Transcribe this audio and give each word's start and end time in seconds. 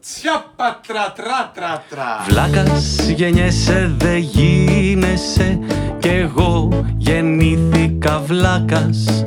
Τσιάπα 0.00 0.80
τρα 0.86 1.12
τρα 1.16 1.50
τρα 1.54 1.82
τρα. 1.90 2.24
Βλάκας 2.28 3.08
γεννιέσαι 3.08 3.94
δε 3.96 4.16
γίνεσαι 4.16 5.58
Κι 5.98 6.08
εγώ 6.08 6.68
γεννήθηκα 6.96 8.20
βλάκας 8.26 9.26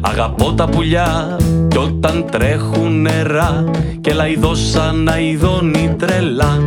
Αγαπώ 0.00 0.52
τα 0.54 0.68
πουλιά 0.68 1.36
κι 1.68 1.78
όταν 1.78 2.26
τρέχουν 2.30 3.00
νερά 3.00 3.64
Και 4.00 4.12
λαϊδώσα 4.12 4.92
να 4.92 5.18
ειδώνει 5.18 5.94
τρελά 5.98 6.58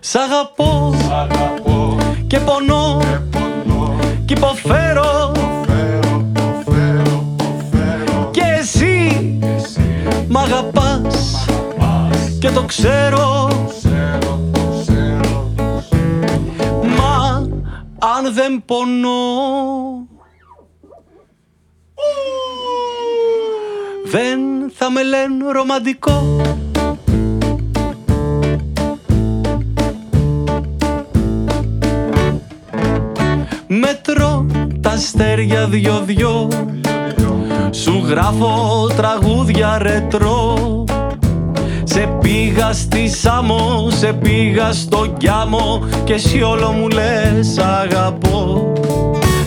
Σ' 0.00 0.14
αγαπώ 0.14 0.94
Αγαπώ 1.12 1.96
και 2.26 2.38
πονώ 2.38 2.98
και 3.00 3.38
πονώ. 3.38 3.98
κι 4.24 4.32
υποφέρω 4.32 5.32
Φέρω, 5.66 6.26
το 6.32 6.62
φέρω, 6.70 7.24
το 7.36 7.44
φέρω. 7.70 8.30
Και 8.30 8.42
εσύ 8.58 9.38
Εσύ 9.56 9.80
μ' 10.28 10.36
αγαπάς 10.36 10.72
πας. 10.72 10.91
και 10.91 10.91
το 12.62 12.68
ξέρω. 12.68 13.48
Ξέρω, 13.68 14.40
το 14.52 14.60
ξέρω, 14.82 15.50
το 15.56 15.82
ξέρω. 15.90 16.34
Μα 16.96 17.48
αν 17.98 18.34
δεν 18.34 18.62
πονώ 18.64 20.06
Δεν 24.04 24.38
θα 24.74 24.90
με 24.90 25.02
λένε 25.02 25.52
ρομαντικό. 25.52 26.40
Μετρώ 33.66 34.46
τα 34.80 34.90
αστέρια 34.90 35.66
δυο-δυο. 35.68 36.48
Σου 37.70 38.04
γράφω 38.06 38.86
τραγούδια 38.96 39.78
ρετρό 39.78 40.81
σε 41.92 42.18
πήγα 42.20 42.72
στη 42.72 43.08
Σάμο, 43.08 43.88
σε 43.90 44.12
πήγα 44.12 44.72
στο 44.72 45.06
Γκιάμο 45.16 45.82
Και 46.04 46.12
εσύ 46.12 46.42
όλο 46.42 46.70
μου 46.70 46.88
λες 46.88 47.58
αγαπώ 47.58 48.72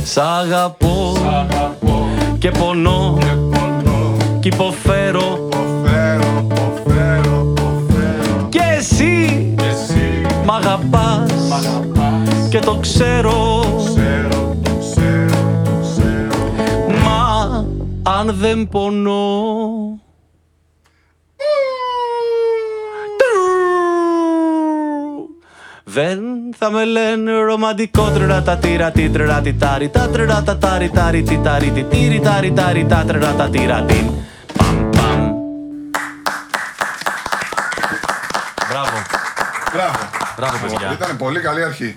Σ' 0.03 0.17
αγαπώ 0.17 1.13
Αγαπώ 1.27 2.07
και 2.39 2.51
πονώ 2.51 3.17
και 3.19 3.25
πονώ. 3.25 4.17
κι 4.39 4.47
υποφέρω 4.47 5.47
Το 5.49 5.57
φέρω, 5.83 6.45
το 6.49 6.81
φέρω, 6.85 7.53
το 7.55 7.61
φέρω. 7.87 8.47
Και 8.49 8.61
εσύ 8.77 9.53
Και 9.57 9.65
εσύ 9.65 10.21
μ' 10.45 10.51
αγαπάς 10.51 11.31
μ' 11.49 11.53
αγαπάς. 11.53 12.47
και 12.49 12.59
το 12.59 12.77
ξέρω 12.81 13.63
Ξέρω, 13.85 14.55
το 14.63 14.71
ξέρω, 14.79 15.61
το 15.63 15.71
ξέρω. 15.81 16.39
Μα 17.03 17.65
αν 18.03 18.35
δεν 18.39 18.67
πονώ 18.69 19.23
Δεν 25.95 26.19
θα 26.57 26.71
με 26.71 26.85
λένε 26.85 27.31
ρομαντικό 27.31 28.09
τρα 28.09 28.57
τύρα 28.57 28.91
τι 28.91 29.09
τρα 29.09 29.41
τι 29.41 29.53
τάρι 29.53 29.89
τα 29.89 30.09
τρα 30.09 30.43
τα 30.43 30.57
τάρι 30.57 30.89
τάρι 30.89 31.23
τι 31.23 31.39
τάρι 31.43 31.69
τι 31.69 31.83
τύρι 31.83 32.19
τάρι 32.19 32.51
τάρι 32.51 32.85
τα 32.85 33.03
τρα 33.07 33.33
τα 33.33 33.49
τύρα 33.49 33.83
τι 33.83 33.95
Παμ 34.57 34.89
παμ 34.89 35.31
Μπράβο, 38.69 38.97
Μπράβο. 39.73 39.97
μπράβο 40.37 40.57
παιδιά 40.61 40.91
Ήταν 40.91 41.17
πολύ 41.17 41.39
καλή 41.39 41.63
αρχή. 41.63 41.95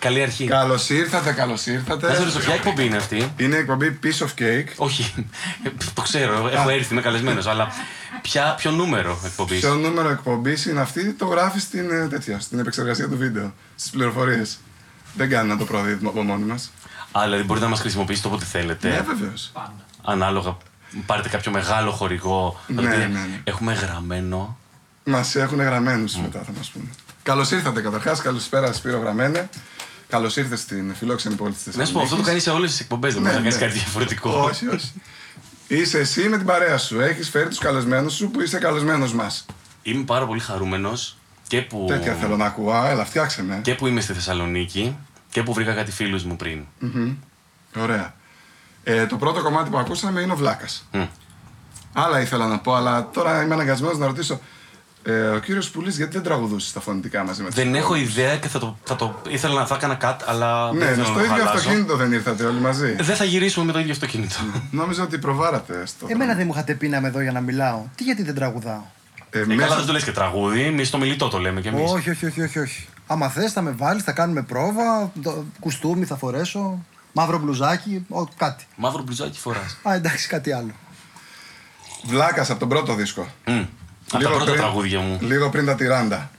Καλή 0.00 0.22
αρχή 0.22 0.46
Καλώς 0.46 0.88
ήρθατε, 0.88 1.32
καλώς 1.32 1.66
ήρθατε. 1.66 2.08
Να 2.08 2.14
σε 2.14 2.18
ρωτήσω 2.18 2.38
ποια 2.38 2.54
εκπομπή 2.54 2.84
είναι 2.84 2.96
αυτή; 2.96 3.32
Είναι 3.36 3.56
η 3.56 3.58
εκπομπή 3.58 3.98
Piece 4.02 4.26
of 4.26 4.40
Cake. 4.40 4.68
Όχι, 4.76 5.26
το 5.94 6.02
ξέρω, 6.02 6.48
έχω 6.52 6.68
έρθει, 6.68 6.92
είμαι 6.92 7.02
καλεσμένος 7.02 7.46
Αλλά 7.46 7.68
ποια, 8.22 8.54
ποιο 8.54 8.70
νούμερο 8.70 9.20
εκπομπής; 9.24 9.60
Ποιο 9.60 9.74
νούμερο 9.74 10.08
εκπομπής 10.08 10.66
είναι 10.66 10.80
αυτή, 10.80 11.12
το 11.12 11.26
γράφεις 11.26 11.62
στην, 11.62 11.90
ε, 11.90 12.08
τέτοια, 12.08 12.40
στην 12.40 12.58
επεξεργασία 12.58 13.08
του 13.08 13.16
βίντεο, 13.16 13.54
στις 13.76 13.90
πληροφορίες. 13.90 14.58
Δεν 15.14 15.28
κάνει 15.28 15.48
να 15.48 15.56
το 15.56 15.64
προδίδουμε 15.64 16.08
από 16.08 16.22
μόνοι 16.22 16.44
μας. 16.44 16.72
Α, 17.12 17.20
δηλαδή 17.24 17.42
μπορείτε 17.42 17.64
να 17.64 17.70
μας 17.70 17.80
χρησιμοποιήσετε 17.80 18.28
όποτε 18.28 18.44
θέλετε. 18.44 18.88
Ναι, 18.88 19.00
βεβαίως. 19.00 19.52
Ανάλογα. 20.02 20.56
Πάρετε 21.06 21.28
κάποιο 21.28 21.52
μεγάλο 21.52 21.90
χορηγό. 21.90 22.60
Ναι, 22.66 22.80
δηλαδή, 22.80 22.96
ναι, 22.96 23.06
ναι. 23.06 23.40
Έχουμε 23.44 23.72
γραμμένο. 23.72 24.58
Μας 25.04 25.34
έχουν 25.34 25.60
γραμμένους 25.60 26.16
μετά, 26.16 26.42
θα 26.46 26.52
μας 26.56 26.68
πούνε. 26.68 26.88
Καλώς 27.22 27.50
ήρθατε 27.50 27.80
καταρχάς, 27.80 28.20
καλησπέρα 28.20 28.72
Σπύρο 28.72 28.98
Γραμμένε. 28.98 29.48
Καλώς 30.10 30.36
ήρθες 30.36 30.60
στην 30.60 30.94
φιλόξενη 30.94 31.34
πόλη 31.34 31.52
της 31.64 31.76
Να 31.76 31.84
σου 31.84 31.92
πω, 31.92 32.00
αυτό 32.00 32.16
το 32.16 32.22
κάνεις 32.22 32.42
σε 32.42 32.50
όλες 32.50 32.70
τις 32.70 32.80
εκπομπές. 32.80 33.14
Δεν 33.14 33.22
Ναι, 33.22 33.28
μπορείς 33.28 33.44
να 33.44 33.50
κάνεις 33.50 33.60
ναι. 33.60 33.66
κάτι 33.66 33.78
διαφορετικό. 33.78 34.30
Όχι, 34.30 34.68
όχι. 34.68 34.92
Είσαι 35.68 35.98
εσύ 35.98 36.28
με 36.28 36.36
την 36.36 36.46
παρέα 36.46 36.78
σου. 36.78 37.00
Έχεις 37.00 37.28
φέρει 37.28 37.48
τους 37.48 37.58
καλεσμένους 37.58 38.14
σου 38.14 38.30
που 38.30 38.40
είσαι 38.40 38.58
καλεσμένος 38.58 39.12
μας. 39.12 39.46
Είμαι 39.82 40.04
πάρα 40.04 40.26
πολύ 40.26 40.40
χαρούμενος 40.40 41.16
και 41.48 41.62
που, 41.62 41.84
Τέτοια 41.88 42.14
θέλω 42.14 42.36
να 42.36 42.44
ακούω. 42.44 42.72
Α, 42.72 42.88
Έλα, 42.90 43.04
φτιάξε 43.04 43.42
με. 43.42 43.60
και 43.62 43.74
που 43.74 43.86
είμαι 43.86 44.00
στη 44.00 44.12
Θεσσαλονίκη 44.12 44.96
και 45.30 45.42
που 45.42 45.52
βρήκα 45.52 45.72
κάτι 45.74 45.90
φίλους 45.90 46.24
μου 46.24 46.36
πριν. 46.36 46.64
Μμμ. 46.78 47.14
Ωραία. 47.78 48.14
Ε, 48.84 49.06
το 49.06 49.16
πρώτο 49.16 49.42
κομμάτι 49.42 49.70
που 49.70 49.78
ακούσαμε 49.78 50.20
είναι 50.20 50.32
ο 50.32 50.36
Βλάκας. 50.36 50.86
Μμ. 50.92 51.02
Άλλα 51.92 52.20
ήθελα 52.20 52.46
να 52.46 52.58
πω, 52.58 52.74
αλλά 52.74 53.10
τώρα 53.12 53.42
είμαι 53.42 53.54
αναγκασμένος 53.54 53.98
να 53.98 54.06
ρωτήσω. 54.06 54.40
Ε, 55.02 55.12
ο 55.28 55.38
κύριος 55.38 55.70
Πουλής, 55.70 55.96
γιατί 55.96 56.12
δεν 56.12 56.22
τραγουδούσε 56.22 56.72
τα 56.72 56.80
φωνητικά 56.80 57.24
μαζί 57.24 57.42
με 57.42 57.46
τους 57.46 57.56
Δεν 57.56 57.74
έχω 57.74 57.94
υπόλοιπους; 57.94 58.16
ιδέα 58.16 58.36
και 58.36 58.48
θα 58.48 58.58
το, 58.58 58.78
θα 58.84 58.96
το 58.96 59.22
ήθελα 59.28 59.54
να 59.54 59.66
θα 59.66 59.74
έκανα 59.74 59.94
κάτι, 59.94 60.24
αλλά 60.28 60.72
Ναι, 60.72 60.78
δεν 60.78 60.94
θέλω 60.94 61.04
στο 61.04 61.12
να 61.12 61.18
το 61.18 61.24
ίδιο 61.24 61.36
χαλάσω. 61.36 61.58
αυτοκίνητο 61.58 61.96
δεν 61.96 62.12
ήρθατε 62.12 62.44
όλοι 62.44 62.60
μαζί; 62.60 62.92
Δεν 63.00 63.16
θα 63.16 63.24
γυρίσουμε 63.24 63.64
με 63.66 63.72
το 63.72 63.78
ίδιο 63.78 63.92
αυτοκίνητο. 63.92 64.34
Νόμιζα 64.70 65.02
ότι 65.02 65.18
προβάρατε 65.18 65.86
στο. 65.86 66.06
Εμένα 66.10 66.34
δεν 66.34 66.46
μου 66.46 66.52
είχατε 66.52 66.74
πει 66.74 66.88
να 66.88 66.96
είμαι 66.96 67.08
εδώ 67.08 67.20
για 67.20 67.32
να 67.32 67.40
μιλάω. 67.40 67.82
Τι 67.94 68.04
γιατί 68.04 68.22
δεν 68.22 68.34
τραγουδάω; 68.34 68.80
Ε, 69.30 69.38
Ε, 69.40 69.44
μέσα- 69.46 69.60
καλά, 69.60 69.76
δεν 69.76 69.86
το 69.86 69.92
λες 69.92 70.04
και 70.04 70.12
τραγούδι, 70.12 70.62
εμείς 70.62 70.90
το 70.90 70.98
μιλητό 70.98 71.28
το 71.28 71.38
λέμε 71.38 71.60
κι 71.60 71.68
εμείς. 71.68 71.90
Όχι, 71.90 72.10
όχι, 72.10 72.26
όχι, 72.26 72.42
όχι, 72.42 72.58
όχι. 72.58 72.86
Άμα 73.06 73.28
θες, 73.28 73.52
θα 73.52 73.60
με 73.62 73.70
βάλεις, 73.70 74.02
θα 74.02 74.12
κάνουμε 74.12 74.42
πρόβα. 74.42 75.12
Το 75.22 75.44
κουστούμι 75.60 76.04
θα 76.04 76.16
φορέσω. 76.16 76.84
Μαύρο 77.12 77.38
μπλουζάκι, 77.38 78.04
ο, 78.08 78.24
κάτι. 78.24 78.66
Μαύρο 78.76 79.02
μπλουζάκι 79.02 79.38
φοράς. 79.38 79.76
Α, 79.88 79.94
εντάξει, 79.94 80.28
κάτι 80.28 80.52
άλλο. 80.52 80.70
Βλάκας 82.04 82.50
από 82.50 82.58
τον 82.58 82.68
πρώτο 82.68 82.94
δίσκο. 82.94 83.26
Από 84.12 84.22
τα 84.24 84.30
πρώτα 84.30 84.52
τραγούδια 84.52 85.00
μου. 85.00 85.18
Λίγο 85.22 85.50
πριν 85.50 85.66
τα 85.66 85.74
τυράντα. 85.74 86.30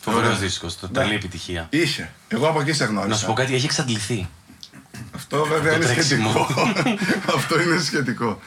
Φοβερός 0.00 0.26
Ωραία. 0.28 0.38
δίσκο, 0.40 0.68
τρελή 0.92 1.14
επιτυχία. 1.14 1.66
Είχε. 1.70 2.12
Εγώ 2.28 2.48
από 2.48 2.60
εκεί 2.60 2.72
σε 2.72 2.84
γνώρισα. 2.84 3.08
Να 3.08 3.16
σου 3.16 3.26
πω 3.26 3.32
κάτι, 3.32 3.54
έχει 3.54 3.64
εξαντληθεί. 3.64 4.28
Αυτό 5.14 5.44
βέβαια 5.44 5.70
Το 5.70 5.76
είναι 5.76 5.84
τρέξιμο. 5.84 6.30
σχετικό. 6.32 6.72
Αυτό 7.36 7.60
είναι 7.60 7.80
σχετικό. 7.80 8.40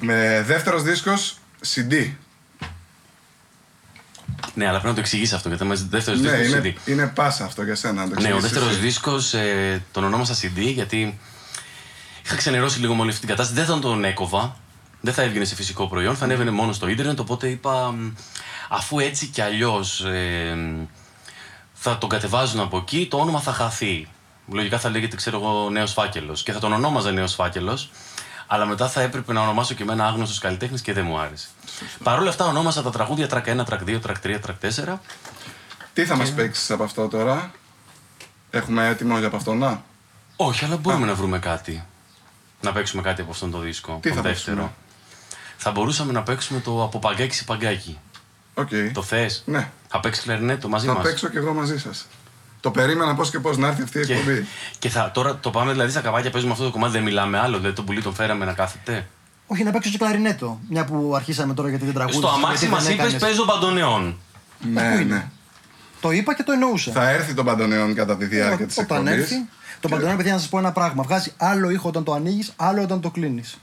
Με 0.00 0.42
δεύτερος 0.46 0.82
δίσκος 0.82 1.36
CD. 1.74 2.10
Ναι, 4.54 4.64
αλλά 4.64 4.72
πρέπει 4.72 4.86
να 4.88 4.94
το 4.94 5.00
εξηγήσει 5.00 5.34
αυτό 5.34 5.48
γιατί 5.48 5.64
είμαστε 5.64 5.86
δεύτερος 5.90 6.20
Ναι, 6.20 6.30
δίσκος 6.30 6.58
είναι, 6.64 6.74
CD. 6.84 6.88
είναι 6.88 7.06
πάσα 7.06 7.44
αυτό 7.44 7.62
για 7.62 7.74
σένα. 7.74 8.04
να 8.06 8.14
το 8.14 8.20
Ναι, 8.20 8.26
ο 8.32 8.36
εξηγήσεις 8.36 8.42
δεύτερος 8.50 8.70
εσύ. 8.70 8.80
δίσκος 8.80 9.34
ε, 9.34 9.82
τον 9.92 10.04
ονόμασα 10.04 10.34
CD 10.34 10.58
γιατί 10.72 11.18
είχα 12.24 12.34
ξενερώσει 12.36 12.78
λίγο 12.80 12.94
με 12.94 13.00
όλη 13.00 13.08
αυτή 13.10 13.20
την 13.20 13.28
κατάσταση. 13.28 13.60
Δεν 13.60 13.74
θα 13.74 13.78
τον 13.80 14.04
έκοβα. 14.04 14.56
Δεν 15.04 15.14
θα 15.14 15.22
έβγαινε 15.22 15.44
σε 15.44 15.54
φυσικό 15.54 15.88
προϊόν, 15.88 16.16
θα 16.16 16.24
ανέβαινε 16.24 16.50
μόνο 16.50 16.72
στο 16.72 16.88
ίντερνετ. 16.88 17.20
Οπότε 17.20 17.48
είπα, 17.48 17.92
μ, 17.92 18.12
αφού 18.68 18.98
έτσι 18.98 19.26
κι 19.26 19.40
αλλιώς 19.40 20.04
θα 21.72 21.98
τον 21.98 22.08
κατεβάζουν 22.08 22.60
από 22.60 22.76
εκεί, 22.76 23.06
το 23.10 23.16
όνομα 23.16 23.40
θα 23.40 23.52
χαθεί. 23.52 24.08
Λογικά 24.52 24.78
θα 24.78 24.88
λέγεται, 24.90 25.16
ξέρω 25.16 25.38
εγώ, 25.38 25.70
Νέος 25.70 25.92
Φάκελος. 25.92 26.42
Και 26.42 26.52
θα 26.52 26.58
τον 26.58 26.72
ονόμαζα 26.72 27.10
Νέος 27.12 27.34
Φάκελος. 27.34 27.90
Αλλά 28.46 28.64
μετά 28.66 28.88
θα 28.88 29.00
έπρεπε 29.00 29.32
να 29.32 29.40
ονομάσω 29.40 29.74
και 29.74 29.82
εμένα 29.82 30.06
άγνωστος 30.06 30.38
καλλιτέχνης 30.38 30.80
και 30.80 30.92
δεν 30.92 31.04
μου 31.04 31.18
άρεσε. 31.18 31.48
Παρ' 32.02 32.18
όλα 32.18 32.28
αυτά 32.28 32.44
ονόμασα 32.46 32.82
τα 32.82 32.90
τραγούδια 32.90 33.26
track 33.30 33.44
1, 33.44 33.64
track 33.64 33.78
2, 33.86 34.00
track 34.06 34.14
3, 34.22 34.38
track 34.46 34.92
4. 34.94 34.98
Τι 35.92 36.04
θα 36.04 36.16
μας 36.16 36.32
παίξεις 36.32 36.70
από 36.70 36.82
αυτό 36.84 37.08
τώρα; 37.08 37.50
Έχουμε 38.50 38.88
έτοιμο 38.88 39.18
για 39.18 39.26
από 39.26 39.36
αυτό 39.36 39.54
να; 39.54 39.82
Όχι, 40.36 40.64
αλλά 40.64 40.76
μπορούμε 40.76 41.06
να 41.06 41.14
βρούμε 41.14 41.38
κάτι. 41.38 41.84
Να 42.60 42.72
παίξουμε 42.72 43.02
κάτι 43.02 43.20
από 43.20 43.30
αυτόν 43.30 43.50
τον 43.50 43.62
δίσκο. 43.62 43.98
Τι 44.02 44.08
τον 44.08 44.16
θα 44.16 44.22
δεύτερο. 44.22 44.56
παίξουμε; 44.56 44.74
Θα 45.64 45.70
μπορούσαμε 45.70 46.12
να 46.12 46.22
παίξουμε 46.22 46.60
το 46.60 46.82
από 46.82 46.98
παγκάκι 46.98 47.34
σε 47.34 47.44
παγκάκι. 47.44 47.98
Οκ. 48.54 48.68
Το 48.92 49.02
θες; 49.02 49.42
Ναι. 49.46 49.70
Θα 49.88 50.00
παίξεις 50.00 50.24
κλαρινέτο 50.24 50.68
μαζί 50.68 50.86
Θα 50.86 50.92
μας; 50.92 51.02
παίξω 51.02 51.28
κι 51.28 51.36
εγώ 51.36 51.52
μαζί 51.54 51.78
σας. 51.78 52.06
Το 52.60 52.70
περίμενα 52.70 53.14
πώς 53.14 53.30
και 53.30 53.38
πώς 53.38 53.56
να 53.56 53.66
έρθει 53.68 53.82
αυτή 53.82 53.98
η 53.98 54.04
Και, 54.06 54.12
εκπομπή. 54.12 54.46
και 54.78 54.88
θα, 54.88 55.10
τώρα 55.10 55.36
το 55.36 55.50
πάμε 55.50 55.72
δηλαδή 55.72 55.90
στα 55.90 56.00
καβάκια, 56.00 56.30
παίζουμε 56.30 56.52
αυτό 56.52 56.64
το 56.64 56.70
κομμάτι, 56.70 56.92
δεν 56.92 57.02
μιλάμε 57.02 57.38
άλλο. 57.38 57.56
Δηλαδή 57.56 57.74
τον 57.76 57.84
πουλί 57.84 58.02
τον 58.02 58.14
φέραμε 58.14 58.44
να 58.44 58.52
κάθεται; 58.52 59.06
Όχι, 59.46 59.62
να 59.64 59.70
παίξω 59.70 59.90
και 59.90 59.98
κλαρινέτο. 59.98 60.60
Μια 60.68 60.84
που 60.84 61.12
αρχίσαμε 61.16 61.54
τώρα 61.54 61.68
γιατί 61.68 61.84
δεν 61.84 61.94
τραγούδισα. 61.94 62.20
Στο 62.20 62.30
αμάξι 62.36 62.56
γιατί 62.58 62.74
μας 62.74 62.84
δεν 62.84 62.92
είπες 62.92 63.04
έκανες. 63.06 63.22
παίζω 63.22 63.44
μπαντονεόν. 63.44 64.18
Ναι, 64.72 64.80
Πού 64.90 65.00
είναι; 65.00 65.14
ναι. 65.14 65.28
Το 66.00 66.10
είπα 66.10 66.34
και 66.34 66.42
το 66.42 66.52
εννοούσα. 66.52 66.92
Θα 66.92 67.10
έρθει 67.10 67.34
το 67.34 67.44
μπαντονεόν 67.44 67.94
κατά 67.94 68.16
τη 68.16 68.24
διάρκεια 68.24 68.66
της 68.66 68.76
Ε, 68.76 68.80
Όταν 68.82 69.06
εκπομπής. 69.06 69.22
έρθει. 69.22 69.44
Το 69.80 69.88
μπαντονεόν, 69.88 70.16
παιδιά, 70.16 70.32
να 70.32 70.38
σας 70.38 70.48
πω 70.48 70.58
ένα 70.58 70.72
πράγμα. 70.72 71.02
Βγάζει 71.02 71.32
άλλο 71.36 71.70
ήχο 71.70 71.88
όταν 71.88 72.04
το 72.04 72.12
ανοίγεις, 72.12 72.52
άλλο 72.56 72.82
όταν 72.82 73.00
το 73.00 73.10
κλείνεις. 73.10 73.58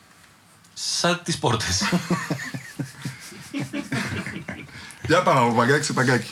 Σαν 0.81 1.21
τις 1.23 1.37
πόρτες. 1.37 1.81
Για 5.07 5.23
πάμε 5.23 5.39
από 5.39 5.53
παγκάκι 5.53 5.85
σε 5.85 5.93
παγκάκι. 5.93 6.31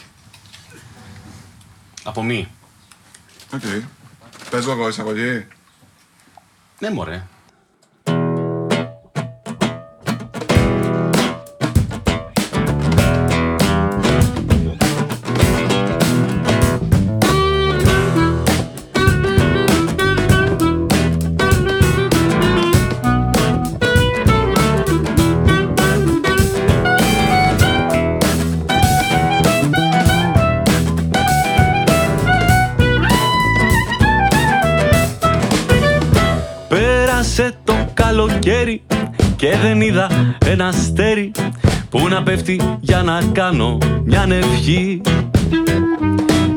από 2.04 2.24
μη. 2.24 2.48
Οκ. 3.54 3.62
Παίζω 4.50 4.72
εγώ 4.72 4.88
εισαγωγή. 4.88 5.48
Ναι, 6.80 6.90
μωρέ. 6.90 7.28
Καλοκαίρι 37.94 38.82
και 39.36 39.58
δεν 39.62 39.82
είδα 39.82 40.36
ένα 40.46 40.68
αστέρι 40.68 41.32
που 41.90 42.08
να 42.08 42.24
πέφτει 42.24 42.62
για 42.80 43.02
να 43.02 43.22
κάνω 43.32 43.78
μια 44.04 44.26
ευχή. 44.30 45.02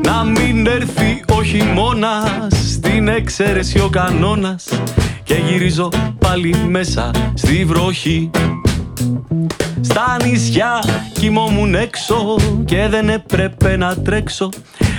Να 0.03 0.23
μην 0.23 0.67
έρθει 0.67 1.23
ο 1.33 1.43
χειμώνας 1.43 2.71
στην 2.73 3.07
εξαίρεση 3.07 3.79
ο 3.79 3.89
κανόνας 3.89 4.67
και 5.23 5.33
γυρίζω 5.33 5.89
πάλι 6.19 6.55
μέσα 6.69 7.11
στη 7.33 7.65
βροχή. 7.65 8.29
Στα 9.81 10.17
νησιά 10.25 10.83
κοιμόμουν 11.13 11.75
έξω 11.75 12.35
και 12.65 12.87
δεν 12.89 13.09
έπρεπε 13.09 13.77
να 13.77 13.95
τρέξω 13.95 14.49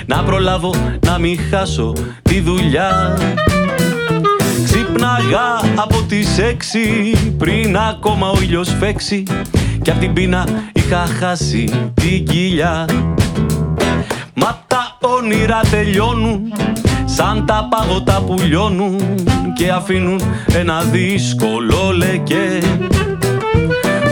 να 0.07 0.23
προλάβω 0.23 0.75
να 1.07 1.19
μην 1.19 1.39
χάσω 1.51 1.93
τη 2.23 2.41
δουλειά 2.41 3.19
Ξύπναγα 4.73 5.61
από 5.77 6.03
τις 6.09 6.39
έξι 6.39 7.13
πριν 7.39 7.77
ακόμα 7.77 8.29
ο 8.31 8.39
ήλιος 8.43 8.69
φέξει. 8.81 9.23
Και 9.83 9.91
απ' 9.91 9.99
την 9.99 10.13
πείνα 10.13 10.47
είχα 10.73 11.07
χάσει 11.19 11.91
την 11.95 12.25
κοιλιά. 12.25 12.85
Μα 14.35 14.65
τα 14.67 14.97
όνειρα 15.01 15.61
τελειώνουν 15.71 16.53
σαν 17.05 17.47
τα 17.47 17.69
παγωτά 17.71 18.23
που 18.27 18.37
λιώνουν 18.39 19.01
και 19.55 19.71
αφήνουν 19.71 20.21
ένα 20.55 20.83
δύσκολο 20.83 21.93
λεκέ. 21.97 22.59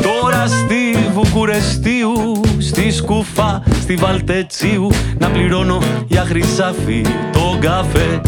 Τώρα 0.02 0.46
στη 0.46 1.10
Βουκουρεστίου, 1.12 2.40
στη 2.58 2.90
Σκούφα, 2.90 3.62
στη 3.80 3.94
Βαλτετσίου 3.94 4.90
να 5.18 5.28
πληρώνω 5.28 5.78
για 6.08 6.24
χρυσάφι 6.24 7.04
τον 7.32 7.60
καφέ 7.60 8.20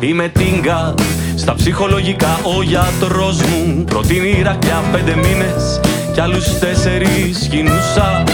Είμαι 0.00 0.28
τίγκα 0.28 0.94
στα 1.36 1.54
ψυχολογικά 1.54 2.38
ο 2.56 2.62
γιατρός 2.62 3.40
μου 3.42 3.84
Προτείνει 3.84 4.42
ρακιά 4.42 4.82
πέντε 4.92 5.14
μήνες 5.16 5.80
κι 6.12 6.20
άλλους 6.20 6.58
τέσσερις 6.58 7.48
γινούσα 7.50 8.24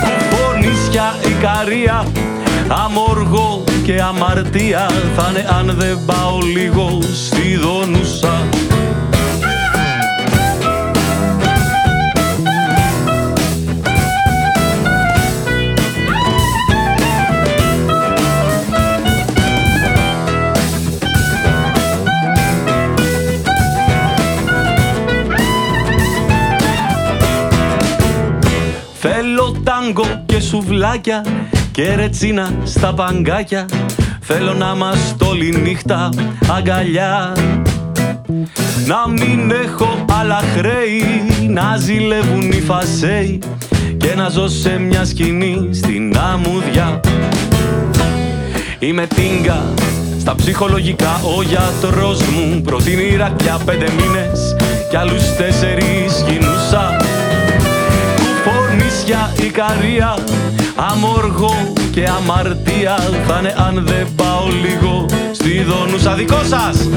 Κουφώνισια 0.00 1.14
Ικαρία 1.28 2.06
Αμόργο 2.68 3.64
και 3.84 4.00
αμαρτία 4.00 4.90
θα 5.16 5.28
είναι 5.30 5.46
αν 5.58 5.74
δεν 5.78 5.98
πάω 6.06 6.38
λίγο 6.40 6.98
στη 7.02 7.56
Δονούσα 7.56 8.48
τάγκο 29.92 30.22
και 30.26 30.40
σουβλάκια 30.40 31.24
και 31.72 31.94
ρετσίνα 31.94 32.50
στα 32.64 32.94
παγκάκια. 32.94 33.66
Θέλω 34.20 34.54
να 34.54 34.74
μας 34.74 35.16
όλη 35.22 35.56
νύχτα 35.62 36.08
αγκαλιά. 36.56 37.36
Να 38.86 39.08
μην 39.08 39.50
έχω 39.50 40.04
άλλα 40.20 40.40
χρέη 40.56 41.02
Να 41.48 41.76
ζηλεύουν 41.76 42.50
οι 42.50 42.60
φασέοι 42.60 43.38
Και 43.96 44.14
να 44.16 44.28
ζω 44.28 44.48
σε 44.48 44.78
μια 44.78 45.04
σκηνή 45.04 45.68
στην 45.72 46.18
αμμουδιά. 46.18 47.00
Είμαι 48.78 49.06
τίγκα 49.06 49.62
στα 50.20 50.34
ψυχολογικά 50.34 51.20
ο 51.36 51.42
γιατρός 51.42 52.22
μου 52.22 52.60
Προτείνει 52.62 53.16
ρακιά 53.16 53.58
πέντε 53.64 53.86
μήνες. 53.96 54.56
Κι 54.90 54.96
άλλους 54.96 55.36
τέσσερις 55.36 56.24
γινούσα 56.28 56.97
Κουφώνισια 59.08 59.46
Ικαρία 59.46 60.18
Αμόργο 60.76 61.72
και 61.90 62.08
αμαρτία 62.08 62.96
θα 63.26 63.38
είναι 63.38 63.54
αν 63.66 63.86
δεν 63.86 64.06
πάω 64.16 64.46
λίγο 64.62 65.06
στη 65.32 65.62
δόνουσα. 65.62 66.14
Δικό 66.14 66.42
σας! 66.44 66.88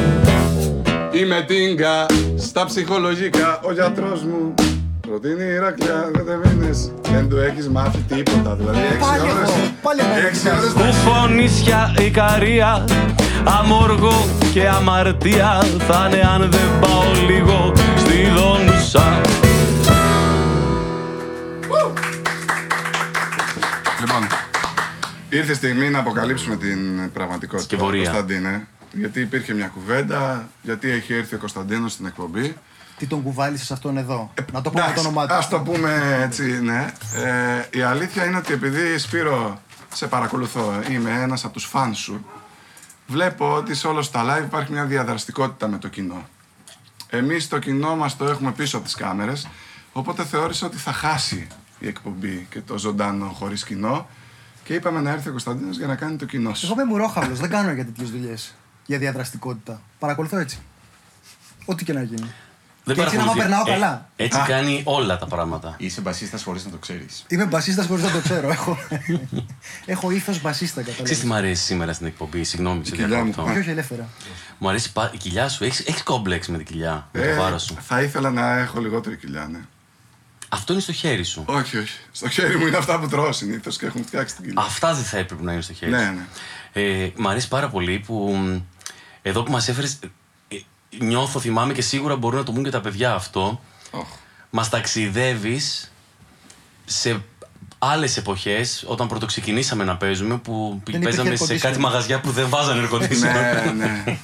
Είμαι 1.11 1.45
τίγκα 1.47 2.05
στα 2.37 2.65
ψυχολογικά 2.65 3.59
ο 3.63 3.71
γιατρός 3.71 4.23
μου. 4.23 4.53
Προτείνει 5.07 5.43
Ηρακλιά 5.43 6.09
πέντε 6.11 6.39
μήνες 6.43 6.91
Δεν 7.11 7.29
του 7.29 7.37
έχεις 7.37 7.69
μάθει 7.69 7.97
τίποτα 7.97 8.55
Δηλαδή 8.55 8.79
έξι 8.79 8.99
Πάλι 8.99 9.21
ώρες 9.21 9.49
εγώ, 9.49 9.71
πάλι 9.81 9.99
εγώ. 10.01 10.27
Έξι 10.27 10.49
ώρες 10.49 10.71
Κουφώνισια 10.71 11.93
Ικαρία 11.99 12.85
Αμόργο 13.59 14.25
και 14.53 14.67
αμαρτία 14.67 15.63
θα 15.87 16.07
είναι 16.11 16.21
αν 16.33 16.49
δεν 16.51 16.69
πάω 16.81 17.03
λίγο 17.27 17.73
στη 17.97 18.29
δόνουσα 18.35 19.21
ήρθε 25.31 25.51
η 25.51 25.55
στιγμή 25.55 25.89
να 25.89 25.99
αποκαλύψουμε 25.99 26.55
την 26.55 27.11
πραγματικότητα. 27.11 27.67
Και 27.67 27.77
πορεία. 27.77 28.03
Κωνσταντίνε. 28.03 28.67
Γιατί 28.93 29.19
υπήρχε 29.19 29.53
μια 29.53 29.67
κουβέντα, 29.67 30.49
γιατί 30.61 30.89
έχει 30.89 31.13
έρθει 31.13 31.35
ο 31.35 31.37
Κωνσταντίνος 31.37 31.91
στην 31.91 32.05
εκπομπή. 32.05 32.55
Τι 32.97 33.07
τον 33.07 33.23
κουβάλισες 33.23 33.71
αυτόν 33.71 33.97
εδώ; 33.97 34.33
να 34.51 34.61
το 34.61 34.69
πούμε 34.69 34.81
με 34.81 34.87
το 34.87 34.91
Εντάξει, 34.91 34.99
όνομά 34.99 35.27
του. 35.27 35.33
Ας 35.33 35.49
το 35.49 35.59
πούμε 35.59 36.19
έτσι, 36.23 36.61
ναι. 36.61 36.93
Ε, 37.15 37.77
η 37.77 37.81
αλήθεια 37.81 38.25
είναι 38.25 38.37
ότι 38.37 38.53
επειδή 38.53 38.97
Σπύρο 38.97 39.61
σε 39.93 40.07
παρακολουθώ, 40.07 40.73
είμαι 40.89 41.21
ένας 41.21 41.43
από 41.43 41.53
τους 41.53 41.65
φαν 41.65 41.93
σου, 41.93 42.25
βλέπω 43.07 43.53
ότι 43.53 43.75
σε 43.75 43.87
όλα 43.87 44.03
τα 44.11 44.23
live 44.25 44.43
υπάρχει 44.43 44.71
μια 44.71 44.85
διαδραστικότητα 44.85 45.67
με 45.67 45.77
το 45.77 45.87
κοινό. 45.87 46.29
Εμείς 47.09 47.47
το 47.47 47.59
κοινό 47.59 47.95
μας 47.95 48.17
το 48.17 48.25
έχουμε 48.25 48.51
πίσω 48.51 48.77
από 48.77 48.85
τις 48.85 48.95
κάμερες, 48.95 49.47
οπότε 49.93 50.23
θεώρησα 50.23 50.65
ότι 50.65 50.77
θα 50.77 50.91
χάσει 50.91 51.47
η 51.79 51.87
εκπομπή 51.87 52.47
και 52.49 52.59
το 52.61 52.77
ζωντάνο 52.77 53.25
χωρίς 53.25 53.63
κοινό 53.63 54.07
και 54.63 54.73
είπαμε 54.73 55.01
να 55.01 55.09
έρθει 55.11 55.27
ο 55.27 55.31
Κωνσταντίνος 55.31 55.77
για 55.77 55.87
να 55.87 55.95
κάνει 55.95 56.15
το 56.15 56.25
κοινό 56.25 56.53
σου. 56.53 56.65
Εγώ 56.65 56.73
είμαι 56.73 56.83
μουρόχαυλος, 56.91 57.39
δεν 57.39 57.49
κάνω 57.49 57.71
για 57.71 57.85
τέτοιες 57.85 58.09
δουλειές. 58.11 58.53
Για 58.85 58.97
διαδραστικότητα. 58.97 59.81
Παρακολουθώ 59.99 60.37
έτσι. 60.37 60.59
Ό,τι 61.65 61.83
και 61.83 61.93
να 61.93 62.01
γίνει. 62.01 62.31
Δεν 62.83 62.95
Και 62.95 63.01
έτσι 63.01 63.15
να 63.17 63.23
παρακολουθεί. 63.23 63.49
πάω 63.51 63.63
περνάω 63.63 63.75
Ε, 63.75 63.79
καλά. 63.79 64.09
έτσι 64.15 64.39
κάνει 64.47 64.81
όλα 64.85 65.17
τα 65.17 65.25
πράγματα. 65.25 65.75
Είσαι 65.77 66.01
μπασίστας 66.01 66.43
χωρίς 66.43 66.65
να 66.65 66.71
το 66.71 66.77
ξέρεις. 66.77 67.25
Είμαι 67.27 67.45
μπασίστας 67.45 67.85
χωρίς 67.85 68.03
να 68.03 68.11
το 68.11 68.19
ξέρω. 68.19 68.49
Έχω, 68.51 68.77
έχω 69.85 70.11
ήθο 70.11 70.33
μπασίστα 70.41 70.81
Ξέρεις 70.81 70.97
τι 70.97 71.03
καταλαβαίνω. 71.03 71.27
μου 71.33 71.33
αρέσει 71.39 71.63
σήμερα 71.63 71.93
στην 71.93 72.07
εκπομπή, 72.07 72.43
συγγνώμη 72.43 72.79
που 72.79 72.85
σε 72.85 72.91
κοιλιά 72.91 73.07
μου. 73.07 73.23
διακόπτω. 73.23 73.43
Όχι, 73.51 73.59
όχι, 73.59 73.69
ελεύθερα. 73.69 74.07
Μου 74.57 74.69
αρέσει 74.69 74.91
πα- 74.91 75.11
η 75.13 75.17
κοιλιά 75.17 75.49
σου. 75.49 75.63
Έχεις, 75.63 75.79
έχεις 75.79 76.03
κόμπλεξ 76.03 76.47
με 76.47 76.57
την 76.57 76.65
κοιλιά, 76.65 77.07
με 77.11 77.21
Ε, 77.21 77.35
το 77.35 77.41
βάρος 77.41 77.63
σου. 77.63 77.75
θα 77.81 78.01
ήθελα 78.01 78.31
να 78.31 78.57
έχω 78.57 78.79
λιγότερη 78.79 79.17
κοιλιά, 79.17 79.47
ναι. 79.51 79.59
Αυτό 80.53 80.73
είναι 80.73 80.81
στο 80.81 80.91
χέρι 80.93 81.23
σου. 81.23 81.43
Όχι, 81.47 81.77
όχι. 81.77 81.99
Στο 82.11 82.29
χέρι 82.29 82.57
μου 82.57 82.67
είναι 82.67 82.77
αυτά 82.77 82.99
που 82.99 83.07
τρώω 83.07 83.31
συνήθως 83.31 83.77
και 83.77 83.85
έχουν 83.85 84.05
φτιάξει 84.05 84.35
την 84.35 84.43
κοιλιά. 84.45 84.61
Αυτά 84.61 84.93
δεν 84.93 85.03
θα 85.03 85.17
έπρεπε 85.17 85.43
να 85.43 85.51
είναι 85.53 85.61
στο 85.61 85.73
χέρι 85.73 85.91
Ναι, 85.91 86.05
σου. 86.05 86.13
ναι. 86.13 86.25
Ε, 86.81 87.11
μ' 87.17 87.27
αρέσει 87.27 87.47
πάρα 87.47 87.69
πολύ 87.69 87.99
που 87.99 88.35
μ, 88.35 88.59
εδώ 89.21 89.43
που 89.43 89.51
μας 89.51 89.67
έφερες, 89.67 89.99
ε, 90.47 90.57
νιώθω, 90.99 91.39
θυμάμαι 91.39 91.73
και 91.73 91.81
σίγουρα 91.81 92.15
μπορούν 92.15 92.39
να 92.39 92.45
το 92.45 92.51
πούν 92.51 92.63
και 92.63 92.69
τα 92.69 92.81
παιδιά 92.81 93.13
αυτό, 93.13 93.61
Οχ. 93.91 94.07
μας 94.49 94.69
ταξιδεύεις 94.69 95.91
σε 96.85 97.23
άλλες 97.83 98.17
εποχές, 98.17 98.83
όταν 98.87 99.07
πρωτοξεκινήσαμε 99.07 99.83
να 99.83 99.97
παίζουμε, 99.97 100.37
που 100.37 100.69
Δεν 100.69 100.95
υπήρχε 100.95 100.99
παίζαμε 101.17 101.29
air 101.29 101.45
σε 101.47 101.53
conditioner. 101.53 101.57
κάτι 101.59 101.79
μαγαζιά 101.79 102.19
που 102.19 102.31
δεν 102.31 102.49
βάζανε 102.49 102.87
air 102.91 102.95
conditioner. 102.95 103.73
ναι, 103.75 103.85
ναι. 103.85 104.17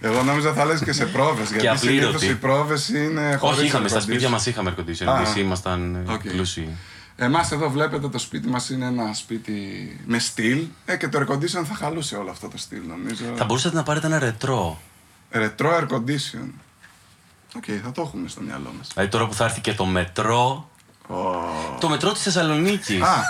Εγώ 0.00 0.22
νόμιζα 0.22 0.52
θα 0.52 0.64
λες 0.64 0.80
και 0.84 0.92
σε 0.92 1.06
πρόβες, 1.06 1.50
γιατί 1.50 1.68
απλήρωτη. 1.68 2.00
συνήθως 2.18 2.22
οι 2.22 2.36
πρόβες 2.36 2.88
είναι 2.88 3.36
χωρίς 3.40 3.58
Όχι, 3.58 3.66
είχαμε, 3.66 3.84
air 3.86 3.90
στα 3.90 4.00
σπίτια 4.00 4.28
conditioner. 4.28 4.30
μας 4.32 4.46
είχαμε 4.46 4.74
air 4.76 4.80
conditioner, 4.80 5.06
Α, 5.08 5.16
εμείς 5.16 5.28
α. 5.30 5.38
ήμασταν 5.38 6.04
ε, 6.08 6.12
Οκ. 6.12 6.20
πλούσιοι. 6.20 6.68
Εμάς 7.16 7.50
εδώ 7.52 7.70
βλέπετε 7.70 8.08
το 8.08 8.18
σπίτι 8.18 8.48
μας 8.48 8.70
είναι 8.70 8.86
ένα 8.86 9.12
σπίτι 9.14 9.52
με 10.06 10.18
στυλ 10.18 10.64
ε, 10.84 10.96
και 10.96 11.08
το 11.08 11.18
air 11.20 11.32
condition 11.32 11.64
θα 11.68 11.74
χαλούσε 11.74 12.16
όλο 12.16 12.30
αυτό 12.30 12.48
το 12.48 12.58
στυλ 12.58 12.80
νομίζω. 12.88 13.24
Θα 13.36 13.44
μπορούσατε 13.44 13.76
να 13.76 13.82
πάρετε 13.82 14.06
ένα 14.06 14.18
ρετρό. 14.18 14.80
Retro 15.32 15.66
air 15.78 15.86
condition. 15.88 16.48
OK, 17.56 17.64
θα 17.84 17.92
το 17.92 18.02
έχουμε 18.02 18.28
στο 18.28 18.40
μυαλό 18.40 18.72
μας. 18.78 18.88
Δηλαδή 18.94 19.10
τώρα 19.10 19.26
που 19.26 19.34
θα 19.34 19.44
έρθει 19.44 19.60
και 19.60 19.72
το 19.74 19.84
μετρό. 19.84 20.69
Ω. 21.10 21.76
Το 21.80 21.88
μετρό 21.88 22.12
της 22.12 22.22
Θεσσαλονίκης. 22.22 23.00
Α, 23.02 23.24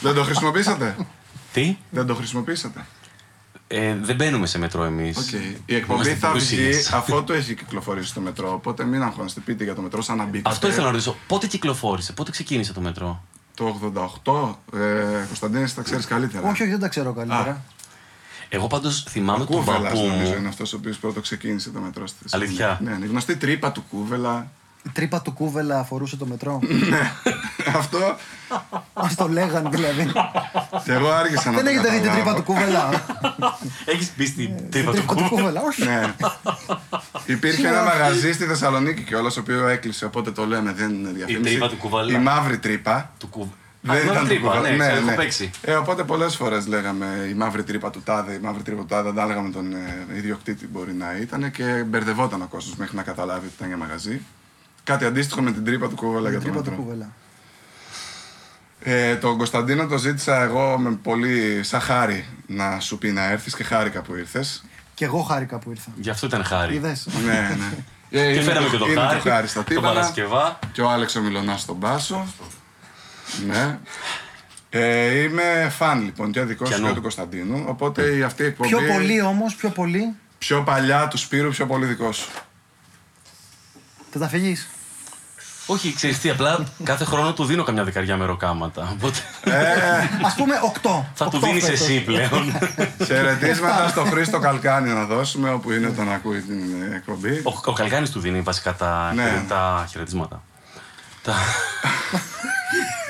δεν 0.00 0.14
το 0.14 0.22
χρησιμοποίησατε; 0.24 0.96
Τι; 1.52 1.76
δεν 1.90 2.06
το 2.06 2.14
χρησιμοποίησατε; 2.14 2.86
Ε, 3.66 3.94
δεν 4.02 4.16
μπαίνουμε 4.16 4.46
σε 4.46 4.58
μετρό 4.58 4.82
εμείς. 4.84 5.16
Οκ. 5.16 5.32
Η 5.66 5.74
εκπομπή 5.74 6.00
Είμαστε 6.08 6.14
θα 6.26 6.32
βγει 6.32 6.56
πλούσιες. 6.56 6.92
αφού 6.92 7.24
το 7.24 7.32
έχει 7.32 7.54
κυκλοφορήσει 7.54 8.08
στο 8.08 8.20
μετρό. 8.20 8.52
Οπότε 8.52 8.84
μην 8.84 9.02
αγχώνεστε, 9.02 9.40
πείτε 9.40 9.64
για 9.64 9.74
το 9.74 9.80
μετρό 9.82 10.02
σαν 10.02 10.16
να 10.16 10.24
μπήκατε. 10.24 10.54
Αυτό 10.54 10.68
ήθελα 10.68 10.84
να 10.84 10.90
ρωτήσω. 10.90 11.16
Πότε 11.26 11.46
κυκλοφόρησε, 11.46 12.12
πότε 12.12 12.30
ξεκίνησε 12.30 12.72
το 12.72 12.80
μετρό; 12.80 13.22
Το 13.54 13.80
88, 14.24 14.78
ε, 14.78 15.24
Κωνσταντίνε, 15.26 15.68
τα 15.68 15.82
ξέρεις 15.82 16.06
καλύτερα. 16.06 16.48
Όχι, 16.50 16.62
όχι, 16.62 16.70
δεν 16.70 16.80
τα 16.80 16.88
ξέρω 16.88 17.12
καλύτερα. 17.12 17.64
Εγώ 18.48 18.66
πάντως 18.66 19.04
θυμάμαι 19.08 19.44
τον 19.44 19.56
Κούβελα, 19.56 19.80
παππού 19.80 20.06
νομίζω, 20.06 20.30
είναι 20.30 20.40
μου. 20.40 20.48
αυτός 20.48 20.72
ο 20.72 20.76
οποίος 20.76 20.96
πρώτο 20.98 21.20
ξεκίνησε 21.20 21.70
το 21.70 21.80
μετρό 21.80 22.06
στη 22.06 22.18
Θεσσαλονίκη. 22.22 22.62
Αλήθεια; 22.62 22.86
Ναι, 22.90 22.94
είναι 22.96 23.04
η 23.04 23.08
γνωστή 23.08 23.36
τρύπα 23.36 23.72
του 23.72 23.84
Κούβελα. 23.90 24.50
Η 24.86 24.90
τρύπα 24.92 25.22
του 25.22 25.32
Κούβελα 25.32 25.78
αφορούσε 25.78 26.16
το 26.16 26.26
μετρό. 26.26 26.60
Αυτό 27.80 27.98
Α 28.92 29.06
το 29.16 29.28
λέγαν 29.28 29.68
δηλαδή. 29.70 30.12
και 30.84 30.92
εγώ 30.92 31.08
άργησα 31.10 31.50
να 31.50 31.56
Δεν 31.56 31.64
το 31.64 31.70
έχετε 31.70 31.88
δει 31.90 32.00
την 32.00 32.06
καταλάβω. 32.10 32.22
τρύπα 32.22 32.34
του 32.34 32.42
κούβελα; 32.42 33.04
Έχεις 33.84 34.10
μπει 34.16 34.26
στην 34.26 34.56
Την 34.56 34.70
τρύπα 34.70 34.90
του 34.90 34.96
τρύπα 34.96 35.14
του 35.14 35.28
κούβελα; 35.28 35.60
κούβελα, 35.60 35.60
όχι. 35.62 35.84
Ναι. 35.84 36.14
Υπήρχε 37.26 37.68
ένα 37.68 37.82
μαγαζί 37.82 38.32
στη 38.32 38.44
Θεσσαλονίκη 38.44 39.02
κιόλας, 39.02 39.36
ο 39.36 39.40
οποίο 39.40 39.66
έκλεισε, 39.68 40.04
οπότε 40.04 40.30
το 40.30 40.46
λέμε, 40.46 40.72
δεν 40.72 40.90
είναι 40.94 41.10
διαφήμιση. 41.10 41.42
τρύπα 41.50 41.68
του 41.68 41.76
κουβαλά. 41.76 42.12
Η 42.18 42.22
μαύρη 42.22 42.58
τρύπα. 42.58 43.10
Του 43.18 43.26
κούβελα. 43.28 43.52
Δεν 43.80 44.06
ήταν 44.06 44.16
του 44.22 44.26
τρύπα, 44.26 44.48
κουβαλά. 44.48 44.68
ναι, 44.70 44.76
ξέρω, 44.88 45.06
έχω 45.06 45.14
παίξει. 45.16 45.50
Ε, 45.62 45.74
οπότε 45.74 46.02
πολλές 46.04 46.36
φορές 46.36 46.66
λέγαμε 46.66 47.26
η 47.30 47.34
μαύρη 47.34 47.62
τρύπα 47.62 47.90
του 47.90 48.02
τάδε, 48.04 48.32
η 48.32 48.38
μαύρη 48.42 48.62
τρύπα 48.62 48.80
του 48.80 48.86
τάδε, 48.86 49.02
δεν 49.02 49.14
τα 49.14 49.22
έλεγαμε 49.22 49.50
τον 49.50 49.72
ε, 49.72 50.06
ιδιοκτήτη 50.16 50.66
μπορεί 50.72 50.92
να 50.92 51.16
ήταν 51.20 51.50
και 51.50 51.64
μπερδευόταν 51.86 52.42
ο 52.42 52.46
κόσμος 52.46 52.76
μέχρι 52.76 52.96
να 52.96 53.02
καταλάβει 53.02 53.46
ότι 53.46 53.54
ήταν 53.56 53.68
για 53.68 53.76
μαγαζί. 53.76 54.20
Κάτι 54.84 55.04
αντίστοιχο 55.04 55.42
με 55.42 55.52
την 55.52 55.64
τρύπα 55.64 55.88
του 55.88 55.94
κούβαλα 55.94 56.30
για 56.30 56.38
Την 56.38 56.46
το 56.52 56.52
τρύπα 56.52 56.64
του 56.64 56.70
μετρό. 56.70 56.84
κούβελα. 56.84 57.12
Ε, 58.80 59.16
τον 59.16 59.36
Κωνσταντίνο 59.36 59.86
το 59.86 59.98
ζήτησα 59.98 60.42
εγώ 60.42 60.78
με 60.78 60.90
πολύ 60.90 61.62
σαν 61.62 61.80
χάρη 61.80 62.26
να 62.46 62.80
σου 62.80 62.98
πει 62.98 63.10
να 63.12 63.24
έρθεις 63.30 63.54
και 63.56 63.64
χάρηκα 63.64 64.02
που 64.02 64.14
ήρθες. 64.14 64.64
Κι 64.94 65.04
εγώ 65.04 65.22
χάρηκα 65.22 65.58
που 65.58 65.70
ήρθα. 65.70 65.90
Γι' 65.96 66.10
αυτό 66.10 66.26
ήταν 66.26 66.44
χάρη. 66.44 66.74
Είδες; 66.74 67.08
ναι, 67.24 67.32
ναι. 67.58 67.74
Ε, 68.10 68.16
Και 68.22 68.32
είναι 68.32 68.42
φέραμε 68.42 68.66
το- 68.66 68.72
και 68.72 68.76
το 68.78 68.86
είναι 68.90 69.00
χάρη. 69.00 69.20
το 69.20 69.28
χάρη 69.30 69.46
στα 69.46 69.62
Το 69.62 69.68
τύπανα. 69.68 69.88
Παρασκευά. 69.88 70.58
Και 70.72 70.80
ο 70.80 70.90
Άλεξ 70.90 71.14
ο 71.16 71.20
Μιλωνάς 71.20 71.60
στον 71.60 71.78
Πάσο. 71.78 72.26
ναι. 73.46 73.78
Ε, 74.70 75.18
είμαι 75.18 75.68
φαν 75.76 76.02
λοιπόν 76.04 76.30
και 76.32 76.40
δικό 76.42 76.64
σου 76.64 76.70
Πιανού. 76.70 76.86
και 76.88 76.94
του 76.94 77.00
Κωνσταντίνου. 77.02 77.64
Οπότε 77.68 78.16
η 78.16 78.22
αυτή 78.22 78.42
η 78.42 78.46
εκπομπή. 78.46 78.68
Πιο 78.68 78.80
πολύ 78.92 79.22
όμως, 79.22 79.54
πιο 79.54 79.68
πολύ. 79.70 80.14
πιο 80.38 80.62
παλιά 80.62 81.08
του 81.08 81.16
Σπύρου, 81.18 81.50
πιο 81.50 81.66
πολύ 81.66 81.86
δικό 81.86 82.12
σου. 82.12 82.28
Θα 84.10 84.18
τα 84.18 84.28
φύγεις; 84.28 84.68
Όχι, 85.66 85.94
ξέρεις 85.94 86.18
τι, 86.20 86.30
απλά 86.30 86.64
κάθε 86.84 87.04
χρόνο 87.04 87.32
του 87.32 87.44
δίνω 87.44 87.62
καμιά 87.62 87.84
δεκαριά 87.84 88.16
μεροκάματα. 88.16 88.88
Οπότε 88.92 89.18
Α 90.22 90.34
πούμε 90.36 90.54
8. 90.82 90.90
θα 91.14 91.28
του 91.28 91.38
δίνεις 91.38 91.68
εσύ 91.68 92.00
πλέον. 92.00 92.56
Χαιρετίσματα 93.06 93.88
στο 93.88 94.04
Χρήστο 94.04 94.38
Καλκάνη 94.38 94.90
να 94.90 95.04
δώσουμε 95.04 95.50
όπου 95.50 95.72
είναι 95.72 95.88
τον 95.90 96.12
ακούει 96.12 96.40
την 96.40 96.82
ε, 96.92 96.96
εκπομπή. 96.96 97.40
Ο, 97.44 97.52
ο 97.64 97.72
Καλκάνης 97.72 98.10
του 98.10 98.20
δίνει 98.20 98.40
βασικά 98.40 98.74
τα, 98.74 99.12
Ναι. 99.14 99.22
χαιρε- 99.22 99.48
τα 99.48 99.86
χαιρετίσματα. 99.90 100.42
Τα... 101.22 101.34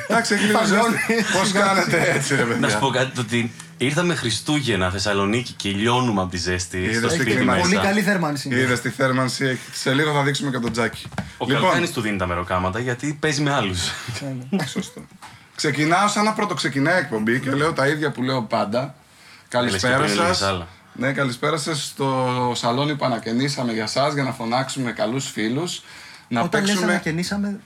Εντάξει, 0.08 0.34
έχει 0.34 0.44
λίγο 0.44 0.58
Παγώνει. 0.58 0.96
Πώς 1.38 1.52
κάνετε 1.52 2.10
έτσι, 2.14 2.34
ρε 2.36 2.44
Να 2.44 2.50
σου 2.52 2.58
παιδιά. 2.60 2.78
πω 2.78 2.88
κάτι, 2.88 3.10
το 3.14 3.20
ότι 3.20 3.52
ήρθαμε 3.84 4.14
Χριστούγεννα 4.14 4.90
Θεσσαλονίκη 4.90 5.52
και 5.52 5.68
λιώνουμε 5.70 6.20
από 6.20 6.30
τη 6.30 6.36
ζέστη 6.36 6.78
Είδες 6.78 6.96
στο 6.96 7.06
τι 7.08 7.14
σπίτι 7.14 7.30
κλίμα 7.30 7.52
μέσα. 7.52 7.62
Πολύ 7.68 7.76
καλή 7.80 8.00
θέρμανση. 8.02 8.48
Είδες 8.48 8.80
τη 8.80 8.90
θέρμανση, 8.90 9.44
έχει- 9.44 9.60
σε 9.76 9.92
λίγο 9.94 10.12
θα 10.12 10.22
δείξουμε 10.22 10.50
και 10.50 10.58
τον 10.58 10.72
Τζάκι. 10.72 11.06
Ο 11.38 11.46
Καλκάνης 11.46 11.90
του 11.92 12.00
δίνει 12.00 12.16
τα 12.18 12.26
μεροκάματα 12.26 12.78
γιατί 12.78 13.16
παίζει 13.20 13.42
με 13.42 13.52
άλλους. 13.52 13.90
Σωστό. 14.66 15.00
Ξεκινάω 15.54 16.08
σαν 16.08 16.24
να 16.24 16.32
πρωτοξεκινάει 16.32 16.94
η 16.94 16.98
εκπομπή 16.98 17.40
και 17.40 17.50
λέω 17.50 17.72
τα 17.72 17.86
ίδια 17.88 18.10
που 18.10 18.22
λέω 18.22 18.42
πάντα. 18.42 18.94
Καλησπέρα 19.48 19.98
Λες 19.98 20.10
και 20.10 20.14
πριν 20.16 20.24
σας. 20.26 20.40
έλεγες 20.40 20.42
άλλα. 20.42 20.66
Ναι, 20.96 21.12
καλησπέρα 21.12 21.56
σας 21.56 21.84
στο 21.84 22.52
σαλόνι 22.56 22.96
που 22.96 23.04
ανακαινήσαμε 23.04 23.72
για 23.72 23.82
εσά 23.82 24.08
για 24.08 24.22
να 24.22 24.32
φωνάξουμε 24.32 24.92
καλούς 24.92 25.30
φίλους. 25.30 25.82
Να 26.28 26.40
Όταν 26.40 26.60
λες 26.60 26.70
παίξουμε. 26.70 26.92
ανακαινήσαμε. 26.92 27.60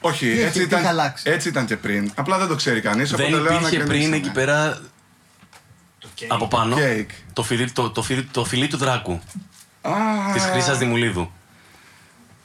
Όχι, 0.00 0.24
Τι 0.24 0.30
έτσι, 0.30 0.42
έχει- 0.42 0.52
τι 0.58 0.62
ήταν, 0.64 0.78
έχει 0.78 0.88
αλλάξεις; 0.88 1.26
έτσι 1.32 1.48
ήταν 1.48 1.66
και 1.66 1.76
πριν. 1.76 2.10
Απλά 2.14 2.38
δεν 2.38 2.48
το 2.48 2.54
ξέρει 2.54 2.80
κανείς. 2.80 3.10
Δεν 3.10 3.32
υπήρχε 3.32 3.78
πριν 3.84 4.12
εκεί 4.12 4.30
πέρα 4.30 4.78
από 6.28 6.48
πάνω 6.48 6.76
Κέικ. 6.76 7.10
το 7.32 7.42
φιλί, 7.42 7.70
το, 7.70 7.90
το, 7.90 8.02
φιλί, 8.02 8.24
το 8.24 8.44
φιλί 8.44 8.68
του 8.68 8.76
Δράκου 8.76 9.20
Α, 9.82 9.92
της 10.32 10.42
Χρύσας 10.42 10.78
Δημουλίδου. 10.78 11.30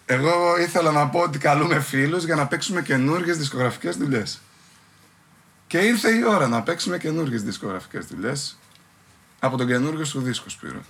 Εγώ 0.06 0.60
ήθελα 0.60 0.92
να 0.92 1.10
πω 1.10 1.20
ότι 1.20 1.38
καλούμε 1.38 1.80
φίλους 1.80 2.24
για 2.24 2.36
να 2.36 2.48
παίξουμε 2.48 2.82
καινούργιες 2.82 3.38
δισκογραφικές 3.38 3.98
δουλειές. 3.98 4.42
Και 5.68 5.78
ήρθε 5.78 6.10
η 6.12 6.24
ώρα 6.24 6.48
να 6.48 6.62
παίξουμε 6.62 6.98
καινούργιες 6.98 7.44
δισκογραφικές 7.44 8.06
δουλειές 8.06 8.58
από 9.40 9.58
τον 9.58 9.68
καινούργιο 9.68 10.06
σου 10.06 10.22
δίσκο, 10.22 10.50
Σπύρο. 10.50 10.82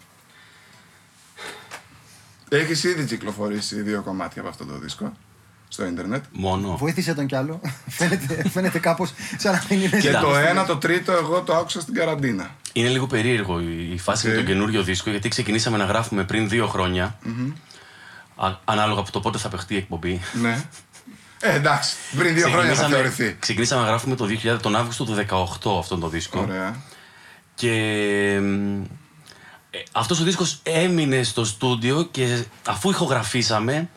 Έχεις 2.50 2.84
ήδη 2.84 3.05
κυκλοφορήσει 3.05 3.81
δύο 3.81 4.01
κομμάτια 4.01 4.41
από 4.41 4.50
αυτό 4.50 4.65
το 4.65 4.77
δίσκο 4.77 5.13
στο 5.75 5.86
ίντερνετ. 5.86 6.24
Μόνο. 6.32 6.77
Βοήθησε 6.77 7.13
τον 7.13 7.25
κι 7.25 7.36
άλλο. 7.36 7.62
φαίνεται 7.98 8.50
φαίνεται 8.50 8.79
κάπως 8.79 9.13
σαν 9.38 9.53
να 9.53 9.63
μην 9.70 9.79
είναι 9.79 9.89
Και 9.89 9.98
Κοίτα. 10.08 10.20
το 10.20 10.36
ένα, 10.36 10.65
το 10.65 10.77
τρίτο, 10.77 11.12
εγώ 11.12 11.41
το 11.41 11.55
άκουσα 11.55 11.82
στην 11.82 11.94
καραντίνα. 11.94 12.50
Είναι 12.74 12.88
λίγο 12.89 13.08
περίεργο 13.08 13.60
η 13.60 13.91
η 13.94 13.98
φάση 13.98 14.25
Οκ. 14.27 14.32
με 14.32 14.38
τον 14.38 14.46
καινούριο 14.48 14.84
δίσκο 14.84 15.10
γιατί 15.10 15.29
ξεκινήσαμε 15.29 15.77
να 15.77 15.86
γράφουμε 15.86 16.24
πριν 16.24 16.50
δύο 16.50 16.67
χρόνια. 16.67 17.17
Α- 18.36 18.58
ανάλογα 18.65 19.00
από 19.00 19.12
το 19.12 19.20
πότε 19.20 19.38
θα 19.38 19.50
παιχτεί 19.50 19.74
η 19.74 19.77
εκπομπή. 19.77 20.22
Ναι. 20.41 20.65
Ε, 21.41 21.55
εντάξει, 21.55 21.96
πριν 22.17 22.36
δύο 22.36 22.50
χρόνια 22.50 22.74
θα 22.74 22.88
θεωρηθεί. 22.88 23.36
ξεκινήσαμε 23.39 23.82
να 23.82 23.88
γράφουμε 23.88 24.15
το 24.15 24.25
2000, 24.44 24.58
τον 24.62 24.75
Αύγουστο 24.75 25.03
του 25.03 25.13
2018 25.13 25.79
αυτόν 25.79 26.00
τον 26.00 26.10
δίσκο. 26.10 26.39
Ωραία. 26.39 26.75
Και 27.55 27.72
μ, 28.41 28.82
ε, 29.70 29.84
αυτός 29.91 30.20
ο 30.20 30.24
δίσκος 30.24 30.60
έμεινε 30.63 31.24
στο 31.24 31.46
στούντιο 31.46 32.03
και 32.12 32.44
αφού 32.67 32.89
ηχογραφήσαμε 32.89 33.89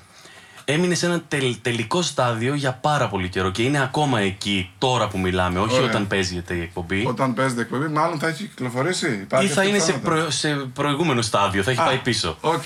έμεινε 0.70 0.94
σε 0.94 1.06
ένα 1.06 1.20
τελ- 1.28 1.56
τελικό 1.62 2.02
στάδιο 2.02 2.54
για 2.54 2.72
πάρα 2.72 3.08
πολύ 3.08 3.28
καιρό 3.28 3.50
και 3.50 3.62
είναι 3.62 3.82
ακόμα 3.82 4.20
εκεί 4.20 4.70
τώρα 4.78 5.08
που 5.08 5.18
μιλάμε, 5.18 5.58
όχι 5.58 5.74
Ωραία. 5.76 5.88
όταν 5.88 6.06
παίζεται 6.06 6.54
η 6.54 6.60
εκπομπή. 6.60 7.04
Όταν 7.06 7.34
παίζεται 7.34 7.60
εκπομπή, 7.60 7.86
μάλλον 7.88 8.18
θα 8.18 8.28
έχει 8.28 8.44
κυκλοφορήσει. 8.46 9.06
Υπάρχει 9.22 9.46
Ή 9.46 9.48
θα 9.48 9.60
αυτή 9.60 9.66
η 9.72 9.74
είναι 9.74 9.84
σε, 9.84 9.92
πιθανότητα. 9.92 10.20
προ- 10.22 10.30
σε 10.32 10.48
προηγούμενο 10.54 11.22
στάδιο, 11.22 11.62
θα 11.62 11.70
έχει 11.70 11.80
Α, 11.80 11.84
πάει 11.84 11.96
πίσω. 11.98 12.36
Οκ. 12.40 12.62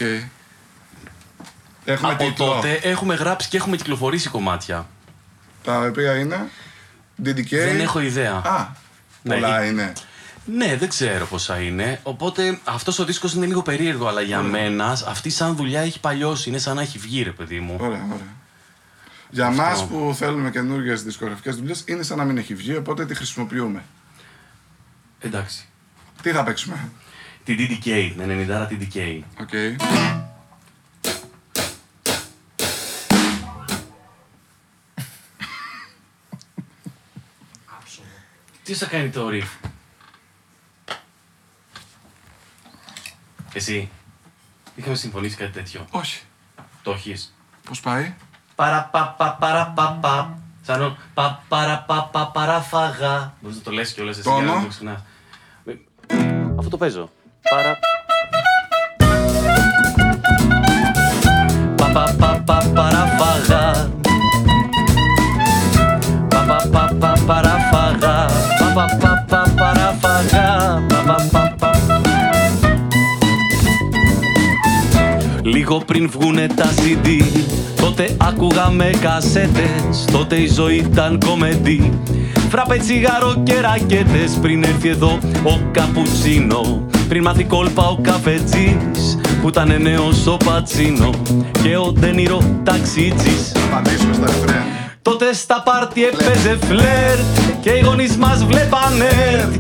Έχουμε 1.85 2.13
Από 2.13 2.25
τίτλο. 2.25 2.47
τότε 2.47 2.73
έχουμε 2.83 3.15
γράψει 3.15 3.49
και 3.49 3.57
έχουμε 3.57 3.77
κυκλοφορήσει 3.77 4.29
κομμάτια. 4.29 4.87
Τα 5.65 5.79
οποία 5.89 6.17
είναι. 6.19 6.49
DDK. 7.25 7.49
Δεν 7.51 7.81
έχω 7.81 8.01
ιδέα. 8.01 8.33
Α, 8.45 8.67
Ναι, 9.23 9.35
πολλά 9.35 9.65
η- 9.65 9.69
είναι. 9.71 9.93
Ναι, 10.45 10.77
δεν 10.77 10.89
ξέρω 10.89 11.27
πόσα 11.27 11.61
είναι. 11.61 12.01
Οπότε 12.03 12.59
αυτός 12.65 12.99
ο 12.99 13.05
δίσκος 13.05 13.35
είναι 13.35 13.47
λίγο 13.47 13.63
περίεργο, 13.63 14.07
αλλά 14.07 14.21
για 14.21 14.41
μένα 14.41 14.99
αυτή 15.07 15.31
σαν 15.31 15.57
δουλειά 15.57 15.81
έχει 15.81 16.01
παλιώσει. 16.01 16.49
Είναι 16.49 16.59
σαν 16.59 16.77
να 16.77 16.83
έχει 16.83 16.99
βγει, 16.99 17.23
ρε 17.23 17.31
παιδί 17.31 17.61
μου. 17.61 17.77
Ωραία, 17.81 18.05
ωραία. 18.05 18.37
Για 19.31 19.47
Αυτό. 19.47 19.63
μας 19.63 19.87
που 19.87 20.15
θέλουμε 20.19 20.51
καινούργιες 20.51 21.03
δισκογραφικές 21.03 21.57
δουλειές 21.57 21.85
είναι 21.87 22.03
σαν 22.03 22.17
να 22.19 22.25
μην 22.25 22.39
έχει 22.39 22.55
βγει, 22.55 22.77
οπότε 22.77 23.07
τη 23.07 23.15
χρησιμοποιούμε. 23.15 23.83
Εντάξει. 25.21 25.65
Τι 26.23 26.31
θα 26.31 26.45
παίξουμε; 26.45 26.89
Την 27.45 27.57
DDK, 27.59 28.13
την 28.17 28.47
90 28.49 28.69
DDK. 28.71 29.21
OK. 29.41 29.51
Τι 38.65 38.75
θα 38.75 38.87
κάνει 38.87 39.09
το 39.09 39.29
riff; 39.33 39.71
Εσύ. 43.53 43.91
Είχαμε 44.75 44.95
συμφωνήσει 44.95 45.37
κάτι 45.37 45.53
τέτοιο; 45.53 45.87
Όχι. 45.91 46.23
Το 46.83 46.91
έχεις; 46.91 47.35
Πώς 47.65 47.81
πάει; 47.81 48.15
Παραπαπα, 48.55 49.37
παραπαπα. 49.41 50.39
Σαν 50.63 50.81
να 50.81 50.97
πα, 51.15 51.43
παραπαπα, 51.49 52.27
παραφαγά. 52.27 53.33
Μπορείς 53.41 53.57
να 53.57 53.63
το 53.63 53.71
λες 53.71 53.93
κιόλας 53.93 54.19
εσύ 54.19 54.29
Τόνο. 54.29 54.43
για 54.43 54.55
να 54.55 54.61
το 54.63 54.69
ξεχνάς. 54.69 55.01
Ε, 55.65 55.73
Αυτό 56.59 56.71
το 56.71 56.77
παίζω. 56.77 57.11
Παρα... 57.51 57.79
Πα, 61.77 62.15
Λίγο 75.73 75.85
πριν 75.85 76.11
βγουνε 76.11 76.47
τα 76.47 76.65
CD 76.65 77.09
Τότε 77.81 78.17
άκουγαμε 78.17 78.91
κασέτες 79.01 80.05
Τότε 80.13 80.37
η 80.37 80.47
ζωή 80.47 80.77
ήταν 80.77 81.19
κομεντή. 81.27 81.99
Φράπε 82.49 82.77
τσιγάρο 82.77 83.43
και 83.43 83.61
ρακέτες 83.61 84.39
Πριν 84.43 84.63
έρθει 84.63 84.89
εδώ 84.89 85.19
ο 85.45 85.61
καπουτσίνο. 85.71 86.87
Πριν 87.09 87.23
μάθει 87.23 87.45
κόλπα 87.45 87.89
ο 87.89 87.99
καφετζής 88.03 89.19
Που 89.43 89.49
ήταν 89.49 89.83
νέος 89.83 90.27
ο 90.27 90.37
πατσίνο. 90.37 91.11
Και 91.63 91.77
ο 91.77 91.93
ντενίρο 91.93 92.43
ταξίτζης. 92.63 93.53
Απαντήσουμε 93.71 94.15
στα 94.15 94.27
ρεφρέν. 94.27 94.72
Τότε 95.03 95.35
στα 95.35 95.63
πάρτι 95.65 96.05
έπαιζε 96.05 96.59
φλερ 96.67 97.19
και 97.61 97.71
οι 97.71 97.81
γονείς 97.81 98.17
μας 98.17 98.45
βλέπανε. 98.45 99.11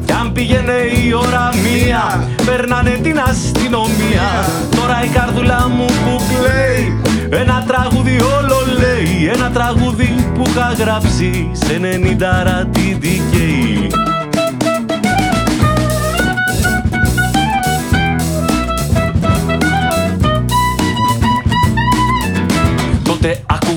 Κι 0.04 0.12
αν 0.12 0.32
πήγαινε 0.32 0.72
η 1.06 1.12
ώρα 1.12 1.50
μία 1.62 2.28
Περνάνε 2.44 2.98
την 3.02 3.18
αστυνομία. 3.20 4.28
Τώρα 4.76 5.04
η 5.04 5.08
καρδούλα 5.08 5.68
μου 5.68 5.84
που 5.84 6.20
κλαίει 6.28 7.00
Ένα 7.40 7.64
τραγούδι 7.66 8.20
όλο 8.20 8.58
λέει. 8.78 9.30
Ένα 9.34 9.50
τραγούδι 9.50 10.30
που 10.34 10.42
είχα 10.46 10.72
γράψει 10.78 11.50
Σε 11.52 11.80
90 11.82 12.16
ρατιντικέι 12.44 13.81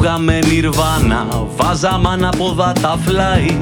Ακούγαμε 0.06 0.40
νιρβάνα, 0.52 1.28
βάζαμε 1.56 2.10
ανάποδα 2.10 2.74
τα 2.82 2.98
φλάι 3.06 3.60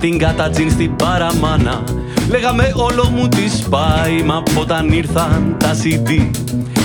Την 0.00 0.18
κατατζίν 0.18 0.70
στην 0.70 0.96
παραμάνα. 0.96 1.84
Λέγαμε 2.28 2.72
όλο 2.74 3.10
μου 3.14 3.28
τη 3.28 3.50
σπάει 3.50 4.22
Μα 4.22 4.42
όταν 4.58 4.92
ήρθαν 4.92 5.56
τα 5.58 5.70
CD 5.74 6.30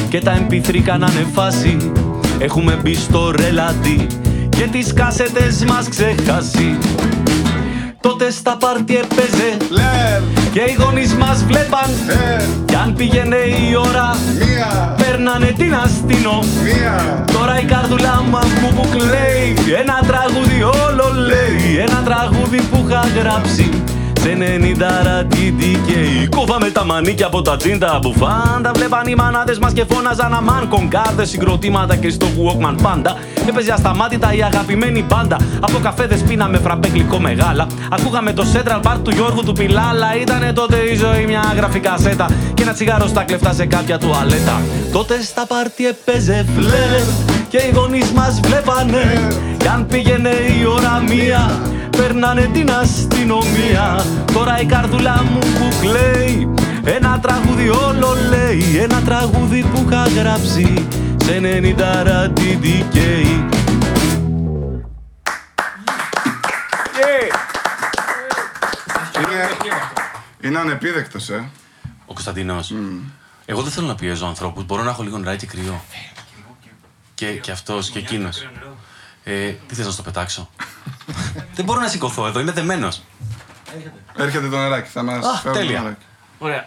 Και 0.10 0.20
τα 0.20 0.48
MP3 0.48 0.78
κάνανε 0.78 1.28
φάση. 1.34 1.92
Έχουμε 2.40 2.80
μπει 2.82 2.94
στο 2.94 3.32
ρελαντί 3.32 4.08
Και 4.50 4.68
τις 4.72 4.94
κάσετες 4.94 5.64
μας 5.66 5.90
ξεχάσει 5.90 6.78
Τότε 8.02 8.32
στα 8.32 8.58
πάρτι 8.58 8.96
έπαιζε. 8.98 9.58
Λεβ, 9.70 10.24
Και 10.52 10.60
οι 10.60 10.76
γονείς 10.80 11.14
μας 11.14 11.44
βλέπαν. 11.44 11.90
Ε, 12.40 12.44
Κι 12.66 12.76
αν 12.76 12.94
πήγαινε 12.94 13.36
η 13.36 13.76
ώρα 13.76 14.18
μία, 14.40 14.96
Παίρνανε 14.98 15.54
την 15.58 15.76
αστυνομία 15.76 16.62
μία. 16.64 17.26
Τώρα 17.34 17.60
η 17.60 17.64
καρδουλά 17.66 18.24
μου 18.24 18.38
μου 18.62 18.74
που 18.76 18.88
κλαίει. 18.98 19.76
Ένα 19.82 20.00
τραγούδι 20.08 20.64
όλο 20.64 21.06
λέει. 21.30 21.78
Ένα 21.88 22.02
τραγούδι 22.06 22.62
που 22.62 22.86
είχα 22.88 23.04
γράψει 23.20 23.84
σε 24.22 24.38
90 24.40 24.82
ρατιντικέι 25.04 26.28
Κόβαμε 26.30 26.70
τα 26.70 26.86
μανίκια 26.86 27.26
από 27.26 27.42
τα 27.42 27.58
τζίντα 27.58 28.00
μπουφάν 28.02 28.62
Τα 28.64 28.72
βλέπαν 28.76 29.08
οι 29.08 29.16
μανάδες 29.16 29.60
μας 29.60 29.74
και 29.74 29.86
φώναζαν 29.90 30.34
αμάν. 30.34 30.68
Κονκάρδες, 30.68 31.30
συγκροτήματα 31.30 31.96
και 31.96 32.10
στο 32.10 32.28
Walkman 32.28 32.76
πάντα. 32.82 33.18
Έπαιζε 33.48 33.72
ασταμάτητα 33.72 34.34
η 34.34 34.44
αγαπημένη 34.44 35.04
μπάντα. 35.04 35.38
Από 35.60 35.80
καφέδες 35.84 36.22
πίναμε 36.22 36.58
φραμπέ 36.58 36.88
γλυκό 36.88 37.20
μεγάλα. 37.20 37.68
Ακούγαμε 37.90 38.34
το 38.34 38.46
Central 38.54 38.82
Park 38.82 38.98
του 39.04 39.12
Γιώργου 39.12 39.44
του 39.44 39.54
Πιλάλα. 39.54 40.16
Ήτανε 40.22 40.54
τότε 40.54 40.76
η 40.78 40.96
ζωή 40.96 41.26
μια 41.26 41.54
γραφικά 41.56 41.98
σέτα 41.98 42.30
Και 42.54 42.64
ένα 42.64 42.74
τσιγάρο 42.74 43.08
στα 43.08 43.24
κλεφτά 43.24 43.54
σε 43.54 43.66
κάποια 43.66 43.98
τουαλέτα. 43.98 44.62
Τότε 44.92 45.22
στα 45.22 45.46
πάρτι 45.46 45.88
έπαιζε 45.88 46.46
φλερ. 46.56 47.02
Και 47.50 47.58
οι 47.58 47.72
γονείς 47.74 48.12
μας 48.12 48.40
βλέπανε. 48.44 49.28
Κι 49.58 49.68
αν 49.68 49.86
πήγαινε 49.86 50.30
η 50.30 50.66
ώρα 50.66 51.04
μία 51.08 51.62
Παίρνανε 52.02 52.50
την 52.54 52.72
αστυνομία 52.72 54.06
Τώρα 54.34 54.62
η 54.62 54.66
καρδούλα 54.66 55.24
μου 55.24 55.40
που 55.40 55.70
κλαίει 55.82 56.54
Ένα 56.84 57.20
τραγούδι 57.20 57.70
όλο 57.70 58.16
λέει 58.30 58.78
Ένα 58.78 59.02
τραγούδι 59.02 59.62
που 59.62 59.86
είχα 59.88 60.08
γράψει 60.08 60.88
Σε 61.24 61.40
90 61.44 62.04
ρατιντικέι 62.04 63.46
Είναι, 69.18 69.50
είναι 70.42 70.60
ανεπίδεκτος, 70.60 71.30
ε. 71.30 71.50
Ο 72.06 72.14
Κωνσταντίνο. 72.14 72.60
Εγώ 73.46 73.62
δεν 73.62 73.72
θέλω 73.72 73.88
να 73.88 73.96
πιέζω 73.96 74.26
ανθρώπους. 74.26 74.66
Μπορώ 74.66 74.84
να 74.84 74.90
έχω 74.90 75.04
λίγο 75.04 75.18
νεράκι 75.18 75.48
και 75.48 75.58
κρυό. 75.58 75.84
Και, 77.14 77.26
και 77.26 77.52
αυτός 77.52 77.90
και 77.90 78.00
εκείνος. 78.00 78.48
Ε, 79.24 79.52
τι 79.68 79.76
θες 79.76 79.86
να 79.86 79.92
στο 79.92 80.02
πετάξω; 80.02 80.50
δεν 81.56 81.66
μπορώ 81.66 81.80
να 81.80 81.88
σηκωθώ 81.88 82.28
εδώ, 82.28 82.40
είμαι 82.40 82.52
δεμένος. 82.52 83.02
Έρχεται 84.18 84.50
το 84.50 84.58
νεράκι, 84.58 84.90
θα 84.90 85.04
μας 85.04 85.26
Α, 85.26 85.38
φέρουν 85.38 85.58
το 85.58 85.64
τέλεια. 85.64 85.82
νεράκι. 85.82 86.06
Ωραία. 86.40 86.64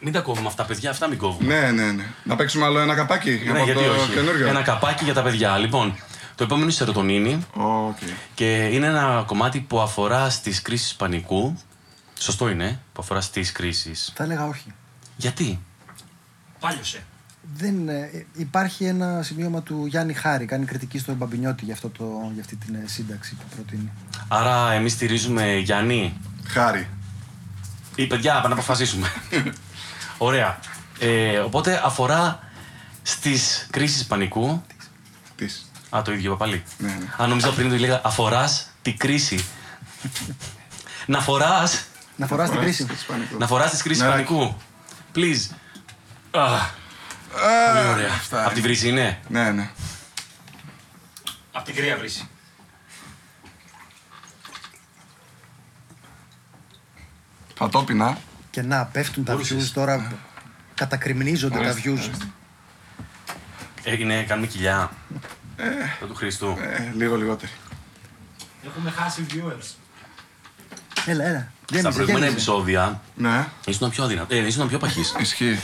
Μην 0.00 0.12
τα 0.12 0.20
κόβουμε 0.20 0.46
αυτά, 0.48 0.64
παιδιά, 0.64 0.90
αυτά 0.90 1.08
μην 1.08 1.18
κόβουμε. 1.18 1.60
Ναι, 1.60 1.70
ναι, 1.70 1.92
ναι. 1.92 2.04
Να 2.24 2.36
παίξουμε 2.36 2.64
άλλο 2.64 2.78
ένα 2.78 2.94
καπάκι 2.94 3.40
Ναι, 3.44 3.50
από 3.50 3.64
γιατί 3.64 3.84
το 3.84 3.90
όχι. 3.90 4.10
καινούριο. 4.12 4.46
Ένα 4.48 4.62
καπάκι 4.62 5.04
για 5.04 5.14
τα 5.14 5.22
παιδιά. 5.22 5.56
Λοιπόν, 5.58 5.96
το 6.34 6.42
επόμενο 6.44 6.62
είναι 6.64 6.72
η 6.72 6.76
σερωτονίνη 6.76 7.46
Οκ. 7.54 7.96
και 8.34 8.64
είναι 8.64 8.86
ένα 8.86 9.22
κομμάτι 9.26 9.60
που 9.60 9.80
αφορά 9.80 10.30
στις 10.30 10.62
κρίσεις 10.62 10.94
πανικού. 10.94 11.56
Σωστό 12.18 12.48
είναι, 12.48 12.80
που 12.92 13.00
αφορά 13.02 13.20
στις 13.20 13.52
κρίσεις. 13.52 14.12
Θα 14.16 14.24
έλεγα 14.24 14.46
όχι. 14.46 14.74
Γιατί; 15.16 15.60
Πάλιωσε. 16.60 17.04
Δεν, 17.54 17.88
ε, 17.88 18.26
υπάρχει 18.36 18.84
ένα 18.84 19.22
σημείωμα 19.22 19.62
του 19.62 19.86
Γιάννη 19.86 20.12
Χάρη, 20.12 20.44
κάνει 20.44 20.64
κριτική 20.64 20.98
στον 20.98 21.14
Μπαμπινιώτη 21.14 21.64
για, 21.64 21.74
αυτό 21.74 21.88
το, 21.88 22.30
για 22.32 22.42
αυτή 22.42 22.56
την 22.56 22.74
ε, 22.74 22.82
σύνταξη 22.86 23.34
που 23.34 23.44
προτείνει. 23.54 23.90
Άρα 24.28 24.72
εμείς 24.72 24.92
στηρίζουμε 24.92 25.56
Γιάννη. 25.56 26.20
Χάρη. 26.46 26.88
Ή 27.94 28.06
παιδιά, 28.06 28.34
πάμε 28.34 28.48
να 28.48 28.54
αποφασίσουμε. 28.54 29.12
Ωραία. 30.18 30.58
Ε, 30.98 31.38
οπότε 31.38 31.82
αφορά 31.84 32.40
στις 33.02 33.66
κρίσεις 33.70 34.04
πανικού. 34.06 34.62
Της. 35.36 35.70
Α, 35.96 36.02
το 36.02 36.12
ίδιο 36.12 36.30
είπα 36.30 36.36
πάλι. 36.36 36.62
Ναι, 36.78 36.88
ναι. 36.88 37.06
Αν 37.16 37.28
νόμιζα 37.28 37.52
πριν 37.52 37.70
το 37.70 37.76
λέγα 37.76 38.00
αφοράς 38.04 38.70
τη 38.82 38.92
κρίση. 38.92 39.44
να 41.06 41.20
φοράς. 41.20 41.84
Να 42.16 42.26
φοράς 42.26 42.50
την 42.50 42.60
κρίση. 42.60 42.84
Της 42.84 43.04
πανικού. 43.04 43.38
Να 43.38 43.46
φοράς 43.46 43.70
τι 43.70 43.82
κρίσει 43.82 44.00
Νεράκι. 44.00 44.22
πανικού. 44.24 44.56
Please. 45.14 45.54
Α, 46.30 46.40
Α, 46.40 46.70
πολύ 47.32 47.88
ωραία. 47.88 48.12
αυτά 48.12 48.40
Από 48.44 48.48
την 48.48 48.58
είναι. 48.58 48.66
κρίση 48.66 48.88
είναι; 48.88 49.20
Ναι, 49.28 49.50
ναι. 49.50 49.70
Απ' 51.52 51.64
την 51.64 51.74
κρύα 51.74 51.96
βρύση. 51.96 52.28
Θα 57.54 57.68
το 57.68 57.84
πεινά. 57.84 58.18
Και 58.50 58.62
να 58.62 58.84
πέφτουν 58.84 59.24
τα 59.24 59.32
Μπορούσες. 59.32 59.68
views 59.68 59.70
τώρα. 59.74 60.12
Κατακριμνίζονται 60.74 61.58
τα 61.58 61.74
views. 61.84 62.10
Έγινε, 63.82 64.22
κάνουμε 64.22 64.46
κοιλιά. 64.46 64.90
Ε. 65.56 66.06
του 66.06 66.14
Χριστού. 66.14 66.56
Ε, 66.60 66.92
λίγο 66.96 67.16
λιγότερη. 67.16 67.52
Έχουμε 68.66 68.90
χάσει 68.90 69.26
viewers. 69.30 69.74
Έλα, 71.06 71.24
έλα. 71.24 71.52
Στα 71.64 71.76
Γέμιζε, 71.76 71.88
προηγούμενα 71.90 72.18
γέμιζε. 72.18 72.32
επεισόδια 72.32 73.00
Ναι, 73.14 73.46
ήσουν 73.66 73.90
πιο 73.90 74.04
αδύνατο. 74.04 74.34
Ε, 74.34 74.46
ήσουν 74.46 74.68
πιο 74.68 74.78
παχή. 74.78 75.00
ισχύει. 75.20 75.58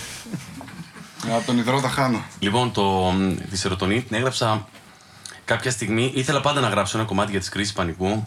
Από 1.30 1.46
τον 1.46 1.58
υδρό 1.58 1.80
τα 1.80 1.88
χάνω. 1.88 2.24
Λοιπόν, 2.38 2.72
το, 2.72 2.82
μ, 2.82 3.34
τη 3.50 3.56
σερωτονίνη 3.56 4.02
την 4.02 4.16
έγραψα 4.16 4.68
κάποια 5.44 5.70
στιγμή. 5.70 6.12
Ήθελα 6.14 6.40
πάντα 6.40 6.60
να 6.60 6.68
γράψω 6.68 6.98
ένα 6.98 7.06
κομμάτι 7.06 7.30
για 7.30 7.40
τις 7.40 7.48
κρίσεις 7.48 7.72
πανικού. 7.72 8.26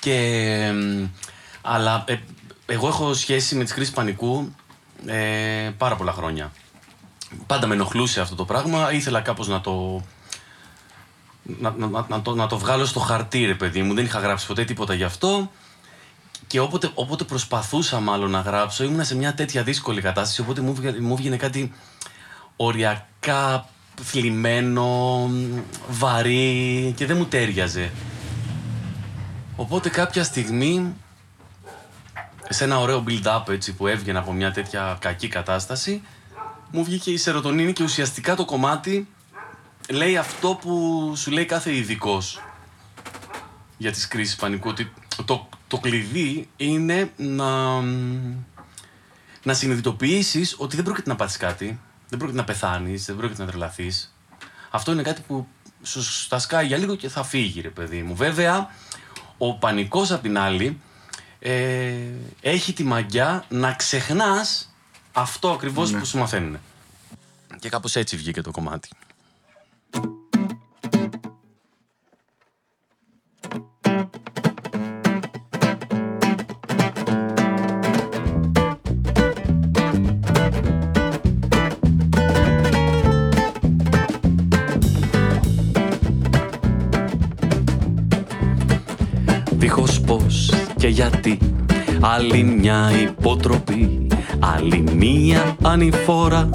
Και, 0.00 0.70
μ, 0.74 1.04
αλλά 1.62 2.04
ε, 2.06 2.16
εγώ 2.66 2.88
έχω 2.88 3.14
σχέση 3.14 3.54
με 3.54 3.64
τις 3.64 3.72
κρίσεις 3.72 3.92
πανικού 3.94 4.54
ε, 5.06 5.70
πάρα 5.78 5.96
πολλά 5.96 6.12
χρόνια. 6.12 6.52
Πάντα 7.46 7.66
με 7.66 7.74
ενοχλούσε 7.74 8.20
αυτό 8.20 8.34
το 8.34 8.44
πράγμα. 8.44 8.92
Ήθελα 8.92 9.20
κάπως 9.20 9.48
να 9.48 9.60
το, 9.60 10.02
να, 11.42 11.70
να, 11.70 11.86
να, 11.86 12.06
να 12.08 12.22
το, 12.22 12.34
να 12.34 12.46
το 12.46 12.58
βγάλω 12.58 12.84
στο 12.84 13.00
χαρτί, 13.00 13.44
ρε 13.44 13.54
παιδί 13.54 13.82
μου. 13.82 13.94
Δεν 13.94 14.04
είχα 14.04 14.18
γράψει 14.18 14.46
ποτέ 14.46 14.64
τίποτα 14.64 14.94
γι' 14.94 15.04
αυτό. 15.04 15.50
Και 16.52 16.60
όποτε, 16.60 16.90
όποτε 16.94 17.24
προσπαθούσα 17.24 18.00
μάλλον 18.00 18.30
να 18.30 18.40
γράψω, 18.40 18.84
ήμουν 18.84 19.04
σε 19.04 19.16
μια 19.16 19.34
τέτοια 19.34 19.62
δύσκολη 19.62 20.00
κατάσταση, 20.00 20.40
οπότε 20.40 20.60
μου, 20.60 20.74
βγα- 20.74 21.00
μου 21.00 21.16
βγαίνει 21.16 21.36
κάτι 21.36 21.72
οριακά 22.56 23.68
θλιμμένο, 24.02 25.30
βαρύ 25.88 26.92
και 26.96 27.06
δεν 27.06 27.16
μου 27.16 27.24
τέριαζε. 27.24 27.90
Οπότε 29.56 29.88
κάποια 29.88 30.24
στιγμή, 30.24 30.94
σε 32.48 32.64
ένα 32.64 32.78
ωραίο 32.78 33.04
build-up 33.08 33.48
έτσι 33.48 33.72
που 33.72 33.86
έβγαινε 33.86 34.18
από 34.18 34.32
μια 34.32 34.50
τέτοια 34.52 34.96
κακή 35.00 35.28
κατάσταση, 35.28 36.02
μου 36.70 36.84
βγήκε 36.84 37.10
η 37.10 37.16
σερωτονίνη 37.16 37.72
και 37.72 37.82
ουσιαστικά 37.82 38.36
το 38.36 38.44
κομμάτι 38.44 39.08
λέει 39.90 40.16
αυτό 40.16 40.54
που 40.54 41.12
σου 41.16 41.30
λέει 41.30 41.44
κάθε 41.44 41.76
ειδικός 41.76 42.42
για 43.78 43.92
τις 43.92 44.08
κρίσεις 44.08 44.36
πανικού 44.36 44.68
ότι 44.68 44.92
το, 45.24 45.48
το 45.72 45.78
κλειδί 45.78 46.48
είναι 46.56 47.12
να, 47.16 47.80
να 49.42 49.54
συνειδητοποιήσεις 49.54 50.54
ότι 50.58 50.76
δεν 50.76 50.84
πρόκειται 50.84 51.10
να 51.10 51.16
πάθεις 51.16 51.36
κάτι, 51.36 51.80
δεν 52.08 52.18
πρόκειται 52.18 52.38
να 52.38 52.44
πεθάνεις, 52.44 53.04
δεν 53.04 53.16
πρόκειται 53.16 53.42
να 53.42 53.48
τρελαθείς. 53.48 54.14
Αυτό 54.70 54.92
είναι 54.92 55.02
κάτι 55.02 55.22
που 55.26 55.46
σου 55.82 56.02
στα 56.02 56.38
σκάει 56.38 56.66
για 56.66 56.76
λίγο 56.76 56.96
και 56.96 57.08
θα 57.08 57.22
φύγει 57.22 57.60
ρε 57.60 57.68
παιδί 57.68 58.02
μου. 58.02 58.14
Βέβαια, 58.14 58.70
ο 59.38 59.54
πανικός 59.54 60.10
απ' 60.10 60.22
την 60.22 60.38
άλλη 60.38 60.80
ε, 61.38 61.92
έχει 62.40 62.72
τη 62.72 62.84
μαγιά 62.84 63.44
να 63.48 63.72
ξεχνάς 63.72 64.74
αυτό 65.12 65.50
ακριβώς 65.50 65.90
που 65.90 66.04
σου 66.04 66.18
μαθαίνουν. 66.18 66.58
Και 67.58 67.68
κάπως 67.68 67.96
έτσι 67.96 68.16
βγήκε 68.16 68.40
το 68.40 68.50
κομμάτι. 68.50 68.88
Δίχως 90.32 90.50
πώς 90.50 90.50
και 90.76 90.88
γιατί; 90.88 91.38
Άλλη 92.00 92.42
μια 92.42 92.90
υποτροπή 93.02 94.06
Άλλη 94.56 94.84
μια 94.96 95.56
ανηφόρα. 95.62 96.50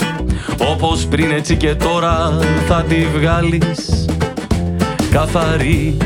Όπως 0.71 1.05
πριν 1.05 1.31
έτσι 1.31 1.55
και 1.55 1.75
τώρα 1.75 2.39
Θα 2.67 2.83
τη 2.83 3.05
βγάλεις. 3.17 4.05
Καθαρή. 5.11 5.97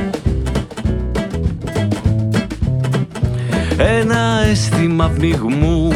Ένα 3.78 4.44
αίσθημα 4.50 5.12
πνιγμού, 5.16 5.90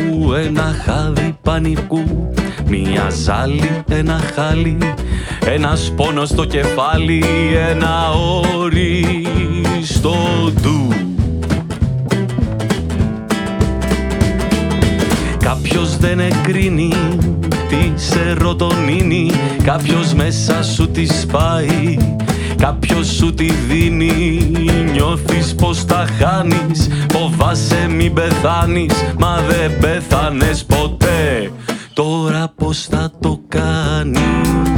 ένα 0.46 0.76
χάδι 0.86 1.38
πανικού. 1.42 2.34
Μια 2.68 3.10
ζάλη, 3.10 3.84
ένα 3.90 4.22
χάλι, 4.36 4.78
Ένας 5.46 5.94
πόνος 5.96 6.30
στο 6.30 6.46
κεφάλι, 6.46 7.24
ένα 7.70 8.10
όριστο 8.56 10.16
ντου 10.62 10.75
Κάποιος 15.46 15.98
δεν 15.98 16.20
εκρίνει 16.20 16.94
τη 17.70 17.92
σερωτονίνη 17.96 19.32
Κάποιος 19.64 20.14
μέσα 20.14 20.64
σου 20.64 20.92
τη 20.92 21.06
σπάει 21.06 21.98
Κάποιος 22.58 23.08
σου 23.08 23.34
τη 23.34 23.52
δίνει. 23.52 24.52
Νιώθεις 24.92 25.56
πως 25.56 25.86
τα 25.86 26.08
χάνεις 26.20 26.90
Φοβάσαι 27.12 27.88
μην 27.90 28.14
πεθάνεις. 28.14 28.94
Μα 29.20 29.40
δεν 29.48 29.80
πέθανες 29.80 30.66
ποτέ. 30.66 31.52
Τώρα 31.94 32.54
πως 32.56 32.88
θα 32.90 33.12
το 33.20 33.40
κάνεις; 33.48 34.75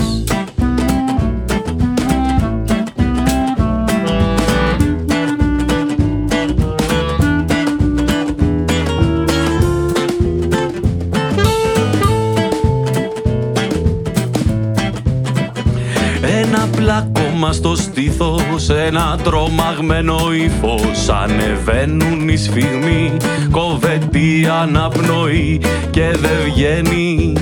Πλάκωμα 17.37 17.53
στο 17.53 17.75
στήθος, 17.75 18.69
ένα 18.69 19.19
τρομαγμένο 19.23 20.17
ύφος. 20.33 21.09
Ανεβαίνουν 21.09 22.29
οι 22.29 22.37
σφιγμοί, 22.37 23.11
κόβεται 23.51 24.17
η 24.17 24.47
αναπνοή 24.61 25.61
Και 25.89 26.11
δεν 26.11 26.37
βγαίνει 26.45 27.33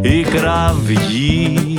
η 0.00 0.20
κραυγή. 0.20 1.78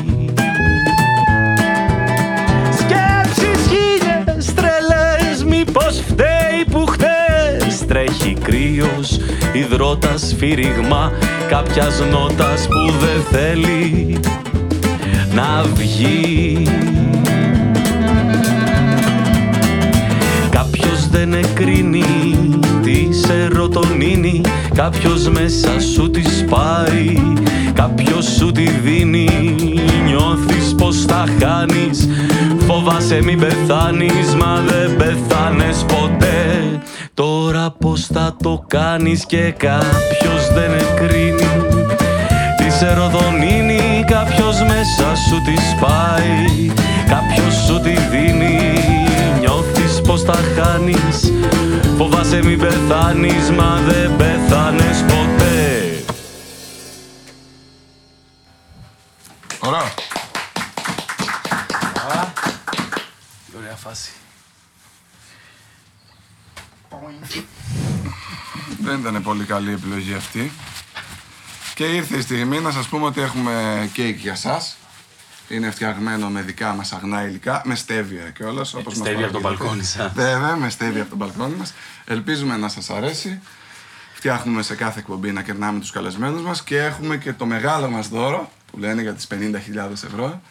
Σκέψεις 2.78 3.68
χίλιες 3.68 4.54
τρελές, 4.54 5.44
μήπως 5.48 6.04
φταίει 6.08 6.66
που 6.72 6.86
χτες 6.86 7.86
Τρέχει 7.88 8.38
κρύος, 8.44 9.20
υδρότας 9.54 10.22
σφύριγμα 10.22 11.12
Κάποιας 11.48 12.04
νότας 12.12 12.68
που 12.68 12.92
δεν 13.00 13.24
θέλει 13.32 14.20
να 15.34 15.64
βγει 15.74 16.64
δεν 21.20 21.34
εκρίνει 21.34 22.04
τη 22.84 23.08
σερωτονίνη 23.14 24.42
Κάποιος 24.74 25.30
μέσα 25.30 25.80
σου 25.94 26.10
τη 26.10 26.24
σπάει 26.24 27.34
Κάποιος 27.74 28.26
σου 28.26 28.52
τη 28.52 28.70
δίνει. 28.70 29.30
Νιώθεις 30.06 30.76
πως 30.78 31.06
τα 31.06 31.26
χάνεις 31.40 32.10
Φοβάσαι 32.68 33.22
μην 33.24 33.40
πεθάνεις 33.40 34.36
Μα 34.36 34.64
δεν 34.68 34.96
πεθάνες 34.98 35.86
ποτέ. 35.88 36.80
Τώρα 37.14 37.76
πως 37.80 38.06
θα 38.14 38.36
το 38.44 38.64
κάνεις 38.68 39.26
Και 39.26 39.54
κάποιος 39.58 40.54
δεν 40.54 40.72
εκρίνει. 40.74 41.50
Τη 42.58 42.72
σερωτονίνη 42.72 44.04
κάποιος 44.08 44.62
μέσα 44.62 45.16
σου 45.16 45.42
τη 45.46 45.62
σπάει 45.62 46.79
τα 50.32 50.40
χάνεις 50.56 51.32
Φοβάσαι 51.98 52.44
μην 52.44 52.60
πεθάνεις 52.60 53.52
Μα 53.52 53.80
δεν 53.80 54.16
πέθανες 54.16 55.02
ποτέ 55.02 56.04
Ωραία. 59.60 59.94
Ωραία 63.58 63.76
φάση. 63.76 64.12
Δεν 68.82 69.00
ήταν 69.00 69.24
πολύ 69.24 69.44
καλή 69.44 69.70
η 69.70 69.74
επιλογή 69.74 70.14
αυτή. 70.14 70.52
Και 71.76 71.86
ήρθε 71.86 72.18
η 72.18 72.22
στιγμή 72.22 72.60
να 72.60 72.72
σας 72.72 72.88
πούμε 72.88 73.06
ότι 73.06 73.22
έχουμε 73.22 73.90
κέικ 73.94 74.20
για 74.20 74.36
σας. 74.36 74.79
Είναι 75.50 75.72
φτιαγμένο 75.72 76.30
με 76.30 76.42
δικά 76.42 76.74
μας 76.74 76.94
αγνά 76.94 77.24
υλικά, 77.28 77.62
με 77.66 77.76
στέβια 77.76 78.22
κιόλας. 78.30 78.74
όπως 78.74 78.98
μας 78.98 79.08
στέβια 79.08 79.26
από 79.26 79.34
το 79.34 79.40
παραγγείλατε. 79.40 79.70
μπαλκόνι 79.76 79.84
σας. 79.88 80.12
Βέβαια, 80.14 80.56
με 80.56 80.70
στέβια 80.70 81.02
από 81.02 81.10
το 81.10 81.16
μπαλκόνι 81.16 81.54
μας. 81.56 81.74
Ελπίζουμε 82.06 82.58
να 82.58 82.70
σας 82.70 82.90
αρέσει. 82.90 83.40
Φτιάχνουμε 84.14 84.62
σε 84.62 84.76
κάθε 84.76 85.00
εκπομπή 85.00 85.32
να 85.32 85.42
κερνάμε 85.42 85.80
τους 85.80 85.92
καλεσμένους 85.92 86.42
μας 86.42 86.64
και 86.64 86.78
έχουμε 86.84 87.18
και 87.18 87.34
το 87.34 87.46
μεγάλο 87.46 87.90
μας 87.90 88.08
δώρο, 88.08 88.52
που 88.72 88.80
λένε 88.80 89.02
για 89.02 89.14
τις 89.14 89.28
50.000 89.28 90.04
ευρώ, 90.06 90.42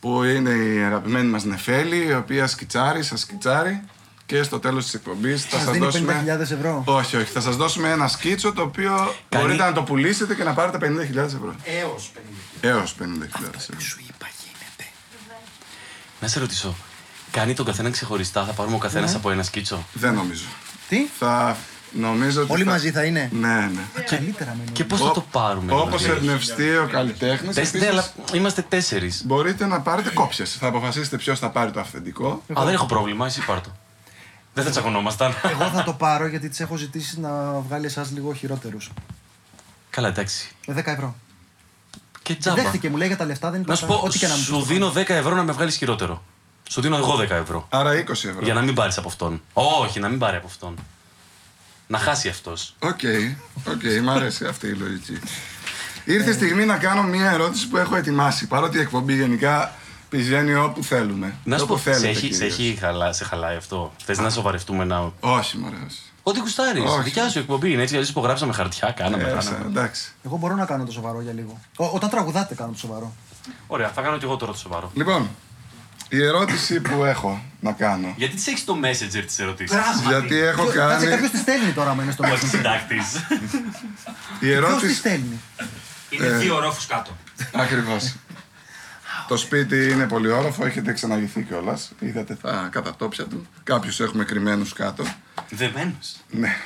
που 0.00 0.22
είναι 0.24 0.50
η 0.50 0.82
αγαπημένη 0.82 1.28
μας 1.28 1.44
Νεφέλη, 1.44 2.06
η 2.06 2.14
οποία 2.14 2.46
σκιτσάρει, 2.46 3.02
σας 3.02 3.20
σκιτσάρει 3.20 3.82
και 4.26 4.42
στο 4.42 4.58
τέλος 4.58 4.84
της 4.84 4.94
εκπομπής 4.94 5.42
θα 5.44 5.50
Σας 5.56 5.62
σας 5.62 5.72
δίνει 5.72 5.84
δώσουμε... 5.84 6.24
50.000 6.36 6.40
ευρώ. 6.40 6.82
Όχι, 6.86 7.16
όχι. 7.16 7.32
Θα 7.32 7.40
σας 7.40 7.56
δώσουμε 7.56 7.90
ένα 7.90 8.08
σκίτσο 8.08 8.52
το 8.52 8.62
οποίο 8.62 8.94
Κάνει- 9.28 9.44
μπορείτε 9.44 9.64
να 9.64 9.72
το 9.72 9.82
πουλήσετε 9.82 10.34
και 10.34 10.44
να 10.44 10.52
πάρετε 10.52 10.78
50.000 10.80 11.16
ευρώ. 11.16 11.54
Έως 11.64 12.10
50. 12.14 12.18
Έως 12.60 12.94
50.000 13.00 13.04
ευρώ. 13.56 13.76
Να 16.20 16.28
σε 16.28 16.38
ρωτήσω, 16.38 16.74
κάνει 17.30 17.54
τον 17.54 17.66
καθένα 17.66 17.90
ξεχωριστά, 17.90 18.44
θα 18.44 18.52
πάρουμε 18.52 18.76
ο 18.76 18.78
καθένας 18.78 19.14
από 19.14 19.30
ένα 19.30 19.42
σκίτσο; 19.42 19.84
Δεν 19.92 20.14
νομίζω. 20.14 20.44
Τι, 20.88 21.06
Θα 21.18 21.56
νομίζω 21.92 22.42
ότι 22.42 22.52
όλοι 22.52 22.64
θα- 22.64 22.70
μαζί 22.70 22.90
θα 22.90 23.04
είναι; 23.04 23.28
Ναι, 23.32 23.48
ναι. 23.48 24.02
Καλύτερα 24.06 24.56
με 24.64 24.72
Και 24.72 24.84
πώς 24.84 25.00
θα 25.00 25.10
το 25.10 25.20
πάρουμε, 25.30 25.72
Όπως 25.72 26.02
δηλαδή; 26.02 26.26
εμπνευστεί 26.26 26.76
ο 26.76 26.88
καλλιτέχνης. 26.92 27.54
Τεσ- 27.54 27.74
ναι, 27.74 27.86
αλλά 27.86 28.04
είμαστε 28.32 28.62
τέσσερις. 28.62 29.22
Μπορείτε 29.26 29.66
να 29.66 29.80
πάρετε 29.80 30.10
κόψε. 30.10 30.44
Θα 30.44 30.66
αποφασίσετε 30.66 31.16
ποιος 31.16 31.38
θα 31.38 31.50
πάρει 31.50 31.70
το 31.70 31.80
αυθεντικό. 31.80 32.42
Α, 32.58 32.64
δεν 32.64 32.74
έχω 32.74 32.86
πρόβλημα, 32.86 33.26
εσύ 33.26 33.44
πάρ' 33.44 33.60
το. 33.60 33.70
Δεν 34.54 34.64
θα 34.64 34.70
τσακωνόμασταν. 34.70 35.34
Εγώ 35.50 35.70
θα 35.70 35.82
το 35.84 35.92
πάρω 35.92 36.26
γιατί 36.26 36.48
τη 36.48 36.62
έχω 36.62 36.76
ζητήσει 36.76 37.20
να 37.20 37.52
βγάλει 37.68 37.86
εσάς 37.86 38.10
λίγο 38.10 38.34
χειρότερους. 38.34 38.90
Καλά, 39.90 40.08
εντάξει. 40.08 40.48
Με 40.66 40.74
10 40.74 40.90
ευρώ. 40.92 41.14
Και 42.34 42.38
τζάμπα. 42.40 42.62
Δέχτηκε, 42.62 42.88
μου 42.90 42.96
λέει 42.96 43.06
για 43.08 43.16
τα 43.16 43.24
λεφτά 43.24 43.50
δεν 43.50 43.64
Να 43.66 43.74
σου 43.74 43.84
υπάρχει. 43.84 44.02
πω, 44.02 44.08
Ό,τι 44.08 44.18
και 44.18 44.26
να 44.26 44.36
μου 44.36 44.42
σου 44.42 44.56
πεις. 44.58 44.66
δίνω 44.66 44.92
10 44.96 45.08
ευρώ 45.08 45.34
να 45.34 45.42
με 45.42 45.52
βγάλεις 45.52 45.76
χειρότερο. 45.76 46.22
Σου 46.70 46.80
δίνω 46.80 46.96
εγώ 46.96 47.16
10 47.16 47.30
ευρώ. 47.30 47.66
Άρα 47.70 47.92
20 47.94 48.08
ευρώ. 48.10 48.38
Για 48.42 48.54
να 48.54 48.60
μην 48.60 48.74
πάρεις 48.74 48.98
από 48.98 49.08
αυτόν. 49.08 49.42
Όχι, 49.52 50.00
να 50.00 50.08
μην 50.08 50.18
πάρει 50.18 50.36
από 50.36 50.46
αυτόν. 50.46 50.74
Να 51.86 51.98
χάσει 51.98 52.28
αυτός. 52.28 52.74
OK, 52.78 52.98
OK, 53.68 54.02
μ' 54.02 54.10
αρέσει 54.10 54.44
αυτή 54.46 54.66
η 54.66 54.72
λογική. 54.72 55.18
Ήρθε 56.04 56.30
η 56.30 56.32
στιγμή 56.32 56.64
να 56.64 56.76
κάνω 56.76 57.02
μια 57.02 57.30
ερώτηση 57.30 57.68
που 57.68 57.76
έχω 57.76 57.96
ετοιμάσει. 57.96 58.46
Παρότι 58.46 58.76
η 58.76 58.80
εκπομπή 58.80 59.14
γενικά 59.14 59.72
πηγαίνει 60.08 60.54
όπου 60.54 60.82
θέλουμε. 60.84 61.34
Να 61.44 61.56
σου 61.56 61.62
όπου 61.64 61.72
πω, 61.74 61.78
σε 61.80 61.90
θέλετε, 61.90 62.08
έχει, 62.08 62.18
σε 62.20 62.26
κυρίως. 62.26 62.58
έχει 62.58 62.76
χαλά, 62.80 63.12
σε 63.12 63.24
χαλάει 63.24 63.56
αυτό; 63.56 63.92
Θες 64.04 64.18
να 64.18 64.30
σοβαρευτούμε 64.30 64.84
να. 64.84 65.12
Όχι, 65.20 65.58
μ' 65.58 65.66
αρέσει. 65.66 65.98
Ό,τι 66.22 66.38
γουστάρεις. 66.40 66.82
Όχι. 66.84 67.02
Δικιά 67.02 67.28
σου 67.28 67.38
εκπομπή 67.38 67.72
είναι 67.72 67.82
έτσι. 67.82 67.94
αλλιώς 67.94 68.10
υπογράψαμε 68.10 68.52
χαρτιά, 68.52 68.90
κάναμε. 68.96 69.22
Ε, 69.22 69.26
κάναμε. 69.26 69.42
σε- 69.42 69.56
εντάξει. 69.66 70.12
Εγώ 70.26 70.36
μπορώ 70.36 70.54
να 70.54 70.64
κάνω 70.64 70.84
το 70.84 70.92
σοβαρό 70.92 71.20
για 71.22 71.32
λίγο. 71.32 71.60
Ό, 71.76 71.84
όταν 71.84 72.10
τραγουδάτε 72.10 72.54
κάνω 72.54 72.72
το 72.72 72.78
σοβαρό. 72.78 73.12
Ωραία, 73.66 73.88
θα 73.88 74.02
κάνω 74.02 74.18
και 74.18 74.24
εγώ 74.24 74.36
τώρα 74.36 74.52
το 74.52 74.58
σοβαρό. 74.58 74.90
Λοιπόν, 74.94 75.28
η 76.08 76.22
ερώτηση 76.22 76.80
που 76.80 77.04
έχω 77.04 77.42
να 77.60 77.72
κάνω. 77.72 78.14
Γιατί 78.16 78.34
της 78.34 78.46
έχεις 78.46 78.64
το 78.64 78.78
messenger 78.82 79.22
της 79.26 79.38
ερωτήση. 79.38 79.74
Γιατί 80.08 80.38
έχω 80.38 80.64
Κάτσε 80.64 80.78
κάνει. 80.78 81.06
κάποιος 81.06 81.30
τη 81.30 81.38
στέλνει 81.38 81.72
τώρα 81.72 81.94
μένει 81.94 82.12
στο 82.12 82.22
Όχι 82.22 82.32
μέλλον. 82.32 82.48
συντάκτης. 82.50 83.14
Η 83.14 83.18
Ποιος 84.38 84.38
τη 84.40 84.50
ερώτηση. 84.50 84.94
στέλνει; 84.94 85.40
Είναι 86.10 86.28
δύο 86.28 86.56
ορόφους 86.56 86.86
κάτω. 86.86 87.10
Ακριβώς. 87.52 88.14
Το 89.30 89.36
σπίτι 89.36 89.90
είναι 89.90 90.06
πολύ 90.06 90.28
όροφο, 90.30 90.64
έχετε 90.64 90.92
ξαναγηθεί 90.92 91.42
κιόλας. 91.42 91.92
Είδατε 92.00 92.34
τα 92.34 92.68
κατατόπια 92.72 93.24
του. 93.26 93.46
Κάποιους 93.62 94.00
έχουμε 94.00 94.24
κρυμμένους 94.24 94.72
κάτω. 94.72 95.04
Δεμένο. 95.50 95.98
Ναι. 96.30 96.56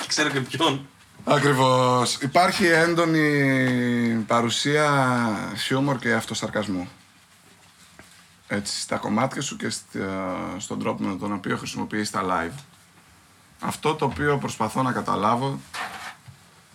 Και 0.00 0.06
ξέρω 0.06 0.28
και 0.28 0.40
ποιον. 0.40 0.86
Ακριβώς. 1.24 2.14
Υπάρχει 2.20 2.66
έντονη 2.66 4.24
παρουσία 4.26 5.54
χιούμορ 5.56 5.98
και 5.98 6.12
αυτοσαρκασμού. 6.12 6.88
Έτσι, 8.48 8.80
στα 8.80 8.96
κομμάτια 8.96 9.42
σου 9.42 9.56
και 9.56 9.68
στα- 9.68 10.54
στον 10.58 10.78
τρόπο 10.78 11.02
με 11.04 11.16
τον 11.16 11.32
οποίο 11.32 11.56
χρησιμοποιείς 11.56 12.10
τα 12.10 12.22
live. 12.24 12.58
Αυτό 13.60 13.94
το 13.94 14.04
οποίο 14.04 14.38
προσπαθώ 14.38 14.82
να 14.82 14.92
καταλάβω 14.92 15.60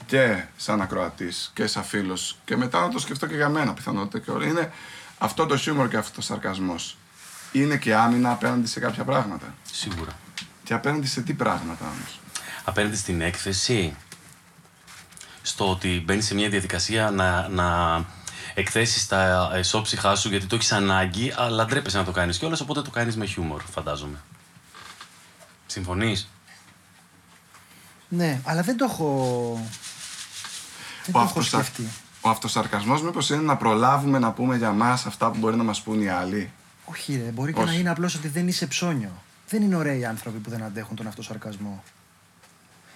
και 0.07 0.43
σαν 0.57 0.81
ακροατής 0.81 1.51
και 1.53 1.67
σαν 1.67 1.83
φίλος 1.83 2.37
και 2.45 2.57
μετά 2.57 2.81
να 2.81 2.89
το 2.89 2.99
σκεφτώ 2.99 3.27
και 3.27 3.35
για 3.35 3.49
μένα 3.49 3.73
πιθανότητα 3.73 4.19
και 4.19 4.31
όλα, 4.31 4.45
είναι 4.45 4.71
αυτό 5.17 5.45
το 5.45 5.57
χιούμορ 5.57 5.87
και 5.87 5.97
αυτός 5.97 6.17
ο 6.17 6.21
σαρκασμός. 6.27 6.97
Είναι 7.51 7.77
και 7.77 7.95
άμυνα 7.95 8.31
απέναντι 8.31 8.67
σε 8.67 8.79
κάποια 8.79 9.03
πράγματα. 9.03 9.53
Σίγουρα. 9.71 10.11
Και 10.63 10.73
απέναντι 10.73 11.07
σε 11.07 11.21
τι 11.21 11.33
πράγματα 11.33 11.85
όμως. 11.85 12.19
Απέναντι 12.63 12.95
στην 12.95 13.21
έκθεση, 13.21 13.95
στο 15.41 15.69
ότι 15.69 16.01
μπαίνεις 16.05 16.25
σε 16.25 16.33
μια 16.35 16.49
διαδικασία 16.49 17.11
να, 17.11 17.47
να 17.47 18.05
εκθέσεις 18.53 19.07
τα 19.07 19.51
εσώψυχά 19.53 20.15
σου 20.15 20.29
γιατί 20.29 20.45
το 20.45 20.55
έχεις 20.55 20.71
ανάγκη, 20.71 21.33
αλλά 21.37 21.65
ντρέπεσαι 21.65 21.97
να 21.97 22.03
το 22.03 22.11
κάνεις 22.11 22.37
κιόλας, 22.37 22.61
οπότε 22.61 22.81
το 22.81 22.89
κάνεις 22.89 23.17
με 23.17 23.25
χιούμορ, 23.25 23.61
φαντάζομαι. 23.61 24.17
Συμφωνείς; 25.65 26.29
Ναι, 28.07 28.41
αλλά 28.43 28.61
δεν 28.61 28.77
το 28.77 28.85
έχω. 28.89 29.69
Δεν 31.07 31.15
Ο 31.15 31.19
το 31.19 31.19
έχω 31.19 31.39
αυτοσα- 31.39 31.63
σκεφτεί. 31.63 31.81
Ο 32.21 32.27
Ο 32.27 32.29
αυτοσαρκασμός 32.29 33.01
μήπως 33.01 33.29
είναι 33.29 33.41
να 33.41 33.55
προλάβουμε 33.57 34.19
να 34.19 34.31
πούμε 34.31 34.55
για 34.57 34.71
μας 34.71 35.05
αυτά 35.05 35.31
που 35.31 35.37
μπορεί 35.39 35.55
να 35.55 35.63
μας 35.63 35.81
πούν 35.81 36.01
οι 36.01 36.09
άλλοι; 36.09 36.51
Όχι, 36.85 37.21
ρε, 37.25 37.31
μπορεί 37.31 37.53
και 37.53 37.59
Όχι. 37.61 37.69
να 37.73 37.79
είναι 37.79 37.89
απλώς 37.89 38.15
ότι 38.15 38.27
δεν 38.27 38.47
είσαι 38.47 38.67
ψώνιο. 38.67 39.11
Δεν 39.49 39.61
είναι 39.61 39.75
ωραίοι 39.75 40.05
άνθρωποι 40.05 40.37
που 40.37 40.49
δεν 40.49 40.63
αντέχουν 40.63 40.95
τον 40.95 41.07
αυτοσαρκασμό. 41.07 41.83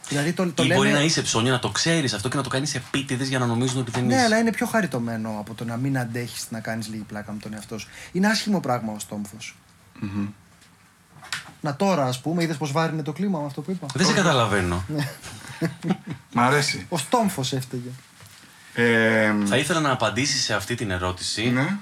Δηλαδή 0.08 0.34
το, 0.34 0.52
το 0.52 0.63
Ή 0.63 0.67
λέμε. 0.67 0.76
μπορεί 0.80 0.91
να 0.91 1.02
είσαι 1.02 1.21
ψώνια, 1.21 1.52
να 1.52 1.60
το 1.60 1.69
ξέρεις 1.69 2.13
αυτό 2.13 2.30
και 2.30 2.38
να 2.38 2.43
το 2.43 2.50
κάνεις 2.50 2.76
επίτηδες 2.76 3.28
για 3.28 3.39
να 3.39 3.45
νομίζουν 3.45 3.80
ότι 3.80 3.91
δεν 3.91 4.06
Ναι, 4.06 4.13
είσαι. 4.13 4.24
αλλά 4.24 4.38
είναι 4.38 4.52
πιο 4.52 4.65
χαριτωμένο 4.65 5.36
από 5.39 5.54
το 5.54 5.65
να 5.65 5.78
μην 5.78 5.97
αντέχεις 5.97 6.47
να 6.50 6.60
κάνεις 6.60 6.88
λίγη 6.88 7.02
πλάκα 7.04 7.32
με 7.32 7.39
τον 7.39 7.54
εαυτό 7.54 7.78
σου. 7.78 7.88
Είναι 8.12 8.28
άσχημο 8.28 8.60
πράγμα 8.60 8.93
ο 8.93 9.00
στόμφος. 9.00 9.56
Να 11.62 11.76
τώρα, 11.76 12.06
ας 12.06 12.21
πούμε, 12.21 12.43
είδες 12.43 12.58
πώ 12.58 12.65
βάρινε 12.67 13.02
το 13.04 13.12
κλίμα 13.13 13.39
με 13.39 13.45
αυτό 13.45 13.62
που 13.62 13.71
είπα. 13.71 13.88
Δεν 13.93 14.06
σε 14.06 14.13
καταλαβαίνω. 14.13 14.84
Μ' 16.34 16.39
αρέσει. 16.39 16.86
Ο 16.89 16.97
στόμφος 16.97 17.54
έφταιγε. 17.54 17.89
Ε, 18.74 19.34
Θα 19.45 19.58
ήθελα 19.58 19.80
να 19.80 19.91
απαντήσει 19.91 20.38
σε 20.38 20.54
αυτή 20.54 20.76
την 20.76 20.91
ερώτηση 20.91 21.50
ναι. 21.50 21.78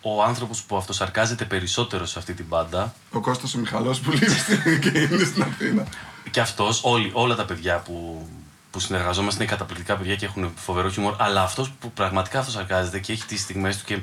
ο 0.00 0.22
άνθρωπος 0.22 0.62
που 0.62 0.76
αυτοσαρκάζεται 0.76 1.44
περισσότερο 1.44 2.06
σε 2.06 2.18
αυτή 2.18 2.32
την 2.34 2.44
μπάντα. 2.48 2.94
Ο 3.12 3.20
Κώστας 3.20 3.54
ο 3.54 3.58
Μιχαλός 3.58 4.00
που 4.00 4.10
λείπει 4.10 4.30
στην- 4.30 4.80
και 4.82 4.98
είναι 4.98 5.24
στην 5.24 5.42
Αθήνα. 5.42 5.86
Και 6.30 6.40
αυτός, 6.40 6.80
όλα 7.12 7.34
τα 7.34 7.44
παιδιά 7.44 7.78
που, 7.78 8.28
που 8.70 8.80
συνεργαζόμαστε 8.80 9.42
είναι 9.42 9.52
καταπληκτικά 9.52 9.96
παιδιά 9.96 10.16
και 10.16 10.24
έχουν 10.24 10.52
φοβερό 10.56 10.90
χιούμορ. 10.90 11.14
Αλλά 11.18 11.42
αυτός 11.42 11.70
που 11.70 11.92
πραγματικά 11.92 12.38
αυτοσαρκάζεται 12.38 12.98
και 12.98 13.12
έχει 13.12 13.24
τις 13.24 13.40
στιγμές 13.40 13.76
του 13.76 13.84
και 13.84 13.98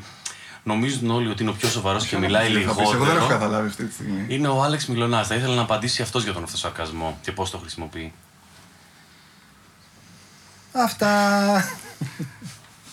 νομίζουν 0.64 1.10
όλοι 1.12 1.30
ότι 1.30 1.42
είναι 1.42 1.52
ο 1.52 1.54
πιο 1.54 1.70
σοβαρός 1.70 2.06
και 2.06 2.18
μιλάει 2.18 2.48
Τι 2.54 2.62
θα 2.64 2.76
πεις, 2.76 2.82
Εγώ 2.82 2.92
δεν 2.92 3.02
έχω 3.02 3.04
λιγότερο. 3.06 3.28
καταλάβει 3.28 3.68
αυτή 3.68 3.86
τη 3.86 3.94
στιγμή. 3.94 4.26
Είναι 4.28 4.48
ο 4.48 4.64
Άλεξ 4.64 4.86
Μιλονά. 4.88 5.24
Θα 5.24 5.36
ήθελα 5.36 5.56
να 5.56 5.62
απαντήσει 5.62 6.02
αυτός 6.02 6.24
για 6.24 6.34
τον 6.34 6.44
αυτοσαρκασμό 6.44 7.18
και 7.22 7.32
πώς 7.32 7.50
το 7.50 7.58
χρησιμοποιεί. 7.58 8.14
Αυτά. 10.72 11.70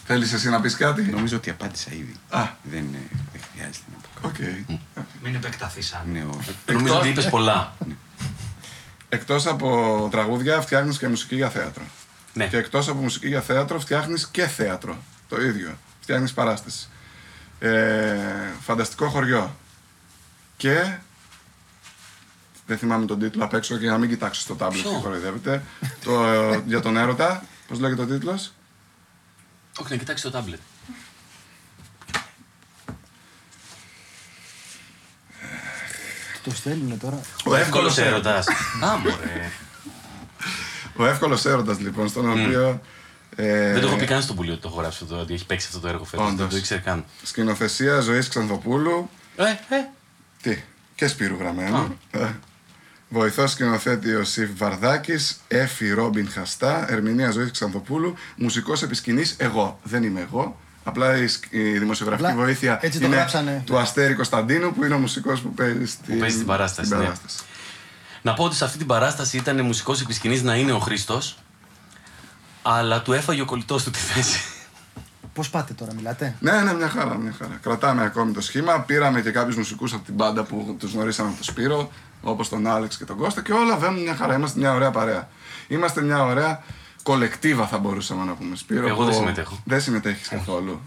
Θέλεις 0.07 0.33
εσύ 0.33 0.49
να 0.49 0.61
πεις 0.61 0.77
κάτι; 0.77 1.03
Νομίζω 1.03 1.37
ότι 1.37 1.51
απάντησα 1.51 1.91
ήδη. 1.93 2.15
Α. 2.31 2.43
Δεν, 2.63 2.85
ε, 2.95 3.17
δεν 3.33 3.41
χρειάζεται 3.53 3.85
να 3.93 4.21
πω. 4.21 4.29
Οκ. 4.29 4.35
Μην 5.23 5.35
επεκταθείς 5.35 5.93
αν. 5.95 6.03
Ναι, 6.13 6.27
όχι. 6.39 6.57
Νομίζω 6.73 6.97
ότι 6.99 7.09
είπες 7.09 7.29
πολλά. 7.29 7.75
Εκτός 9.09 9.47
από 9.47 10.09
τραγούδια 10.11 10.61
φτιάχνεις 10.61 10.99
και 10.99 11.09
μουσική 11.09 11.35
για 11.35 11.49
θέατρο. 11.51 11.83
ναι. 12.33 12.47
Και 12.47 12.57
εκτός 12.57 12.89
από 12.89 13.01
μουσική 13.01 13.29
για 13.29 13.41
θέατρο 13.41 13.81
φτιάχνεις 13.81 14.29
και 14.29 14.47
θέατρο. 14.47 14.99
Το 15.29 15.41
ίδιο. 15.43 15.79
Φτιάχνεις 16.01 16.33
παράσταση. 16.33 16.89
Ε, 17.59 18.17
φανταστικό 18.61 19.09
χωριό. 19.09 19.57
Και... 20.57 20.95
Δεν 22.67 22.79
θυμάμαι 22.79 23.07
τον 23.07 23.19
τίτλο 23.19 23.45
απ' 23.45 23.55
έξω 23.55 23.77
και 23.77 23.87
να 23.87 23.99
μην 23.99 24.09
κοιτάξω 24.09 24.41
στο 24.41 24.55
τάμπλετ 24.55 24.83
Ποιο; 24.83 24.91
και 24.91 24.97
κοροϊδεύετε. 25.03 25.63
το, 26.05 26.25
ε, 26.27 26.63
για 26.67 26.81
τον 26.81 26.97
έρωτα. 26.97 27.43
Πώς 27.69 27.79
λέγεται 27.79 28.03
ο 28.03 28.07
τίτλος; 28.07 28.53
Όχι, 29.81 29.91
να 29.93 29.97
κοιτάξεις 29.99 30.25
το 30.25 30.31
τάμπλετ. 30.31 30.61
το 36.45 36.51
στέλνουνε 36.55 36.95
τώρα; 36.97 37.21
Ο 37.45 37.55
εύκολος 37.55 37.99
εύκολος 37.99 37.99
έρωτας. 37.99 38.47
Α, 38.85 38.97
μωρέ. 38.97 39.51
Ο 40.97 41.07
εύκολος 41.07 41.45
έρωτας 41.45 41.79
λοιπόν, 41.79 42.09
στον 42.09 42.31
οποίο... 42.31 42.81
ε, 43.37 43.73
Δεν 43.73 43.81
το 43.81 43.87
έχω 43.87 43.97
πει 43.97 44.05
καν 44.07 44.23
στον 44.23 44.37
πουλίο 44.37 44.53
ότι 44.53 44.63
το 44.63 44.69
έχω 44.69 44.81
γράψει 44.81 44.99
αυτό, 45.03 45.19
ότι 45.21 45.35
έχει 45.35 45.47
παίξει 45.47 45.67
αυτό 45.69 45.81
το 45.81 45.89
έργο 45.89 46.05
φέτος. 46.05 46.25
Δεν 46.27 46.35
Όντως. 46.35 46.51
το 46.51 46.57
ήξερε 46.57 46.81
καν. 46.81 47.05
Σκηνοθεσία 47.23 48.01
Ζωής 48.01 48.29
Ξανθοπούλου. 48.29 49.11
Ε, 49.37 49.43
ε. 49.75 49.89
Τι, 50.43 50.63
και 50.95 51.07
Σπύρου 51.07 51.37
γραμμένου. 51.39 51.99
Ε, 52.11 52.27
Βοηθός 53.09 53.51
σκηνοθέτη 53.51 54.09
Ιωσήφ 54.09 54.51
Βαρδάκης, 54.57 55.41
Έφη 55.49 55.91
Ρόμπιν 55.91 56.31
Χαστά, 56.31 56.93
ερμηνεία 56.93 57.31
Ζωής 57.31 57.51
Ξανθοπούλου, 57.51 58.15
μουσικός 58.37 58.83
επισκηνής 58.83 59.35
εγώ. 59.39 59.81
Δεν 59.83 60.03
είμαι 60.03 60.21
εγώ. 60.21 60.57
Απλά 60.85 61.17
η, 61.17 61.27
σκ- 61.27 61.53
η 61.53 61.79
δημοσιογραφική 61.79 62.29
Απλά 62.31 62.43
βοήθεια 62.43 62.79
έτσι 62.83 62.99
το 62.99 63.07
είναι 63.07 63.17
γράψανε. 63.17 63.63
του 63.67 63.79
Αστέρη 63.79 64.15
Κωνσταντίνου 64.15 64.73
που 64.75 64.85
είναι 64.85 64.95
ο 64.95 64.99
μουσικός 64.99 65.41
που 65.41 65.53
παίζει 65.55 65.87
στην, 65.87 66.19
παίζει 66.19 66.37
την 66.37 66.47
παράσταση, 66.47 66.87
στην 66.87 66.99
ναι. 66.99 67.05
παράσταση. 67.05 67.37
Να 68.23 68.35
πω 68.35 68.45
ότι 68.45 68.55
σε 68.55 68.65
αυτή 68.65 68.79
την 68.79 68.87
παράσταση 68.87 69.37
ήταν 69.37 69.61
μουσικός 69.61 70.01
επισκηνής 70.01 70.43
να 70.43 70.55
είναι 70.55 70.73
ο 70.73 70.79
Χρήστος, 70.79 71.39
αλλά 72.63 73.03
του 73.03 73.13
έφαγε 73.13 73.41
ο 73.41 73.45
κολλητός 73.45 73.83
του 73.85 73.91
τη 73.91 73.99
θέση. 73.99 74.39
Πώς 75.39 75.51
πάτε 75.51 75.73
τώρα, 75.73 75.95
μιλάτε; 75.95 76.35
Ναι, 76.41 76.53
ναι, 76.63 76.75
μια 76.75 76.89
χαρά, 76.89 77.15
μια 77.17 77.35
χαρά. 77.39 77.59
Κρατάμε 77.63 78.03
ακόμη 78.05 78.33
το 78.33 78.41
σχήμα. 78.41 78.81
Πήραμε 78.81 79.21
και 79.21 79.31
κάποιους 79.31 79.57
μουσικούς 79.57 79.93
από 79.93 80.05
την 80.05 80.15
μπάντα 80.15 80.45
που 80.45 80.77
τους 80.79 80.93
γνωρίσαμε 80.93 81.29
από 81.29 81.39
το 81.39 81.45
Σπύρο, 81.45 81.91
όπως 82.23 82.49
τον 82.49 82.67
Άλεξ 82.67 82.97
και 82.97 83.05
τον 83.05 83.17
Κώστα, 83.17 83.43
και 83.43 83.53
όλα 83.53 83.77
βαίνουν 83.77 84.03
μια 84.03 84.15
χαρά. 84.15 84.35
Είμαστε 84.35 84.59
μια 84.59 84.75
ωραία 84.75 84.91
παρέα. 84.91 85.29
Είμαστε 85.69 86.03
μια 86.03 86.25
ωραία 86.25 86.63
κολεκτίβα, 87.03 87.67
θα 87.67 87.79
μπορούσαμε 87.79 88.25
να 88.25 88.33
πούμε. 88.33 88.57
Σπύρο, 88.57 88.87
Εγώ 88.87 88.97
που 88.97 89.05
δεν 89.05 89.15
συμμετέχω. 89.15 89.61
Δεν 89.65 89.81
συμμετέχεις 89.81 90.29
καθόλου. 90.29 90.81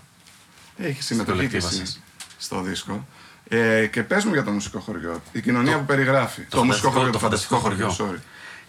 Έχεις 0.78 1.06
συμμετοχή 1.06 1.38
κι 1.40 1.46
κολεκτίβα 1.46 1.68
εσύ 1.68 1.86
σας. 1.86 2.00
στο 2.38 2.62
δίσκο. 2.62 3.08
Ε, 3.48 3.86
και 3.86 4.04
πες 4.04 4.26
μου 4.26 4.34
για 4.34 4.44
το 4.44 4.52
μουσικό 4.52 4.80
χωριό. 4.80 5.22
Η 5.32 5.42
κοινωνία 5.42 5.78
που 5.78 5.86
περιγράφει. 5.86 6.42
Το, 6.42 6.64
μουσικό 6.64 6.92
φανταστικό- 6.92 6.94
χωριό, 6.94 7.06
το 7.12 7.18
το 7.18 7.20
φανταστικό 7.20 7.56
χωριό, 7.58 7.90
φανταστικό 7.90 8.10
sorry. 8.14 8.20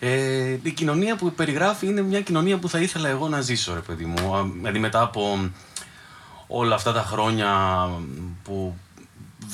Ε, 0.05 0.59
η 0.63 0.71
κοινωνία 0.71 1.17
που 1.17 1.33
περιγράφει 1.33 1.87
είναι 1.87 2.03
μια 2.03 2.21
κοινωνία 2.21 2.59
που 2.59 2.69
θα 2.69 2.79
ήθελα 2.81 3.09
εγώ 3.09 3.29
να 3.29 3.41
ζήσω, 3.41 3.75
ρε 3.75 3.81
παιδί 3.81 4.05
μου. 4.05 4.35
Α, 4.37 4.45
Δηλαδή 4.55 4.79
μετά 4.79 5.01
από 5.03 5.51
όλα 6.47 6.75
αυτά 6.75 6.93
τα 6.93 7.03
χρόνια 7.03 7.51
που 8.43 8.77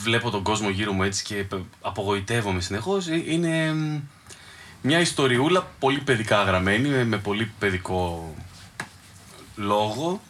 βλέπω 0.03 0.31
τον 0.31 0.43
κόσμο 0.43 0.69
γύρω 0.69 0.93
μου 0.93 1.03
έτσι 1.03 1.25
και 1.25 1.35
πε- 1.35 1.61
απογοητεύομαι 1.81 2.61
συνεχώς, 2.61 3.07
ε, 3.09 3.23
είναι 3.33 3.73
μ, 3.73 4.01
μια 4.83 5.01
ιστοριούλα 5.01 5.67
πολύ 5.79 5.99
παιδικά 6.01 6.43
γραμμένη, 6.43 6.89
με- 6.89 7.05
με 7.05 7.17
πολύ 7.19 7.53
παιδικό 7.59 8.35
λόγο, 9.57 10.21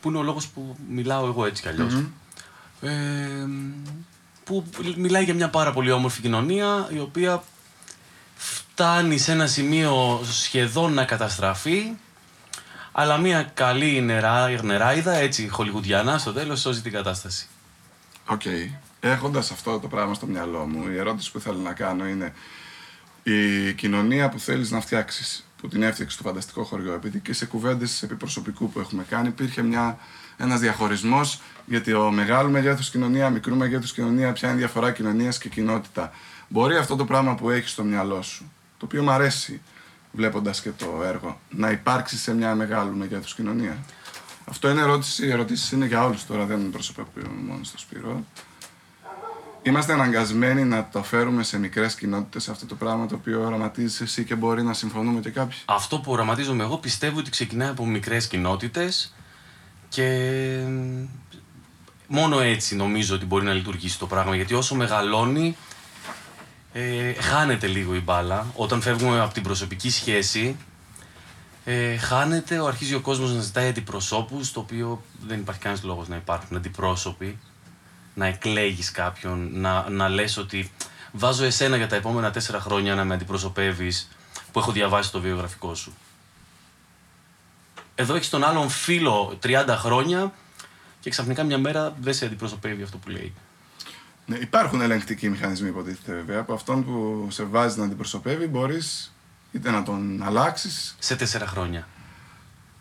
που 0.00 0.08
είναι 0.08 0.18
ο 0.18 0.22
λόγος 0.22 0.48
που 0.48 0.76
μιλάω 0.88 1.26
εγώ 1.26 1.44
έτσι 1.46 1.62
κι 1.62 1.68
αλλιώς. 1.68 1.94
Ε, 2.80 3.46
που 4.44 4.64
μιλάει 4.96 5.24
για 5.24 5.34
μια 5.34 5.48
πάρα 5.50 5.72
πολύ 5.72 5.90
όμορφη 5.90 6.20
κοινωνία, 6.20 6.88
η 6.92 6.98
οποία 6.98 7.42
φτάνει 8.80 9.18
σε 9.18 9.32
ένα 9.32 9.46
σημείο 9.46 10.20
σχεδόν 10.30 10.92
να 10.92 11.04
καταστραφεί, 11.04 11.92
αλλά 12.92 13.16
μια 13.16 13.42
καλή 13.42 14.00
νερά, 14.00 14.62
νεράιδα, 14.62 15.14
έτσι 15.14 15.48
χολιγουδιανά 15.48 16.18
στο 16.18 16.32
τέλος, 16.32 16.60
σώζει 16.60 16.80
την 16.80 16.92
κατάσταση. 16.92 17.46
Οκ. 18.26 18.42
Έχοντας 19.00 19.50
αυτό 19.50 19.78
το 19.78 19.88
πράγμα 19.88 20.14
στο 20.14 20.26
μυαλό 20.26 20.58
μου, 20.58 20.88
η 20.90 20.96
ερώτηση 20.96 21.32
που 21.32 21.40
θέλω 21.40 21.58
να 21.58 21.72
κάνω 21.72 22.06
είναι 22.06 22.32
η 23.22 23.72
κοινωνία 23.72 24.28
που 24.28 24.38
θέλεις 24.38 24.70
να 24.70 24.80
φτιάξεις, 24.80 25.46
που 25.60 25.68
την 25.68 25.82
έφτιαξες 25.82 26.14
στο 26.18 26.28
φανταστικό 26.28 26.64
χωριό, 26.64 26.92
επειδή 26.92 27.18
και 27.18 27.32
σε 27.32 27.46
κουβέντες 27.46 28.02
επί 28.02 28.18
προσωπικού 28.18 28.70
που 28.70 28.80
έχουμε 28.80 29.04
κάνει 29.08 29.28
υπήρχε 29.28 29.62
μια, 29.62 29.98
ένας 30.36 30.60
διαχωρισμός 30.60 31.40
γιατί 31.66 31.92
ο 31.92 32.10
μεγάλου 32.10 32.50
μεγέθους 32.50 32.90
κοινωνία, 32.90 33.30
μικρού 33.30 33.56
μεγέθους 33.56 33.92
κοινωνία, 33.92 34.32
ποια 34.32 34.48
είναι 34.48 34.56
η 34.56 34.60
διαφορά 34.60 34.92
κοινωνίας 34.92 35.38
και 35.38 35.48
κοινότητα. 35.48 36.12
Μπορεί 36.48 36.76
αυτό 36.76 36.96
το 36.96 37.04
πράγμα 37.04 37.34
που 37.34 37.50
έχεις 37.50 37.70
στο 37.70 37.82
μυαλό 37.82 38.22
σου, 38.22 38.50
το 38.80 38.86
οποίο 38.86 39.02
μου 39.02 39.10
αρέσει 39.10 39.60
βλέποντας 40.12 40.60
και 40.60 40.70
το 40.70 41.02
έργο, 41.04 41.40
να 41.50 41.70
υπάρξει 41.70 42.16
σε 42.18 42.34
μια 42.34 42.54
μεγάλου 42.54 42.96
μεγέθους 42.96 43.34
κοινωνία. 43.34 43.78
Αυτό 44.44 44.70
είναι 44.70 44.80
ερώτηση, 44.80 45.26
οι 45.26 45.30
ερωτήσεις 45.30 45.70
είναι 45.70 45.86
για 45.86 46.04
όλους 46.04 46.26
τώρα, 46.26 46.44
δεν 46.44 46.60
είναι 46.60 46.70
προσωπικό 46.70 47.08
μόνος 47.46 47.66
στο 47.66 47.78
Σπύρο. 47.78 48.24
Είμαστε 49.62 49.92
αναγκασμένοι 49.92 50.64
να 50.64 50.88
το 50.92 51.02
φέρουμε 51.02 51.42
σε 51.42 51.58
μικρές 51.58 51.94
κοινότητες 51.94 52.48
αυτό 52.48 52.66
το 52.66 52.74
πράγμα 52.74 53.06
το 53.06 53.14
οποίο 53.14 53.44
οραματίζεις 53.44 54.00
εσύ 54.00 54.24
και 54.24 54.34
μπορεί 54.34 54.62
να 54.62 54.72
συμφωνούμε 54.72 55.20
και 55.20 55.30
κάποιοι. 55.30 55.58
Αυτό 55.64 55.98
που 55.98 56.12
οραματίζομαι 56.12 56.62
εγώ 56.62 56.76
πιστεύω 56.76 57.18
ότι 57.18 57.30
ξεκινάει 57.30 57.68
από 57.68 57.86
μικρές 57.86 58.28
κοινότητες 58.28 59.14
και 59.88 60.06
μ, 60.68 61.04
μόνο 62.06 62.40
έτσι 62.40 62.76
νομίζω 62.76 63.14
ότι 63.14 63.24
μπορεί 63.24 63.44
να 63.44 63.52
λειτουργήσει 63.52 63.98
το 63.98 64.06
πράγμα. 64.06 64.36
Γιατί 64.36 64.54
όσο 64.54 64.74
μεγαλώνει, 64.74 65.56
ε, 66.72 67.12
χάνεται 67.12 67.66
λίγο 67.66 67.94
η 67.94 68.00
μπάλα. 68.00 68.46
Όταν 68.54 68.82
φεύγουμε 68.82 69.20
από 69.20 69.34
την 69.34 69.42
προσωπική 69.42 69.90
σχέση, 69.90 70.56
ε, 71.64 71.96
χάνεται, 71.96 72.58
ο, 72.58 72.66
αρχίζει 72.66 72.94
ο 72.94 73.00
κόσμος 73.00 73.34
να 73.34 73.40
ζητάει 73.40 73.68
αντιπροσώπους, 73.68 74.52
το 74.52 74.60
οποίο 74.60 75.02
δεν 75.26 75.38
υπάρχει 75.38 75.60
κανένας 75.60 75.84
λόγος 75.84 76.08
να 76.08 76.16
υπάρχουν 76.16 76.56
αντιπρόσωποι. 76.56 77.38
Να 78.14 78.26
εκλέγεις 78.26 78.90
κάποιον, 78.90 79.50
να, 79.52 79.90
να 79.90 80.08
λες 80.08 80.36
ότι 80.36 80.72
βάζω 81.12 81.44
εσένα 81.44 81.76
για 81.76 81.88
τα 81.88 81.96
επόμενα 81.96 82.30
τέσσερα 82.30 82.60
χρόνια 82.60 82.94
να 82.94 83.04
με 83.04 83.14
αντιπροσωπεύεις 83.14 84.08
που 84.52 84.58
έχω 84.58 84.72
διαβάσει 84.72 85.12
το 85.12 85.20
βιογραφικό 85.20 85.74
σου. 85.74 85.92
Εδώ 87.94 88.14
έχεις 88.14 88.28
τον 88.28 88.44
άλλον 88.44 88.68
φίλο 88.68 89.38
30 89.42 89.64
χρόνια 89.68 90.32
και 91.00 91.10
ξαφνικά 91.10 91.42
μια 91.42 91.58
μέρα 91.58 91.94
δεν 92.00 92.14
σε 92.14 92.24
αντιπροσωπεύει 92.24 92.82
αυτό 92.82 92.96
που 92.96 93.08
λέει. 93.08 93.34
Ναι, 94.30 94.36
υπάρχουν 94.36 94.80
ελεγκτικοί 94.80 95.28
μηχανισμοί 95.28 95.68
υποτίθεται 95.68 96.12
βέβαια. 96.12 96.40
Από 96.40 96.52
αυτόν 96.52 96.84
που 96.84 97.26
σε 97.30 97.44
βάζει 97.44 97.78
να 97.78 97.84
αντιπροσωπεύει 97.84 98.46
μπορείς 98.46 99.12
είτε 99.52 99.70
να 99.70 99.82
τον 99.82 100.22
αλλάξεις. 100.22 100.96
Σε 100.98 101.16
τέσσερα 101.16 101.46
χρόνια. 101.46 101.88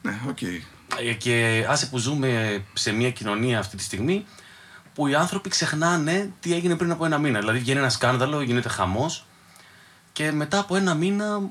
Ναι, 0.02 0.20
οκ. 0.28 0.42
Ε, 0.42 1.14
Και 1.18 1.66
άσε 1.70 1.86
που 1.86 1.98
ζούμε 1.98 2.64
σε 2.74 2.92
μια 2.92 3.12
κοινωνία 3.12 3.60
αυτή 3.60 3.78
τη 3.78 3.84
στιγμή 3.84 4.26
που 4.94 5.08
οι 5.08 5.16
άνθρωποι 5.16 5.50
ξεχνάνε 5.50 6.32
τι 6.40 6.54
έγινε 6.54 6.76
πριν 6.76 6.92
από 6.92 7.06
ένα 7.06 7.18
μήνα. 7.18 7.40
Δηλαδή 7.40 7.60
βγαίνει 7.60 7.80
ένα 7.80 7.90
σκάνδαλο, 7.90 8.42
γίνεται 8.42 8.70
χαμός 8.70 9.26
και 10.12 10.32
μετά 10.32 10.60
από 10.60 10.76
ένα 10.76 10.94
μήνα 10.94 11.42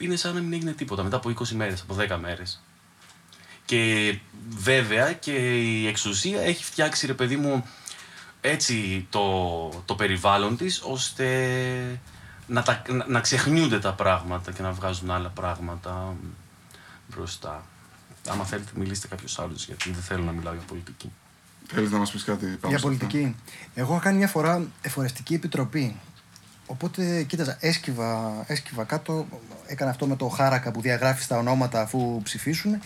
είναι 0.00 0.16
σαν 0.16 0.34
να 0.34 0.40
μην 0.40 0.52
έγινε 0.52 0.72
τίποτα. 0.72 1.02
Μετά 1.02 1.16
από 1.16 1.30
20 1.30 1.48
μέρες, 1.48 1.80
από 1.80 1.94
10 1.94 2.18
μέρες. 2.20 2.62
Και 3.64 4.14
βέβαια 4.48 5.12
και 5.12 5.32
η 5.60 5.86
εξουσία 5.86 6.40
έχει 6.40 6.64
φτιάξει, 6.64 7.06
ρε 7.06 7.14
παιδί 7.14 7.36
μου, 7.36 7.64
έτσι 8.50 9.06
το, 9.10 9.68
το 9.84 9.94
περιβάλλον 9.94 10.56
της, 10.56 10.82
ώστε 10.84 11.26
να, 12.46 12.62
τα, 12.62 12.82
να, 12.88 13.04
να 13.08 13.20
ξεχνιούνται 13.20 13.78
τα 13.78 13.92
πράγματα 13.92 14.52
και 14.52 14.62
να 14.62 14.72
βγάζουν 14.72 15.10
άλλα 15.10 15.28
πράγματα 15.28 16.14
μπροστά. 17.08 17.64
Άμα 18.28 18.44
θέλετε, 18.44 18.70
μιλήστε 18.74 19.06
κάποιος 19.06 19.38
άλλος, 19.38 19.66
γιατί 19.66 19.90
δεν 19.90 20.02
θέλω 20.02 20.22
να 20.22 20.32
μιλάω 20.32 20.52
για 20.52 20.62
πολιτική. 20.66 21.12
Θέλεις 21.66 21.90
να 21.90 21.98
μας 21.98 22.10
πεις 22.10 22.24
κάτι 22.24 22.46
πάνω 22.46 22.58
Για 22.60 22.68
σε 22.68 22.74
αυτό; 22.74 22.86
πολιτική. 22.86 23.36
Εγώ 23.74 23.92
είχα 23.92 24.02
κάνει 24.02 24.16
μια 24.16 24.28
φορά 24.28 24.66
εφορευτική 24.82 25.34
επιτροπή. 25.34 25.96
Οπότε 26.66 27.22
κοίταζα, 27.22 27.56
έσκυβα, 27.60 28.44
έσκυβα 28.46 28.84
κάτω, 28.84 29.26
έκανα 29.66 29.90
αυτό 29.90 30.06
με 30.06 30.16
το 30.16 30.28
χάρακα 30.28 30.70
που 30.70 30.80
διαγράφεις 30.80 31.26
τα 31.26 31.36
ονόματα 31.38 31.80
αφού 31.80 32.20
ψηφίσουν 32.22 32.80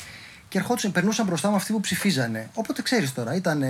και 0.51 0.59
ερχόντουσαν, 0.59 0.93
περνούσαν 0.93 1.27
μπροστά 1.27 1.51
μου 1.51 1.57
αυτοί 1.57 1.73
που 1.73 1.81
ψηφίζανε. 1.81 2.51
Οπότε 2.55 2.83
ξέρεις 2.83 3.15
τώρα, 3.15 3.35
ήταν 3.35 3.65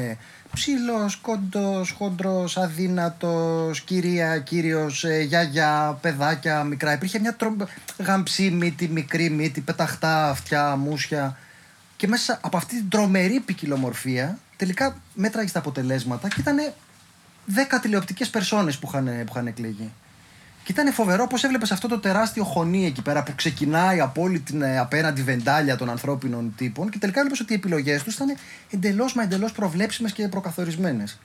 ψήλο, 0.52 1.10
κόντο, 1.20 1.84
χόντρο, 1.96 2.48
αδύνατος, 2.54 3.80
κυρία, 3.80 4.38
κύριος, 4.38 5.04
γιάγια, 5.26 5.98
παιδάκια, 6.00 6.64
μικρά. 6.64 6.92
Υπήρχε 6.92 7.18
μια 7.18 7.34
τρο... 7.34 7.56
γαμψή 7.98 8.50
μύτη, 8.50 8.88
μικρή 8.88 9.30
μύτη, 9.30 9.60
πεταχτά 9.60 10.28
αυτιά, 10.28 10.76
μουσια. 10.76 11.38
Και 11.96 12.06
μέσα 12.06 12.38
από 12.42 12.56
αυτή 12.56 12.76
την 12.76 12.88
τρομερή 12.88 13.40
ποικιλομορφία, 13.40 14.38
τελικά 14.56 14.96
μέτραγες 15.14 15.52
τα 15.52 15.58
αποτελέσματα 15.58 16.28
και 16.28 16.40
ήταν 16.40 16.56
10 17.48 17.78
τηλεοπτικές 17.82 18.28
περσόνες 18.28 18.78
που 18.78 18.86
είχαν, 18.88 19.04
που 19.04 19.32
είχαν 19.32 19.46
εκλεγεί. 19.46 19.92
Και 20.70 20.80
ήταν 20.80 20.92
φοβερό 20.92 21.26
πώς 21.26 21.44
έβλεπες 21.44 21.72
αυτό 21.72 21.88
το 21.88 21.98
τεράστιο 21.98 22.44
χωνί 22.44 22.86
εκεί 22.86 23.02
πέρα 23.02 23.22
που 23.22 23.32
ξεκινάει 23.34 24.00
από 24.00 24.22
όλη 24.22 24.40
την 24.40 24.62
ε, 24.62 24.78
απέναντι 24.78 25.22
βεντάλια 25.22 25.76
των 25.76 25.90
ανθρώπινων 25.90 26.54
τύπων 26.56 26.90
και 26.90 26.98
τελικά 26.98 27.18
έβλεπες 27.18 27.40
ότι 27.40 27.52
οι 27.52 27.56
επιλογές 27.56 28.02
τους 28.02 28.14
ήταν 28.14 28.36
εντελώς 28.70 29.14
μα 29.14 29.22
εντελώς 29.22 29.52
προβλέψιμες 29.52 30.12
και 30.12 30.28
προκαθορισμένες. 30.28 31.18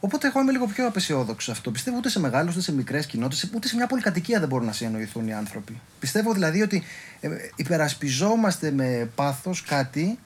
Οπότε 0.00 0.26
εγώ 0.26 0.40
είμαι 0.40 0.52
λίγο 0.52 0.66
πιο 0.66 0.86
απεσιόδοξος 0.86 1.44
σε 1.44 1.50
αυτό. 1.50 1.70
Πιστεύω 1.70 1.96
ούτε 1.96 2.08
σε 2.08 2.20
μεγάλε 2.20 2.50
ούτε 2.50 2.60
σε 2.60 2.72
μικρές 2.72 3.06
κοινότητες, 3.06 3.50
ούτε 3.54 3.68
σε 3.68 3.76
μια 3.76 3.86
πολυκατοικία 3.86 4.38
δεν 4.38 4.48
μπορούν 4.48 4.66
να 4.66 4.72
συνεννοηθούν 4.72 5.28
οι 5.28 5.34
άνθρωποι. 5.34 5.80
Πιστεύω 5.98 6.32
δηλαδή 6.32 6.62
ότι 6.62 6.82
ε, 7.20 7.28
υπερασπιζόμαστε 7.56 8.70
με 8.70 9.10
πάθος 9.14 9.62
κάτι 9.62 10.18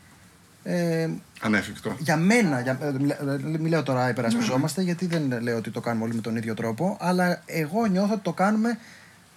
ε, 0.65 1.09
Ανέφικτο. 1.41 1.97
για 1.99 2.17
μένα, 2.17 2.61
για, 2.61 2.79
ε, 2.83 2.93
μιλα- 2.99 3.19
ε, 3.21 3.39
μην 3.43 3.67
λέω 3.67 3.83
τώρα 3.83 4.09
υπερασπιζόμαστε, 4.09 4.83
γιατί 4.83 5.07
δεν 5.07 5.43
λέω 5.43 5.57
ότι 5.57 5.71
το 5.71 5.81
κάνουμε 5.81 6.05
όλοι 6.05 6.15
με 6.15 6.21
τον 6.21 6.37
ίδιο 6.37 6.55
τρόπο, 6.55 6.97
αλλά 7.01 7.43
εγώ 7.47 7.87
νιώθω 7.87 8.13
ότι 8.13 8.23
το 8.23 8.33
κάνουμε 8.33 8.79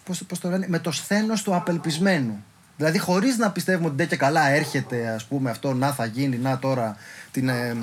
πώς, 0.06 0.24
πώς 0.28 0.40
το 0.40 0.50
λένε, 0.50 0.66
με 0.70 0.80
το 0.80 0.92
σθένος 0.92 1.42
του 1.44 1.56
απελπισμένου. 1.56 2.44
Δηλαδή, 2.78 2.98
χωρίς 3.00 3.38
να 3.38 3.52
πιστεύουμε 3.52 3.88
ότι 3.88 3.96
ντε 3.96 4.06
και 4.06 4.16
καλά 4.16 4.50
έρχεται, 4.50 5.08
ας 5.08 5.26
πούμε, 5.26 5.50
αυτό 5.50 5.74
να 5.74 5.92
θα 5.92 6.06
γίνει, 6.06 6.38
να 6.38 6.60
τώρα 6.60 6.96
την, 7.32 7.50
ε, 7.50 7.76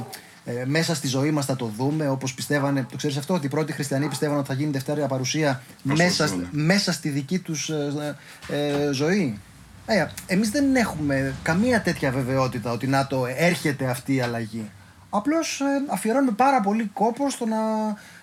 ε, 0.45 0.65
μέσα 0.67 0.95
στη 0.95 1.07
ζωή 1.07 1.31
μας 1.31 1.47
θα 1.47 1.57
το 1.57 1.73
δούμε, 1.77 2.09
όπως 2.09 2.35
πιστεύανε. 2.35 2.87
Το 2.91 2.97
ξέρεις 2.97 3.17
αυτό, 3.17 3.35
ότι 3.35 3.47
οι 3.47 3.49
πρώτοι 3.49 3.73
χριστιανοί 3.73 4.09
πιστεύαν 4.09 4.39
ότι 4.39 4.47
θα 4.47 4.55
γίνει 4.55 4.71
Δευτέρα 4.71 5.07
παρουσία 5.07 5.63
Όσο 5.87 5.97
μέσα, 6.03 6.27
ζουνε. 6.27 6.49
μέσα 6.51 6.93
στη 6.93 7.09
δική 7.09 7.39
τους 7.39 7.69
ε, 7.69 8.17
ε, 8.49 8.93
ζωή. 8.93 9.39
Ε, 9.93 10.07
Εμείς 10.27 10.51
δεν 10.51 10.77
έχουμε 10.77 11.35
καμία 11.43 11.83
τέτοια 11.83 12.11
βεβαιότητα 12.11 12.71
ότι 12.71 12.87
να 12.87 13.07
το 13.07 13.27
έρχεται 13.37 13.87
αυτή 13.87 14.15
η 14.15 14.21
αλλαγή. 14.21 14.71
Απλώς 15.11 15.63
αφιερώνουμε 15.87 16.33
πάρα 16.33 16.61
πολύ 16.61 16.91
κόπο 16.93 17.31
στο 17.31 17.47
να 17.47 17.57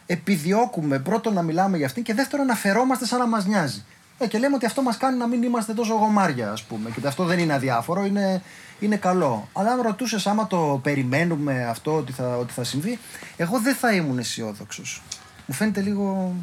επιδιώκουμε 0.05 0.99
πρώτον 0.99 1.33
να 1.33 1.41
μιλάμε 1.41 1.77
για 1.77 1.85
αυτήν 1.85 2.03
και 2.03 2.13
δεύτερον 2.13 2.45
να 2.45 2.55
φερόμαστε 2.55 3.05
σαν 3.05 3.19
να 3.19 3.27
μας 3.27 3.45
νοιάζει. 3.45 3.83
Ε, 4.17 4.27
και 4.27 4.37
λέμε 4.37 4.55
ότι 4.55 4.65
αυτό 4.65 4.81
μας 4.81 4.97
κάνει 4.97 5.17
να 5.17 5.27
μην 5.27 5.43
είμαστε 5.43 5.73
τόσο 5.73 5.93
γομάρια, 5.93 6.51
ας 6.51 6.63
πούμε. 6.63 6.89
Και 6.89 6.95
ότι 6.97 7.07
αυτό 7.07 7.23
δεν 7.23 7.39
είναι 7.39 7.53
αδιάφορο, 7.53 8.05
είναι, 8.05 8.41
είναι 8.79 8.95
καλό. 8.95 9.49
Αλλά 9.53 9.71
αν 9.71 9.81
ρωτούσες 9.81 10.27
άμα 10.27 10.47
το 10.47 10.79
περιμένουμε 10.83 11.65
αυτό 11.65 11.95
ότι 11.95 12.11
θα, 12.11 12.37
ότι 12.37 12.53
θα 12.53 12.63
συμβεί, 12.63 12.99
εγώ 13.37 13.59
δεν 13.59 13.75
θα 13.75 13.91
ήμουν 13.91 14.17
αισιόδοξος. 14.17 15.01
Μου 15.45 15.53
φαίνεται 15.53 15.81
λίγο 15.81 16.33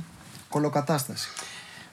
κολοκατάσταση. 0.49 1.29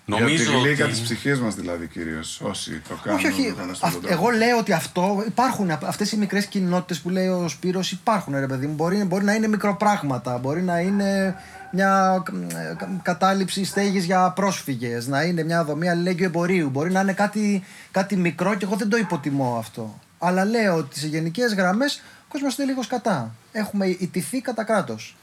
Νομίζω 0.05 0.43
Για 0.43 0.45
τη 0.53 0.57
γλύκα 0.59 0.83
ότι... 0.83 0.93
της 0.93 1.01
ψυχής 1.01 1.39
μας, 1.39 1.55
δηλαδή, 1.55 1.87
κυρίω. 1.87 2.19
Όσοι 2.41 2.81
το 2.89 2.95
κάνουν. 3.03 3.19
όχι, 3.19 3.27
όχι. 3.27 3.49
το 3.49 3.55
κάνουν 3.55 3.75
στον 3.75 3.89
Αυ- 3.89 3.97
τρόπο. 3.99 4.13
εγώ 4.13 4.29
λέω 4.29 4.57
ότι 4.57 4.73
αυτό 4.73 5.23
υπάρχουν. 5.27 5.71
Αυτές 5.71 6.11
οι 6.11 6.17
μικρές 6.17 6.45
κοινότητες 6.45 6.99
που 6.99 7.09
λέει 7.09 7.27
ο 7.27 7.47
Σπύρος 7.47 7.91
υπάρχουν, 7.91 8.35
ρε 8.39 8.47
παιδί 8.47 8.67
μου. 8.67 8.73
Μπορεί, 8.73 9.03
μπορεί 9.03 9.23
να 9.23 9.33
είναι 9.33 9.47
μικροπράγματα, 9.47 10.37
μπορεί 10.37 10.61
να 10.61 10.79
είναι 10.79 11.35
μια 11.71 12.23
ε, 12.49 12.73
κα- 12.77 12.99
κατάληψη 13.03 13.65
στέγης 13.65 14.05
για 14.05 14.31
πρόσφυγες, 14.31 15.07
να 15.07 15.21
είναι 15.23 15.43
μια 15.43 15.63
δομή 15.63 15.89
αλληλέγγυου 15.89 16.25
εμπορίου. 16.25 16.69
Μπορεί 16.69 16.91
να 16.91 16.99
είναι 17.01 17.13
κάτι, 17.13 17.63
κάτι 17.91 18.15
μικρό 18.15 18.55
και 18.55 18.65
εγώ 18.65 18.75
δεν 18.75 18.89
το 18.89 18.97
υποτιμώ 18.97 19.55
αυτό. 19.59 19.99
Αλλά 20.19 20.45
λέω 20.45 20.75
ότι 20.75 20.99
σε 20.99 21.07
γενικές 21.07 21.53
γραμμές 21.53 22.01
ο 22.21 22.25
κόσμος 22.27 22.57
είναι 22.57 22.67
λίγο 22.67 22.81
κατά. 22.87 23.35
Έχουμε 23.51 23.85
ιτηθεί 23.87 24.41
κατά 24.41 24.63
κράτος. 24.63 25.15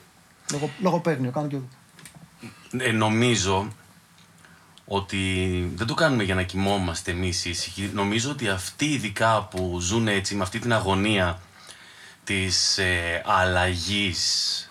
Λογο, 0.53 0.71
λογοπαίγνιο, 0.81 1.31
κάνω 1.31 1.47
και 1.47 1.57
εγώ. 1.57 1.69
Ε, 2.85 2.93
νομίζω 2.93 3.69
ότι 4.89 5.73
δεν 5.75 5.87
το 5.87 5.95
κάνουμε 5.95 6.23
για 6.23 6.35
να 6.35 6.43
κοιμόμαστε 6.43 7.11
εμείς 7.11 7.45
ήσυχοι. 7.45 7.91
Νομίζω 7.95 8.31
ότι 8.31 8.49
αυτοί 8.49 8.85
ειδικά 8.85 9.43
που 9.51 9.79
ζουν 9.81 10.09
έτσι 10.09 10.35
με 10.35 10.43
αυτή 10.43 10.59
την 10.59 10.73
αγωνία 10.73 11.41
της 12.25 12.79
ε, 12.79 13.23
αλλαγής 13.27 14.63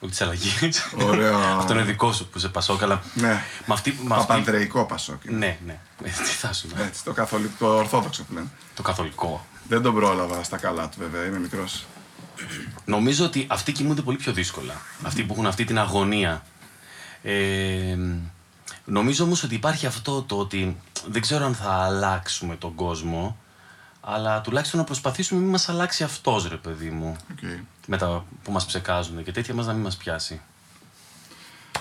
όχι 0.00 0.10
της 0.10 0.20
αλλαγής 0.20 0.92
Ωραίο. 0.96 1.38
αυτό 1.58 1.72
είναι 1.72 1.82
δικό 1.82 2.12
σου 2.12 2.28
που 2.28 2.38
σε 2.38 2.48
πασόκ 2.48 2.82
αλλά 2.82 3.02
Ναι. 3.14 3.28
με 3.66 3.74
αυτή, 3.74 3.90
με 4.02 4.14
αυτή... 4.14 4.26
Παπανδρεϊκό 4.26 4.84
Πασόκ. 4.84 5.24
ναι 5.24 5.58
ναι 5.66 5.78
Ε, 6.04 6.08
τι 6.08 6.10
θα 6.24 6.52
σου 6.52 6.66
πω. 6.66 6.82
Έτσι, 6.82 7.04
το, 7.04 7.12
καθολικό, 7.12 7.54
το 7.58 7.76
ορθόδοξο 7.76 8.24
που 8.24 8.34
λένε. 8.34 8.46
το 8.74 8.82
καθολικό 8.82 9.46
Δεν 9.68 9.82
τον 9.82 9.94
πρόλαβα 9.94 10.42
στα 10.42 10.56
καλά 10.56 10.88
του, 10.88 10.96
βέβαια. 10.98 11.24
Είμαι 11.26 11.38
μικρός. 11.38 11.86
Νομίζω 12.84 13.24
ότι 13.24 13.46
αυτοί 13.48 13.72
κοιμούνται 13.72 14.02
πολύ 14.02 14.16
πιο 14.16 14.32
δύσκολα. 14.32 14.74
Αυτοί 15.02 15.22
που 15.22 15.32
έχουν 15.32 15.46
αυτή 15.46 15.64
την 15.64 15.78
αγωνία. 15.78 16.42
Ε, 17.22 17.96
νομίζω 18.86 19.24
όμως 19.24 19.42
ότι 19.42 19.54
υπάρχει 19.54 19.86
αυτό 19.86 20.22
το 20.22 20.38
ότι 20.38 20.76
δεν 21.08 21.20
ξέρω 21.20 21.44
αν 21.44 21.54
θα 21.54 21.70
αλλάξουμε 21.70 22.56
τον 22.56 22.74
κόσμο, 22.74 23.36
αλλά 24.00 24.40
τουλάχιστον 24.40 24.80
να 24.80 24.86
προσπαθήσουμε 24.86 25.38
να 25.38 25.44
μην 25.44 25.54
μας 25.54 25.68
αλλάξει 25.68 26.04
αυτός, 26.04 26.48
ρε 26.48 26.56
παιδί 26.56 26.90
μου, 26.90 27.16
Okay. 27.34 27.60
με 27.86 27.96
τα 27.96 28.24
που 28.42 28.52
μας 28.52 28.66
ψεκάζουν 28.66 29.24
και 29.24 29.32
τέτοια 29.32 29.54
μας 29.54 29.66
να 29.66 29.72
μην 29.72 29.82
μας 29.82 29.96
πιάσει. 29.96 30.40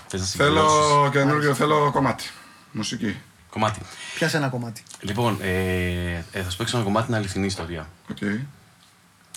Θες 0.07 0.19
να 0.19 0.25
Θέλω 0.25 0.49
συμπληρώσεις; 0.49 1.11
καινούριο, 1.11 1.53
θέλω 1.53 1.91
κομμάτι. 1.91 2.29
Μουσική. 2.71 3.17
Κομμάτι. 3.49 3.79
Πιάσε 4.15 4.37
ένα 4.37 4.47
κομμάτι. 4.49 4.83
Λοιπόν, 4.99 5.37
ε, 5.41 6.25
ε, 6.31 6.43
θα 6.43 6.49
σου 6.49 6.57
παίξω 6.57 6.75
ένα 6.75 6.85
κομμάτι, 6.85 7.07
είναι 7.07 7.17
αληθινή 7.17 7.45
ιστορία. 7.45 7.89
Okay. 8.13 8.39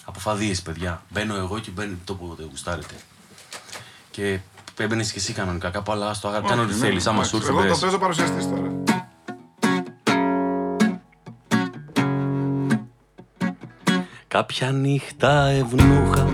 Αποφαδίες, 0.05 0.63
παιδιά. 0.63 1.03
Μπαίνω 1.11 1.35
εγώ 1.37 1.59
και 1.59 1.71
μπαίνει 1.71 1.99
το 2.05 2.15
που 2.15 2.35
δεν 2.39 2.47
γουστάρετε. 2.51 2.95
Και 4.11 4.39
έμπαινες 4.83 5.13
και 5.13 5.19
εσύ 5.19 5.33
κανονικά 5.33 5.71
κάπου, 5.71 5.93
αλλά 5.93 6.15
στο 6.15 6.29
κάνω 6.49 6.63
ό,τι 6.63 6.71
Όχι, 6.71 6.81
θέλεις. 6.81 7.05
ναι, 7.05 7.11
Άμα 7.11 7.19
εντάξει. 7.21 7.31
σου 7.31 7.37
έρθει, 7.37 7.49
Εγώ 7.51 7.61
το 7.61 7.69
μπες. 7.69 7.79
παίζω 7.79 7.99
παρουσιαστής 7.99 8.49
τώρα. 8.49 8.73
Κάποια 14.29 14.71
νύχτα 14.71 15.49
ευνούχα 15.49 16.27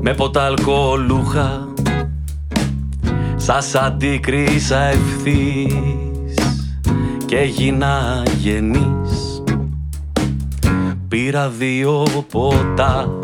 Με 0.00 0.14
ποτά 0.14 0.44
αλκοολούχα 0.44 1.68
Σας 3.36 3.74
αντίκρισα 3.74 4.78
ευθύς 4.80 6.34
Και 7.26 7.38
έγινα 7.38 8.22
γενής 8.38 9.42
Πήρα 11.08 11.48
δύο 11.48 12.02
ποτά 12.30 13.18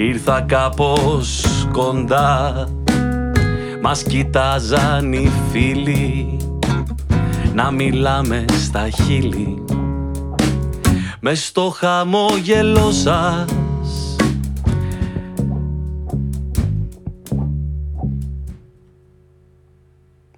Ήρθα 0.00 0.40
κάπως 0.40 1.44
κοντά 1.72 2.68
Μας 3.82 4.02
κοιτάζαν 4.02 5.12
οι 5.12 5.30
φίλοι 5.50 6.36
Να 7.54 7.70
μιλάμε 7.70 8.44
στα 8.64 8.88
χείλη. 8.88 9.64
Μες 11.20 11.46
στο 11.46 11.74
χαμόγελό 11.76 12.90
σας. 12.90 14.16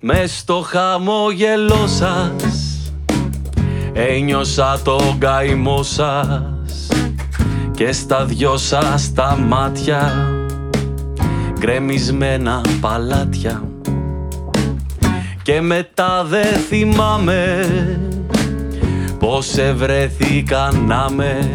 Μες 0.01 0.39
στο 0.39 0.65
χαμόγελό 0.67 1.87
σας. 1.87 2.93
Ένιωσα 3.93 4.81
τον 4.85 5.19
καημό 5.19 5.83
σας 5.83 6.60
και 7.81 7.93
στα 7.93 8.25
δυο 8.25 8.57
σας 8.57 9.13
τα 9.13 9.37
μάτια 9.49 10.29
γκρεμισμένα 11.59 12.61
παλάτια. 12.81 13.63
Και 15.43 15.61
μετά 15.61 16.25
δεν 16.25 16.57
θυμάμαι 16.69 17.67
Πώς 19.19 19.57
ευρέθηκα 19.57 20.73
να 20.87 21.11
με. 21.11 21.51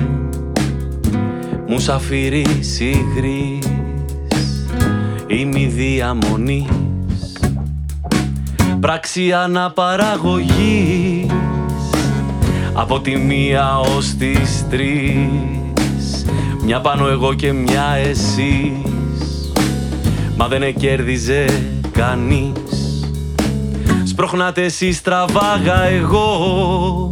Μουσαφιρής 1.67 2.79
υγρής 2.79 3.67
Είμαι 5.27 5.67
διαμονής. 5.67 6.69
Πράξη 8.79 9.33
αναπαραγωγής 9.33 11.31
Από 12.73 12.99
τη 12.99 13.15
μία 13.15 13.79
ως 13.79 14.15
τις 14.15 14.65
τρεις 14.69 15.64
Μια 16.65 16.81
πάνω 16.81 17.07
εγώ 17.07 17.33
και 17.33 17.53
μια 17.53 17.95
εσείς. 18.05 19.51
Μα 20.37 20.47
δεν 20.47 20.63
εκέρδιζε 20.63 21.45
κανείς. 21.91 22.53
Σπρώχνατε 24.03 24.63
εσείς 24.63 25.01
τραβάγα 25.01 25.83
εγώ. 25.83 27.11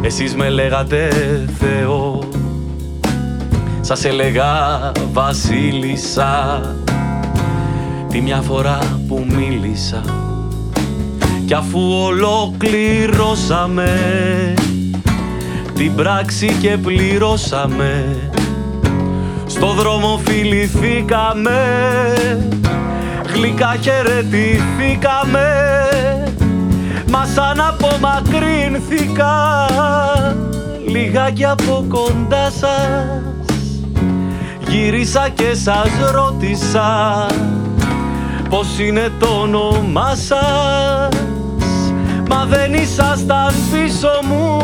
Εσείς 0.00 0.34
με 0.34 0.48
λέγατε 0.48 1.08
Θεό. 1.58 2.28
Σας 3.80 4.04
έλεγα 4.04 4.46
Βασίλισσα. 5.12 6.60
Τη 8.08 8.20
μια 8.20 8.40
φορά 8.40 8.78
που 9.08 9.26
μίλησα. 9.28 10.02
Κι 11.46 11.54
αφού 11.54 11.80
ολοκληρώσαμε 12.06 13.90
Την 15.74 15.94
πράξη 15.94 16.56
και 16.60 16.76
πληρώσαμε 16.76 18.18
Στο 19.48 19.72
δρόμο 19.72 20.20
φιληθήκαμε 20.24 21.60
Γλυκά 23.34 23.76
χαιρετηθήκαμε. 23.80 25.48
Μας 27.10 27.32
σαν 27.32 27.60
απομακρύνθηκα 27.60 29.66
Λιγάκι 30.86 31.44
από 31.44 31.84
κοντά 31.88 32.50
σας. 32.50 33.82
Γύρισα 34.68 35.28
και 35.34 35.54
σας 35.54 35.90
ρώτησα 36.12 37.26
Πώς 38.48 38.78
είναι 38.78 39.12
το 39.18 39.26
όνομά 39.26 40.14
σας. 40.14 41.16
Μα 42.28 42.44
δεν 42.44 42.74
ήσασταν 42.74 43.54
πίσω 43.72 44.10
μου 44.28 44.60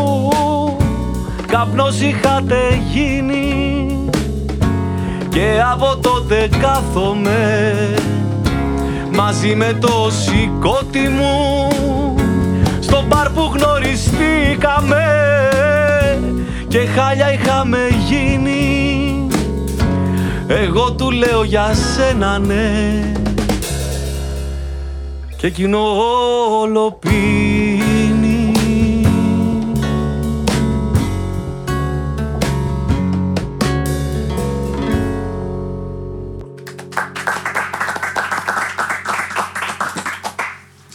Καπνός 1.47 2.01
είχατε 2.01 2.83
γίνει 2.93 4.04
Και 5.35 5.63
από 5.73 5.97
τότε 5.97 6.49
κάθομαι 6.61 7.75
Μαζί 9.13 9.55
με 9.55 9.77
το 9.81 10.11
σηκώτη 10.11 11.09
μου. 11.09 11.69
Στο 12.81 13.05
μπαρ 13.09 13.31
που 13.31 13.53
γνωριστήκαμε 13.55 15.05
Και 16.69 16.79
χάλια 16.79 17.33
είχαμε 17.33 17.79
γίνει. 18.09 19.27
Εγώ 20.49 20.93
του 20.93 21.11
λέω 21.11 21.45
για 21.45 21.75
σένα 21.75 22.39
ναι. 22.39 23.13
Και 25.37 25.47
εκείνο 25.47 25.79
όλο 26.61 26.99
πίνει 27.01 27.84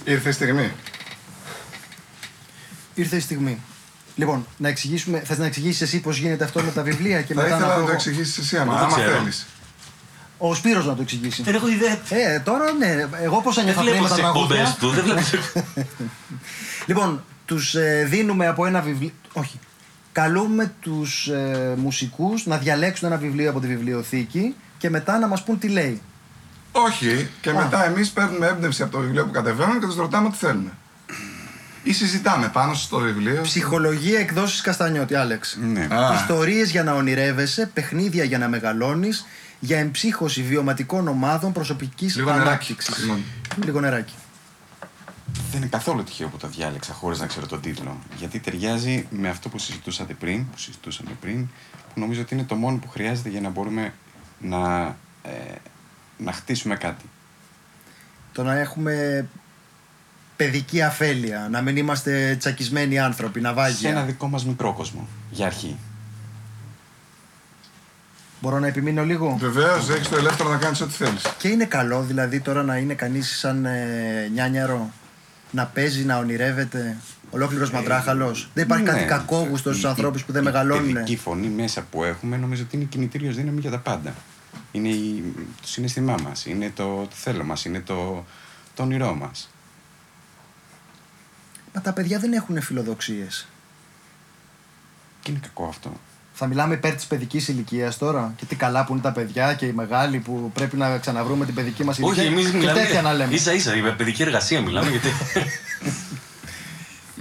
Ήρθε 0.09 0.29
η 0.29 0.31
στιγμή. 0.31 0.71
Ήρθε 2.93 3.15
η 3.15 3.19
στιγμή. 3.19 3.57
Λοιπόν, 4.15 4.45
να 4.57 4.67
εξηγήσουμε, 4.67 5.19
θες 5.19 5.37
να 5.37 5.45
εξηγήσεις 5.45 5.81
εσύ 5.81 5.99
πώς 5.99 6.17
γίνεται 6.17 6.43
αυτό 6.43 6.61
με 6.61 6.71
τα 6.71 6.83
βιβλία 6.83 7.21
και 7.21 7.33
Θα 7.33 7.41
μετά 7.41 7.55
ήθελα 7.55 7.67
να 7.67 7.73
να 7.73 7.79
πω 7.79 7.79
το 7.79 7.85
εγώ; 7.85 7.93
εξηγήσεις 7.95 8.37
εσύ, 8.37 8.57
άμα, 8.57 8.73
Δεν 8.73 8.83
άμα 8.83 8.95
ξέρω. 8.97 9.17
θέλεις. 9.17 9.45
Ο 10.37 10.53
Σπύρος 10.55 10.85
να 10.85 10.95
το 10.95 11.01
εξηγήσει. 11.01 11.43
Δεν 11.43 11.55
έχω 11.55 11.67
ιδέα. 11.69 11.99
Ε, 12.09 12.39
τώρα 12.39 12.71
ναι, 12.71 13.07
εγώ 13.23 13.41
πώς 13.41 13.55
Δεν 13.55 13.63
ένιωθα 13.67 13.81
πριν 13.81 13.93
βλέπω 13.93 14.03
με 14.03 14.09
τα 14.09 14.15
τι 14.15 14.21
εκπομπές 14.21 14.57
τραγούδια. 14.57 14.77
του. 14.79 14.89
Δεν 14.89 15.03
βλέπω. 15.03 15.67
Λοιπόν, 16.85 17.23
τους 17.45 17.75
ε, 17.75 18.05
δίνουμε 18.09 18.47
από 18.47 18.65
ένα 18.65 18.81
βιβλίο. 18.81 19.11
Όχι. 19.33 19.59
Καλούμε 20.11 20.73
τους 20.81 21.27
ε, 21.27 21.73
μουσικούς 21.77 22.45
να 22.45 22.57
διαλέξουν 22.57 23.07
ένα 23.07 23.17
βιβλίο 23.17 23.49
από 23.49 23.59
τη 23.59 23.67
βιβλιοθήκη 23.67 24.55
και 24.77 24.89
μετά 24.89 25.17
να 25.19 25.27
μας 25.27 25.43
πούν 25.43 25.59
τι 25.59 25.67
λέει. 25.67 26.01
Όχι, 26.71 27.29
και 27.41 27.49
Α. 27.49 27.53
μετά 27.53 27.85
εμείς 27.85 28.09
παίρνουμε 28.09 28.47
έμπνευση 28.47 28.81
από 28.83 28.91
το 28.91 28.99
βιβλίο 28.99 29.25
που 29.25 29.31
κατεβαίνουμε 29.31 29.79
και 29.79 29.85
τους 29.85 29.95
ρωτάμε 29.95 30.29
τι 30.29 30.37
θέλουμε. 30.37 30.71
Ή 31.83 31.93
συζητάμε 31.93 32.49
πάνω 32.53 32.73
στο 32.73 32.97
βιβλίο. 32.97 33.41
Ψυχολογία 33.41 34.19
εκδόσεις 34.19 34.61
Καστανιώτη, 34.61 35.15
Άλεξ. 35.15 35.57
Ναι. 35.61 35.87
Α. 35.91 36.13
Ιστορίες 36.13 36.71
για 36.71 36.83
να 36.83 36.93
ονειρεύεσαι, 36.93 37.69
παιχνίδια 37.73 38.23
για 38.23 38.37
να 38.37 38.47
μεγαλώνεις, 38.47 39.25
για 39.59 39.79
εμψύχωση 39.79 40.41
βιωματικών 40.41 41.07
ομάδων 41.07 41.51
προσωπικής 41.51 42.15
Λίγο 42.15 42.29
νεράκι. 42.31 42.47
ανάπτυξης. 42.49 42.95
Συγγνώμη. 42.95 43.23
Λίγο 43.63 43.79
νεράκι. 43.79 44.13
Δεν 45.51 45.61
είναι 45.61 45.69
καθόλου 45.69 46.03
τυχαίο 46.03 46.27
που 46.27 46.37
το 46.37 46.47
διάλεξα 46.47 46.93
χωρίς 46.93 47.19
να 47.19 47.25
ξέρω 47.25 47.45
τον 47.45 47.61
τίτλο. 47.61 47.97
Γιατί 48.17 48.39
ταιριάζει 48.39 49.07
με 49.09 49.29
αυτό 49.29 49.49
που 49.49 49.57
συζητούσατε 49.57 50.13
πριν, 50.13 50.49
που 50.49 50.57
συζητούσαμε 50.57 51.09
πριν, 51.21 51.47
που 51.93 51.99
νομίζω 51.99 52.21
ότι 52.21 52.33
είναι 52.33 52.43
το 52.43 52.55
μόνο 52.55 52.77
που 52.77 52.89
χρειάζεται 52.89 53.29
για 53.29 53.41
να 53.41 53.49
μπορούμε 53.49 53.93
να, 54.39 54.85
ε, 55.23 55.29
να 56.23 56.31
χτίσουμε 56.31 56.75
κάτι. 56.75 57.05
Το 58.31 58.43
να 58.43 58.57
έχουμε 58.59 59.25
παιδική 60.35 60.81
αφέλεια, 60.81 61.47
να 61.51 61.61
μην 61.61 61.77
είμαστε 61.77 62.35
τσακισμένοι 62.39 62.99
άνθρωποι, 62.99 63.39
Σε 63.39 63.45
ναυάγια. 63.47 63.89
ένα 63.89 64.03
δικό 64.03 64.27
μας 64.27 64.45
μικρό 64.45 64.73
κόσμο. 64.73 65.07
Για 65.31 65.45
αρχή. 65.45 65.77
Μπορώ 68.41 68.59
να 68.59 68.67
επιμείνω 68.67 69.03
λίγο; 69.05 69.35
Βεβαίως, 69.39 69.89
έχεις 69.89 70.09
το 70.09 70.17
ελεύθερο 70.17 70.49
να 70.49 70.57
κάνεις 70.57 70.81
ό,τι 70.81 70.91
θέλεις. 70.93 71.21
Και 71.37 71.47
είναι 71.47 71.65
καλό 71.65 72.01
δηλαδή 72.01 72.39
τώρα 72.39 72.63
να 72.63 72.77
είναι 72.77 72.93
κανείς 72.93 73.37
σαν 73.39 73.65
ε, 73.65 74.29
νιάνιαρο, 74.33 74.89
να 75.51 75.65
παίζει, 75.65 76.05
να 76.05 76.17
ονειρεύεται. 76.17 76.97
Ολόκληρος 77.31 77.71
μαντράχαλος. 77.71 78.49
Δεν 78.53 78.63
υπάρχει 78.63 78.83
Ναι. 78.83 78.89
κάτι 78.91 79.03
κακόγουστος 79.05 79.73
στους 79.75 79.83
Η- 79.83 79.87
ανθρώπους 79.87 80.23
που 80.23 80.31
δεν 80.31 80.41
η 80.41 80.45
μεγαλώνουν. 80.45 80.93
παιδική 80.93 81.17
φωνή 81.17 81.47
μέσα 81.47 81.81
που 81.91 82.03
έχουμε 82.03 82.37
νομίζω 82.37 82.63
ότι 82.63 82.75
είναι 82.75 82.85
κινητήριος 82.85 83.35
δύναμη 83.35 83.59
για 83.59 83.71
τα 83.71 83.77
πάντα. 83.79 84.13
Είναι 84.71 84.89
η- 84.89 85.33
το 85.61 85.67
συναίσθημά 85.67 86.15
μας, 86.23 86.45
είναι 86.45 86.71
το, 86.75 86.83
το 87.01 87.15
θέλω 87.15 87.43
μας, 87.43 87.65
είναι 87.65 87.79
το, 87.79 88.25
το 88.75 88.83
όνειρό 88.83 89.13
μας. 89.13 89.49
Μα 91.73 91.81
τα 91.81 91.93
παιδιά 91.93 92.19
δεν 92.19 92.33
έχουν 92.33 92.61
φιλοδοξίες. 92.61 93.47
Και 95.21 95.31
είναι 95.31 95.39
κακό 95.43 95.65
αυτό. 95.65 95.91
Θα 96.33 96.47
μιλάμε 96.47 96.73
υπέρ 96.73 96.95
της 96.95 97.05
παιδικής 97.05 97.47
ηλικίας 97.47 97.97
τώρα. 97.97 98.33
Και 98.37 98.45
τι 98.45 98.55
καλά 98.55 98.85
που 98.85 98.93
είναι 98.93 99.01
τα 99.01 99.11
παιδιά 99.11 99.53
και 99.53 99.65
οι 99.65 99.71
μεγάλοι 99.73 100.19
που 100.19 100.51
πρέπει 100.53 100.75
να 100.77 100.97
ξαναβρούμε 100.97 101.45
την 101.45 101.53
παιδική 101.55 101.83
μας 101.83 101.97
ηλικία. 101.97 102.23
Όχι, 102.23 102.31
εμείς 102.31 102.49
και 102.51 102.57
μιλάμε. 102.57 102.79
τέτοια 102.79 103.01
να 103.01 103.13
λέμε. 103.13 103.33
ίσα 103.33 103.53
ίσα, 103.53 103.75
για 103.75 103.95
παιδική 103.95 104.21
εργασία 104.21 104.61
μιλάμε. 104.61 104.89
Γιατί... 104.89 105.07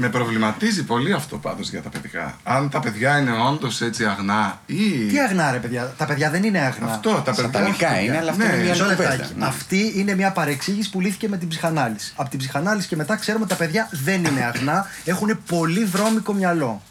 Με 0.00 0.08
προβληματίζει 0.08 0.84
πολύ 0.84 1.12
αυτό 1.12 1.38
πάντως 1.38 1.70
για 1.70 1.82
τα 1.82 1.88
παιδικά. 1.88 2.38
Αν 2.42 2.70
τα 2.70 2.80
παιδιά 2.80 3.18
είναι 3.18 3.32
όντως 3.48 3.80
έτσι 3.80 4.04
αγνά 4.04 4.60
ή. 4.66 4.90
Τι 4.90 5.20
αγνά, 5.20 5.50
ρε 5.50 5.58
παιδιά; 5.58 5.94
Τα 5.96 6.04
παιδιά 6.04 6.30
δεν 6.30 6.42
είναι 6.44 6.58
αγνά. 6.58 6.92
Αυτό, 6.92 7.10
τα 7.10 7.22
παιδιά. 7.22 7.42
Σατανικά 7.42 7.92
όχι, 7.92 8.04
είναι, 8.04 8.16
αλλά 8.16 8.30
αυτό 8.30 8.44
ναι. 8.44 8.52
είναι 8.52 8.62
μια 8.62 8.70
Μισό 8.72 8.84
άλλη 8.84 8.92
λεπτάκι. 8.96 9.16
κουβέντα. 9.16 9.38
Ναι. 9.38 9.46
Αυτή 9.46 9.92
είναι 9.96 10.14
μια 10.14 10.30
παρεξήγηση 10.32 10.90
που 10.90 11.00
λύθηκε 11.00 11.28
με 11.28 11.36
την 11.36 11.48
ψυχανάλυση. 11.48 12.12
Από 12.16 12.30
την 12.30 12.38
ψυχανάλυση 12.38 12.88
και 12.88 12.96
μετά 12.96 13.16
ξέρουμε 13.16 13.44
ότι 13.44 13.52
τα 13.52 13.58
παιδιά 13.58 13.88
δεν 13.92 14.24
είναι 14.24 14.44
αγνά. 14.44 14.86
Έχουν 15.04 15.40
πολύ 15.46 15.84
βρώμικο 15.84 16.32
μυαλό. 16.32 16.82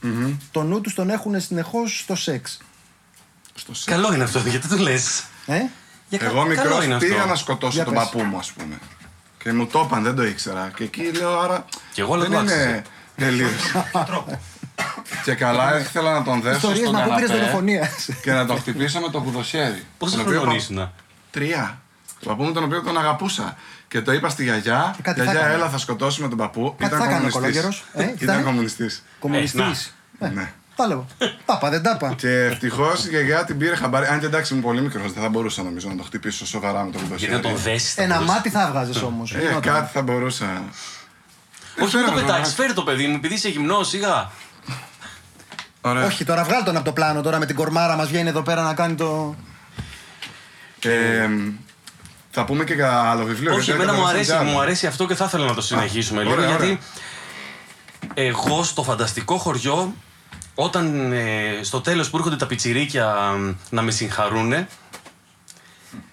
Το 0.52 0.64
νου 0.64 0.82
τους 0.82 0.94
τον 0.94 1.10
έχουν 1.10 1.42
συνεχώς 1.42 2.00
στο 2.00 2.16
σεξ. 2.16 2.58
Στο 3.54 3.74
σεξ. 3.76 3.96
Καλό 3.96 4.14
είναι 4.14 4.24
αυτό, 4.24 4.40
γιατί 4.40 4.68
το 4.68 4.78
λες. 4.78 5.24
Ε; 5.46 5.62
Εγώ 6.10 6.46
μικρός 6.46 6.86
πήγα 7.00 7.16
αυτό. 7.16 7.28
να 7.28 7.36
σκοτώσω 7.36 7.74
Για 7.76 7.84
τον 7.84 7.94
πες. 7.94 8.04
παππού 8.04 8.22
μου, 8.24 8.38
ας 8.38 8.52
πούμε. 8.52 8.76
Και 9.44 9.54
μου 9.54 9.68
το 9.68 9.84
είπαν, 9.86 10.04
δεν 10.04 10.16
το 10.16 10.24
ήξερα. 10.26 10.72
Και 10.76 10.84
εκεί 10.84 11.12
λέω, 11.18 11.40
άρα. 11.40 11.66
Κι 11.94 12.00
εγώ 12.00 12.18
δεν 12.18 12.30
λέω, 12.30 12.44
το 12.44 12.52
είναι 12.52 12.82
άξιζε. 13.18 13.30
τελείως. 13.38 13.72
και 15.24 15.34
καλά, 15.34 15.80
ήθελα 15.80 16.14
να 16.14 16.24
τον 16.24 16.42
δέσω 16.42 16.56
Ιστορίες 16.56 16.88
στον 16.88 16.94
να 17.00 17.06
πω 17.06 17.14
πήρες 17.16 17.30
καναπέ 17.30 17.44
δολοφονίας. 17.46 18.10
και 18.22 18.32
να 18.32 18.46
τον 18.46 18.58
χτυπήσω 18.58 19.00
με 19.00 19.10
το 19.10 19.22
πουδοσέρι. 19.22 19.84
Πόσο 19.98 20.12
Τον 20.16 20.22
οποίο 20.26 20.34
χρόνο 20.40 20.52
πα- 20.52 20.58
ήσουν. 20.58 20.92
Τρία. 21.32 21.82
Το 22.20 22.30
παππού 22.30 22.44
μου 22.44 22.52
τον 22.52 22.64
οποίο 22.64 22.82
τον 22.82 22.98
αγαπούσα. 22.98 23.56
Και 23.88 24.02
το 24.02 24.12
είπα 24.14 24.30
στη 24.30 24.44
γιαγιά. 24.44 24.94
Και 24.96 25.02
κάτι 25.02 25.18
θα 25.20 25.24
Γιαγιά, 25.24 25.42
έκανε. 25.42 25.56
έλα, 25.56 25.70
θα 25.70 25.78
σκοτώσουμε 25.78 26.28
τον 26.28 26.38
παππού. 26.38 26.76
Κάτι 26.78 26.96
θα 26.96 27.04
έκανε 27.04 27.28
ο 27.28 27.30
κολόγερος. 27.30 27.84
Ε, 27.94 28.04
τι 28.04 28.08
θα 28.10 28.14
Ήταν 28.24 28.36
είναι; 28.36 28.44
κομμουνιστής. 28.44 29.04
Κομμουνιστής. 29.20 29.96
Ε, 30.20 30.28
Ναι. 30.28 30.52
Τα 30.76 30.88
λέω. 30.88 31.06
Τάπα, 31.46 31.70
δεν 31.70 31.82
τάπα. 31.84 32.14
Και 32.18 32.30
ευτυχώς 32.30 33.06
η 33.06 33.10
γιαγιά 33.10 33.44
την 33.46 33.58
πήρε 33.58 33.76
χαμπάρι. 33.76 34.06
Αν 34.08 34.20
και 34.20 34.26
εντάξει, 34.26 34.54
ήμουν 34.54 34.66
πολύ 34.66 34.82
μικρός, 34.82 35.14
δεν 35.14 35.24
θα 35.24 35.30
μπορούσα 35.30 35.64
νομίζω 35.64 35.90
να 35.90 35.96
το 35.96 36.04
χτυπήσω 36.04 36.46
σοβαρά 36.46 36.84
με 36.84 36.92
το 36.92 36.98
Γιατί 36.98 37.08
κουδοσέρι. 37.08 37.32
να 37.32 37.40
τον 37.40 37.56
δέσεις. 37.56 37.98
Ένα 37.98 38.22
μάτι 38.22 38.50
θα 38.50 38.62
έβγαζες 38.68 39.02
όμως. 39.02 39.34
Ε, 39.34 39.58
κάτι 39.62 39.90
θα 39.94 40.02
μπορούσα. 40.02 40.64
Όχι, 41.82 41.92
φέρε 41.92 42.04
μην 42.04 42.14
το 42.14 42.20
με, 42.20 42.22
πετάξεις, 42.22 42.56
τώρα. 42.56 42.68
φέρε 42.68 42.74
το 42.74 42.84
παιδί 42.84 43.08
μου, 43.08 43.16
επειδή 43.16 43.34
είσαι 43.34 43.50
γυμνός, 43.50 43.88
σιγά. 43.88 44.32
Ωραία. 45.82 46.06
Όχι, 46.06 46.26
τώρα 46.26 46.44
βγάλ 46.44 46.64
τον 46.64 46.76
από 46.76 46.86
το 46.86 46.92
πλάνο. 46.92 47.22
Τώρα 47.22 47.40
με 47.40 47.46
την 47.46 47.56
κορμάρα 47.56 47.96
μας 47.96 48.08
βγαίνει 48.08 48.30
εδώ 48.30 48.42
πέρα 48.42 48.62
να 48.62 48.74
κάνει 48.74 48.96
το. 48.96 49.36
Ε, 50.82 51.30
θα 52.32 52.46
πούμε 52.46 52.64
και 52.64 52.74
για 52.74 53.02
άλλο 53.02 53.24
βιβλίο. 53.24 53.54
Όχι, 53.54 53.64
γιατί 53.64 53.82
εμένα 53.82 53.94
μου 53.94 54.00
έκανα 54.00 54.14
αρέσει, 54.14 54.30
σαν 54.30 54.46
μου 54.46 54.60
αρέσει 54.60 54.88
αυτό 54.88 55.08
και 55.08 55.16
θα 55.16 55.26
ήθελα 55.26 55.46
να 55.46 55.54
το 55.54 55.62
συνεχίσουμε 55.62 56.22
λίγο. 56.22 56.34
ωραία, 56.34 56.48
γιατί 56.48 56.80
εγώ 58.14 58.64
στο 58.64 58.84
φανταστικό 58.84 59.38
χωριό, 59.38 59.94
όταν 60.56 61.12
ε, 61.12 61.60
στο 61.62 61.82
τέλος 61.82 62.10
που 62.10 62.18
έρχονται 62.18 62.36
τα 62.36 62.46
πιτσιρίκια 62.46 63.32
μ, 63.38 63.54
να 63.70 63.82
με 63.82 63.92
συγχαρούνε, 63.92 64.68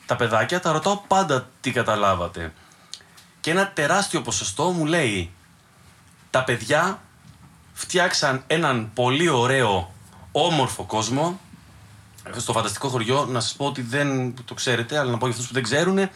τα 0.06 0.16
παιδάκια 0.16 0.60
τα 0.60 0.72
ρωτάω 0.72 0.96
πάντα 0.96 1.48
τι 1.60 1.70
καταλάβατε. 1.70 2.52
Και 3.40 3.50
ένα 3.50 3.70
τεράστιο 3.74 4.20
ποσοστό 4.20 4.64
μου 4.64 4.84
λέει 4.84 5.30
τα 6.34 6.44
παιδιά 6.44 7.02
φτιάξαν 7.72 8.42
έναν 8.46 8.90
πολύ 8.94 9.28
ωραίο, 9.28 9.94
όμορφο 10.32 10.82
κόσμο. 10.84 11.40
Στο 12.36 12.52
φανταστικό 12.52 12.88
χωριό, 12.88 13.24
να 13.24 13.40
σας 13.40 13.54
πω 13.54 13.66
ότι 13.66 13.82
δεν 13.82 14.34
το 14.44 14.54
ξέρετε, 14.54 14.98
αλλά 14.98 15.10
να 15.10 15.18
πω 15.18 15.24
για 15.26 15.34
αυτούς 15.34 15.46
που 15.48 15.54
δεν 15.54 15.62
ξέρουν, 15.62 16.08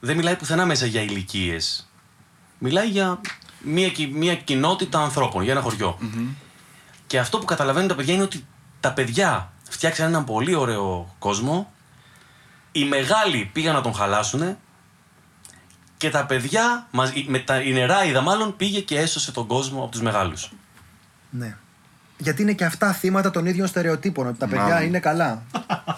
δεν 0.00 0.16
μιλάει 0.16 0.36
πουθενά 0.36 0.66
μέσα 0.66 0.86
για 0.86 1.00
ηλικίες. 1.02 1.88
Μιλάει 2.58 2.88
για 2.88 3.20
μια, 3.60 3.88
κι- 3.88 4.10
μια 4.12 4.36
κοινότητα 4.36 4.98
ανθρώπων, 5.00 5.42
για 5.42 5.52
ένα 5.52 5.60
χωριο 5.60 5.98
Και 7.06 7.18
αυτό 7.18 7.38
που 7.38 7.44
καταλαβαίνουν 7.44 7.88
τα 7.88 7.94
παιδιά 7.94 8.14
είναι 8.14 8.22
ότι 8.22 8.46
τα 8.80 8.92
παιδιά 8.92 9.52
φτιάξαν 9.68 10.06
έναν 10.08 10.24
πολύ 10.24 10.54
ωραίο 10.54 11.14
κόσμο. 11.18 11.72
Οι 12.72 12.84
μεγάλοι 12.84 13.50
πήγαν 13.52 13.74
να 13.74 13.80
τον 13.80 13.94
χαλάσουν 13.94 14.56
και 16.00 16.10
τα 16.10 16.26
παιδιά, 16.26 16.86
μαζί- 16.90 17.24
με 17.28 17.38
τα, 17.38 17.60
η 17.62 17.72
νεράιδα 17.72 18.20
μάλλον, 18.20 18.56
πήγε 18.56 18.80
και 18.80 18.98
έσωσε 18.98 19.32
τον 19.32 19.46
κόσμο 19.46 19.82
από 19.82 19.90
τους 19.90 20.00
μεγάλους. 20.02 20.52
Ναι. 21.30 21.56
Γιατί 22.18 22.42
είναι 22.42 22.52
και 22.52 22.64
αυτά 22.64 22.92
θύματα 22.92 23.30
των 23.30 23.46
ίδιων 23.46 23.66
στερεοτύπων. 23.66 24.26
Ότι 24.26 24.38
τα 24.38 24.46
παιδιά 24.48 24.64
Μάλλον. 24.64 24.82
είναι 24.86 24.98
καλά. 25.00 25.42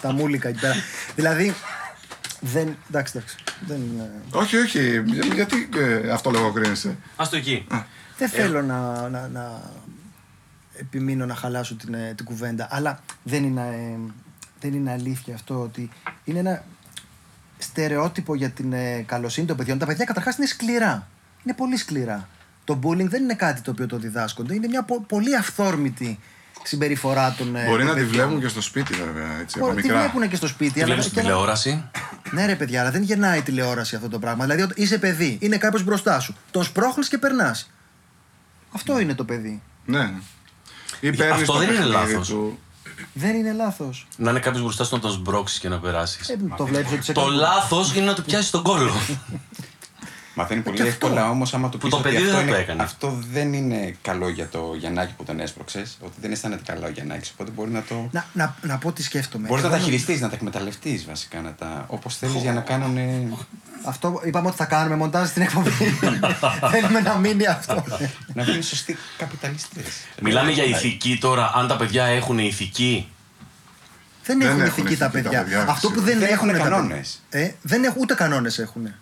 τα 0.01 0.11
μούλικα 0.11 0.47
εκεί 0.49 0.59
πέρα. 0.59 0.73
δηλαδή. 1.15 1.53
Δεν. 2.39 2.77
Εντάξει, 2.89 3.13
εντάξει. 3.17 3.35
Δεν, 3.67 3.77
είναι- 3.77 4.11
Όχι, 4.31 4.57
όχι. 4.57 5.01
Για- 5.05 5.33
Γιατί 5.33 5.69
ε, 5.75 6.11
αυτό 6.11 6.29
λογοκρίνεσαι. 6.31 6.97
Ας 7.15 7.29
το 7.29 7.35
εκεί. 7.35 7.67
δεν 8.17 8.29
θέλω 8.29 8.61
να, 8.61 9.09
να, 9.09 9.27
να 9.27 9.61
επιμείνω 10.77 11.25
να 11.25 11.35
χαλάσω 11.35 11.75
την, 11.75 11.93
ε, 11.93 12.13
την 12.15 12.25
κουβέντα. 12.25 12.67
Αλλά 12.71 12.99
δεν 13.23 13.43
είναι, 13.43 13.61
ε, 13.61 14.11
δεν 14.59 14.73
είναι 14.73 14.91
αλήθεια 14.91 15.35
αυτό 15.35 15.61
ότι 15.61 15.89
είναι 16.23 16.39
ένα 16.39 16.63
στερεότυπο 17.63 18.35
για 18.35 18.49
την 18.49 18.73
ε, 18.73 19.03
καλοσύνη 19.05 19.47
των 19.47 19.57
παιδιών. 19.57 19.77
Τα 19.77 19.85
παιδιά 19.85 20.05
καταρχάς 20.05 20.37
είναι 20.37 20.45
σκληρά. 20.45 21.07
Είναι 21.43 21.53
πολύ 21.55 21.77
σκληρά. 21.77 22.27
Το 22.63 22.79
bullying 22.83 23.07
δεν 23.07 23.23
είναι 23.23 23.33
κάτι 23.33 23.61
το 23.61 23.71
οποίο 23.71 23.85
το 23.85 23.97
διδάσκονται. 23.97 24.53
Είναι 24.55 24.67
μια 24.67 24.83
πο- 24.83 25.03
πολύ 25.07 25.35
αυθόρμητη 25.35 26.19
συμπεριφορά 26.63 27.35
των. 27.37 27.55
ε, 27.55 27.65
Μπορεί 27.65 27.77
των 27.85 27.87
να 27.87 27.93
τη 27.93 27.99
παιδιών. 28.01 28.25
βλέπουν 28.25 28.41
και 28.41 28.47
στο 28.47 28.61
σπίτι, 28.61 28.93
βέβαια. 28.93 29.39
Έτσι, 29.41 29.57
από 29.59 29.67
Μπορεί, 29.67 29.81
τη 29.81 29.87
μικρά. 29.87 30.01
βλέπουν 30.01 30.29
και 30.29 30.35
στο 30.35 30.47
σπίτι. 30.47 30.73
Τι 30.73 30.79
αλλά 30.81 30.85
βλέπεις 30.93 31.03
και 31.03 31.09
στην 31.09 31.21
να- 31.23 31.29
τηλεόραση; 31.29 31.83
Ναι, 32.31 32.45
ρε 32.45 32.55
παιδιά, 32.55 32.81
αλλά 32.81 32.91
δεν 32.91 33.01
γεννάει 33.01 33.39
η 33.39 33.41
τηλεόραση 33.41 33.95
αυτό 33.95 34.09
το 34.09 34.19
πράγμα. 34.19 34.43
Δηλαδή, 34.43 34.61
όταν 34.61 34.75
είσαι 34.79 34.97
παιδί, 34.97 35.37
είναι 35.41 35.57
κάποιος 35.57 35.83
μπροστά 35.83 36.19
σου. 36.19 36.35
Τον 36.51 36.63
σπρώχνεις 36.63 37.07
και 37.07 37.17
περνάς. 37.17 37.71
Αυτό 38.71 38.99
είναι 38.99 39.13
το 39.13 39.23
παιδί. 39.23 39.61
Ναι. 39.85 40.13
Ή 40.99 41.11
παίρνεις 41.15 41.31
Αυτό 41.41 41.53
το 41.53 41.59
δεν 41.59 41.67
είναι 41.67 41.77
παιχνίδι 41.77 41.93
λάθος. 42.11 42.27
Του. 42.27 42.59
Δεν 43.13 43.35
είναι 43.35 43.53
λάθος. 43.53 44.07
Να 44.17 44.29
είναι 44.29 44.39
κάποιος 44.39 44.61
μπροστά 44.63 44.83
σου 44.83 44.95
να 44.95 45.01
τον 45.01 45.11
σμπρώξεις 45.11 45.59
και 45.59 45.69
να 45.69 45.79
περάσεις. 45.79 46.29
Ε, 46.29 46.37
το 46.57 46.65
βλέπεις 46.65 46.91
ότι 46.91 47.03
σε 47.03 47.11
το 47.11 47.21
κάνει- 47.21 47.35
λάθος 47.35 47.95
είναι 47.95 48.05
να 48.05 48.13
του 48.13 48.23
πιάσεις 48.23 48.49
τον 48.49 48.63
κόλλο. 48.63 48.91
Μαθαίνει 50.35 50.61
πολύ 50.61 50.81
εύκολα 50.87 51.29
όμως 51.29 51.53
άμα 51.53 51.69
του 51.69 51.77
Που 51.77 51.83
πεις 51.87 51.89
το 51.95 51.97
ότι 51.99 52.09
παιδί 52.09 52.23
αυτό, 52.23 52.35
δεν 52.37 52.45
το 52.45 52.51
είναι- 52.51 52.61
έκανε. 52.61 52.83
αυτό 52.83 53.19
δεν 53.31 53.53
είναι 53.53 53.95
καλό 54.01 54.29
για 54.29 54.47
το 54.47 54.73
Γιαννάκη 54.77 55.13
που 55.17 55.23
τον 55.23 55.39
έσπρωξε. 55.39 55.85
Ότι 55.99 56.13
δεν 56.21 56.31
αισθάνεται 56.31 56.61
καλά 56.65 56.87
ο 56.87 56.89
Γιαννάκης. 56.89 57.29
Οπότε 57.31 57.51
μπορεί 57.51 57.71
να 57.71 57.81
το. 57.81 58.07
Να, 58.11 58.25
να, 58.33 58.55
να 58.61 58.77
πω 58.77 58.91
τι 58.91 59.03
σκέφτομαι. 59.03 59.47
Μπορείς 59.47 59.63
να 59.63 59.69
Εγώ 59.69 59.77
τα 59.77 59.83
νο- 59.83 59.89
χειριστεί, 59.89 60.17
να 60.19 60.29
τα 60.29 60.35
εκμεταλλευτείς 60.35 61.05
βασικά. 61.05 61.41
Να 61.41 61.53
τα... 61.53 61.85
Όπως 61.87 62.17
θέλεις 62.17 62.41
για 62.41 62.53
να 62.53 62.61
κάνουν. 62.61 62.97
Αυτό 63.85 64.21
είπαμε 64.25 64.47
ότι 64.47 64.57
θα 64.57 64.65
κάνουμε 64.65 64.95
μοντάζ 64.95 65.29
στην 65.29 65.41
εκπομπή. 65.41 65.69
Θέλουμε 66.71 66.99
να 67.01 67.17
μείνει 67.17 67.45
αυτό. 67.45 67.83
να 68.33 68.43
βγουν 68.43 68.63
σωστοί 68.63 68.97
καπιταλιστές. 69.17 69.85
Μιλάμε 70.21 70.51
για 70.51 70.63
ηθική 70.63 71.17
τώρα. 71.21 71.51
Αν 71.55 71.67
τα 71.67 71.75
παιδιά 71.75 72.03
έχουν 72.05 72.37
ηθική. 72.39 73.07
δεν 74.25 74.39
Δεν 74.39 74.47
έχουν 74.47 74.61
έχουν 74.61 74.85
ηθική 74.85 74.97
τα 74.97 75.05
ηθική 75.05 75.23
τα 75.23 75.29
παιδιά. 75.29 75.43
παιδιά, 75.43 75.65
αυτό 75.69 75.87
που 75.89 75.93
φυσικά. 75.99 76.11
δεν, 76.11 76.19
Δεν 76.19 76.29
έχουν 76.33 76.49
έχουν 76.49 76.61
τα 76.61 76.69
κανόνες. 76.69 77.21
παιδιά. 77.29 77.45
Ε, 77.47 77.55
δεν 77.61 77.83
έχουν, 77.83 78.01
ούτε 78.01 78.13
κανόνες 78.13 78.59
έχουν. 78.59 78.93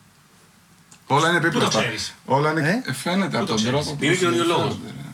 Όλα 1.12 1.30
είναι 1.30 1.38
Πού 1.38 1.42
το 1.42 1.48
επίπλαστα. 1.48 1.80
ξέρεις; 1.80 2.14
Όλα 2.26 2.50
είναι. 2.52 2.84
Ε; 2.88 2.94
Φαίνεται 2.94 3.38
από 3.38 3.46
το 3.46 3.52
τον 3.54 3.56
ξέρεις; 3.56 3.74
τρόπο 3.84 3.96
που. 3.98 4.04
Είναι 4.06 4.16
κοινωνιολόγος. 4.16 4.72
συμπεριφέρονται. 4.72 5.10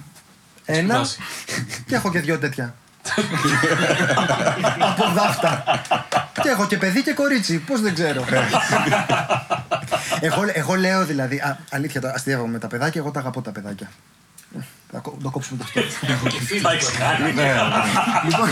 Ένα. 0.66 0.98
βάση. 0.98 1.18
και 1.88 1.96
έχω 1.96 2.12
και 2.12 2.20
δυο 2.20 2.38
τέτοια. 2.40 2.76
Από 4.80 5.12
δάφτα. 5.16 5.64
και 6.42 6.50
έχω 6.50 6.68
και 6.68 6.78
παιδί 6.78 7.04
και 7.04 7.14
κορίτσι. 7.14 7.58
Πώς 7.58 7.82
δεν 7.82 7.94
ξέρω. 7.94 8.24
εγώ, 10.20 10.42
εγώ 10.54 10.76
λέω 10.76 11.06
δηλαδή. 11.06 11.38
Α, 11.38 11.58
αλήθεια, 11.70 12.02
το 12.02 12.08
αστείευομαι 12.08 12.52
με 12.52 12.60
τα 12.60 12.68
παιδάκια. 12.68 13.02
Εγώ 13.02 13.12
τα 13.12 13.20
αγαπώ 13.20 13.42
τα 13.42 13.52
παιδάκια. 13.52 13.90
Θα 14.92 15.00
κο- 15.00 15.18
το 15.24 15.30
κόψουμε 15.30 15.64
το 15.64 15.66
αυτό. 15.68 15.82
Και 16.30 16.40
φίλοι. 16.40 16.62
Τα 16.62 16.72
έχει 16.72 16.92
κάνει. 16.98 17.32
λοιπόν, 18.30 18.50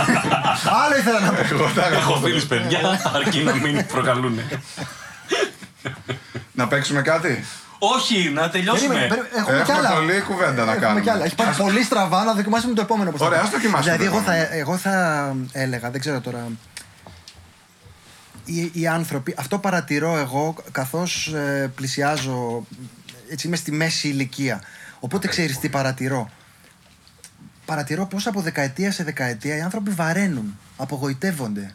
άλλο 0.83 0.97
ήθελα 0.99 1.19
να 1.19 1.31
πω. 1.31 1.81
Έχω 1.95 2.15
φίλους 2.23 2.45
παιδιά, 2.45 3.11
αρκεί 3.13 3.39
να 3.43 3.53
μην 3.55 3.85
προκαλούν. 3.85 4.39
Να 6.55 6.67
παίξουμε 6.67 7.01
κάτι; 7.01 7.43
Όχι, 7.79 8.13
να 8.29 8.49
Περίμενε, 8.49 8.49
τελειώσουμε. 8.49 8.93
περίμενε, 8.93 9.27
Έχουμε 9.35 9.55
κι 9.63 9.71
Έχουμε 9.71 9.87
άλλα. 9.87 9.93
πολλή 9.93 10.21
κουβέντα 10.21 10.53
να 10.53 10.61
Έχουμε 10.71 10.79
κάνουμε. 10.79 11.01
κι 11.01 11.09
άλλα. 11.09 11.23
Έχει 11.25 11.35
πάει 11.35 11.53
πολύ 11.57 11.83
στραβά 11.83 12.23
να 12.23 12.33
δοκιμάσουμε 12.33 12.73
το 12.73 12.81
επόμενο. 12.81 13.11
πώς 13.11 13.19
θα 13.19 13.25
Ωραία, 13.25 13.37
πάει. 13.39 13.47
ας 13.47 13.53
δοκιμάσουμε 13.53 13.95
Δηλαδή, 13.97 14.09
το 14.09 14.15
εγώ 14.15 14.25
θα, 14.25 14.33
επόμενο. 14.35 14.59
εγώ 14.59 14.77
θα 14.77 15.35
έλεγα, 15.51 15.89
δεν 15.89 15.99
ξέρω 15.99 16.21
τώρα. 16.21 16.47
Οι, 18.45 18.69
οι 18.73 18.87
άνθρωποι, 18.87 19.35
αυτό 19.37 19.59
παρατηρώ 19.59 20.17
εγώ 20.17 20.55
καθώς 20.71 21.27
ε, 21.27 21.71
πλησιάζω, 21.75 22.65
έτσι 23.29 23.47
είμαι 23.47 23.55
στη 23.55 23.71
μέση 23.71 24.07
ηλικία. 24.07 24.61
Οπότε 24.99 25.27
ξέρεις 25.27 25.59
τι 25.59 25.69
παρατηρώ; 25.69 26.29
Παρατηρώ 27.65 28.05
πως 28.05 28.27
από 28.27 28.41
δεκαετία 28.41 28.91
σε 28.91 29.03
δεκαετία 29.03 29.57
οι 29.57 29.61
άνθρωποι 29.61 29.91
βαραίνουν, 29.91 30.59
απογοητεύονται. 30.77 31.73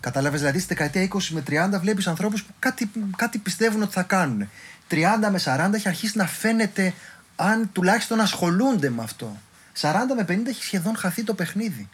Κατάλαβες, 0.00 0.40
δηλαδή 0.40 0.58
στη 0.58 0.74
δεκαετία 0.74 1.08
20 1.14 1.18
με 1.30 1.42
30 1.50 1.80
βλέπεις 1.80 2.06
ανθρώπους 2.06 2.42
που 2.42 2.52
κάτι, 2.58 2.90
κάτι 3.16 3.38
πιστεύουν 3.38 3.82
ότι 3.82 3.92
θα 3.92 4.02
κάνουν. 4.02 4.48
30 4.90 4.96
με 5.30 5.40
40 5.44 5.74
έχει 5.74 5.88
αρχίσει 5.88 6.18
να 6.18 6.26
φαίνεται 6.26 6.94
αν 7.36 7.70
τουλάχιστον 7.72 8.20
ασχολούνται 8.20 8.90
με 8.90 9.02
αυτό. 9.02 9.36
40 9.80 9.92
με 10.16 10.22
50 10.28 10.46
έχει 10.46 10.64
σχεδόν 10.64 10.96
χαθεί 10.96 11.22
το 11.24 11.34
παιχνίδι. 11.34 11.88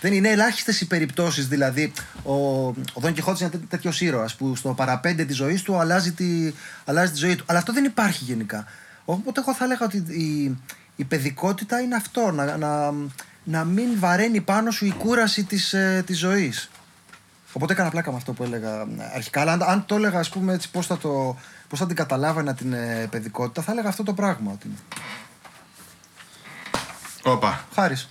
Δεν 0.00 0.12
είναι 0.12 0.28
ελάχιστες 0.28 0.80
οι 0.80 0.86
περιπτώσεις. 0.86 1.48
Δηλαδή, 1.48 1.92
ο, 2.22 2.34
ο 2.66 3.00
Δον 3.00 3.12
Κιχώτης 3.12 3.40
είναι 3.40 3.50
τέ- 3.50 3.68
τέτοιος 3.68 4.00
ήρωας 4.00 4.34
που 4.34 4.56
στο 4.56 4.74
παραπέντε 4.74 5.24
της 5.24 5.36
ζωής 5.36 5.62
του 5.62 5.76
αλλάζει 5.76 6.12
τη, 6.12 6.52
αλλάζει 6.84 7.12
τη 7.12 7.18
ζωή 7.18 7.36
του. 7.36 7.44
Αλλά 7.46 7.58
αυτό 7.58 7.72
δεν 7.72 7.84
υπάρχει 7.84 8.24
γενικά. 8.24 8.64
Οπότε, 9.04 9.40
εγώ 9.40 9.54
θα 9.54 9.64
έλεγα 9.64 9.84
ότι 9.86 9.96
η, 9.96 10.56
η 10.96 11.04
παιδικότητα 11.04 11.80
είναι 11.80 11.94
αυτό. 11.94 12.30
Να, 12.30 12.56
να, 12.56 12.92
να 13.44 13.64
μην 13.64 13.88
βαραίνει 13.98 14.40
πάνω 14.40 14.70
σου 14.70 14.86
η 14.86 14.90
κούραση 14.98 15.44
της 15.44 15.72
ε, 15.72 16.02
της 16.06 16.18
ζωής. 16.18 16.70
Οπότε 17.52 17.72
έκανα 17.72 17.90
πλάκα 17.90 18.10
με 18.10 18.16
αυτό 18.16 18.32
που 18.32 18.42
έλεγα 18.42 18.80
ε, 18.80 18.86
αρχικά. 19.14 19.40
Αλλά 19.40 19.52
αν, 19.52 19.62
αν 19.62 19.84
το 19.86 19.94
έλεγα, 19.94 20.18
ας 20.18 20.28
πούμε, 20.28 20.52
έτσι, 20.52 20.70
πώς 20.70 20.86
θα, 20.86 20.98
το, 20.98 21.36
πώς 21.68 21.78
θα 21.78 21.86
την 21.86 21.96
καταλάβαινα 21.96 22.54
την 22.54 22.72
ε, 22.72 23.06
παιδικότητα, 23.10 23.62
θα 23.62 23.72
έλεγα 23.72 23.88
αυτό 23.88 24.02
το 24.02 24.12
πράγμα. 24.12 24.52
Ότι... 24.52 24.70
Όπα. 27.22 27.64
Χάρης. 27.74 28.08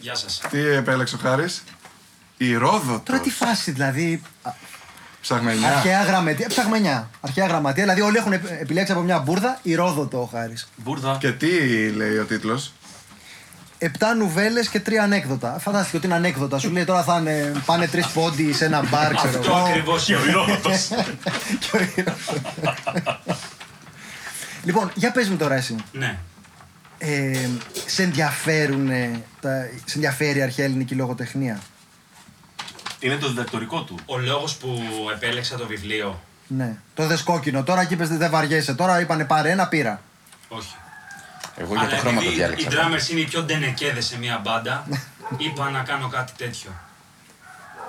Γεια 0.00 0.14
σας. 0.14 0.40
Τι 0.50 0.58
επέλεξε 0.58 1.14
ο 1.14 1.18
Χάρης; 1.18 1.64
Η 2.36 2.54
Ρόδοτος. 2.54 3.00
Τώρα 3.04 3.20
τι 3.20 3.30
φάση, 3.30 3.70
δηλαδή. 3.70 4.22
α, 4.42 4.50
Ψαγμενιά. 5.20 5.68
Αρχαία 5.68 6.02
γραμματεία. 6.04 6.48
Ψαγμενιά. 6.48 7.10
Αρχαία 7.20 7.46
γραμματεία. 7.46 7.82
Δηλαδή 7.82 8.00
όλοι 8.00 8.16
έχουν 8.16 8.32
επ- 8.32 8.50
επιλέξει 8.60 8.92
από 8.92 9.00
μια 9.00 9.18
μπουρδα 9.18 9.58
η 9.62 9.74
Ρόδοτο 9.74 10.20
ο 10.22 10.24
Χάρης. 10.24 10.68
Μπούρδα. 10.76 11.16
Και 11.20 11.32
τι 11.32 11.48
λέει 11.90 12.16
ο 12.18 12.24
τίτλος; 12.24 12.72
Επτά 13.78 14.14
νουβέλες 14.14 14.68
και 14.68 14.80
τρία 14.80 15.02
ανέκδοτα. 15.02 15.58
Φαντάστηκε 15.58 15.96
ότι 15.96 16.06
είναι 16.06 16.14
ανέκδοτα. 16.14 16.58
Σου 16.58 16.70
λέει 16.70 16.84
τώρα 16.84 17.02
θα 17.02 17.18
είναι, 17.18 17.52
πάνε 17.66 17.86
τρεις 17.86 18.06
πόντι 18.06 18.52
σε 18.52 18.64
ένα 18.64 18.82
μπαρ, 18.88 19.14
ξέρω 19.14 19.38
Αυτό 19.38 19.50
εγώ. 19.50 19.58
ακριβώς 19.66 20.04
Και 20.04 20.14
ο 20.14 20.24
Ηρόδοτος. 20.26 20.88
Και 21.60 21.76
ο 21.76 21.78
Ηρόδοτος. 21.96 23.36
λοιπόν, 24.64 24.90
για 24.94 25.10
πες 25.12 25.28
μου 25.28 25.36
τώρα 25.36 25.54
εσύ. 25.54 25.76
Ναι. 25.92 26.18
Ε, 26.98 27.48
σε, 27.86 28.02
ενδιαφέρουν, 28.02 28.88
τα, 29.40 29.68
σε 29.84 29.94
ενδιαφέρει 29.94 30.38
η 30.38 30.42
αρχαία 30.42 30.64
ελληνική 30.64 30.94
λογοτεχνία; 30.94 31.60
Είναι 33.00 33.16
το 33.16 33.28
διδακτορικό 33.28 33.82
του. 33.82 33.98
Ο 34.06 34.18
λόγος 34.18 34.56
που 34.56 34.82
επέλεξα 35.14 35.56
το 35.56 35.66
βιβλίο. 35.66 36.20
Ναι. 36.46 36.76
Το 36.94 37.06
δεσκόκκινο. 37.06 37.62
Τώρα 37.62 37.80
εκεί 37.80 37.94
είπες 37.94 38.08
δεν 38.08 38.30
βαριέσαι. 38.30 38.74
Τώρα 38.74 39.00
είπανε 39.00 39.24
πάρε 39.24 39.50
ένα 39.50 39.68
πήρα. 39.68 40.00
Όχι. 40.48 40.74
Εγώ 41.60 41.74
για 41.74 41.88
το 41.88 41.96
χρώμα 41.96 42.20
το 42.20 42.22
επειδή 42.22 42.36
διάλεξα. 42.36 42.68
Οι 42.68 42.70
drummers 42.72 43.10
είναι 43.10 43.20
οι 43.20 43.24
πιο 43.24 43.42
ντενεκέδες 43.42 44.06
σε 44.06 44.18
μια 44.18 44.38
μπάντα, 44.38 44.86
είπα 45.36 45.70
να 45.70 45.82
κάνω 45.82 46.08
κάτι 46.08 46.32
τέτοιο. 46.36 46.70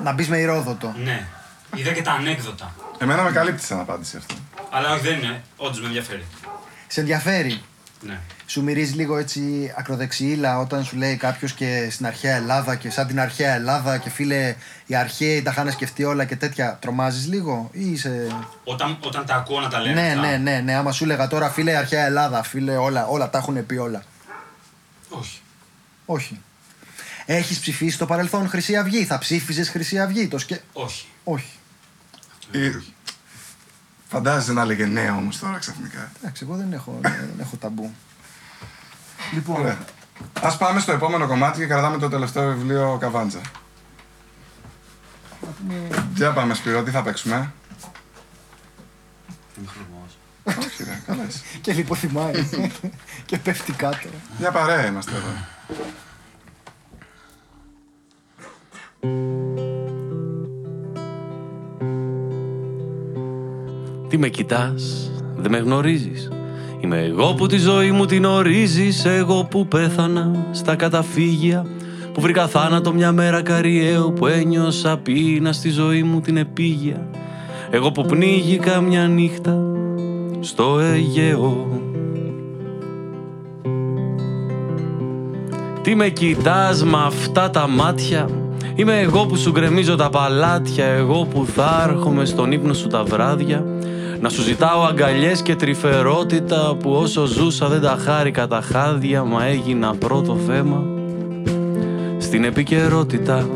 Να 0.03 0.13
μπεις 0.13 0.27
με 0.27 0.37
Ηρόδοτο. 0.37 0.93
Ναι. 1.03 1.27
Είδα 1.75 1.91
και 1.91 2.01
τα 2.01 2.11
ανέκδοτα. 2.11 2.75
Εμένα 2.97 3.23
με 3.23 3.31
καλύπτει 3.31 3.65
σαν 3.65 3.79
απάντηση 3.79 4.17
αυτό. 4.17 4.35
Αλλά 4.69 4.93
όχι, 4.93 5.01
δεν 5.01 5.17
είναι. 5.17 5.43
Όντως 5.57 5.79
με 5.79 5.85
ενδιαφέρει. 5.85 6.25
Σε 6.87 6.99
ενδιαφέρει. 6.99 7.61
Ναι. 8.01 8.19
Σου 8.49 8.63
μυρίζει 8.63 8.93
λίγο 8.93 9.17
έτσι 9.17 9.73
ακροδεξιήλα 9.77 10.59
όταν 10.59 10.83
σου 10.83 10.97
λέει 10.97 11.15
κάποιος 11.15 11.53
και 11.53 11.87
στην 11.91 12.05
αρχαία 12.05 12.35
Ελλάδα 12.35 12.75
και 12.75 12.89
σαν 12.89 13.07
την 13.07 13.19
αρχαία 13.19 13.53
Ελλάδα 13.53 13.97
και 13.97 14.09
φίλε 14.09 14.55
οι 14.85 14.95
αρχαίοι 14.95 15.41
τα 15.41 15.51
είχαν 15.51 15.71
σκεφτεί 15.71 16.03
όλα 16.03 16.25
και 16.25 16.35
τέτοια. 16.35 16.77
Τρομάζεις 16.81 17.27
λίγο 17.27 17.69
ή 17.71 17.91
είσαι. 17.91 18.27
Όταν, 18.63 18.97
όταν 19.01 19.25
τα 19.25 19.35
ακούω 19.35 19.59
να 19.59 19.67
τα 19.67 19.79
λένε 19.79 20.01
Ναι, 20.01 20.07
αυτά, 20.07 20.21
ναι, 20.21 20.37
ναι, 20.37 20.59
ναι. 20.59 20.75
Άμα 20.75 20.91
σου 20.91 21.03
έλεγα 21.03 21.27
τώρα 21.27 21.49
φίλε 21.49 21.71
η 21.71 21.75
αρχαία 21.75 22.05
Ελλάδα, 22.05 22.43
φίλε 22.43 22.77
όλα, 22.77 23.05
όλα 23.05 23.29
τα 23.29 23.37
έχουν 23.37 23.65
πει 23.65 23.75
όλα. 23.75 24.03
Όχι. 25.09 25.41
Όχι. 26.05 26.41
Έχεις 27.25 27.59
ψηφίσει 27.59 27.95
στο 27.95 28.05
παρελθόν 28.05 28.49
Χρυσή 28.49 28.77
Αυγή; 28.77 29.05
Θα 29.05 29.17
ψήφιζες 29.17 29.69
Χρυσή 29.69 29.99
Αυγή; 29.99 30.27
Το 30.27 30.37
σκε... 30.37 30.61
Όχι. 30.73 31.07
Όχι. 31.23 31.51
Ή... 32.51 32.83
Φαντάζεσαι 34.07 34.53
να 34.53 34.61
έλεγε 34.61 34.85
ναι 34.85 35.09
όμως 35.09 35.39
τώρα 35.39 35.57
ξαφνικά. 35.57 36.11
Εντάξει, 36.21 36.43
εγώ 36.45 36.55
δεν 36.55 36.73
έχω, 36.73 36.99
δεν 37.01 37.33
έχω 37.39 37.55
ταμπού. 37.55 37.93
Λοιπόν, 39.33 39.59
Ωραία. 39.59 39.77
Ας 40.41 40.57
πάμε 40.57 40.79
στο 40.79 40.91
επόμενο 40.91 41.27
κομμάτι 41.27 41.59
και 41.59 41.65
κρατάμε 41.65 41.97
το 41.97 42.09
τελευταίο 42.09 42.53
βιβλίο 42.53 42.97
Καβάντζα. 42.99 43.41
Για 46.15 46.31
πάμε 46.31 46.53
Σπύρο, 46.53 46.83
τι 46.83 46.91
θα 46.91 47.01
παίξουμε; 47.01 47.53
Είμαι 49.57 49.67
χλωμός. 49.67 50.17
Όχι 50.67 50.83
ρε, 50.83 51.01
καλά 51.05 51.25
είσαι. 51.27 51.39
και 51.61 51.73
λιποθυμάει. 51.73 52.49
και 53.25 53.37
πέφτει 53.37 53.71
κάτω. 53.71 54.09
Μια 54.39 54.51
παρέα 54.51 54.85
είμαστε 54.85 55.11
εδώ. 55.11 55.33
Τι 64.09 64.17
με 64.17 64.29
κοιτάς, 64.29 65.11
δεν 65.35 65.51
με 65.51 65.57
γνωρίζεις 65.57 66.29
Είμαι 66.79 66.99
εγώ 66.99 67.33
που 67.33 67.47
τη 67.47 67.57
ζωή 67.57 67.91
μου 67.91 68.05
την 68.05 68.25
ορίζεις 68.25 69.05
Εγώ 69.05 69.43
που 69.43 69.67
πέθανα 69.67 70.45
στα 70.51 70.75
καταφύγια 70.75 71.65
Που 72.13 72.21
βρήκα 72.21 72.47
θάνατο 72.47 72.93
μια 72.93 73.11
μέρα 73.11 73.41
καριέου 73.41 74.13
Που 74.13 74.27
ένιωσα 74.27 74.97
πείνα 74.97 75.53
στη 75.53 75.69
ζωή 75.69 76.03
μου 76.03 76.21
την 76.21 76.37
επίγεια. 76.37 77.07
Εγώ 77.71 77.91
που 77.91 78.05
πνίγηκα 78.05 78.81
μια 78.81 79.07
νύχτα 79.07 79.57
στο 80.39 80.79
Αιγαίο. 80.79 81.67
Τι 85.81 85.95
με 85.95 86.09
κοιτάς 86.09 86.83
με 86.83 86.97
αυτά 87.05 87.49
τα 87.49 87.67
μάτια; 87.67 88.29
Είμαι 88.75 88.99
εγώ 88.99 89.25
που 89.25 89.35
σου 89.35 89.51
γκρεμίζω 89.51 89.95
τα 89.95 90.09
παλάτια 90.09 90.85
Εγώ 90.85 91.25
που 91.25 91.45
θα 91.55 91.87
έρχομαι 91.89 92.25
στον 92.25 92.51
ύπνο 92.51 92.73
σου 92.73 92.87
τα 92.87 93.03
βράδια 93.03 93.65
Να 94.21 94.29
σου 94.29 94.41
ζητάω 94.41 94.83
αγκαλιές 94.83 95.41
και 95.41 95.55
τρυφερότητα 95.55 96.75
Που 96.79 96.91
όσο 96.91 97.25
ζούσα 97.25 97.67
δεν 97.67 97.81
τα 97.81 97.97
χάρηκα 98.05 98.47
τα 98.47 98.61
χάδια 98.61 99.23
Μα 99.23 99.45
έγινα 99.45 99.95
πρώτο 99.95 100.37
θέμα 100.47 100.83
Στην 102.17 102.43
επικαιρότητα. 102.43 103.49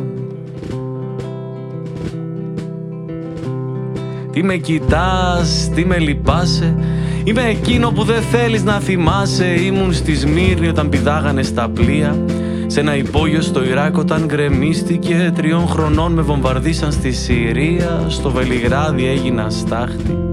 Τι 4.32 4.44
με 4.44 4.56
κοιτάς, 4.56 5.70
τι 5.76 5.86
με 5.86 5.98
λυπάσαι 5.98 6.76
Είμαι 7.24 7.44
εκείνο 7.44 7.92
που 7.92 8.04
δεν 8.04 8.22
θέλεις 8.22 8.64
να 8.64 8.80
θυμάσαι. 8.80 9.46
Ήμουν 9.46 9.94
στη 9.94 10.16
Σμύρνη 10.16 10.68
όταν 10.68 10.90
πηδάγανε 10.90 11.44
στα 11.44 11.70
πλοία 11.70 12.26
Σε 12.68 12.80
ένα 12.80 12.96
υπόγειο 12.96 13.42
στο 13.42 13.64
Ιράκ 13.64 13.98
όταν 13.98 14.26
γκρεμίστηκε. 14.26 15.32
Τριών 15.36 15.68
χρονών 15.68 16.12
με 16.12 16.22
βομβαρδίσαν 16.22 16.92
στη 16.92 17.12
Συρία 17.12 18.06
Στο 18.08 18.32
Βελιγράδι 18.32 19.08
έγινα 19.08 19.50
στάχτη 19.50 20.33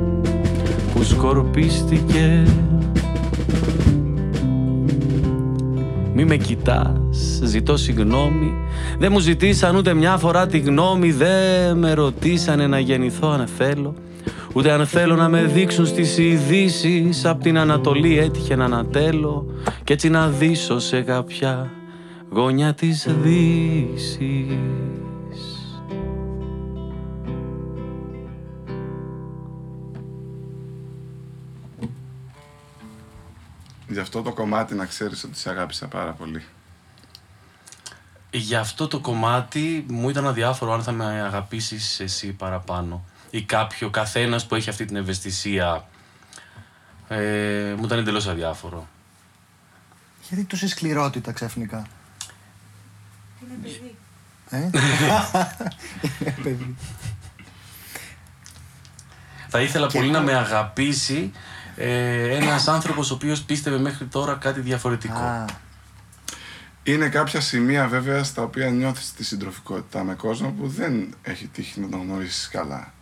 Που 1.01 1.07
σκορπίστηκε. 1.07 2.45
Μη 6.15 6.25
με 6.25 6.37
κοιτάς, 6.37 7.41
ζητώ 7.43 7.77
συγγνώμη. 7.77 8.55
Δεν 8.99 9.13
μου 9.13 9.19
ζητήσαν 9.19 9.77
ούτε 9.77 9.95
μια 9.95 10.17
φορά 10.17 10.47
τη 10.47 10.59
γνώμη 10.59 11.13
Δεν 11.13 11.77
με 11.79 11.93
ρωτήσανε 11.95 12.67
να 12.67 12.79
γεννηθώ 12.79 13.29
αν 13.29 13.47
θέλω. 13.47 13.95
Ούτε 14.53 14.71
αν 14.71 14.87
θέλω 14.87 15.17
να 15.17 15.29
με 15.29 15.43
δείξουν 15.43 15.87
στις 15.87 16.19
ειδήσει 16.19 17.11
Απ' 17.25 17.43
την 17.43 17.59
Ανατολή 17.59 18.19
έτυχε 18.19 18.57
να 18.57 18.65
ανατέλω. 18.65 19.47
Κι 19.85 19.93
έτσι 19.93 20.09
να 20.09 20.29
δείσω 20.29 20.79
σε 20.79 21.01
κάποια 21.01 21.71
γωνιά 22.31 22.75
της 22.75 23.09
δύσης 23.23 24.59
Γι' 34.01 34.07
αυτό 34.07 34.23
το 34.23 34.33
κομμάτι 34.33 34.75
να 34.75 34.87
ξέρεις 34.87 35.25
ότι 35.25 35.39
σε 35.39 35.51
αγάπησα 35.51 35.87
πάρα 35.87 36.13
πολύ. 36.13 36.45
Για 38.31 38.61
αυτό 38.61 38.89
το 38.89 39.01
κομμάτι 39.01 39.85
μου 39.89 40.09
ήταν 40.09 40.27
αδιάφορο 40.27 40.73
αν 40.73 40.83
θα 40.83 40.93
με 40.93 41.05
αγαπήσεις 41.05 42.01
εσύ 42.01 42.33
παραπάνω 42.33 43.05
ή 43.31 43.43
κάποιο 43.43 43.91
καθένας 43.91 44.47
που 44.47 44.55
έχει 44.55 44.69
αυτή 44.69 44.85
την 44.85 44.97
ευαισθησία 44.97 45.89
ε, 47.09 47.75
μου 47.77 47.85
ήταν 47.85 47.99
εντελώς 47.99 48.27
αδιάφορο. 48.27 48.89
Γιατί 50.29 50.45
τόση 50.45 50.69
σκληρότητα 50.69 51.33
ξαφνικά; 51.33 51.87
Είναι 53.43 53.59
παιδί. 53.63 53.97
Ε; 54.51 54.71
Παιδί. 56.43 56.77
Θα 59.49 59.61
ήθελα 59.61 59.87
πολύ 59.87 60.11
να 60.11 60.21
με 60.21 60.35
αγαπήσει 60.35 61.33
ε, 61.83 62.37
ένας 62.37 62.69
άνθρωπος 62.69 63.11
ο 63.11 63.15
οποίος 63.15 63.43
πίστευε 63.43 63.79
μέχρι 63.79 64.05
τώρα 64.05 64.35
κάτι 64.35 64.61
διαφορετικό. 64.61 65.19
Α, 65.19 65.45
Είναι 66.83 67.09
κάποια 67.09 67.41
σημεία 67.41 67.87
βέβαια 67.87 68.25
στα 68.25 68.43
οποία 68.43 68.71
νιώθεις 68.71 69.13
τη 69.13 69.25
συντροφικότητα 69.25 70.05
με 70.05 70.15
κόσμο 70.15 70.51
που 70.51 70.69
δεν 70.69 71.15
έχει 71.23 71.47
τύχει 71.47 71.81
να 71.81 71.89
τον 71.89 72.01
γνωρίσεις 72.01 72.49
καλά. 72.49 72.93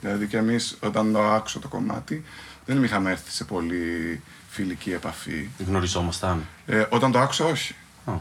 Δηλαδή 0.00 0.26
και 0.26 0.36
εμείς 0.36 0.76
όταν 0.80 1.12
το 1.12 1.22
άκουσα 1.22 1.58
το 1.58 1.68
κομμάτι 1.68 2.24
δεν 2.66 2.84
είχαμε 2.84 3.10
έρθει 3.10 3.30
σε 3.30 3.44
πολύ 3.44 4.20
φιλική 4.48 4.92
επαφή. 4.92 5.48
Γνωριζόμασταν; 5.66 6.46
Ε, 6.66 6.84
όταν 6.90 7.12
το 7.12 7.18
άκουσα 7.18 7.44
όχι. 7.44 7.74
Α. 8.04 8.12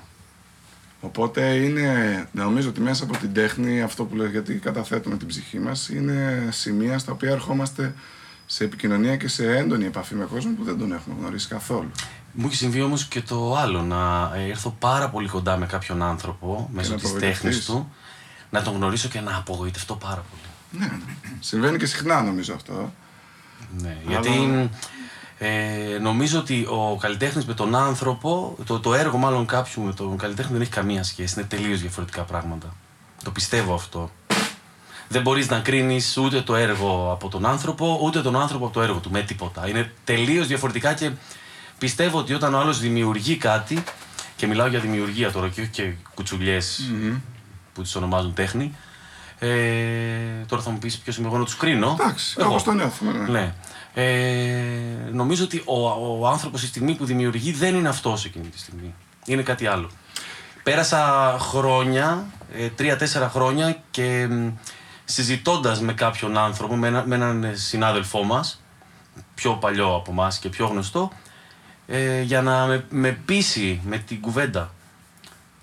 Οπότε 1.02 1.56
είναι, 1.56 2.28
νομίζω 2.32 2.70
ότι 2.70 2.82
μέσα 2.82 3.04
από 3.04 3.18
την 3.18 3.34
τέχνη, 3.34 3.82
αυτό 3.82 4.04
που 4.04 4.16
λέω 4.16 4.28
γιατί 4.28 4.54
καταθέτουμε 4.54 5.18
την 5.18 5.28
ψυχή 5.28 5.60
μας, 5.60 5.90
είναι 5.90 6.48
σημεία 6.52 6.98
στα 6.98 7.12
οποία 7.12 7.32
ερχόμαστε 7.32 7.94
σε 8.50 8.64
επικοινωνία 8.64 9.16
και 9.18 9.28
σε 9.28 9.58
έντονη 9.58 9.86
επαφή 9.86 10.16
με 10.16 10.26
κόσμο 10.26 10.52
που 10.58 10.64
δεν 10.64 10.78
τον 10.80 10.92
έχουμε 10.94 11.16
γνωρίσει 11.20 11.48
καθόλου. 11.48 11.92
Μου 12.34 12.46
έχει 12.48 12.56
συμβεί 12.56 12.82
όμως 12.82 13.06
και 13.06 13.22
το 13.22 13.56
άλλο, 13.58 13.82
να 13.82 14.32
ε, 14.36 14.50
έρθω 14.50 14.76
πάρα 14.80 15.10
πολύ 15.10 15.28
κοντά 15.28 15.58
με 15.58 15.66
κάποιον 15.66 16.02
άνθρωπο 16.02 16.70
μέσω 16.74 16.90
να 16.90 16.96
της 16.96 17.06
απογοητευτείς. 17.06 17.42
τέχνης 17.42 17.66
του, 17.66 17.92
να 18.50 18.62
τον 18.62 18.74
γνωρίσω 18.76 19.08
και 19.08 19.20
να 19.22 19.38
απογοητευτώ 19.38 19.96
πάρα 19.96 20.24
πολύ. 20.32 20.42
Ναι, 20.86 20.92
συμβαίνει 21.40 21.78
και 21.78 21.86
συχνά 21.86 22.22
νομίζω 22.22 22.54
αυτό. 22.54 22.94
Ναι, 23.78 23.98
Αλλά- 24.08 24.20
γιατί 24.20 24.70
ε, 25.38 25.98
νομίζω 26.02 26.40
ότι 26.40 26.66
ο 26.70 26.98
καλλιτέχνης 27.02 27.46
με 27.46 27.54
τον 27.54 27.76
άνθρωπο, 27.76 28.58
το, 28.66 28.80
το 28.80 28.94
έργο 28.94 29.18
μάλλον 29.18 29.46
κάποιου 29.46 29.84
με 29.84 29.94
τον 29.94 30.18
καλλιτέχνη 30.18 30.52
δεν 30.52 30.62
έχει 30.62 30.72
καμία 30.72 31.04
σχέση. 31.04 31.34
Είναι 31.40 31.48
τελείως 31.48 31.82
διαφορετικά 31.82 32.22
πράγματα. 32.24 32.74
Το 33.24 33.32
πιστεύω 33.32 33.74
αυτό. 33.74 34.12
Δεν 35.10 35.22
μπορείς 35.22 35.50
να 35.50 35.60
κρίνεις 35.60 36.18
ούτε 36.18 36.42
το 36.42 36.56
έργο 36.56 37.10
από 37.12 37.30
τον 37.30 37.46
άνθρωπο, 37.46 38.00
ούτε 38.04 38.22
τον 38.22 38.36
άνθρωπο 38.36 38.66
από 38.66 38.74
το 38.74 38.82
έργο 38.82 39.00
του, 39.00 39.12
με 39.12 39.22
τίποτα. 39.22 39.68
Είναι 39.68 39.94
τελείως 40.04 40.48
διαφορετικά 40.48 40.94
και 40.94 41.12
πιστεύω 41.78 42.18
ότι 42.18 42.34
όταν 42.34 42.54
ο 42.54 42.60
άλλος 42.60 42.80
δημιουργεί 42.80 43.36
κάτι, 43.36 43.84
και 44.36 44.48
μιλάω 44.48 44.68
για 44.68 44.80
δημιουργία 44.80 45.32
τώρα 45.32 45.50
και 45.50 45.62
όχι 45.62 45.70
και 45.70 45.92
κουτσουλιές 46.14 46.92
που 47.74 47.82
τις 47.82 47.96
ονομάζουν 47.96 48.34
τέχνη, 48.34 48.76
ε, 49.40 49.48
τώρα 50.48 50.62
θα 50.62 50.70
μου 50.70 50.78
πεις 50.78 50.98
ποιος 50.98 51.18
είμαι 51.18 51.28
εγώ 51.28 51.38
να 51.38 51.44
τους 51.44 51.56
κρίνω. 51.56 51.98
Εντάξει, 52.00 52.36
Εγώ. 52.40 52.50
όπως 52.50 52.64
το 52.64 52.72
νιώθουμε. 52.72 53.12
Ναι. 53.12 53.28
Ναι. 53.30 53.54
Ε, 53.94 55.10
νομίζω 55.12 55.44
ότι 55.44 55.62
ο, 55.66 55.88
ο 56.20 56.28
άνθρωπος 56.28 56.60
στη 56.60 56.70
στιγμή 56.70 56.96
που 56.96 57.06
δημιουργεί 57.06 57.52
δεν 57.52 57.76
είναι 57.76 57.90
αυτός 57.90 58.26
εκείνη 58.26 58.48
τη 58.48 58.60
στιγμή. 58.60 58.94
Είναι 59.26 59.42
κάτι 59.42 59.68
άλλο. 59.68 59.90
Πέρασα 60.64 61.36
χρόνια, 61.40 62.26
ε, 62.58 62.68
τρία-τέσσερα 62.70 63.30
χρόνια 63.30 63.78
και 63.92 64.28
μ, 65.08 65.12
συζητώντας 65.12 65.82
με 65.82 65.94
κάποιον 65.94 66.38
άνθρωπο, 66.38 66.76
με, 66.76 66.88
ένα- 66.88 67.04
με 67.06 67.16
έναν 67.16 67.44
ε, 67.44 67.54
συνάδελφό 67.56 68.24
μας, 68.24 68.62
πιο 69.36 69.54
παλιό 69.54 69.96
από 69.96 70.12
μας 70.12 70.40
και 70.40 70.50
πιο 70.50 70.66
γνωστό, 70.68 71.12
ε, 71.88 72.22
για 72.22 72.42
να 72.42 72.66
με, 72.66 72.86
με 72.90 73.12
πείσει 73.12 73.82
με 73.86 73.98
την 73.98 74.22
κουβέντα. 74.22 74.72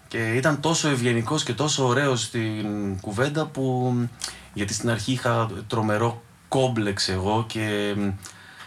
Και 0.08 0.34
ήταν 0.34 0.60
τόσο 0.60 0.88
ευγενικός 0.88 1.42
και 1.42 1.52
τόσο 1.52 1.86
ωραίος 1.86 2.22
στην 2.22 3.00
κουβέντα 3.00 3.46
που 3.46 3.94
γιατί 4.52 4.74
στην 4.74 4.90
αρχή 4.90 5.12
είχα 5.12 5.50
τρομερό 5.66 6.22
κόμπλεξ 6.48 7.08
εγώ 7.08 7.44
και 7.48 7.94
μ, 7.96 8.08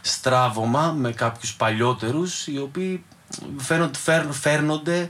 στράβωμα 0.01 0.91
με 0.91 1.11
κάποιους 1.11 1.55
παλιότερους 1.55 2.47
οι 2.47 2.59
οποίοι 2.59 3.03
φέρνονται, 3.57 3.97
φέρν- 3.97 4.33
φέρνονται 4.33 5.09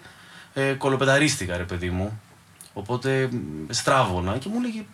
ε, 0.53 0.73
κολοπεταρίστηκα 0.73 1.57
ρε 1.57 1.63
παιδί 1.63 1.89
μου. 1.89 2.21
Οπότε 2.73 3.29
μ, 3.31 3.37
στράβωνα 3.69 4.37
και 4.37 4.49
μου 4.49 4.55
έλεγε 4.57 4.85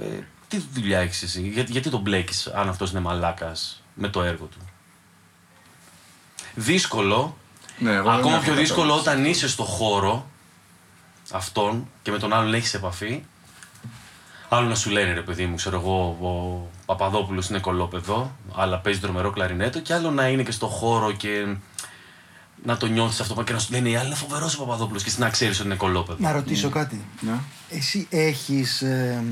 ε, 0.00 0.04
τι 0.48 0.62
δουλειά 0.72 0.98
έχεις 0.98 1.22
εσύ, 1.22 1.40
γιατί, 1.40 1.72
γιατί 1.72 1.90
τον 1.90 2.00
μπλέκεις 2.00 2.46
αν 2.46 2.68
αυτός 2.68 2.90
είναι 2.90 3.00
μαλάκας 3.00 3.82
με 3.94 4.08
το 4.08 4.22
έργο 4.22 4.44
του; 4.44 4.58
Δύσκολο, 6.54 7.36
Ναι, 7.78 7.90
εγώ 7.92 8.02
δεν 8.10 8.12
Ακόμα 8.18 8.34
έχω 8.34 8.44
πιο 8.44 8.54
δύσκολο 8.54 8.94
κατάληξη. 8.96 9.10
όταν 9.10 9.24
είσαι 9.30 9.48
στο 9.48 9.64
χώρο 9.64 10.26
αυτόν 11.32 11.88
και 12.02 12.10
με 12.10 12.18
τον 12.18 12.32
άλλον 12.32 12.54
έχεις 12.54 12.74
επαφή. 12.74 13.22
Άλλο 14.48 14.68
να 14.68 14.74
σου 14.74 14.90
λένε 14.90 15.12
ρε 15.12 15.20
παιδί 15.20 15.46
μου, 15.46 15.54
ξέρω 15.54 15.78
εγώ, 15.80 16.00
ο 16.20 16.70
Παπαδόπουλος 16.86 17.48
είναι 17.48 17.58
κολόπεδο, 17.58 18.36
αλλά 18.54 18.78
παίζει 18.78 19.00
τρομερό 19.00 19.30
κλαρινέτο, 19.30 19.80
και 19.80 19.94
άλλο 19.94 20.10
να 20.10 20.28
είναι 20.28 20.42
και 20.42 20.50
στο 20.50 20.66
χώρο 20.66 21.12
και 21.12 21.56
να 22.64 22.76
το 22.76 22.86
νιώθεις 22.86 23.20
αυτό 23.20 23.42
και 23.42 23.52
να 23.52 23.58
σου 23.58 23.72
λένε 23.72 23.88
οι 23.88 23.96
άλλοι 23.96 24.06
είναι 24.06 24.14
φοβερός 24.14 24.54
ο 24.54 24.58
Παπαδόπουλος 24.58 25.02
και 25.02 25.08
εσύ 25.08 25.18
να 25.20 25.30
ξέρεις 25.30 25.58
ότι 25.58 25.66
είναι 25.66 25.76
κολόπεδο. 25.76 26.18
να 26.20 26.32
ρωτήσω 26.32 26.68
κάτι. 26.68 27.04
Ναι. 27.20 27.38
Εσύ 27.70 28.06
έχεις 28.10 28.82
ε, 28.82 29.24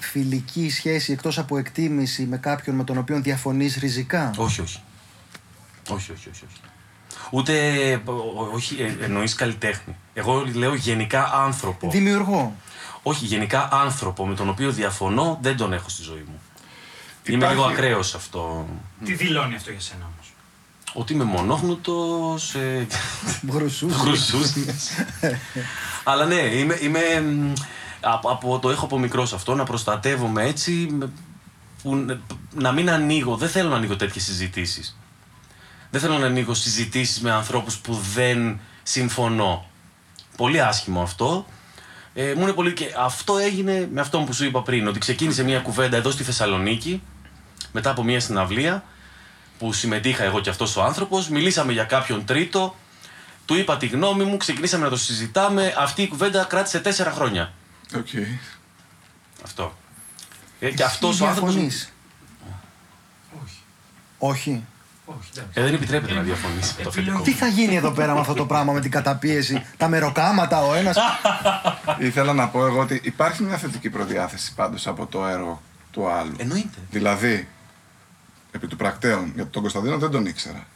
φιλική 0.00 0.70
σχέση 0.70 1.12
εκτός 1.12 1.38
από 1.38 1.58
εκτίμηση 1.58 2.22
με 2.22 2.36
κάποιον 2.36 2.76
με 2.76 2.84
τον 2.84 2.98
οποίο 2.98 3.20
διαφωνείς 3.20 3.76
ριζικά; 3.76 4.30
Όχι, 4.36 4.60
όχι. 4.60 4.80
Όχι, 5.88 6.12
όχι, 6.12 6.28
όχι. 6.32 6.44
όχι. 6.50 6.60
Ούτε. 7.30 7.52
ο- 8.04 8.12
ο- 8.12 8.50
όχι, 8.52 8.76
ε, 8.82 9.04
εννοείς 9.04 9.34
καλλιτέχνη. 9.34 9.96
Εγώ 10.14 10.44
λέω 10.54 10.74
γενικά 10.74 11.30
άνθρωπο. 11.34 11.90
Δημιουργό. 11.90 12.56
Όχι, 13.02 13.24
γενικά 13.24 13.68
άνθρωπο 13.72 14.26
με 14.26 14.34
τον 14.34 14.48
οποίο 14.48 14.70
διαφωνώ 14.72 15.38
δεν 15.42 15.56
τον 15.56 15.72
έχω 15.72 15.88
στη 15.88 16.02
ζωή 16.02 16.24
μου. 16.26 16.40
Είμαι 17.24 17.36
Υπάρχει- 17.36 17.54
λίγο 17.56 17.66
ακραίος 17.68 18.08
σε 18.08 18.16
αυτό. 18.16 18.68
Τι 19.04 19.14
δηλώνει 19.14 19.54
αυτό 19.54 19.70
για 19.70 19.80
σένα 19.80 20.04
όμως; 20.14 20.32
Ότι 20.92 21.12
είμαι 21.12 21.24
μονόχνοτος, 21.24 22.54
ε, 22.54 22.86
Γρουσούς. 23.52 23.94
χρυσούσνης. 23.96 24.90
Αλλά 26.04 26.24
ναι, 26.24 26.34
είμαι, 26.34 26.78
είμαι 26.82 27.00
μ, 27.20 27.52
από, 28.00 28.30
από, 28.30 28.58
το 28.58 28.70
έχω 28.70 28.84
από 28.84 28.98
μικρός 28.98 29.32
αυτό, 29.32 29.54
να 29.54 29.64
προστατεύομαι 29.64 30.46
έτσι, 30.46 30.88
με- 30.90 31.10
που, 31.82 32.18
να 32.54 32.72
μην 32.72 32.90
ανοίγω, 32.90 33.36
δεν 33.36 33.48
θέλω 33.48 33.68
να 33.68 33.76
ανοίγω 33.76 33.96
τέτοιες 33.96 34.24
συζητήσεις. 34.24 34.98
Δεν 35.90 36.00
θέλω 36.00 36.18
να 36.18 36.26
ανοίγω 36.26 36.54
συζητήσεις 36.54 37.20
με 37.20 37.30
ανθρώπους 37.30 37.78
που 37.78 38.00
δεν 38.14 38.60
συμφωνώ. 38.82 39.66
Πολύ 40.36 40.60
άσχημο 40.62 41.02
αυτό. 41.02 41.46
Ε, 42.14 42.34
μου 42.34 42.42
είναι 42.42 42.52
πολύ 42.52 42.72
και 42.72 42.94
αυτό 42.98 43.38
έγινε 43.38 43.88
με 43.92 44.00
αυτό 44.00 44.18
που 44.18 44.32
σου 44.32 44.44
είπα 44.44 44.62
πριν, 44.62 44.86
ότι 44.88 44.98
ξεκίνησε 44.98 45.44
μια 45.44 45.60
κουβέντα 45.60 45.96
εδώ 45.96 46.10
στη 46.10 46.22
Θεσσαλονίκη, 46.22 47.02
μετά 47.72 47.90
από 47.90 48.02
μια 48.02 48.20
συναυλία, 48.20 48.84
που 49.58 49.72
συμμετείχα 49.72 50.24
εγώ 50.24 50.40
και 50.40 50.50
αυτός 50.50 50.76
ο 50.76 50.82
άνθρωπος, 50.82 51.28
μιλήσαμε 51.28 51.72
για 51.72 51.84
κάποιον 51.84 52.24
τρίτο, 52.24 52.74
του 53.44 53.54
είπα 53.54 53.76
τη 53.76 53.86
γνώμη 53.86 54.24
μου, 54.24 54.36
ξεκινήσαμε 54.36 54.84
να 54.84 54.90
το 54.90 54.96
συζητάμε, 54.96 55.74
αυτή 55.78 56.02
η 56.02 56.08
κουβέντα 56.08 56.44
κράτησε 56.44 56.80
τέσσερα 56.80 57.10
χρόνια. 57.10 57.52
Οκ. 57.96 58.08
Αυτό. 59.44 59.76
Ε, 60.60 60.70
και 60.70 60.84
αυτός 60.84 61.20
ο 61.20 61.26
άνθρωπος... 61.26 61.54
Διαφωνείς. 61.54 61.92
Όχι. 63.42 63.58
Όχι. 64.18 64.64
Όχι, 65.18 65.30
εντάξει. 65.34 65.60
Ε, 65.60 65.62
δεν 65.62 65.74
επιτρέπεται 65.74 66.14
να 66.14 66.22
διαφωνήσει 66.22 66.74
με 66.76 66.82
το 66.82 66.88
αφεντικό. 66.88 67.20
Τι 67.20 67.32
θα 67.32 67.46
γίνει 67.46 67.76
εδώ 67.76 67.90
πέρα 67.90 68.14
με 68.14 68.20
αυτό 68.20 68.34
το 68.34 68.46
πράγμα, 68.46 68.72
με 68.72 68.80
την 68.80 68.90
καταπίεση, 68.90 69.66
τα 69.76 69.88
μεροκάματα 69.88 70.62
ο 70.62 70.74
ένας; 70.74 70.96
Ήθελα 71.98 72.32
να 72.32 72.48
πω 72.48 72.66
εγώ 72.66 72.80
ότι 72.80 73.00
υπάρχει 73.04 73.42
μια 73.42 73.56
θετική 73.56 73.90
προδιάθεση 73.90 74.54
πάντως 74.54 74.86
από 74.86 75.06
το 75.06 75.26
έργο 75.26 75.62
του 75.90 76.08
άλλου. 76.08 76.34
Εννοείται. 76.36 76.78
Δηλαδή, 76.90 77.48
επί 78.50 78.66
του 78.66 78.76
πρακτέων, 78.76 79.32
γιατί 79.34 79.50
τον 79.50 79.62
Κωνσταντίνο 79.62 79.98
δεν 79.98 80.10
τον 80.10 80.26
ήξερα. 80.26 80.66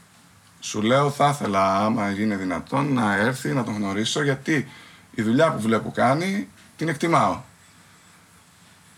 Σου 0.61 0.83
λέω, 0.83 1.11
θα 1.11 1.29
ήθελα, 1.29 1.77
άμα 1.77 2.11
γίνει 2.11 2.35
δυνατόν, 2.35 2.93
να 2.93 3.17
έρθει 3.17 3.49
να 3.49 3.65
τον 3.65 3.75
γνωρίσω, 3.75 4.23
γιατί 4.23 4.69
η 5.15 5.23
δουλειά 5.23 5.53
που 5.53 5.61
βλέπω 5.61 5.91
κάνει 5.91 6.49
την 6.77 6.89
εκτιμάω. 6.89 7.37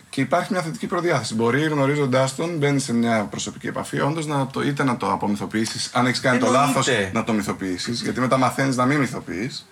Και 0.09 0.21
υπάρχει 0.21 0.51
μια 0.53 0.61
θετική 0.61 0.87
προδιάθεση. 0.87 1.35
Μπορεί 1.35 1.61
γνωρίζοντάς 1.63 2.35
τον, 2.35 2.57
μπαίνεις 2.57 2.83
σε 2.83 2.93
μια 2.93 3.23
προσωπική 3.23 3.67
επαφή, 3.67 3.99
όντως 4.01 4.25
να 4.25 4.47
το, 4.47 4.61
είτε 4.61 4.83
να 4.83 4.97
το 4.97 5.11
απομυθοποιήσεις, 5.11 5.89
αν 5.93 6.05
έχεις 6.05 6.19
κάνει 6.19 6.39
το 6.39 6.45
Εννοείται. 6.45 6.67
λάθο, 6.75 6.91
να 7.13 7.23
το 7.23 7.33
μυθοποιήσεις, 7.33 8.01
γιατί 8.01 8.19
μετά 8.19 8.37
μαθαίνεις 8.37 8.75
να 8.75 8.85
μην 8.85 8.99
μυθοποιείς, 8.99 9.67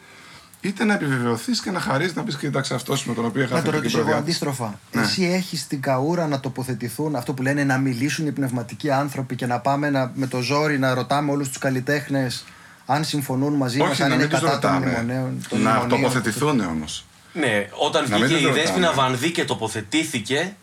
είτε 0.62 0.84
να 0.84 0.94
επιβεβαιωθείς 0.94 1.62
και 1.62 1.72
να 1.72 1.80
χαρίζει 1.80 2.14
να 2.16 2.24
πεις: 2.24 2.38
Κοίταξε 2.38 2.74
αυτός 2.74 3.06
με 3.06 3.14
τον 3.14 3.26
οποίο 3.26 3.42
είχα 3.44 3.56
Να 3.56 3.62
το 3.62 3.66
θετική 3.72 3.78
ρωτήσω 3.78 3.98
εγώ 3.98 4.06
προδιάθεση. 4.08 4.38
αντίστροφα. 4.46 4.80
Ναι. 4.92 5.02
Εσύ 5.02 5.24
έχεις 5.24 5.68
την 5.68 5.82
καούρα 5.82 6.28
να 6.28 6.40
τοποθετηθούν 6.40 7.16
αυτό 7.16 7.34
που 7.34 7.42
λένε 7.42 7.64
να 7.64 7.78
μιλήσουν 7.78 8.28
οι 8.28 8.32
πνευματικοί 8.32 8.92
άνθρωποι 8.92 9.36
και 9.36 9.46
να 9.46 9.60
πάμε 9.60 9.90
να, 9.90 10.12
με 10.16 10.28
το 10.28 10.40
ζόρι 10.42 10.80
να 10.80 10.94
ρωτάμε 10.94 11.32
όλους 11.32 11.48
τους 11.48 11.58
καλλιτέχνες 11.58 12.46
αν 12.86 13.04
συμφωνούν 13.04 13.54
μαζί 13.54 13.78
μας, 13.78 13.90
Όχι, 13.92 14.02
αν 14.04 14.10
να 14.10 14.16
είναι 14.16 14.24
μην 14.24 14.32
τους 14.34 14.42
κατά 14.44 14.60
των 14.60 14.72
ρωτάμε. 14.72 14.86
μνημονέων. 14.86 15.46
των 15.50 15.62
Να 15.62 15.70
μνημονίων. 15.70 16.02
τοποθετηθούν 16.02 16.60
όμως. 16.60 17.06
Ναι, 17.36 17.68
όταν 17.72 18.10
Να 18.10 18.18
μην 18.18 18.28
βγήκε 18.28 18.48
τους 18.48 18.50
η 18.50 18.54
Δέσποινα 18.60 18.88
ρωτάμε. 18.88 19.08
Βανδύ 19.08 19.32
και 19.32 19.46
τοποθετήθηκε 19.46 20.56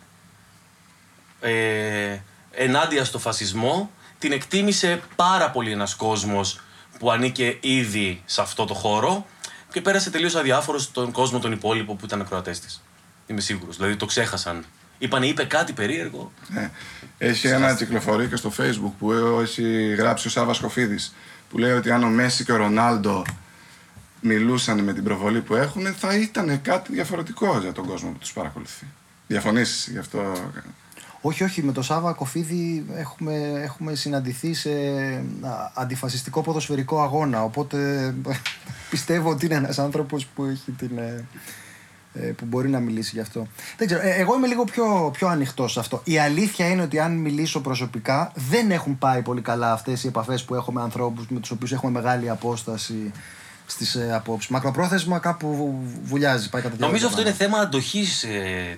ε, 1.41 2.19
ενάντια 2.51 3.05
στο 3.05 3.19
φασισμό, 3.19 3.91
την 4.19 4.33
εκτίμησε 4.33 5.01
πάρα 5.17 5.51
πολύ 5.51 5.73
ένας 5.73 5.95
κόσμος 5.95 6.61
που 6.99 7.11
ανήκε 7.11 7.57
ήδη 7.61 8.23
σε 8.25 8.41
αυτό 8.41 8.65
το 8.65 8.75
χώρο 8.75 9.27
και 9.73 9.81
πέρασε 9.81 10.11
τελείως 10.11 10.35
αδιάφορος 10.35 10.83
στον 10.83 11.11
κόσμο 11.11 11.39
τον 11.39 11.53
υπόλοιπο 11.53 11.95
που 11.95 12.05
ήταν 12.05 12.21
ακροατές 12.21 12.61
της. 12.61 12.83
Είμαι 13.27 13.41
σίγουρος. 13.41 13.77
Δηλαδή 13.77 13.97
το 13.97 14.07
ξέχασαν. 14.07 14.65
Είπανε, 14.99 15.27
είπε 15.27 15.45
κάτι 15.45 15.73
περίεργο. 15.73 16.33
Ναι. 16.49 16.71
Έχει 17.19 17.49
ένα 17.49 17.75
κυκλοφορεί 17.75 18.27
και 18.29 18.37
στο 18.37 18.53
facebook 18.59 18.93
που 18.99 19.13
έχει 19.43 19.95
γράψει 19.95 20.27
ο 20.27 20.31
Σάββας 20.31 20.59
Κοφίδης 20.59 21.15
που 21.51 21.59
λέει 21.59 21.73
ότι 21.73 21.91
αν 21.91 22.03
ο 22.03 22.09
Μέση 22.09 22.45
και 22.45 22.53
ο 22.53 22.57
Ρονάλντο 22.57 23.25
μιλούσαν 24.23 24.81
με 24.81 24.93
την 24.93 25.05
προβολή 25.05 25.41
που 25.41 25.55
έχουν 25.55 25.87
θα 25.87 26.17
ήταν 26.17 26.63
κάτι 26.63 26.93
διαφορετικό 26.93 27.59
για 27.59 27.73
τον 27.73 27.87
κόσμο 27.87 28.11
που 28.11 28.19
τους 28.19 28.33
παρακολουθεί. 28.33 28.87
Διαφωνήσεις 29.27 29.89
γι' 29.89 29.99
αυτό; 29.99 30.33
Όχι, 31.21 31.45
όχι, 31.45 31.63
με 31.63 31.73
τον 31.73 31.83
Σάβα 31.83 32.13
Κοφίδη 32.13 32.87
έχουμε, 32.97 33.35
έχουμε 33.63 33.95
συναντηθεί 33.95 34.55
σε 34.55 34.71
α, 35.43 35.71
αντιφασιστικό 35.75 36.43
ποδοσφαιρικό 36.43 37.03
αγώνα. 37.03 37.43
Οπότε 37.45 38.15
πιστεύω 38.91 39.31
ότι 39.31 39.47
είναι 39.47 39.55
ένας 39.55 39.79
άνθρωπος 39.79 40.27
που 40.27 40.45
έχει 40.45 40.71
την. 40.71 40.99
ε, 40.99 41.25
ε, 42.15 42.21
που 42.21 42.45
μπορεί 42.45 42.69
να 42.69 42.81
μιλήσει 42.81 43.11
γι' 43.15 43.21
αυτό. 43.21 43.47
Δεν 43.77 43.87
ξέρω, 43.87 44.03
ε, 44.03 44.11
εγώ 44.11 44.37
είμαι 44.37 44.47
λίγο 44.47 44.65
πιο, 44.65 45.11
πιο 45.13 45.29
ανοιχτό 45.29 45.69
σε 45.69 45.81
αυτό. 45.81 46.01
Η 46.05 46.19
αλήθεια 46.19 46.69
είναι 46.69 46.83
ότι 46.83 46.99
αν 46.99 47.13
μιλήσω 47.17 47.61
προσωπικά, 47.61 48.33
δεν 48.35 48.71
έχουν 48.71 48.99
πάει 48.99 49.23
πολύ 49.23 49.41
καλά 49.41 49.73
αυτές 49.73 50.05
οι 50.05 50.07
επαφές 50.07 50.45
που 50.45 50.55
έχω 50.55 50.73
με 50.73 50.81
ανθρώπους 50.81 51.29
με 51.29 51.41
τους 51.41 51.51
οποίους 51.51 51.73
έχουμε 51.73 51.93
μεγάλη 51.93 52.31
απόσταση 52.31 53.13
στις 53.73 53.95
ε, 53.95 54.15
απόψεις. 54.15 54.51
Μακροπρόθεσμα 54.51 55.19
κάπου 55.19 55.55
βου- 55.57 56.01
βουλιάζει, 56.05 56.49
πάει 56.51 56.63
κατά 56.63 56.75
Νομίζω 56.79 57.07
αυτό 57.07 57.23
διάρκεια. 57.23 57.45
είναι 57.45 57.53
θέμα 57.53 57.65
αντοχής 57.67 58.25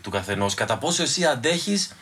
του 0.00 0.10
καθενός. 0.10 0.54
Κατά 0.54 0.78
πόσο 0.78 1.02
εσύ 1.02 1.24
αντέχεις 1.24 1.92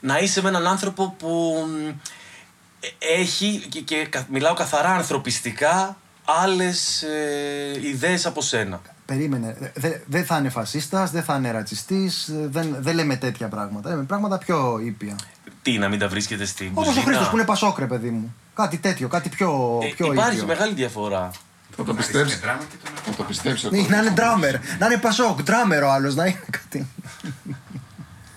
να 0.00 0.18
είσαι 0.18 0.42
με 0.42 0.48
έναν 0.48 0.66
άνθρωπο 0.66 1.14
που 1.18 1.54
μ, 1.68 1.88
ε, 1.88 3.14
έχει, 3.20 3.64
και, 3.68 3.80
και 3.80 4.06
κα- 4.10 4.26
μιλάω 4.30 4.54
καθαρά 4.54 4.90
ανθρωπιστικά, 4.90 5.96
άλλες 6.24 7.02
ε, 7.02 7.86
ιδέες 7.88 8.26
από 8.26 8.42
σένα. 8.42 8.80
Περίμενε. 9.06 9.72
Δεν 9.74 10.00
δεν 10.06 10.24
θα 10.24 10.38
είναι 10.38 10.48
φασίστας, 10.48 11.10
δεν 11.10 11.22
θα 11.22 11.34
είναι 11.36 11.50
ρατσιστής, 11.50 12.30
δεν, 12.32 12.76
δεν 12.78 12.94
λέμε 12.94 13.16
τέτοια 13.16 13.48
πράγματα. 13.48 13.88
Λέμε 13.90 14.02
πράγματα 14.02 14.38
πιο 14.38 14.78
ήπια. 14.84 15.16
Τι, 15.62 15.78
να 15.78 15.88
μην 15.88 15.98
τα 15.98 16.08
βρίσκεται 16.08 16.44
στην 16.44 16.66
Όπως 16.70 16.82
ο 16.82 16.86
κουζίνα; 16.86 17.04
Χρήστος 17.04 17.28
που 17.28 17.36
είναι 17.36 17.44
πασόκρε, 17.44 17.86
παιδί 17.86 18.10
μου. 18.10 18.34
Κάτι 18.54 18.76
τέτοιο, 18.76 19.08
κάτι 19.08 19.28
πιο, 19.28 19.78
Ε, 19.82 19.86
πιο 19.96 20.12
υπάρχει 20.12 20.34
ήπιο. 20.34 20.46
μεγάλη 20.46 20.74
διαφορά. 20.74 21.30
Θα 21.80 21.86
το 21.86 21.94
πιστέψεις. 21.94 22.40
Θα 23.04 23.14
το 23.16 23.22
πιστέψεις. 23.22 23.70
Ναι, 23.70 23.80
να 23.80 23.96
είναι 23.96 24.10
ντράμερ. 24.10 24.54
Να 24.78 24.86
είναι 24.86 24.98
πασόκ, 24.98 25.42
ντράμερ 25.42 25.82
ο 25.82 25.90
άλλος, 25.90 26.14
να 26.14 26.26
είναι 26.26 26.44
κάτι. 26.50 26.86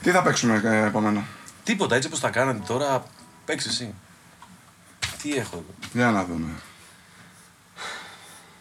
Τι 0.02 0.12
θα 0.12 0.22
παίξουμε 0.22 0.62
ε, 0.64 0.86
επόμενο; 0.86 1.24
Τίποτα 1.64 1.96
έτσι 1.96 2.08
όπως 2.08 2.20
τα 2.20 2.30
κάνατε 2.30 2.64
τώρα, 2.68 3.04
παίξει 3.46 3.68
εσύ. 3.70 3.94
Τι 5.22 5.36
έχω 5.36 5.56
εδώ; 5.56 5.90
Για 5.94 6.12
να 6.12 6.26
δούμε. 6.26 6.52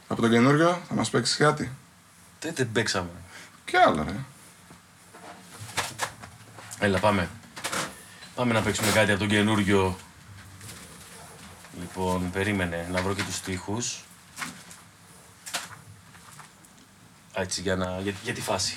Από 0.08 0.20
τον 0.20 0.30
καινούριο 0.30 0.80
θα 0.88 0.94
μας 0.94 1.10
παίξεις 1.10 1.36
κάτι; 1.36 1.70
Δεν, 2.40 2.52
δεν 2.54 2.72
παίξαμε. 2.72 3.10
Και 3.64 3.78
άλλα 3.86 4.04
ρε. 4.04 4.16
Έλα, 6.78 6.98
πάμε. 6.98 7.28
Πάμε 8.34 8.52
να 8.52 8.60
παίξουμε 8.60 8.90
κάτι 8.90 9.10
από 9.10 9.20
τον 9.20 9.28
καινούριο. 9.28 9.96
Λοιπόν, 11.80 12.30
περίμενε 12.30 12.88
να 12.92 13.02
βρω 13.02 13.14
και 13.14 13.22
τους 13.22 13.36
στίχους. 13.36 14.04
Έτσι, 17.34 17.60
για, 17.60 17.76
να, 17.76 17.98
για, 18.02 18.12
για 18.22 18.32
τη 18.32 18.40
φάση. 18.40 18.76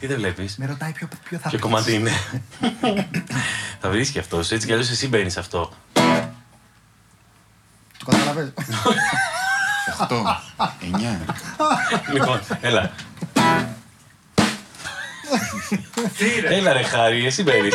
Τι 0.00 0.06
δεν 0.06 0.16
βλέπεις; 0.16 0.56
Με 0.56 0.66
ρωτάει 0.66 0.92
ποιο, 0.92 1.08
ποιο 1.24 1.38
θα 1.38 1.48
Ποιο 1.48 1.58
πεις. 1.58 1.60
κομμάτι 1.60 1.92
είναι. 1.94 2.10
Θα 3.80 3.90
βρεις 3.90 4.10
και 4.10 4.18
αυτός. 4.18 4.50
Έτσι 4.50 4.66
κι 4.66 4.72
αλλιώς 4.72 4.90
εσύ 4.90 5.08
μπαίνεις 5.08 5.32
σε 5.32 5.40
αυτό. 5.40 5.72
Το 7.98 8.04
καταλαβαίνεις. 8.10 8.52
8, 10.08 10.40
9. 10.56 12.12
λοιπόν, 12.12 12.40
έλα. 12.60 12.90
έλα 16.48 16.72
ρε 16.72 16.82
Χάρη, 16.82 17.26
εσύ 17.26 17.42
μπαίνεις. 17.42 17.74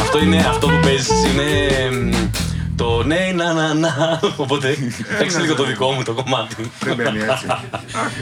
αυτό 0.00 0.18
είναι, 0.18 0.38
αυτό 0.38 0.66
που 0.68 0.78
παίζεις 0.82 1.24
είναι 1.24 1.90
μ, 1.90 2.10
το 2.76 3.02
ναι, 3.02 3.32
να, 3.34 3.52
να, 3.52 3.74
να. 3.74 4.20
Οπότε 4.36 4.76
παίξε 5.18 5.40
λίγο 5.40 5.54
το 5.54 5.64
δικό 5.64 5.90
μου 5.92 6.02
το 6.02 6.12
κομμάτι. 6.14 6.70
Δεν 6.80 6.94
μπαίνει 6.96 7.18
έτσι. 7.18 7.46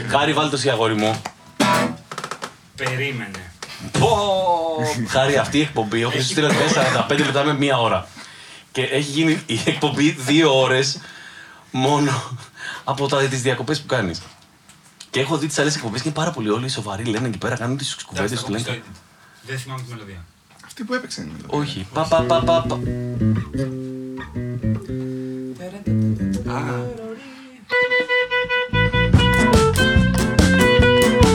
Χάρη, 0.09 0.33
βάλτε 0.33 0.49
το 0.49 0.55
εσύ 0.55 0.69
αγόρι 0.69 0.93
μου. 0.95 1.21
Περίμενε. 2.75 3.51
Πω! 3.99 4.17
Χάρη, 5.07 5.37
αυτή 5.37 5.57
η 5.57 5.61
εκπομπή, 5.61 6.03
ο 6.03 6.09
Χρήστος 6.09 6.31
στείλε 6.31 6.47
45 7.09 7.17
λεπτά 7.17 7.43
με 7.43 7.53
μία 7.53 7.77
ώρα. 7.79 8.07
Και 8.71 8.81
έχει 8.81 9.11
γίνει 9.11 9.43
η 9.45 9.59
εκπομπή 9.65 10.09
δύο 10.11 10.59
ώρες 10.61 10.99
μόνο 11.71 12.11
από 12.83 13.07
τα, 13.07 13.17
τις 13.17 13.41
διακοπές 13.41 13.79
που 13.81 13.85
κάνεις. 13.87 14.21
Και 15.09 15.19
έχω 15.19 15.37
δει 15.37 15.47
τις 15.47 15.59
άλλες 15.59 15.75
εκπομπές 15.75 16.01
και 16.01 16.07
είναι 16.07 16.17
πάρα 16.17 16.31
πολύ 16.31 16.49
όλοι 16.49 16.69
σοβαροί, 16.69 17.03
λένε 17.03 17.27
εκεί 17.27 17.37
πέρα, 17.37 17.55
κάνουν 17.57 17.77
τις 17.77 17.95
κουβέντες 18.05 18.31
Εντάξει, 18.31 18.45
του, 18.51 18.59
θα 18.59 18.63
πω 18.63 18.71
λένε. 18.71 18.83
στο- 18.83 18.91
Δεν 19.41 19.57
θυμάμαι 19.59 19.81
τη 19.81 19.89
μελωδία. 19.93 20.25
Αυτή 20.65 20.83
που 20.83 20.93
έπαιξε 20.93 21.21
είναι. 21.21 21.31
δηλαδή. 21.35 21.57
Όχι, 21.69 21.87
πα, 21.93 22.01
πα, 22.03 22.21
πα, 22.21 22.41
πα, 22.43 22.61
πα. 22.67 22.79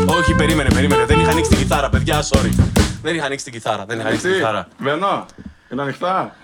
Όχι, 0.07 0.35
περίμενε, 0.35 0.69
περίμενε. 0.69 1.05
Δεν 1.05 1.21
είχα 1.21 1.31
ανοίξει 1.31 1.51
την 1.51 1.59
κιθάρα, 1.59 1.91
παιδιά, 1.91 2.23
sorry. 2.23 2.51
Δεν 3.03 3.15
είχα 3.15 3.25
ανοίξει 3.25 3.45
την 3.45 3.53
κιθάρα, 3.55 3.85
δεν 3.85 3.99
είχα 3.99 4.07
ανοίξει 4.07 4.27
την 4.27 4.35
Τι, 4.35 4.39
κιθάρα. 4.39 4.69
Μπαίνω. 4.79 5.27
Είναι 5.73 5.83
ανοιχτά. 5.83 6.35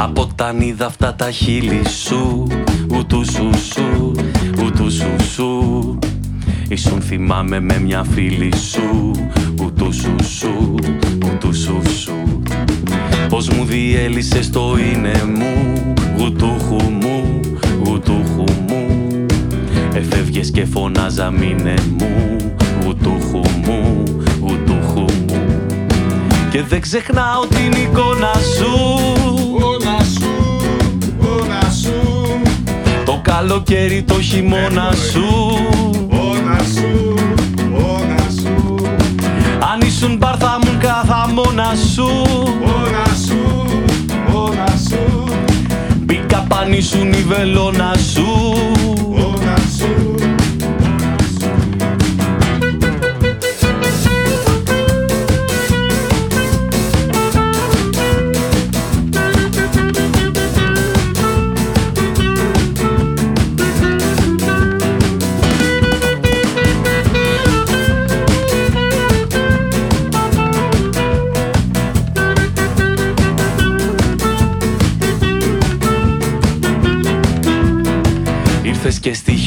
Από 0.00 0.28
τα 0.34 0.54
είδα 0.58 0.86
αυτά 0.86 1.14
τα 1.14 1.30
χείλη 1.30 1.88
σου 1.88 2.46
Ουτού 2.94 3.24
σου 3.30 3.50
σου, 3.72 4.12
ουτού 4.64 4.90
σου 4.90 5.16
σου. 5.32 5.98
Ήσουν 6.68 7.00
θυμάμαι 7.00 7.60
με 7.60 7.78
μια 7.78 8.04
φίλη 8.04 8.56
σου 8.56 9.10
Ουτού 9.62 9.92
σου 9.92 10.16
σου, 10.38 10.74
ουτού 11.26 11.54
σου 11.54 11.82
σου. 11.98 12.42
Πως 13.28 13.48
μου 13.48 13.64
διέλυσες 13.64 14.50
το 14.50 14.76
είναι 14.78 15.24
μου 15.36 15.82
Γουτούχου 16.16 16.82
μου, 16.90 17.40
γουτούχου 17.84 18.44
μου. 18.68 18.86
Εφεύγες 19.94 20.50
και 20.50 20.64
φωνάζα 20.64 21.30
μήνε 21.30 21.74
μου 21.98 22.36
Γουτούχου 22.84 23.40
μου, 23.64 24.04
γουτούχου 24.40 25.04
μου. 25.28 25.66
Και 26.50 26.62
δεν 26.62 26.80
ξεχνάω 26.80 27.46
την 27.46 27.82
εικόνα 27.82 28.32
σου 28.56 29.37
καλοκαίρι 33.28 34.02
το 34.02 34.20
χειμώνα 34.20 34.92
σου. 35.12 35.26
Όνα 36.08 36.58
σου, 36.74 37.14
όνα 37.72 38.24
σου, 38.40 38.74
Αν 39.72 39.80
ήσουν 39.86 40.16
μπαρ 40.16 40.34
θα 40.38 40.58
ήμουν 40.62 40.80
καθα 40.80 41.28
μόνα 41.32 41.74
σου. 41.94 42.08
Όνα 42.62 43.06
σου, 43.26 43.66
όνα 44.34 44.66
σου, 44.88 45.24
Μπήκα 45.98 46.46
πανί 46.48 46.80
σου 46.80 46.98
η 46.98 47.24
βελόνα 47.28 47.94
σου 48.12 48.26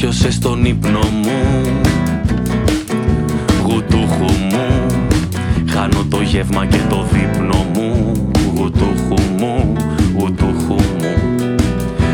Ήρθες 0.02 0.18
και 0.20 0.30
στήχιωσες 0.30 0.34
στον 0.34 0.64
ύπνο 0.64 0.98
μου 0.98 1.80
Γουτούχου 3.62 4.32
μου. 4.50 4.86
Χάνω 5.70 6.04
το 6.10 6.20
γεύμα 6.20 6.66
και 6.66 6.78
το 6.88 7.06
δείπνο 7.12 7.66
μου 7.74 8.12
Γουτούχου 8.54 9.14
μου, 9.38 9.72
γουτούχου 10.18 10.74
μου. 10.74 11.14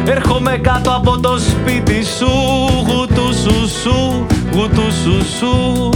Έρχομαι 0.07 0.59
κάτω 0.63 0.91
από 0.91 1.21
το 1.21 1.39
σπίτι 1.39 2.05
σου 2.05 2.31
Γουτού 2.87 3.35
σου 3.35 3.69
σου, 3.83 4.27
γουτού 4.53 4.93
σου. 5.03 5.25
Σου 5.39 5.91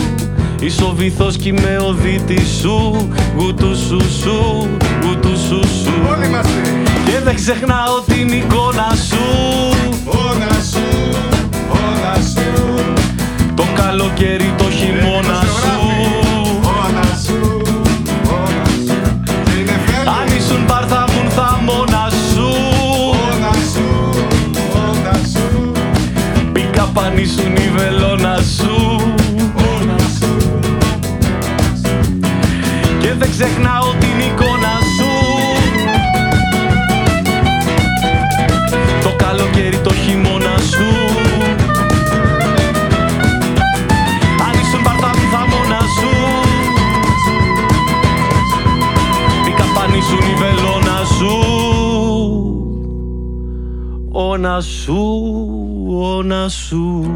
Είσαι 0.60 0.84
ο 0.84 0.92
βυθός 0.96 1.36
κι 1.36 1.48
είμαι 1.48 1.76
ο 1.88 1.92
δίτης 1.92 2.48
σου 2.60 3.08
Γουτού 3.36 3.76
σου 3.76 4.00
σου, 4.20 4.68
γουτού 5.02 5.36
σου 5.36 5.60
σου. 5.84 5.92
Όλοι 6.16 6.28
μαζί. 6.28 6.82
Και 7.04 7.20
δεν 7.24 7.34
ξεχνάω 7.34 8.00
την 8.06 8.28
εικόνα 8.28 8.94
σου 9.08 9.61
καλοκαίρι, 13.92 14.54
το 14.58 14.70
χειμώνα 14.70 15.42
σου 15.42 15.72
όνα 16.78 17.08
σου, 17.24 17.62
όνα 18.40 18.66
σου. 18.86 19.00
Και 19.44 19.58
είναι 19.58 19.76
φέρνει. 19.86 20.08
Αν 20.20 20.36
ήσουν 20.36 20.64
μπαρ 20.66 20.84
θα 20.88 21.04
ήμουν 21.08 21.30
θα 21.30 21.60
μόνα 21.64 22.08
σου 22.32 22.48
Όνα 23.28 23.52
σου, 23.72 23.86
όνα 24.86 25.16
σου, 25.32 25.72
Μπήκα 26.52 26.84
πανί 26.94 27.24
σου 27.24 27.42
Όνα 54.52 54.60
σου, 54.60 54.96
όνα 55.90 56.48
σου 56.48 57.14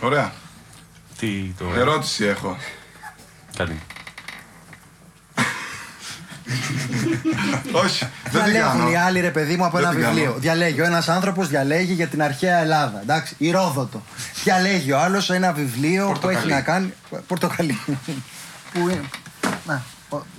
Ωραία. 0.00 0.32
Τι 1.18 1.54
το. 1.58 1.64
Ερώτηση 1.76 2.24
έχω. 2.24 2.56
Καλή. 3.56 3.80
Όχι, 7.72 8.08
δεν 8.30 8.42
την 8.42 8.52
Διαλέγουν 8.52 8.88
οι 8.88 8.92
κάνω. 8.92 9.06
άλλοι 9.06 9.20
ρε 9.20 9.30
παιδί 9.30 9.56
μου 9.56 9.64
από 9.64 9.76
Δεν 9.76 9.84
ένα 9.86 9.94
την 9.94 10.02
κάνω. 10.02 10.14
βιβλίο. 10.14 10.34
Διαλέγει 10.38 10.80
ο 10.80 10.84
ένας 10.84 11.08
άνθρωπος 11.08 11.48
διαλέγει 11.48 11.92
για 11.92 12.06
την 12.06 12.22
αρχαία 12.22 12.58
Ελλάδα. 12.58 13.00
Εντάξει, 13.02 13.34
Ηρόδοτο. 13.38 14.02
Διαλέγει 14.44 14.92
ο 14.92 14.98
άλλος 15.00 15.30
ένα 15.30 15.52
βιβλίο 15.52 16.04
που 16.06 16.10
Πορτοκαλί. 16.12 16.36
έχει 16.38 16.48
να 16.48 16.60
κάνει. 16.60 16.92
Πορτοκαλί. 17.26 17.78
που 18.72 18.78
είναι. 18.88 19.00
Να, 19.66 19.82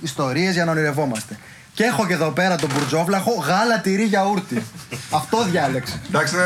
ιστορίες 0.02 0.54
για 0.54 0.64
να 0.64 0.70
ονειρευόμαστε. 0.70 1.38
Και 1.74 1.84
έχω 1.84 2.06
και 2.06 2.12
εδώ 2.12 2.30
πέρα 2.30 2.56
τον 2.56 2.70
μπουρτζόβλαχο 2.74 3.30
γάλα 3.32 3.80
τυρί 3.80 4.04
γιαούρτι. 4.04 4.64
Αυτό 5.10 5.44
διάλεξε. 5.44 6.00
Εντάξει, 6.08 6.34
είναι 6.34 6.44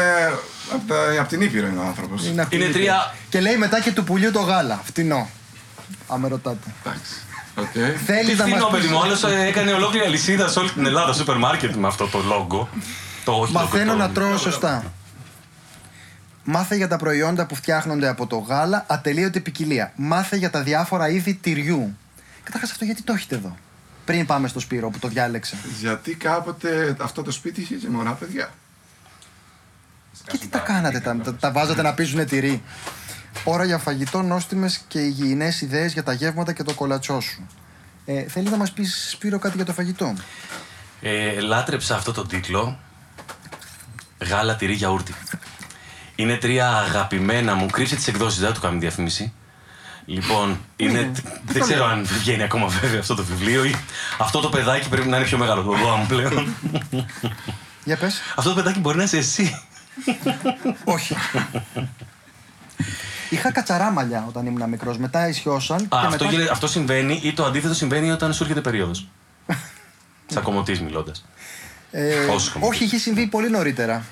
από, 0.72 0.82
τα, 0.88 1.20
από 1.20 1.28
την 1.28 1.40
Ήπειρο 1.40 1.66
είναι 1.66 1.78
ο 1.78 1.82
άνθρωπος. 1.86 2.26
Είναι, 2.26 2.42
αυτή 2.42 2.54
η 2.54 2.58
Είναι 2.60 2.66
λύπη. 2.68 2.78
τρία- 2.78 3.14
Και 3.28 3.40
λέει 3.40 3.56
μετά 3.56 3.80
και 3.80 3.92
του 3.92 4.04
πουλιού 4.04 4.30
το 4.30 4.40
γάλα. 4.40 4.80
Φτηνό. 4.84 5.28
Αν 6.08 6.20
με 6.20 6.28
ρωτάτε. 6.28 6.66
Εντάξει. 6.84 7.12
Οκ. 7.58 7.98
Θέλει 8.06 8.30
Τι 8.30 8.34
να 8.36 8.44
φθηνό, 8.44 8.68
μας 8.68 8.70
παιδί 8.70 8.86
μου. 8.86 9.02
Άλλο 9.02 9.16
έκανε 9.46 9.72
ολόκληρη 9.72 10.04
αλυσίδα 10.06 10.48
σε 10.48 10.58
όλη 10.58 10.70
την 10.70 10.86
Ελλάδα 10.86 11.12
σούπερ 11.12 11.36
μάρκετ 11.36 11.74
με 11.74 11.86
αυτό 11.86 12.06
το 12.06 12.18
λόγο. 12.26 12.68
Το 13.24 13.32
όχι 13.32 13.52
Μαθαίνω 13.52 13.92
το- 13.92 13.98
να 13.98 14.10
τρώω 14.10 14.36
σωστά. 14.36 14.84
Μάθε 16.48 16.76
για 16.76 16.88
τα 16.88 16.96
προϊόντα 16.96 17.46
που 17.46 17.54
φτιάχνονται 17.54 18.08
από 18.08 18.26
το 18.26 18.36
γάλα, 18.36 18.84
ατελείωτη 18.88 19.40
ποικιλία. 19.40 19.92
Μάθε 19.96 20.36
για 20.36 20.50
τα 20.50 20.62
διάφορα 20.62 21.08
είδη 21.08 21.34
τυριού. 21.34 21.96
Καταρχάς 22.42 22.70
αυτό 22.70 22.84
γιατί 22.84 23.02
το 23.02 23.12
έχετε 23.12 23.34
εδώ. 23.34 23.56
Πριν 24.04 24.26
πάμε 24.26 24.48
στο 24.48 24.60
Σπύρο 24.60 24.90
που 24.90 24.98
το 24.98 25.08
διάλεξε; 25.08 25.56
Γιατί 25.78 26.14
κάποτε 26.14 26.96
αυτό 27.00 27.22
το 27.22 27.30
σπίτι 27.30 27.60
είχε 27.60 27.74
και 27.74 27.88
μωρά 27.88 28.12
παιδιά. 28.12 28.50
Και 30.26 30.38
τι 30.38 30.48
τα 30.48 30.58
κάνατε, 30.58 31.00
τα, 31.00 31.16
τα, 31.16 31.34
τα 31.34 31.52
βάζατε 31.52 31.82
να 31.82 31.94
πίζουν 31.94 32.26
τυρί; 32.26 32.62
Ώρα 33.44 33.64
για 33.64 33.78
φαγητό, 33.78 34.22
νόστιμες 34.22 34.80
και 34.88 34.98
υγιεινές 34.98 35.60
ιδέες 35.60 35.92
για 35.92 36.02
τα 36.02 36.12
γεύματα 36.12 36.52
και 36.52 36.62
το 36.62 36.74
κολατσό 36.74 37.20
σου. 37.20 37.46
Ε, 38.04 38.22
θέλει 38.22 38.50
να 38.50 38.56
μας 38.56 38.72
πεις 38.72 39.08
Σπύρο 39.10 39.38
κάτι 39.38 39.56
για 39.56 39.64
το 39.64 39.72
φαγητό; 39.72 40.14
Ε, 41.00 41.40
λάτρεψα 41.40 41.94
αυτό 41.94 42.12
το 42.12 42.26
τίτλο. 42.26 42.78
Γάλα, 44.18 44.56
τυρί, 44.56 44.72
γιαούρτι. 44.72 45.14
Είναι 46.16 46.36
τρία 46.36 46.68
αγαπημένα 46.76 47.54
μου. 47.54 47.66
Κρύψε 47.66 47.96
τι 47.96 48.04
εκδόσει, 48.06 48.38
δεν 48.38 48.48
θα 48.48 48.54
του 48.54 48.60
κάνουμε 48.60 48.80
διαφήμιση. 48.80 49.32
Λοιπόν, 50.06 50.60
είναι, 50.76 51.10
δεν 51.44 51.62
ξέρω 51.62 51.84
αν 51.86 52.04
βγαίνει 52.04 52.42
ακόμα 52.42 52.66
βέβαια 52.66 53.00
αυτό 53.00 53.14
το 53.14 53.24
βιβλίο 53.24 53.64
ή 53.64 53.74
αυτό 54.18 54.40
το 54.40 54.48
παιδάκι 54.48 54.88
πρέπει 54.88 55.08
να 55.08 55.16
είναι 55.16 55.26
πιο 55.26 55.38
μεγάλο 55.38 55.60
από 55.60 55.74
εγώ 55.76 55.96
μου 55.96 56.06
πλέον. 56.06 56.54
Για 57.84 57.96
πες. 57.96 58.20
αυτό 58.36 58.50
το 58.50 58.56
παιδάκι 58.56 58.78
μπορεί 58.78 58.96
να 58.96 59.02
είσαι 59.02 59.16
εσύ. 59.16 59.60
Όχι. 60.84 61.16
Είχα 63.30 63.52
κατσαρά 63.52 63.90
μαλλιά 63.90 64.24
όταν 64.28 64.46
ήμουν 64.46 64.68
μικρός. 64.68 64.98
Μετά 64.98 65.28
ισιώσαν. 65.28 65.76
Α, 65.76 65.86
και 65.88 65.96
αυτό, 65.96 66.10
μετά... 66.10 66.24
γίνεται- 66.24 66.50
αυτό 66.50 66.66
συμβαίνει 66.66 67.20
ή 67.22 67.32
το 67.32 67.44
αντίθετο 67.44 67.74
συμβαίνει 67.74 68.10
όταν 68.10 68.32
σου 68.32 68.42
έρχεται 68.42 68.60
περίοδος. 68.60 69.08
Τσακωμωτή 70.28 70.82
μιλώντας. 70.82 71.24
Ε, 71.90 72.14
Όσο 72.24 72.50
χαμηλό. 72.50 72.70
όχι, 72.70 72.84
είχε 72.84 72.98
συμβεί 72.98 73.26
πολύ 73.26 73.50
νωρίτερα. 73.50 74.04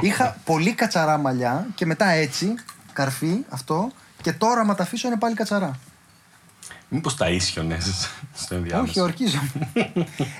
Είχα 0.00 0.36
πολύ 0.44 0.72
κατσαρά 0.74 1.18
μαλλιά 1.18 1.66
και 1.74 1.86
μετά 1.86 2.06
έτσι, 2.08 2.54
καρφί 2.92 3.36
αυτό, 3.48 3.90
και 4.22 4.32
τώρα 4.32 4.60
άμα 4.60 4.74
τα 4.74 4.82
αφήσω 4.82 5.08
είναι 5.08 5.18
πάλι 5.18 5.34
κατσαρά. 5.34 5.78
Μήπως 6.88 7.16
τα 7.16 7.28
ίσιονες 7.28 8.08
στο 8.34 8.54
ενδιάμεσο. 8.54 8.90
Όχι, 8.90 9.00
ορκίζομαι. 9.00 9.50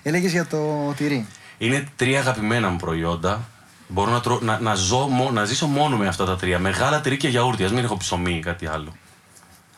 Έλεγες 0.03 0.33
για 0.33 0.47
το 0.47 0.93
τυρί. 0.97 1.27
Είναι 1.59 1.89
τρία 1.97 2.19
αγαπημένα 2.21 2.69
μου 2.69 2.77
προϊόντα. 2.77 3.41
Μπορώ 3.89 4.11
να, 4.11 4.21
τρώ, 4.21 4.39
να, 4.43 4.61
να, 4.61 4.75
ζω, 4.75 4.99
μό- 5.07 5.31
να 5.33 5.45
ζήσω 5.45 5.67
μόνο 5.67 5.97
με 5.97 6.09
αυτά 6.09 6.25
τα 6.25 6.37
τρία. 6.37 6.59
Με 6.59 6.71
γάλα, 6.71 7.01
τυρί 7.01 7.17
και 7.17 7.29
γιαούρτι. 7.29 7.65
Α 7.65 7.71
μην 7.71 7.85
έχω 7.85 7.97
ψωμί 7.97 8.35
ή 8.35 8.41
κάτι 8.41 8.67
άλλο. 8.67 8.93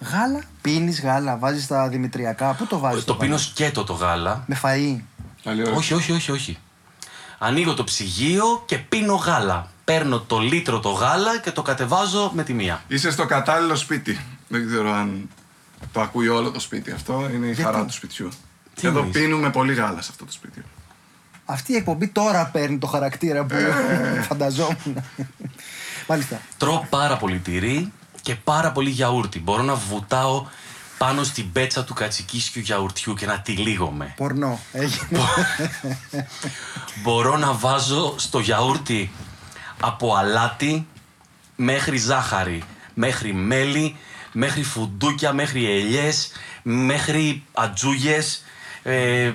Γάλα, 0.01 0.43
πίνεις 0.61 1.01
γάλα, 1.03 1.37
βάζεις 1.37 1.67
τα 1.67 1.89
δημητριακά; 1.89 2.53
Πού 2.55 2.67
το 2.67 2.79
βάζεις. 2.79 3.05
το 3.05 3.15
πίνω 3.15 3.37
σκέτο 3.39 3.85
το 3.85 3.93
γάλα. 3.93 4.45
Με 4.47 4.59
φαΐ. 4.63 5.01
Άλλη 5.45 5.63
ωραία. 5.63 5.75
όχι, 5.75 5.95
όχι, 5.95 6.13
όχι, 6.13 6.31
όχι. 6.31 6.59
Ανοίγω 7.45 7.75
το 7.75 7.85
ψυγείο 7.85 8.63
και 8.67 8.79
πίνω 8.79 9.15
γάλα. 9.15 9.71
Παίρνω 9.85 10.21
το 10.21 10.39
λίτρο 10.39 10.81
το 10.81 10.91
γάλα 10.91 11.39
και 11.39 11.51
το 11.51 11.63
κατεβάζω 11.63 12.31
με 12.35 12.43
τη 12.43 12.53
μία. 12.53 12.83
Είσαι 12.89 13.11
στο 13.11 13.27
κατάλληλο 13.27 13.77
σπίτι. 13.77 14.21
Δεν 14.49 14.67
ξέρω 14.67 14.93
αν 14.93 15.29
το 15.93 16.01
ακούει 16.01 16.29
όλο 16.29 16.51
το 16.51 16.61
σπίτι 16.61 16.91
αυτό. 16.91 17.31
Είναι 17.35 17.47
η 17.47 17.55
χαρά 17.55 17.85
του 17.85 17.93
σπιτιού. 17.93 18.29
Τι 18.75 18.87
Εδώ 18.87 18.99
εννοείς; 18.99 19.19
πίνουμε 19.19 19.51
πολύ 19.51 19.75
γάλα 19.75 20.03
σε 20.03 20.09
αυτό 20.11 20.25
το 20.25 20.33
σπίτι. 20.33 20.63
Αυτή 21.45 21.73
η 21.73 21.77
εκπομπή 21.77 22.09
τώρα 22.09 22.47
παίρνει 22.47 22.79
το 22.79 22.87
χαρακτήρα 22.87 23.45
που 23.45 23.55
φανταζόμουν. 24.29 25.05
Μάλιστα. 26.09 26.41
Τρώω 26.57 26.87
πάρα 26.91 27.17
πολύ 27.17 27.39
τυρί 27.39 27.93
και 28.23 28.35
πάρα 28.35 28.73
πολύ 28.73 28.91
γιαούρτι. 28.91 29.41
Μπορώ 29.41 29.63
να 29.63 29.75
βουτάω 29.75 30.47
πάνω 30.99 31.23
στην 31.25 31.53
πέτσα 31.53 31.85
του 31.85 31.95
κατσικίσιου 31.95 32.63
γιαουρτιού 32.63 33.15
και 33.15 33.27
να 33.27 33.41
τυλίγομαι. 33.41 34.15
Πορνό. 34.17 34.61
Έγινε. 34.73 35.21
Μπορώ 37.03 37.37
να 37.37 37.53
βάζω 37.53 38.15
στο 38.19 38.39
γιαούρτι 38.39 39.11
από 39.81 40.15
αλάτι 40.15 40.87
μέχρι 41.57 41.97
ζάχαρη, 41.97 42.63
μέχρι 42.95 43.33
μέλι, 43.33 43.97
μέχρι 44.33 44.63
φουντούκια, 44.63 45.33
μέχρι 45.33 45.71
ελιές, 45.71 46.31
μέχρι 46.63 47.45
ατζούγες, 47.53 48.45
ε, 48.83 49.33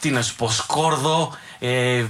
τι 0.00 0.10
να 0.10 0.22
σου 0.22 0.36
πω, 0.36 0.50
σκόρδο, 0.50 1.36
ε, 1.58 1.96
ε, 1.98 2.04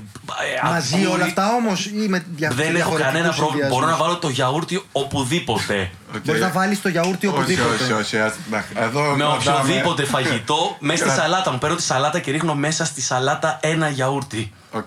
Μαζί 0.64 0.94
ακούρι. 0.94 1.10
όλα 1.12 1.24
αυτά 1.24 1.54
όμως 1.54 1.86
ή 1.86 1.90
με 2.08 2.24
δια... 2.34 2.48
Δεν 2.50 2.58
έχω 2.66 2.74
διαφορετικούς 2.74 3.00
κανένα 3.12 3.32
πρόβλημα. 3.34 3.68
Μπορώ 3.68 3.80
να 3.80 3.86
συνδυασμούς; 3.86 4.06
βάλω 4.06 4.18
το 4.18 4.28
γιαούρτι 4.28 4.82
οπουδήποτε. 4.92 5.90
Οκ. 6.14 6.20
Μπορείς 6.24 6.40
να 6.40 6.50
βάλεις 6.50 6.80
το 6.82 6.88
γιαούρτι 6.88 7.26
Όχι, 7.26 7.36
οπουδήποτε; 7.36 7.82
όχι, 7.84 7.92
όχι. 7.92 8.18
ας- 8.18 8.34
εντάξει, 8.46 8.68
Εδώ 8.74 9.00
με 9.02 9.16
κρατάμε- 9.16 9.32
οποιοδήποτε 9.38 10.04
φαγητό, 10.04 10.76
μέσα 10.80 11.04
στη 11.04 11.12
Κρα- 11.14 11.22
σαλάτα 11.22 11.50
μου. 11.52 11.58
Παίρνω 11.58 11.76
τη 11.76 11.82
σαλάτα 11.82 12.18
και 12.20 12.30
ρίχνω 12.30 12.54
μέσα 12.54 12.84
στη 12.84 13.00
σαλάτα 13.00 13.58
ένα 13.62 13.88
γιαούρτι. 13.88 14.52
Οκ. 14.72 14.86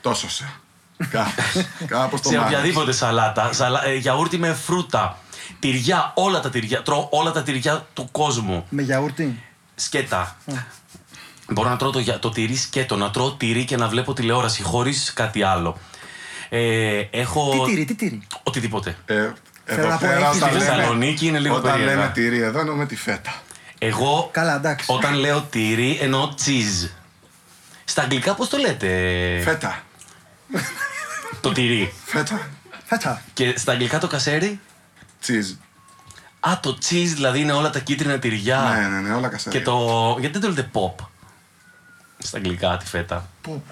Τόσο 0.00 0.30
σε. 0.30 0.50
Κάπως. 1.10 1.64
Κάπως 1.86 2.20
το 2.20 2.28
σε 2.28 2.36
μάθεις. 2.36 2.50
οποιαδήποτε 2.56 2.92
σαλάτα. 2.92 3.52
Σαλα... 3.52 3.84
ε, 3.86 3.94
γιαούρτι 3.94 4.38
με 4.38 4.52
φρούτα. 4.66 5.18
Τυριά, 5.58 6.12
όλα 6.14 6.40
τα 6.40 6.50
τυριά. 6.50 6.82
Τρώω 6.82 7.06
όλα 7.10 7.30
τα 7.30 7.42
τυριά 7.42 7.86
του 7.94 8.08
κόσμου. 8.12 8.66
Με 8.68 8.82
γιαούρτι; 8.82 9.42
Σκέτα. 9.74 10.36
Μπορώ 11.52 11.68
να 11.68 11.76
τρώω 11.76 11.90
το, 11.90 11.98
για- 11.98 12.18
το 12.18 12.30
τυρί 12.30 12.56
σκέτο, 12.56 12.96
να 12.96 13.10
τρώω 13.10 13.32
τυρί 13.32 13.64
και 13.64 13.76
να 13.76 13.88
βλέπω 13.88 14.12
τηλεόραση 14.12 14.62
χωρίς 14.62 15.12
κάτι 15.12 15.42
άλλο. 15.42 15.78
Ε, 16.48 17.02
έχω. 17.10 17.50
Τι 17.50 17.70
τυρί, 17.70 17.84
τι 17.84 17.94
τυρί; 17.94 18.22
Οτιδήποτε. 18.42 18.96
Ε, 19.06 19.14
Θέλω 19.14 19.32
εδώ 19.80 19.88
να 19.88 19.96
πω, 19.98 20.06
πέρα 20.06 20.26
έχεις 20.26 20.36
όταν 20.36 20.48
στη 20.50 20.58
λέμε- 20.58 20.74
Θεσσαλονίκη 20.74 21.26
είναι 21.26 21.38
λίγο 21.38 21.54
Όταν 21.54 21.70
περίεργα. 21.72 21.94
λέμε 21.96 22.10
τυρί 22.14 22.38
εδώ 22.38 22.58
εννοούμε 22.60 22.86
τη 22.86 22.96
φέτα. 22.96 23.34
Εγώ 23.78 24.28
Καλά, 24.32 24.54
εντάξει. 24.56 24.86
όταν 24.92 25.14
λέω 25.14 25.40
τυρί 25.50 25.98
εννοώ 26.00 26.32
cheese. 26.44 26.88
Στα 27.84 28.02
αγγλικά 28.02 28.34
πώς 28.34 28.48
το 28.48 28.56
λέτε; 28.56 28.86
Φέτα. 29.44 29.82
το 31.40 31.52
τυρί. 31.52 31.92
Φέτα. 32.04 32.48
Φέτα. 32.84 33.22
Και 33.32 33.54
στα 33.56 33.72
αγγλικά 33.72 33.98
το 33.98 34.06
κασέρι; 34.06 34.60
Cheese. 35.26 35.56
Α, 36.40 36.58
το 36.62 36.78
cheese 36.82 37.12
δηλαδή 37.14 37.40
είναι 37.40 37.52
όλα 37.52 37.70
τα 37.70 37.78
κίτρινα 37.78 38.18
τυριά. 38.18 38.76
Ναι, 38.80 38.88
ναι, 38.88 39.08
ναι, 39.08 39.14
όλα 39.14 39.28
κασέρια. 39.28 39.58
Και 39.58 39.64
το. 39.64 40.16
Γιατί 40.20 40.38
δεν 40.38 40.50
το 40.50 40.56
λέτε 40.56 40.70
pop; 40.72 41.04
Στα 42.22 42.36
αγγλικά 42.36 42.76
τη 42.76 42.86
φέτα. 42.86 43.28
Ποπ. 43.42 43.64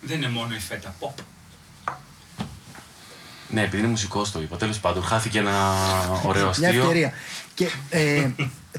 Δεν 0.00 0.16
είναι 0.16 0.28
μόνο 0.28 0.54
η 0.54 0.58
φέτα. 0.58 0.94
Ποπ. 0.98 1.18
Ναι, 3.48 3.62
επειδή 3.62 3.78
είναι 3.78 3.88
μουσικός 3.90 4.30
το 4.32 4.40
είπα. 4.40 4.56
Τέλος 4.56 4.78
πάντων, 4.78 5.04
χάθηκε 5.04 5.38
ένα 5.38 5.52
ωραίο 6.24 6.42
Μια 6.42 6.68
αστείο. 6.68 6.80
ευκαιρία. 6.82 7.12
Και 7.54 7.68
ε, 7.90 8.28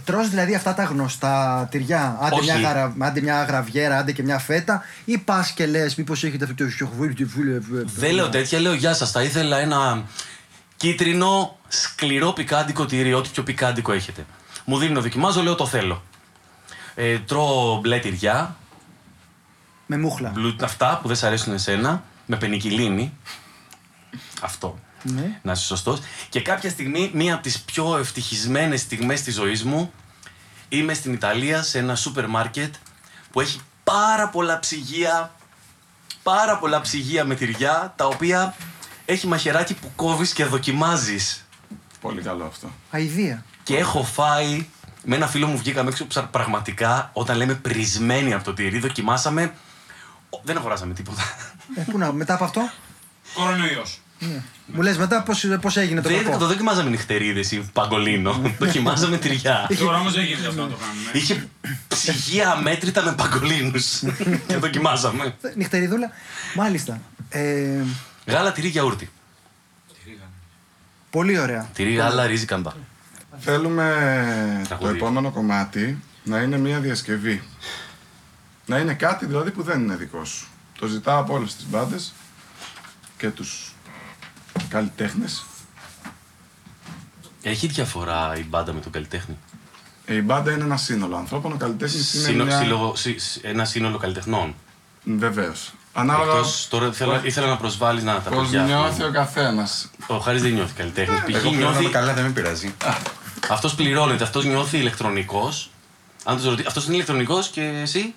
τρως 0.05 0.29
δηλαδή 0.29 0.55
αυτά 0.55 0.73
τα 0.73 0.83
γνωστά 0.83 1.67
τυριά. 1.71 2.17
Άντε 2.21 2.35
Όχι. 2.35 2.43
μια, 2.43 2.59
γαρα, 2.59 2.95
άντε 2.99 3.21
μια 3.21 3.43
γραβιέρα, 3.43 3.97
άντε 3.97 4.11
και 4.11 4.23
μια 4.23 4.39
φέτα. 4.39 4.83
Ή 5.05 5.17
πας 5.17 5.51
και 5.51 5.65
λες, 5.65 5.95
μήπως 5.95 6.23
έχετε 6.23 6.43
αυτό 6.43 6.63
το 6.63 6.69
σιωχβούλι, 6.69 7.13
τη 7.13 7.25
βούλη. 7.25 7.61
Δεν 7.85 8.13
λέω 8.13 8.29
τέτοια, 8.29 8.59
λέω 8.59 8.73
γεια 8.73 8.93
σας. 8.93 9.11
Θα 9.11 9.23
ήθελα 9.23 9.57
ένα 9.57 10.03
κίτρινο, 10.77 11.57
σκληρό 11.67 12.31
πικάντικο 12.31 12.85
τυρί, 12.85 13.13
ό,τι 13.13 13.29
πιο 13.29 13.43
πικάντικο 13.43 13.91
έχετε. 13.91 14.25
Μου 14.65 14.77
δίνει 14.77 14.93
να 14.93 15.01
δοκιμάζω, 15.01 15.41
λέω 15.41 15.55
το 15.55 15.65
θέλω. 15.65 16.03
Ε, 16.95 17.19
τρώω 17.19 17.79
μπλε 17.79 17.99
τυριά, 17.99 18.55
Με 19.93 19.97
μούχλα. 19.97 20.29
μπλου, 20.29 20.55
αυτά 20.61 20.99
που 21.01 21.07
δεν 21.07 21.17
σ' 21.17 21.23
αρέσουν 21.23 21.53
εσένα, 21.53 22.03
με 22.25 22.35
πενικυλίνη. 22.37 23.13
Αυτό. 24.41 24.79
Ναι. 25.03 25.39
Να 25.41 25.51
είσαι 25.51 25.63
σωστός. 25.65 25.99
Και 26.29 26.41
κάποια 26.41 26.69
στιγμή, 26.69 27.11
μία 27.13 27.33
από 27.33 27.43
τις 27.43 27.61
πιο 27.61 27.97
ευτυχισμένες 27.97 28.81
στιγμές 28.81 29.21
της 29.21 29.33
ζωής 29.33 29.63
μου, 29.63 29.91
είμαι 30.69 30.93
στην 30.93 31.13
Ιταλία 31.13 31.61
σε 31.63 31.77
ένα 31.79 31.95
σούπερ 31.95 32.27
μάρκετ 32.27 32.73
που 33.31 33.41
έχει 33.41 33.59
πάρα 33.83 34.29
πολλά 34.29 34.59
ψυγεία. 34.59 35.31
Πάρα 36.23 36.57
πολλά 36.57 36.81
ψυγεία 36.81 37.25
με 37.25 37.35
τυριά, 37.35 37.93
τα 37.95 38.05
οποία 38.05 38.55
έχει 39.05 39.27
μαχαιράκι 39.27 39.73
που 39.73 39.91
κόβεις 39.95 40.33
και 40.33 40.45
δοκιμάζεις. 40.45 41.45
Πολύ 42.01 42.21
καλό 42.21 42.45
αυτό. 42.45 42.71
Αηδία. 42.91 43.45
Και 43.63 43.77
έχω 43.77 44.03
φάει. 44.03 44.65
Με 45.03 45.15
ένα 45.15 45.27
φίλο 45.27 45.47
μου 45.47 45.57
βγήκαμε 45.57 45.89
έξω 45.89 46.07
ψα- 46.07 46.23
πραγματικά 46.27 47.09
όταν 47.13 47.37
λέμε 47.37 47.53
πρισμένοι 47.53 48.33
από 48.33 48.43
το 48.43 48.53
τυρί, 48.53 48.79
δοκιμάσαμε. 48.79 49.53
Ο, 50.33 50.39
Δεν 50.43 50.57
αγοράσαμε 50.57 50.93
τίποτα. 50.93 51.21
Ε, 51.75 51.81
πού 51.91 51.97
να, 51.97 52.11
μετά 52.13 52.33
από 52.33 52.43
αυτό; 52.43 52.69
Κορονοϊός. 53.33 53.99
Μου 54.65 54.81
λες 54.81 54.97
μετά 54.97 55.23
πώς 55.61 55.77
έγινε 55.77 56.01
το 56.01 56.09
Δεν 56.09 56.23
το 56.23 56.29
κακό. 56.31 56.45
δοκιμάζαμε 56.45 56.89
νυχτερίδες 56.89 57.51
ή 57.51 57.69
παγκολίνο. 57.73 58.41
δοκιμάζαμε 58.59 59.17
τυριά. 59.17 59.69
Τώρα 59.79 59.97
όμως 59.99 60.13
δεν 60.13 60.23
γίνεται 60.23 60.47
αυτό 60.47 60.61
να 60.61 60.67
το 60.67 60.75
κάνουμε. 60.75 61.09
Είχε 61.13 61.47
ψυγεία 61.87 62.49
αμέτρητα 62.51 63.03
με 63.03 63.13
παγκολίνους. 63.13 63.99
και 64.47 64.57
δοκιμάζαμε. 64.57 65.35
Ε, 65.41 65.51
Νυχτεριδούλα. 65.55 66.11
Μάλιστα. 66.55 67.01
Ε, 67.29 67.81
Γάλα, 68.25 68.51
τυρί, 68.51 68.67
γιαούρτι. 68.67 69.09
πολύ 71.09 71.39
ωραία. 71.39 71.69
Τυρί, 71.73 71.93
γάλα, 71.93 72.25
ρύζι, 72.25 72.45
καμπά. 72.45 72.75
Θέλουμε 73.39 74.59
το 74.61 74.67
Τραγούδι. 74.67 74.95
επόμενο 74.95 75.31
κομμάτι 75.31 76.01
να 76.23 76.39
είναι 76.39 76.57
μια 76.57 76.79
διασκευή. 76.79 77.43
Να 78.71 78.77
είναι 78.77 78.93
κάτι 78.93 79.25
δηλαδή 79.25 79.51
που 79.51 79.63
δεν 79.63 79.79
είναι 79.79 79.95
δικό 79.95 80.25
σου. 80.25 80.47
Το 80.79 80.87
ζητάω 80.87 81.19
από 81.19 81.33
όλες 81.33 81.55
τις 81.55 81.65
μπάντες 81.69 82.13
και 83.17 83.29
τους 83.29 83.73
καλλιτέχνες. 84.69 85.45
Έχει 87.41 87.67
διαφορά 87.67 88.33
η 88.37 88.43
μπάντα 88.43 88.73
με 88.73 88.79
τον 88.79 88.91
καλλιτέχνη; 88.91 89.37
Ε, 90.05 90.15
Η 90.15 90.21
μπάντα 90.21 90.51
είναι 90.51 90.63
ένα 90.63 90.77
σύνολο 90.77 91.15
ανθρώπων, 91.15 91.51
ο 91.51 91.55
καλλιτέχνης 91.55 92.13
είναι 92.13 92.23
Σύνο- 92.25 92.45
μια... 92.45 92.57
σύλλογο- 92.59 92.95
σύ- 92.95 93.19
σύ- 93.19 93.45
ένα 93.45 93.65
σύνολο 93.65 93.97
καλλιτεχνών. 93.97 94.55
Βεβαίως. 95.03 95.71
Ανάλογα 95.93 96.31
Εκτός, 96.31 96.67
τώρα 96.69 96.91
θέλω, 96.91 97.21
ήθελα 97.23 97.47
να 97.47 97.57
προσβάλλεις 97.57 98.03
να 98.03 98.21
τα 98.21 98.29
πώς 98.29 98.41
παιδιά. 98.41 98.63
νιώθει 98.63 99.03
ο 99.03 99.11
καθένας. 99.11 99.89
Ο 100.07 100.17
Χάρης 100.17 100.41
δεν 100.41 100.53
νιώθει 100.53 100.73
καλλιτέχνη. 100.73 101.15
Π.χ. 101.15 101.27
Εγώ 101.35 101.49
πληρώνομαι 101.49 101.79
νιώθει. 101.79 101.93
καλά, 101.93 102.13
δεν 102.13 102.23
με 102.23 102.29
πειράζει. 102.29 102.75
Αυτός 103.49 103.75
πληρώνεται, 103.75 104.23
αυτός 104.23 104.45
νιώθει 104.45 104.77
ηλεκτρονικός. 104.77 105.69
Αν 106.23 106.35
τους 106.35 106.45
ρωτήσει, 106.45 106.67
αυτός 106.67 106.85
είναι 106.85 106.93
ηλεκτρονικός 106.95 107.47
και 107.47 107.61
εσύ; 107.61 108.13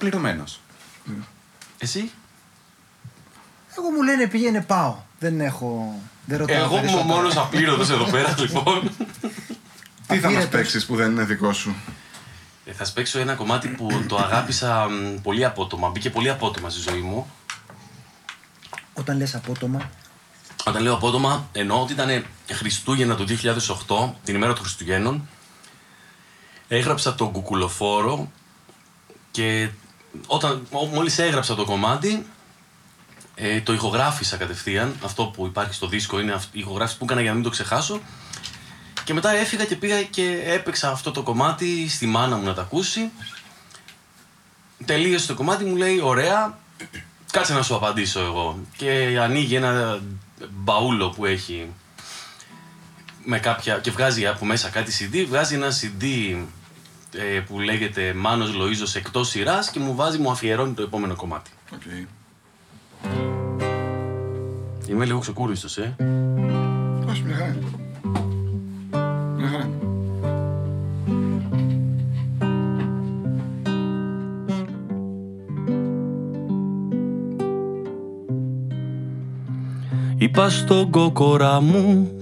Πληρωμένος. 0.00 0.60
Εσύ; 1.78 2.10
Εγώ 3.78 3.90
μου 3.90 4.02
λένε 4.02 4.26
πήγαινε 4.26 4.60
πάω. 4.60 4.96
Δεν 5.18 5.40
έχω. 5.40 6.00
Δεν 6.26 6.38
ρωτάω. 6.38 6.56
Εγώ 6.56 6.66
είμαι 6.66 6.76
ο 6.76 6.80
περισσότερα. 6.80 7.14
μόνος 7.14 7.36
απλήρωτος 7.36 7.90
εδώ 7.90 8.04
πέρα, 8.04 8.34
λοιπόν. 8.38 8.80
Τι 10.06 10.18
θα 10.18 10.26
μας 10.26 10.36
Αφήρετος. 10.36 10.48
παίξεις 10.48 10.86
που 10.86 10.96
δεν 10.96 11.10
είναι 11.10 11.24
δικό 11.24 11.52
σου; 11.52 11.74
Ε, 12.64 12.72
θα 12.72 12.84
σπέξω 12.84 13.18
ένα 13.18 13.34
κομμάτι 13.34 13.68
που 13.68 14.04
το 14.08 14.16
αγάπησα 14.16 14.88
μ, 14.88 15.20
πολύ 15.22 15.44
απότομα. 15.44 15.88
Μπήκε 15.88 16.10
πολύ 16.10 16.30
απότομα 16.30 16.70
στη 16.70 16.80
ζωή 16.80 17.00
μου. 17.00 17.30
Όταν 18.94 19.16
λες 19.16 19.34
απότομα. 19.34 19.90
Όταν 20.64 20.82
λέω 20.82 20.94
απότομα, 20.94 21.48
εννοώ 21.52 21.82
ότι 21.82 21.92
ήταν 21.92 22.24
Χριστούγεννα 22.52 23.14
του 23.16 23.24
2008, 23.88 24.12
την 24.24 24.34
ημέρα 24.34 24.52
των 24.52 24.62
Χριστουγέννων. 24.62 25.28
Έγραψα 26.68 27.14
τον 27.14 27.32
κουκουλοφόρο 27.32 28.30
και 29.30 29.68
όταν, 30.26 30.66
μ- 30.72 30.92
μόλις 30.94 31.18
έγραψα 31.18 31.54
το 31.54 31.64
κομμάτι, 31.64 32.26
ε, 33.34 33.60
το 33.60 33.72
ηχογράφησα 33.72 34.36
κατευθείαν. 34.36 34.96
Αυτό 35.04 35.24
που 35.24 35.46
υπάρχει 35.46 35.74
στο 35.74 35.86
δίσκο 35.88 36.20
είναι 36.20 36.32
αυ- 36.32 36.54
η 36.54 36.58
ηχογράφηση 36.60 36.98
που 36.98 37.04
έκανα 37.04 37.20
για 37.20 37.28
να 37.30 37.34
μην 37.34 37.44
το 37.44 37.50
ξεχάσω. 37.50 38.00
Και 39.04 39.14
μετά 39.14 39.30
έφυγα 39.30 39.64
και 39.64 39.76
πήγα 39.76 40.02
και 40.02 40.40
έπαιξα 40.44 40.90
αυτό 40.90 41.10
το 41.10 41.22
κομμάτι 41.22 41.88
στη 41.88 42.06
μάνα 42.06 42.36
μου 42.36 42.44
να 42.44 42.54
τα 42.54 42.62
ακούσει. 42.62 43.10
Τελείωσε 44.84 45.26
το 45.26 45.34
κομμάτι, 45.34 45.64
μου 45.64 45.76
λέει: 45.76 46.00
Ωραία, 46.02 46.58
κάτσε 47.32 47.52
να 47.54 47.62
σου 47.62 47.74
απαντήσω 47.74 48.20
εγώ. 48.20 48.58
Και 48.76 49.18
ανοίγει 49.20 49.54
ένα 49.54 50.00
μπαούλο 50.50 51.10
που 51.10 51.24
έχει 51.26 51.68
με 53.24 53.38
κάποια, 53.38 53.78
και 53.78 53.90
βγάζει 53.90 54.26
από 54.26 54.44
μέσα 54.44 54.68
κάτι 54.68 54.92
CD, 55.12 55.24
βγάζει 55.28 55.54
ένα 55.54 55.68
CD 55.70 56.04
ε, 57.14 57.40
που 57.40 57.60
λέγεται 57.60 58.12
Μάνος 58.14 58.50
Λοΐζος 58.54 58.96
εκτός 58.96 59.28
σειράς 59.28 59.70
και 59.70 59.80
μου 59.80 59.94
βάζει, 59.94 60.18
μου 60.18 60.30
αφιερώνει 60.30 60.72
το 60.72 60.82
επόμενο 60.82 61.16
κομμάτι. 61.16 61.50
Οκ. 61.74 61.80
Είμαι 64.88 65.04
λίγο 65.04 65.18
ξεκούρδιστος, 65.18 65.78
ε. 65.78 65.96
Όχι, 67.08 67.22
μια 67.22 67.36
χαρά 67.36 67.46
είναι. 67.46 67.66
Μια 69.36 69.48
χαρά 69.48 69.64
είναι. 69.64 69.78
Είπα 80.16 80.50
στον 80.50 80.90
κόκορα 80.90 81.60
μου 81.60 82.19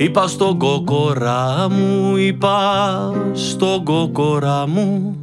Είπα 0.00 0.26
στον 0.26 0.58
κόκορα 0.58 1.68
μου 1.70 2.16
Είπα 2.16 3.12
στον 3.32 3.84
κόκορα 3.84 4.66
μου 4.68 5.20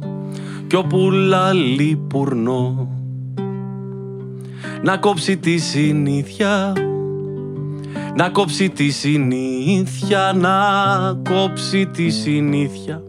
Κι 0.66 0.76
όπου 0.76 1.10
λαλεί 1.10 2.00
πουρνό. 2.08 2.88
Να 4.82 4.96
κόψει 4.96 5.36
τη 5.36 5.58
συνήθεια 5.58 6.72
Να 8.16 8.28
κόψει 8.28 8.68
τη 8.68 8.90
συνήθεια 8.90 10.32
Να 10.36 10.58
κόψει 11.34 11.86
τη 11.86 12.10
συνήθεια 12.10 13.02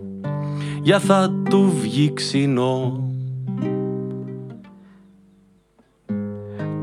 Για 0.82 1.00
θα 1.00 1.34
του 1.50 1.74
βγει 1.82 2.14
ξινό 2.14 3.07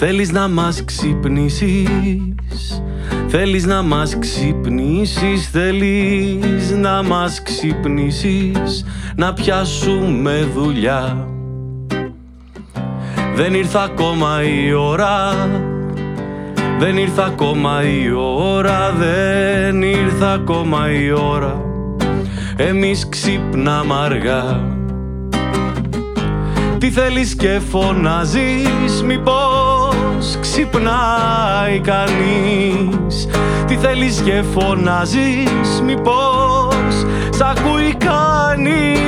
Θέλεις 0.00 0.32
να 0.32 0.48
μας 0.48 0.84
ξυπνήσεις. 0.84 2.82
Θέλεις 3.28 3.66
να 3.66 3.82
μας 3.82 4.18
ξυπνήσεις. 4.18 5.48
Θέλεις 5.48 6.70
να 6.70 7.02
μας 7.02 7.42
ξυπνήσεις. 7.42 8.84
Να 9.16 9.32
πιάσουμε 9.32 10.48
δουλειά. 10.54 11.28
Δεν 13.34 13.54
ήρθε 13.54 13.78
ακόμα 13.78 14.42
η 14.42 14.72
ώρα. 14.72 15.34
Δεν 16.78 16.96
ήρθε 16.96 17.22
ακόμα 17.22 17.82
η 17.82 18.10
ώρα. 18.12 18.92
Δεν 18.98 19.82
ήρθε 19.82 20.26
ακόμα 20.26 20.92
η 20.92 21.12
ώρα. 21.12 21.64
Εμείς 22.56 23.08
ξυπνάμε 23.08 23.94
αργά. 23.94 24.76
Τι 26.78 26.90
θέλεις 26.90 27.34
και 27.34 27.60
φωνάζεις 27.70 29.02
Μήπως 29.04 29.57
ξυπνάει 30.36 31.80
κανείς 31.80 33.28
Τι 33.66 33.76
θέλεις 33.76 34.20
και 34.20 34.42
φωνάζεις 34.42 35.82
μήπως 35.84 37.06
σ' 37.30 37.40
ακούει 37.40 37.94
κανείς 37.94 38.98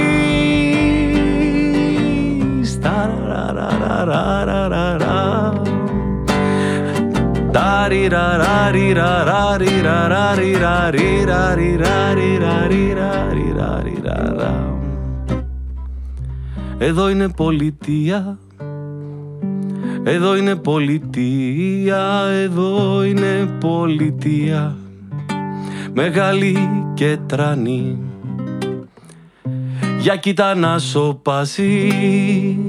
Εδώ 16.82 17.08
είναι 17.08 17.28
πολιτεία 17.28 18.38
εδώ 20.05 20.36
είναι 20.36 20.57
πολιτεία, 20.57 22.22
εδώ 22.42 23.05
είναι 23.05 23.57
πολιτεία. 23.61 24.76
Μεγάλη 25.94 26.57
και 26.94 27.18
τρανή. 27.26 27.98
Για 30.01 30.16
κοίτα 30.16 30.55
να 30.55 30.78
σοπάσεις, 30.78 32.61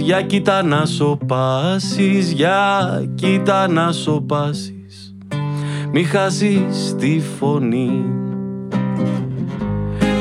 για 0.00 0.22
κοίτα 0.22 0.62
να 0.62 0.84
σοπάσεις 0.84 2.32
Για 2.32 3.02
κοίτα 3.14 3.68
να 3.68 3.92
σοπάσεις 3.92 5.14
Μη 5.92 6.04
χάσεις 6.04 6.94
τη 6.98 7.20
φωνή 7.38 8.04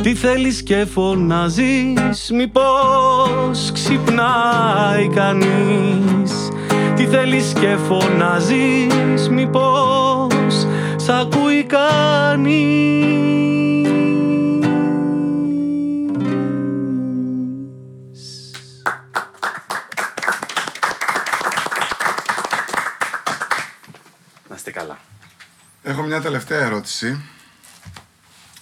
τι 0.02 0.16
θέλεις 0.16 0.64
και 0.64 0.86
φωνάζεις 0.86 2.32
Μήπως 2.34 3.72
ξυπνάει 3.74 5.08
κανείς 5.08 6.50
Τι 6.96 7.06
θέλεις 7.06 7.54
και 7.60 7.78
φωνάζεις 7.88 9.30
Μήπως 9.30 10.68
σ' 10.96 11.10
ακούει 11.10 11.64
κανείς 11.64 12.88
Να 24.50 24.56
είστε 24.56 24.72
καλά. 24.72 24.98
Έχω 25.84 26.02
μια 26.02 26.22
τελευταία 26.22 26.60
ερώτηση. 26.66 27.22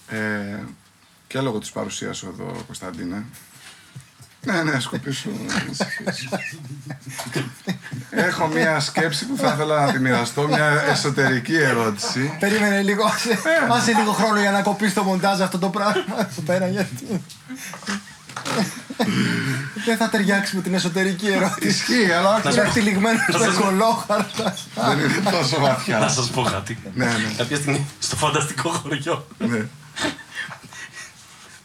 Ε, 0.07 0.63
και 1.35 1.41
λόγω 1.41 1.59
της 1.59 1.69
παρουσίας 1.71 2.17
σου 2.17 2.27
εδώ, 2.33 2.51
Κωνσταντίνε. 2.65 3.25
ναι, 4.45 4.63
ναι, 4.63 4.79
σκοπίσου. 4.79 5.29
Έχω 8.09 8.47
μια 8.47 8.79
σκέψη 8.79 9.25
που 9.25 9.37
θα 9.37 9.51
ήθελα 9.53 9.85
να 9.85 9.91
τη 9.91 9.99
μοιραστώ, 9.99 10.47
μια 10.47 10.83
εσωτερική 10.89 11.55
ερώτηση. 11.55 12.37
Περίμενε 12.39 12.81
λίγο. 12.81 13.03
Άσε 13.69 13.93
λίγο 13.93 14.11
χρόνο 14.11 14.39
για 14.39 14.51
να 14.51 14.61
κοπείς 14.61 14.93
το 14.93 15.03
μοντάζ 15.03 15.41
αυτό 15.41 15.59
το 15.59 15.69
πράγμα 15.69 16.15
εδώ 16.19 16.41
πέρα 16.45 16.67
γιατί. 16.67 17.23
Δεν 19.85 19.97
θα 19.97 20.09
ταιριάξει 20.09 20.55
με 20.55 20.61
την 20.61 20.73
εσωτερική 20.73 21.27
ερώτηση. 21.27 21.67
Ισχύει, 21.67 22.11
αλλά 22.11 22.35
όχι. 22.35 22.59
Είναι 22.59 22.69
τυλιγμένο 22.73 23.19
στο 23.29 23.61
κολόχαρτα. 23.63 24.55
Δεν 24.75 24.99
είναι 24.99 25.29
τόσο 25.31 25.59
Να 25.59 25.67
βαθιά. 25.67 26.07
σας 26.09 26.29
πω 26.29 26.41
κάτι. 26.41 26.77
Ναι, 26.93 27.05
ναι. 27.05 27.11
Κάποια 27.37 27.55
στιγμή 27.57 27.85
στο 27.99 28.15
φανταστικό 28.15 28.69
χωριό 28.69 29.27
ναι. 29.37 29.65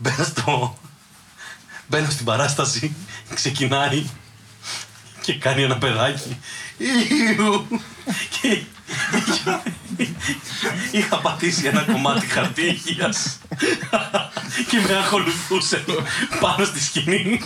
Μπαίνω 0.00 0.24
στο... 0.24 0.78
Μπαίνω 1.86 2.10
στην 2.10 2.24
παράσταση, 2.24 2.94
ξεκινάει 3.34 4.06
και 5.20 5.34
κάνει 5.34 5.62
ένα 5.62 5.78
παιδάκι. 5.78 6.36
Ιου. 6.78 7.66
Και 8.40 8.62
είχα 10.90 11.16
πατήσει 11.16 11.66
ένα 11.66 11.82
κομμάτι 11.82 12.26
χαρτί 12.26 12.62
υγείας 12.62 13.38
και 14.68 14.80
με 14.88 14.98
ακολουθούσε 15.06 15.84
πάνω 16.40 16.64
στη 16.64 16.80
σκηνή. 16.82 17.40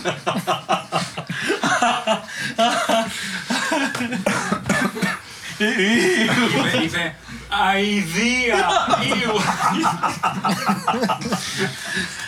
Είπε, 5.57 6.83
είπε, 6.83 7.15
αηδία, 7.49 8.87
Ιου. 9.01 9.39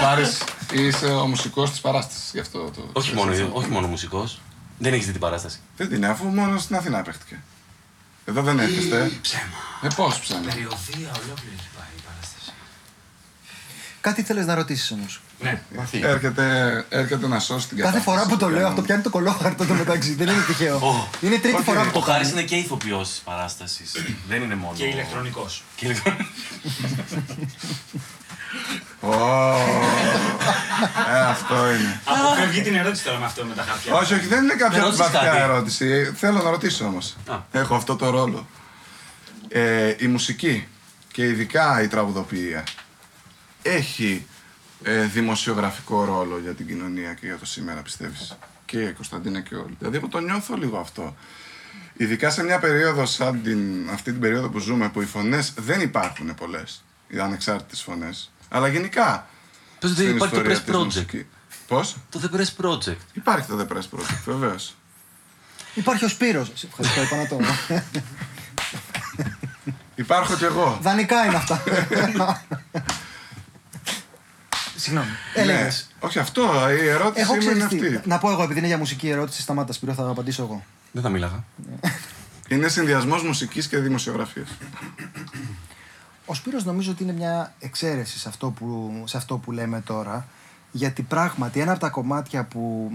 Πάρεις, 0.00 0.42
είσαι 0.72 1.06
ο 1.06 1.26
μουσικός 1.26 1.70
της 1.70 1.80
παράστασης, 1.80 2.30
γι' 2.32 2.40
αυτό 2.40 2.70
το... 2.70 2.88
όχι, 2.92 3.14
μόνο, 3.14 3.32
όχι 3.52 3.68
μόνο 3.68 3.86
μουσικός. 3.86 4.40
Δεν 4.78 4.92
έχεις 4.92 5.06
δει 5.06 5.12
την 5.12 5.20
παράσταση. 5.20 5.58
Δεν 5.76 5.88
την 5.88 5.96
είναι, 5.96 6.06
αφού 6.06 6.26
μόνο 6.26 6.58
στην 6.58 6.76
Αθήνα 6.76 7.02
παίχτηκε. 7.02 7.40
Εδώ 8.24 8.42
δεν 8.42 8.58
έρχεστε. 8.58 9.10
Ψέμα. 9.20 9.42
Ε, 9.82 9.88
πώς 9.96 10.18
ψάχνει. 10.20 10.44
Περιοδία 10.46 11.10
ολόκληρη 11.24 11.54
έχει 11.58 11.68
πάει 11.76 11.86
η 11.96 12.00
παράσταση. 12.06 12.52
Κάτι 14.00 14.22
θέλεις 14.22 14.46
να 14.46 14.54
ρωτήσεις 14.54 14.90
όμως. 14.90 15.20
Ναι. 15.40 15.62
Έρχεται, 15.90 16.84
έρχεται 16.88 17.26
να 17.28 17.38
σώσει 17.38 17.68
την 17.68 17.76
Κάθε 17.78 17.90
κατάσταση. 17.90 18.16
φορά 18.16 18.28
που 18.30 18.36
το 18.36 18.46
λέω, 18.46 18.54
Κάνουμε. 18.54 18.68
αυτό 18.70 18.82
πιάνει 18.82 19.02
το 19.02 19.10
κολόχαρτο 19.10 19.64
το 19.64 19.74
μεταξύ. 19.74 20.14
Δεν 20.14 20.28
είναι 20.28 20.42
τυχαίο. 20.46 20.76
Ω. 20.76 21.08
Είναι 21.20 21.38
τρίτη 21.38 21.54
Όχι, 21.56 21.64
φορά 21.64 21.80
που 21.82 21.92
Το 21.92 21.94
το 21.98 22.00
κάνει. 22.00 22.12
Χάρης 22.12 22.30
είναι 22.30 22.42
και 22.42 22.56
ηθοποιός 22.56 23.08
της 23.08 23.18
παράστασης. 23.18 23.92
Δεν 24.28 24.42
είναι 24.42 24.54
μόνο... 24.54 24.76
Και 24.76 24.84
ηλεκτρονικός. 24.84 25.62
Και 25.76 25.84
ηλεκτρονικός. 25.84 26.26
Ω, 29.00 29.12
Ε, 31.08 31.18
αυτό 31.20 31.70
είναι. 31.70 32.00
Αποφεύγει 32.04 32.62
την 32.62 32.74
ερώτηση 32.74 33.04
τώρα 33.04 33.18
με 33.18 33.24
αυτό 33.24 33.44
με 33.44 33.54
τα 33.54 33.62
χαρτιά. 33.62 33.94
όχι, 33.94 34.14
όχι, 34.14 34.26
δεν 34.26 34.42
είναι 34.44 34.54
κάποια 34.54 34.78
ρώτησες 34.80 35.06
βαθιά 35.06 35.20
κάτι; 35.30 35.42
ερώτηση. 35.42 36.12
Θέλω 36.16 36.42
να 36.42 36.50
ρωτήσω 36.50 36.84
όμως. 36.84 37.16
Α. 37.26 37.36
Έχω 37.52 37.74
αυτό 37.74 37.96
το 37.96 38.10
ρόλο. 38.10 38.46
Ε, 39.48 39.94
η 39.98 40.06
μουσική 40.06 40.68
και 41.12 41.24
ειδικά 41.24 41.82
η 41.82 41.88
τραγουδοποιία 41.88 42.64
έχει 43.62 44.26
ε, 44.82 45.00
δημοσιογραφικό 45.04 46.04
ρόλο 46.04 46.38
για 46.42 46.52
την 46.54 46.66
κοινωνία 46.66 47.14
και 47.14 47.26
για 47.26 47.38
το 47.38 47.46
σήμερα, 47.46 47.80
πιστεύεις; 47.82 48.38
Και 48.64 48.78
η 48.78 48.92
Κωνσταντίνα 48.92 49.40
και 49.40 49.54
όλοι. 49.54 49.74
Δηλαδή, 49.78 49.96
εγώ 49.96 50.08
το 50.08 50.18
νιώθω 50.18 50.56
λίγο 50.56 50.78
αυτό. 50.78 51.16
Ειδικά 51.96 52.30
σε 52.30 52.42
μια 52.42 52.58
περίοδο 52.58 53.06
σαν 53.06 53.42
την, 53.42 53.88
αυτή 53.92 54.10
την 54.10 54.20
περίοδο 54.20 54.48
που 54.48 54.58
ζούμε, 54.58 54.88
που 54.88 55.00
οι 55.02 55.06
φωνές 55.06 55.52
δεν 55.56 55.80
υπάρχουν 55.80 56.34
πολλές, 56.34 56.84
οι 57.08 57.18
ανεξάρτητες 57.18 57.82
φωνές, 57.82 58.30
αλλά 58.48 58.68
γενικά 58.68 59.26
Πες 59.78 59.90
ότι 59.90 60.00
στην 60.00 60.16
υπάρχει 60.16 60.34
το 60.34 60.40
ιστορία 60.40 60.56
Press 60.56 60.64
της 60.64 60.74
Project. 60.74 60.84
μουσικής. 60.84 61.26
Πώς; 61.68 61.96
Το 62.10 62.20
The 62.22 62.36
Press 62.36 62.64
Project. 62.64 62.96
Υπάρχει 63.12 63.48
το 63.48 63.58
The 63.58 63.72
Press 63.72 63.98
Project, 63.98 64.22
βεβαίως. 64.24 64.74
Υπάρχει 65.74 66.04
ο 66.04 66.08
Σπύρος. 66.08 66.50
Σε 66.54 66.66
Ευχαριστώ, 66.66 67.02
είπα 67.02 67.16
να 67.16 67.26
το. 67.26 67.40
Υπάρχω 69.94 70.34
κι 70.36 70.44
εγώ. 70.44 70.78
Δανεικά 70.82 71.24
είναι 71.24 71.36
αυτά. 71.36 71.62
Συγγνώμη. 74.76 75.08
Έλεγες. 75.34 75.88
Ναι. 76.00 76.06
Όχι 76.08 76.18
αυτό, 76.18 76.70
η 76.82 76.88
ερώτηση 76.88 77.20
Έχω 77.20 77.34
μου 77.34 77.40
είναι 77.40 77.66
ξέρει 77.66 77.86
αυτή. 77.94 78.08
Να 78.08 78.18
πω 78.18 78.30
εγώ, 78.30 78.42
επειδή 78.42 78.58
είναι 78.58 78.68
για 78.68 78.78
μουσική 78.78 79.08
ερώτηση, 79.08 79.42
σταμάτα 79.42 79.72
Σπύρο, 79.72 79.92
θα 79.94 80.08
απαντήσω 80.08 80.42
εγώ. 80.42 80.64
Δεν 80.92 81.02
θα 81.02 81.08
μίλαγα. 81.08 81.44
Είναι 82.48 82.68
συνδυασμός 82.68 83.22
μουσικής 83.22 83.66
και 83.66 83.78
δημοσιογραφίας. 83.78 84.48
Ο 86.30 86.34
Σπύρος 86.34 86.64
νομίζω 86.64 86.90
ότι 86.90 87.02
είναι 87.02 87.12
μια 87.12 87.54
εξαίρεση 87.58 88.18
σε 88.18 88.28
αυτό 88.28 88.50
που, 88.50 89.02
σε 89.06 89.16
αυτό 89.16 89.38
που 89.38 89.52
λέμε 89.52 89.80
τώρα, 89.80 90.26
γιατί 90.70 91.02
πράγματι 91.02 91.60
ένα 91.60 91.70
από 91.70 91.80
τα 91.80 91.88
κομμάτια 91.88 92.44
που 92.44 92.90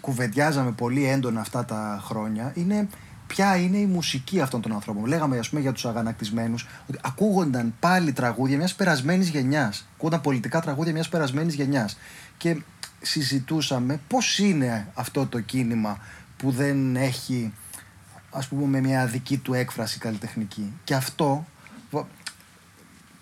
κουβεντιάζαμε 0.00 0.70
πολύ 0.72 1.04
έντονα 1.08 1.40
αυτά 1.40 1.64
τα 1.64 2.00
χρόνια 2.04 2.52
είναι 2.54 2.88
ποια 3.26 3.56
είναι 3.56 3.76
η 3.76 3.86
μουσική 3.86 4.40
αυτών 4.40 4.60
των 4.60 4.72
ανθρώπων. 4.72 5.04
Λέγαμε, 5.06 5.38
ας 5.38 5.48
πούμε, 5.48 5.60
για 5.60 5.72
τους 5.72 5.84
αγανακτισμένους, 5.84 6.66
ότι 6.88 6.98
ακούγονταν 7.02 7.74
πάλι 7.80 8.12
τραγούδια 8.12 8.56
μιας 8.56 8.74
περασμένης 8.74 9.28
γενιάς. 9.28 9.86
Ακούγονταν 9.94 10.20
πολιτικά 10.20 10.60
τραγούδια 10.60 10.92
μιας 10.92 11.08
περασμένης 11.08 11.54
γενιάς. 11.54 11.96
Και 12.36 12.62
συζητούσαμε 13.00 14.00
πώς 14.08 14.38
είναι 14.38 14.88
αυτό 14.94 15.26
το 15.26 15.40
κίνημα 15.40 15.98
που 16.36 16.50
δεν 16.50 16.96
έχει 16.96 17.52
ας 18.30 18.48
πούμε 18.48 18.80
μια 18.80 19.06
δική 19.06 19.38
του 19.38 19.54
έκφραση 19.54 19.98
καλλιτεχνική. 19.98 20.72
Και 20.84 20.94
αυτό 20.94 21.44
β- 21.44 21.53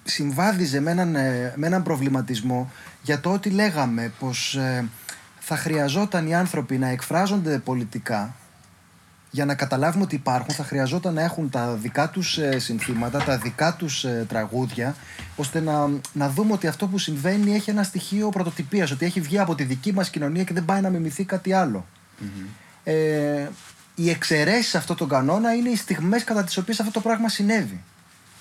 συμβάδιζε 0.04 0.80
με 0.80 0.90
έναν, 0.90 1.14
ε, 1.14 1.52
με 1.56 1.66
έναν 1.66 1.82
προβληματισμό 1.82 2.72
για 3.02 3.20
το 3.20 3.32
ότι 3.32 3.50
λέγαμε 3.50 4.12
πως 4.18 4.54
ε, 4.54 4.88
θα 5.38 5.56
χρειαζόταν 5.56 6.26
οι 6.26 6.34
άνθρωποι 6.34 6.78
να 6.78 6.88
εκφράζονται 6.88 7.58
πολιτικά 7.58 8.34
για 9.34 9.44
να 9.44 9.54
καταλάβουμε 9.54 10.04
ότι 10.04 10.14
υπάρχουν 10.14 10.54
θα 10.54 10.64
χρειαζόταν 10.64 11.14
να 11.14 11.22
έχουν 11.22 11.50
τα 11.50 11.74
δικά 11.74 12.10
τους 12.10 12.38
ε, 12.38 12.58
συνθήματα, 12.58 13.22
τα 13.22 13.38
δικά 13.38 13.74
τους 13.74 14.04
ε, 14.04 14.26
τραγούδια 14.28 14.94
ώστε 15.36 15.60
να, 15.60 15.88
να 16.12 16.28
δούμε 16.28 16.52
ότι 16.52 16.66
αυτό 16.66 16.86
που 16.86 16.98
συμβαίνει 16.98 17.54
έχει 17.54 17.70
ένα 17.70 17.82
στοιχείο 17.82 18.28
πρωτοτυπίας 18.28 18.90
ότι 18.90 19.04
έχει 19.04 19.20
βγει 19.20 19.38
από 19.38 19.54
τη 19.54 19.64
δική 19.64 19.92
μας 19.92 20.10
κοινωνία 20.10 20.44
και 20.44 20.54
δεν 20.54 20.64
πάει 20.64 20.80
να 20.80 20.90
μιμηθεί 20.90 21.24
κάτι 21.24 21.52
άλλο. 21.52 21.86
Ε, 22.84 23.48
οι 23.94 24.10
εξαιρέσεις 24.10 24.68
σε 24.68 24.76
αυτόν 24.78 24.96
τον 24.96 25.08
κανόνα 25.08 25.54
είναι 25.54 25.68
οι 25.68 25.76
στιγμές 25.76 26.24
κατά 26.24 26.44
τις 26.44 26.56
οποίες 26.56 26.80
αυτό 26.80 26.92
το 26.92 27.00
πράγμα 27.00 27.28
συνέβη. 27.28 27.80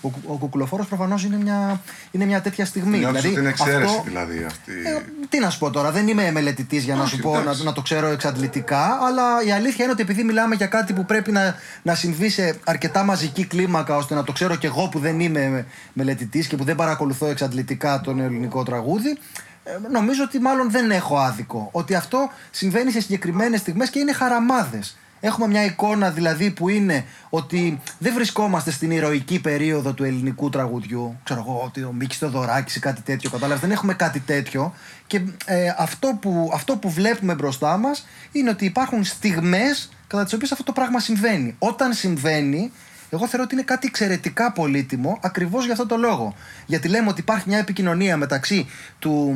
Ο, 0.01 0.09
κου- 0.09 0.23
ο 0.29 0.33
κουκουλοφόρο 0.33 0.85
προφανώς 0.85 1.23
είναι 1.23 1.37
μια, 1.37 1.81
είναι 2.11 2.25
μια 2.25 2.41
τέτοια 2.41 2.65
στιγμή. 2.65 2.97
Νιώθεις 2.97 3.25
ότι 3.25 3.39
είναι 3.39 3.49
εξαίρεση 3.49 3.83
αυτό- 3.83 4.03
δηλαδή 4.05 4.43
αυτή. 4.47 4.71
ε, 4.71 5.01
τι 5.29 5.39
να 5.39 5.49
σου 5.49 5.59
πω 5.59 5.69
τώρα, 5.69 5.91
δεν 5.91 6.07
είμαι 6.07 6.31
μελετητής 6.31 6.83
για 6.83 6.95
να 6.95 7.01
Όχι, 7.01 7.15
σου 7.15 7.21
πω 7.21 7.33
να, 7.33 7.39
εντάξει. 7.39 7.63
να 7.63 7.73
το 7.73 7.81
ξέρω 7.81 8.07
εξαντλητικά, 8.07 8.99
αλλά 9.07 9.23
η 9.47 9.51
αλήθεια 9.51 9.83
είναι 9.83 9.93
ότι 9.93 10.01
επειδή 10.01 10.23
μιλάμε 10.23 10.55
για 10.55 10.67
κάτι 10.67 10.93
που 10.93 11.05
πρέπει 11.05 11.31
να, 11.31 11.55
να 11.81 11.95
συμβεί 11.95 12.29
σε 12.29 12.59
αρκετά 12.63 13.03
μαζική 13.03 13.45
κλίμακα 13.45 13.95
ώστε 13.95 14.15
να 14.15 14.23
το 14.23 14.31
ξέρω 14.31 14.55
κι 14.55 14.65
εγώ 14.65 14.87
που 14.89 14.99
δεν 14.99 15.19
είμαι 15.19 15.65
μελετητής 15.93 16.47
και 16.47 16.55
που 16.55 16.63
δεν 16.63 16.75
παρακολουθώ 16.75 17.25
εξαντλητικά 17.27 18.01
τον 18.01 18.19
ελληνικό 18.19 18.63
τραγούδι, 18.63 19.17
ε, 19.63 19.71
νομίζω 19.91 20.23
ότι 20.23 20.39
μάλλον 20.39 20.71
δεν 20.71 20.91
έχω 20.91 21.17
άδικο. 21.17 21.69
Ότι 21.71 21.95
αυτό 21.95 22.31
συμβαίνει 22.51 22.91
σε 22.91 23.01
συγκεκριμένες 23.01 23.59
στιγμές 23.59 23.89
και 23.89 23.99
είναι 23.99 24.13
χαραμάδες. 24.13 24.97
Έχουμε 25.23 25.47
μια 25.47 25.65
εικόνα 25.65 26.09
δηλαδή 26.09 26.51
που 26.51 26.69
είναι 26.69 27.05
ότι 27.29 27.79
δεν 27.97 28.13
βρισκόμαστε 28.13 28.71
στην 28.71 28.91
ηρωική 28.91 29.41
περίοδο 29.41 29.93
του 29.93 30.03
ελληνικού 30.03 30.49
τραγουδιού. 30.49 31.19
Ξέρω 31.23 31.43
εγώ, 31.47 31.61
ότι 31.65 31.83
ο 31.83 31.93
Μίκης 31.93 32.17
Θεοδωράκης 32.17 32.75
ή 32.75 32.79
κάτι 32.79 33.01
τέτοιο. 33.01 33.29
Κατάλαβες, 33.29 33.61
δεν 33.61 33.71
έχουμε 33.71 33.93
κάτι 33.93 34.19
τέτοιο. 34.19 34.73
Και 35.07 35.21
ε, 35.45 35.73
αυτό, 35.77 36.17
που, 36.21 36.51
αυτό 36.53 36.77
που 36.77 36.89
βλέπουμε 36.89 37.33
μπροστά 37.33 37.77
μας 37.77 38.07
είναι 38.31 38.49
ότι 38.49 38.65
υπάρχουν 38.65 39.03
στιγμές 39.03 39.89
κατά 40.07 40.23
τις 40.23 40.33
οποίες 40.33 40.51
αυτό 40.51 40.63
το 40.63 40.71
πράγμα 40.71 40.99
συμβαίνει. 40.99 41.55
Όταν 41.59 41.93
συμβαίνει, 41.93 42.71
εγώ 43.09 43.27
θεωρώ 43.27 43.43
ότι 43.43 43.53
είναι 43.53 43.63
κάτι 43.63 43.87
εξαιρετικά 43.87 44.51
πολύτιμο 44.51 45.19
ακριβώς 45.21 45.63
για 45.63 45.73
αυτό 45.73 45.85
το 45.85 45.97
λόγο. 45.97 46.35
Γιατί 46.65 46.87
λέμε 46.87 47.09
ότι 47.09 47.19
υπάρχει 47.19 47.49
μια 47.49 47.57
επικοινωνία 47.57 48.17
μεταξύ 48.17 48.67
του 48.99 49.35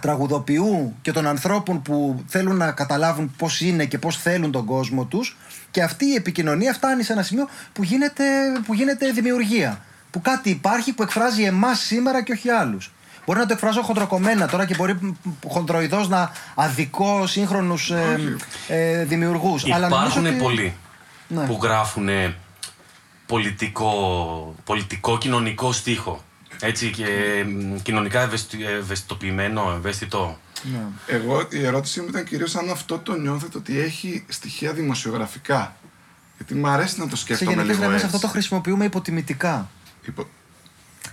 τραγουδοποιού 0.00 0.94
και 1.02 1.12
των 1.12 1.26
ανθρώπων 1.26 1.82
που 1.82 2.24
θέλουν 2.26 2.56
να 2.56 2.72
καταλάβουν 2.72 3.32
πώς 3.36 3.60
είναι 3.60 3.84
και 3.84 3.98
πώς 3.98 4.16
θέλουν 4.16 4.50
τον 4.50 4.64
κόσμο 4.64 5.04
τους 5.04 5.36
και 5.70 5.82
αυτή 5.82 6.04
η 6.04 6.14
επικοινωνία 6.14 6.72
φτάνει 6.72 7.02
σε 7.02 7.12
ένα 7.12 7.22
σημείο 7.22 7.48
που 7.72 7.82
γίνεται, 7.82 8.24
που 8.66 8.74
γίνεται 8.74 9.10
δημιουργία. 9.10 9.80
Που 10.10 10.20
κάτι 10.20 10.50
υπάρχει 10.50 10.92
που 10.92 11.02
εκφράζει 11.02 11.42
εμάς 11.42 11.78
σήμερα 11.80 12.22
και 12.22 12.32
όχι 12.32 12.48
άλλους. 12.50 12.90
Μπορεί 13.26 13.38
να 13.38 13.46
το 13.46 13.52
εκφράζω 13.52 13.82
χοντροκομμένα 13.82 14.46
τώρα 14.48 14.64
και 14.66 14.74
μπορεί 14.74 15.16
χοντροειδώς 15.46 16.08
να 16.08 16.30
αδικό 16.54 17.26
σύγχρονους 17.26 17.90
ε, 17.90 18.36
ε, 18.68 19.04
δημιουργούς. 19.04 19.64
Αλλά 19.72 19.88
νομίζω 19.88 20.06
Υπάρχουν 20.06 20.26
ότι- 20.26 20.36
πολλοί 20.42 20.74
Ναι. 21.28 21.46
που 21.46 21.58
γράφουν 21.62 22.08
πολιτικό, 23.26 23.94
πολιτικό 24.64 25.18
κοινωνικό 25.18 25.72
στίχο. 25.72 26.24
Έτσι 26.60 26.90
και 26.90 27.06
μ, 27.46 27.76
κοινωνικά 27.82 28.20
ευαισθη- 28.20 28.62
ευαισθητοποιημένο, 28.62 29.72
ευαίσθητο. 29.76 30.38
Ναι. 30.72 30.82
Εγώ 31.06 31.46
η 31.50 31.64
ερώτησή 31.64 32.00
μου 32.00 32.06
ήταν 32.08 32.24
κυρίως 32.24 32.56
αν 32.56 32.70
αυτό 32.70 32.98
το 32.98 33.14
νιώθετε 33.14 33.58
ότι 33.58 33.78
έχει 33.78 34.24
στοιχεία 34.28 34.72
δημοσιογραφικά. 34.72 35.76
Γιατί 36.36 36.54
μου 36.54 36.68
αρέσει 36.68 36.98
να 36.98 37.08
το 37.08 37.16
Σε 37.16 37.22
σκέφτομαι 37.22 37.50
γενικές 37.50 37.68
λίγο 37.70 37.80
γραμμές 37.82 38.02
έτσι. 38.02 38.14
αυτό 38.16 38.26
το 38.26 38.32
χρησιμοποιούμε 38.32 38.84
υποτιμητικά. 38.84 39.70
Υπο- 40.06 40.26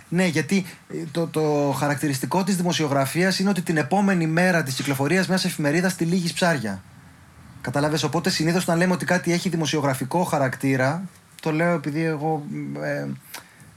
Ναι, 0.09 0.25
γιατί 0.25 0.65
ε, 0.89 0.95
το, 1.11 1.27
το 1.27 1.75
χαρακτηριστικό 1.77 2.43
της 2.43 2.55
δημοσιογραφίας 2.55 3.39
είναι 3.39 3.49
ότι 3.49 3.61
την 3.61 3.77
επόμενη 3.77 4.27
μέρα 4.27 4.63
της 4.63 4.73
κυκλοφορίας 4.73 5.27
μιας 5.27 5.45
εφημερίδας 5.45 5.95
τη 5.95 6.05
λύγεις 6.05 6.33
ψάρια. 6.33 6.83
Κατάλαβες, 7.61 8.03
οπότε 8.03 8.29
συνήθως 8.29 8.63
όταν 8.63 8.77
λέμε 8.77 8.93
ότι 8.93 9.05
κάτι 9.05 9.31
έχει 9.33 9.49
δημοσιογραφικό 9.49 10.23
χαρακτήρα, 10.23 11.03
το 11.41 11.51
λέω 11.51 11.73
επειδή 11.73 12.03
εγώ 12.03 12.43
ε, 12.81 13.05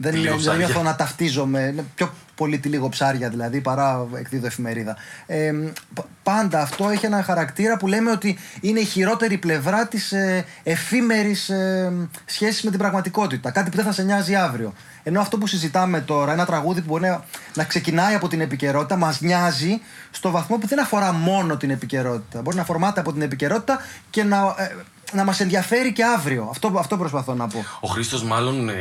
δεν, 0.03 0.13
Τη 0.13 0.19
λίγο 0.19 0.31
δεν 0.31 0.41
ψάρια. 0.41 0.67
νιώθω 0.67 0.83
να 0.83 0.97
ταυτίζομαι, 0.97 1.61
είναι 1.61 1.85
πιο 1.95 2.13
πολύ 2.35 2.59
τη 2.59 2.69
λίγο 2.69 2.89
ψάρια 2.89 3.29
δηλαδή 3.29 3.61
παρά 3.61 4.07
εκδίδω 4.15 4.47
εφημερίδα. 4.47 4.97
Ε, 5.27 5.53
π- 5.95 6.05
πάντα 6.23 6.61
αυτό 6.61 6.89
έχει 6.89 7.07
ένα 7.07 7.23
χαρακτήρα 7.23 7.77
που 7.77 7.87
λέμε 7.87 8.11
ότι 8.11 8.39
είναι 8.61 8.81
η 8.81 8.85
χειρότερη 8.85 9.39
πλευρά 9.39 9.87
της 9.87 10.13
ε, 10.13 10.45
εφήμερης 10.63 11.49
ε, 11.49 11.93
σχέσης 12.25 12.63
με 12.63 12.71
την 12.71 12.79
πραγματικότητα. 12.79 13.51
Κάτι 13.51 13.71
που 13.71 13.77
δεν 13.77 13.85
θα 13.85 13.93
σε 13.93 14.03
νοιάζει 14.03 14.35
αύριο. 14.35 14.73
Ενώ 15.03 15.21
αυτό 15.21 15.39
που 15.39 15.47
συζητάμε 15.47 16.01
τώρα, 16.01 16.33
ένα 16.33 16.45
τραγούδι 16.45 16.81
που 16.81 16.87
μπορεί 16.89 17.03
να, 17.09 17.25
να 17.55 17.65
ξεκινάει 17.65 18.15
από 18.15 18.29
την 18.29 18.41
επικαιρότητα, 18.41 18.97
μας 18.97 19.21
νοιάζει 19.21 19.81
στο 20.11 20.31
βαθμό 20.31 20.57
που 20.57 20.67
δεν 20.67 20.81
αφορά 20.81 21.13
μόνο 21.13 21.57
την 21.57 21.71
επικαιρότητα. 21.71 22.41
Μπορεί 22.43 22.57
να 22.57 22.65
φορμάται 22.65 23.01
από 23.01 23.13
την 23.13 23.23
επικαιρότητα 23.23 23.79
και 24.11 24.25
να, 24.25 24.55
ε, 24.59 24.75
να 25.13 25.25
μας 25.25 25.41
ενδιαφέρει 25.41 25.93
και 25.93 26.05
αύριο. 26.05 26.49
Αυτό, 26.51 26.73
αυτό 26.79 26.97
προσπαθώ 26.97 27.35
να 27.35 27.47
πω. 27.47 27.65
Ο 27.81 27.89
Χρήστος, 27.89 28.23
μάλλον 28.25 28.69
ε, 28.69 28.75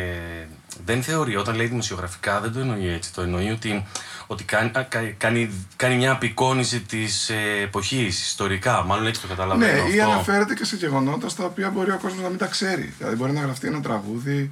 δεν 0.86 1.04
θεωρεί, 1.04 1.36
όταν 1.36 1.56
λέει 1.56 1.66
δημοσιογραφικά, 1.68 2.40
δεν 2.40 2.52
το 2.54 2.60
εννοεί 2.60 2.88
έτσι. 2.94 3.14
Το 3.14 3.22
εννοεί 3.22 3.50
ότι, 3.50 3.86
ότι 4.28 4.44
κάνει, 4.44 4.72
α, 4.78 4.84
κα- 4.90 5.14
κάνει, 5.18 5.52
κάνει 5.76 5.96
μια 5.96 6.12
απεικόνηση 6.12 6.80
της 6.80 7.30
ε, 7.30 7.62
εποχής, 7.64 8.26
ιστορικά. 8.28 8.84
Μάλλον 8.84 9.08
έτσι 9.08 9.22
το 9.22 9.28
Ναι, 9.28 9.34
καταλαβαίνω. 9.34 9.88
ή 9.88 10.00
αυτό. 10.00 10.12
αναφέρεται 10.14 10.54
και 10.54 10.66
σε 10.66 10.76
γεγονότα 10.76 11.30
στα 11.30 11.44
οποία 11.46 11.70
μπορεί 11.70 11.92
ο 11.92 11.98
κόσμος 12.02 12.22
να 12.24 12.30
μην 12.30 12.38
τα 12.38 12.46
ξέρει. 12.46 12.94
Δηλαδή, 12.98 13.16
μπορεί 13.16 13.32
να 13.32 13.42
γραφτεί 13.42 13.68
ένα 13.68 13.82
τραγούδι 13.82 14.52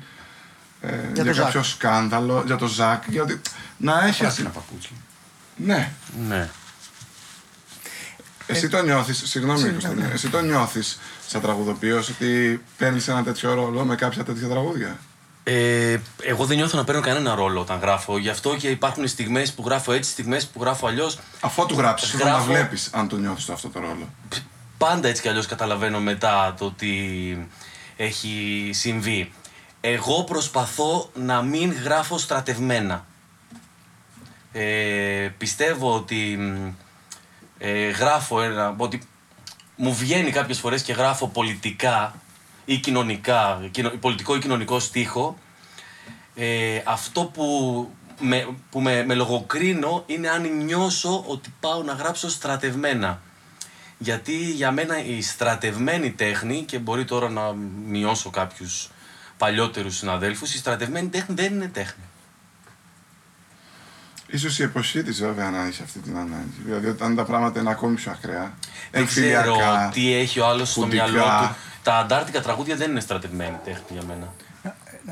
ε, 0.81 0.89
για, 1.13 1.23
το 1.23 1.33
κάποιο 1.33 1.51
Ζακ. 1.51 1.63
σκάνδαλο, 1.65 2.43
για 2.45 2.55
το 2.55 2.67
Ζακ. 2.67 3.03
Γιατί 3.07 3.41
να 3.77 4.05
έχει. 4.05 4.19
Πράσινα 4.21 4.49
παπούτσια. 4.49 4.95
Ναι. 5.55 5.91
Ναι. 6.27 6.49
Εσύ 8.49 8.69
το 8.69 8.83
νιώθεις, 8.83 9.21
συγγνώμη, 9.25 9.69
Κωνσταντίνε, 9.69 10.09
εσύ 10.13 10.29
το 10.29 10.41
νιώθεις 10.41 10.99
σαν 11.27 11.41
τραγουδοποιός 11.41 12.09
ότι 12.09 12.61
παίρνεις 12.77 13.07
ένα 13.07 13.23
τέτοιο 13.23 13.53
ρόλο 13.53 13.83
με 13.85 13.95
κάποια 13.95 14.23
τέτοια 14.23 14.47
τραγούδια; 14.47 14.99
Ε, 15.49 15.97
εγώ 16.23 16.45
δεν 16.45 16.57
νιώθω 16.57 16.77
να 16.77 16.83
παίρνω 16.83 17.01
κανένα 17.01 17.35
ρόλο 17.35 17.59
όταν 17.59 17.79
γράφω. 17.79 18.17
Γι' 18.17 18.29
αυτό 18.29 18.55
και 18.55 18.69
υπάρχουν 18.69 19.07
στιγμές 19.07 19.53
που 19.53 19.63
γράφω 19.65 19.91
έτσι, 19.91 20.11
στιγμές 20.11 20.47
που 20.47 20.61
γράφω 20.61 20.87
αλλιώς. 20.87 21.19
Αφού 21.39 21.65
του 21.65 21.75
γράψεις, 21.77 22.09
θέλω 22.09 22.23
να 22.23 22.29
Γράφω- 22.29 22.47
βλέπεις 22.47 22.89
αν 22.93 23.07
το 23.07 23.17
νιώθεις 23.17 23.49
αυτό 23.49 23.69
το 23.69 23.79
ρόλο. 23.79 24.09
Πάντα 24.77 25.07
έτσι 25.07 25.21
κι 25.21 25.27
αλλιώς 25.27 25.45
καταλαβαίνω 25.45 25.99
μετά 25.99 26.55
το 26.59 26.71
τι 26.71 26.91
έχει 27.97 28.69
συμβεί. 28.73 29.31
Εγώ 29.81 30.23
προσπαθώ 30.23 31.09
να 31.13 31.41
μην 31.41 31.73
γράφω 31.83 32.17
στρατευμένα. 32.17 33.05
ε, 34.51 35.29
πιστεύω 35.37 35.93
ότι 35.95 36.15
μ, 36.39 36.67
ε, 37.57 37.89
γράφω 37.89 38.41
ένα, 38.41 38.73
ότι 38.77 39.01
μου 39.75 39.93
βγαίνει 39.95 40.31
κάποιες 40.31 40.59
φορές 40.59 40.81
και 40.81 40.93
γράφω 40.93 41.27
πολιτικά 41.27 42.15
ή 42.69 42.77
κοινωνικά, 42.77 43.68
κοινο- 43.72 43.89
πολιτικό 43.89 44.35
ή 44.35 44.39
κοινωνικό 44.39 44.80
στίχο, 44.80 45.38
ε, 46.35 46.81
αυτό 46.85 47.23
που 47.23 47.45
με, 48.19 48.48
που 48.69 48.81
με, 48.81 49.03
με 49.06 49.14
λογοκρίνω 49.14 50.03
είναι 50.06 50.30
αν 50.30 50.64
νιώσω 50.64 51.23
ότι 51.27 51.53
πάω 51.60 51.84
να 51.84 51.94
γράψω 51.94 52.30
στρατευμένα. 52.30 53.22
Γιατί 53.98 54.35
για 54.35 54.72
μένα 54.72 55.06
η 55.06 55.22
στρατευμένη 55.22 56.11
τέχνη, 56.11 56.64
και 56.64 56.80
μπορεί 56.80 57.06
τώρα 57.06 57.30
να 57.30 57.53
μειώσω 57.88 58.30
κάποιους 58.30 58.89
παλιότερους 59.38 59.98
συναδέλφους, 59.98 60.53
η 60.53 60.57
στρατευμένη 60.57 61.07
τέχνη 61.07 61.35
δεν 61.35 61.53
είναι 61.53 61.68
τέχνη. 61.68 62.03
Ίσως 64.27 64.60
η 64.60 64.64
εποχή 64.64 65.03
της 65.03 65.19
βέβαια 65.22 65.49
να 65.49 65.65
έχει 65.65 65.84
αυτή 65.84 65.99
την 65.99 66.18
ανάγκη. 66.18 66.61
Δηλαδή 66.65 66.88
όταν 66.88 67.15
τα 67.15 67.23
πράγματα 67.23 67.60
είναι 67.60 67.69
ακόμη 67.69 67.95
πιο 67.95 68.11
ακραία. 68.11 68.53
Δεν 68.91 69.06
ξέρω 69.06 69.27
εμφυλιακά, 69.27 69.89
τι 69.94 70.14
έχει 70.14 70.39
ο 70.39 70.48
άλλος 70.48 70.72
στο 70.72 70.81
φουντικά. 70.81 71.07
μυαλό 71.07 71.48
του. 71.48 71.56
Τα 71.88 71.95
αντάρτικα 71.97 72.41
τραγούδια 72.41 72.76
δεν 72.76 72.89
είναι 72.91 72.99
στρατευμένη 72.99 73.57
τέχνη 73.64 73.84
για 73.89 74.01
μένα. 74.07 74.34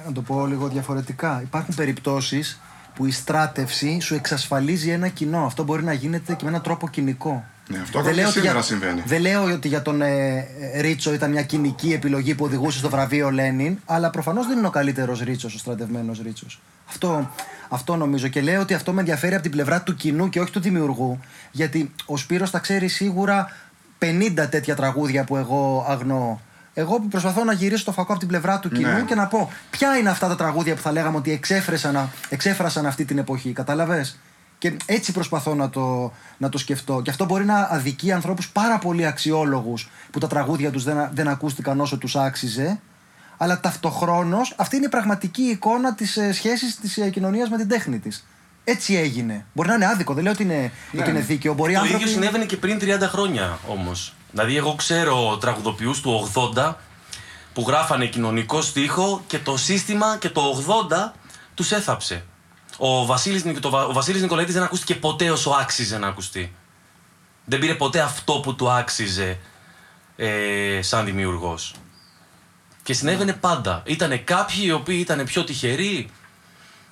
Να 0.06 0.12
το 0.12 0.22
πω 0.22 0.46
λίγο 0.46 0.68
διαφορετικά. 0.68 1.40
Υπάρχουν 1.44 1.76
περιπτώσεις 1.76 2.60
που 2.96 3.06
η 3.06 3.12
στράτευση 3.12 4.00
σου 4.00 4.16
εξασφαλίζει 4.16 4.90
ένα 4.90 5.08
κοινό. 5.08 5.46
Αυτό 5.46 5.64
μπορεί 5.64 5.84
να 5.84 5.94
γίνεται 5.94 6.34
και 6.34 6.44
με 6.44 6.50
έναν 6.50 6.62
τρόπο 6.62 6.90
κοινικό. 6.90 7.44
Ναι, 7.68 7.78
αυτό 7.78 8.00
ακόμα 8.00 8.16
και 8.16 8.22
ότι 8.24 8.32
σήμερα 8.32 8.52
για- 8.54 8.62
συμβαίνει. 8.62 9.04
Δεν 9.06 9.22
λέω 9.22 9.44
ότι 9.44 9.68
για 9.68 9.82
τον 9.82 10.02
ε, 10.02 10.38
ε, 10.74 10.82
Ρίτσο 10.82 11.14
ήταν 11.14 11.32
μια 11.32 11.44
κοινική 11.44 11.94
επιλογή 11.94 12.36
που 12.36 12.46
οδηγούσε 12.46 12.78
στο 12.78 12.90
βραβείο 12.90 13.32
Λένιν, 13.32 13.78
αλλά 13.86 14.10
προφανώς 14.10 14.48
δεν 14.48 14.58
είναι 14.58 14.68
ο 14.68 14.70
καλύτερος 14.70 15.20
Ρίτσος, 15.20 15.56
ο 15.56 15.58
στρατευμένος 15.58 16.20
Ρίτσος. 16.24 16.62
Αυτό, 16.90 17.30
αυτό 17.70 17.96
νομίζω. 17.96 18.28
Και 18.28 18.42
λέω 18.42 18.62
ότι 18.62 18.74
αυτό 18.74 18.94
με 18.94 19.00
ενδιαφέρει 19.00 19.34
από 19.34 19.44
την 19.44 19.52
πλευρά 19.52 19.82
του 19.82 19.96
κοινού 19.96 20.30
και 20.30 20.40
όχι 20.40 20.52
του 20.52 20.60
δημιουργού. 20.60 21.20
Γιατί 21.52 21.92
ο 22.06 22.18
Σπύρος 22.18 22.50
θα 22.50 22.60
ξέρει 22.60 22.88
σίγουρα 22.88 23.48
50 24.00 24.48
τέτοια 24.50 24.76
τραγούδια 24.76 25.24
που 25.24 25.36
εγώ 25.38 25.86
αγνοώ. 25.90 26.38
Εγώ 26.78 26.96
που 26.96 27.08
προσπαθώ 27.08 27.44
να 27.44 27.54
γυρίσω 27.54 27.84
το 27.86 27.92
φακό 27.92 28.12
από 28.12 28.20
την 28.20 28.28
πλευρά 28.28 28.60
του 28.60 28.70
κοινού 28.70 28.94
Ναι. 28.94 29.02
και 29.02 29.16
να 29.16 29.28
πω 29.28 29.52
ποια 29.70 29.98
είναι 29.98 30.10
αυτά 30.10 30.28
τα 30.28 30.36
τραγούδια 30.36 30.76
που 30.76 30.82
θα 30.82 30.92
λέγαμε 30.92 31.18
ότι 31.18 31.32
εξέφρασαν, 31.32 32.10
εξέφρασαν 32.30 32.86
αυτή 32.86 33.06
την 33.06 33.18
εποχή. 33.18 33.52
Κατάλαβες; 33.54 34.20
Και 34.58 34.78
έτσι 34.86 35.12
προσπαθώ 35.12 35.56
να 35.56 35.70
το, 35.70 36.12
να 36.38 36.50
το 36.50 36.58
σκεφτώ. 36.58 37.02
Και 37.02 37.10
αυτό 37.10 37.26
μπορεί 37.26 37.46
να 37.46 37.60
αδικεί 37.72 38.12
ανθρώπους 38.12 38.50
πάρα 38.50 38.78
πολύ 38.78 39.06
αξιόλογους 39.06 39.90
που 40.12 40.20
τα 40.20 40.28
τραγούδια 40.28 40.72
τους 40.72 40.84
δεν, 40.84 41.10
δεν 41.14 41.28
ακούστηκαν 41.28 41.80
όσο 41.80 41.98
τους 41.98 42.16
άξιζε. 42.16 42.80
Αλλά 43.38 43.60
ταυτοχρόνως 43.60 44.54
αυτή 44.58 44.76
είναι 44.76 44.86
η 44.86 44.90
πραγματική 44.90 45.42
εικόνα 45.42 45.94
της 45.96 46.18
ε, 46.18 46.32
σχέσης 46.34 46.76
της 46.80 46.98
ε, 46.98 47.10
κοινωνίας 47.10 47.50
με 47.50 47.58
την 47.58 47.68
τέχνη 47.68 48.00
της. 48.00 48.26
Έτσι 48.64 48.96
έγινε. 48.96 49.46
Μπορεί 49.54 49.68
να 49.70 49.76
είναι 49.76 49.86
άδικο, 49.86 50.14
δεν 50.14 50.24
λέω 50.24 50.32
ότι 50.32 50.44
είναι, 50.44 50.72
Ναι. 50.92 51.02
ότι 51.02 51.10
είναι 51.10 51.20
δίκαιο. 51.20 51.54
Μπορεί 51.54 51.74
Το 51.74 51.80
άνθρωποι... 51.80 52.02
ίδιο 52.04 52.14
συνέβαινε 52.16 52.46
και 52.46 52.58
πριν 52.58 52.80
30 52.82 52.86
χρόνια 53.02 53.60
όμως. 53.68 54.14
Δηλαδή, 54.36 54.58
εγώ 54.58 54.76
ξέρω 54.76 55.38
τραγουδοποιούς 55.38 56.02
του 56.02 56.32
80 56.56 56.74
που 57.54 57.66
γράφανε 57.68 58.06
κοινωνικό 58.08 58.62
στίχο 58.62 59.24
και 59.28 59.40
το 59.40 59.58
σύστημα 59.58 60.18
και 60.18 60.30
το 60.30 60.64
80 60.90 61.14
τους 61.54 61.72
έθαψε. 61.72 62.26
Ο 62.78 63.06
Βασίλης, 63.06 63.44
Νικ- 63.44 63.60
το 63.60 63.70
Βα- 63.70 63.86
ο 63.86 63.94
Βασίλης 63.94 64.22
Νικολαίτης 64.22 64.54
δεν 64.54 64.64
ακούστηκε 64.64 64.96
ποτέ 64.96 65.32
όσο 65.32 65.50
άξιζε 65.50 65.98
να 65.98 66.08
ακουστεί. 66.08 66.56
Δεν 67.46 67.60
πήρε 67.60 67.74
ποτέ 67.76 68.00
αυτό 68.02 68.34
που 68.40 68.56
του 68.56 68.72
άξιζε 68.72 69.38
ε, 70.16 70.80
σαν 70.82 71.06
δημιουργός. 71.06 71.74
Και 72.84 72.94
συνέβαινε 72.94 73.34
πάντα. 73.34 73.82
Ήτανε 73.86 74.18
κάποιοι 74.18 74.60
οι 74.62 74.72
οποίοι 74.72 74.98
ήταν 75.02 75.26
πιο 75.26 75.44
τυχεροί. 75.44 76.10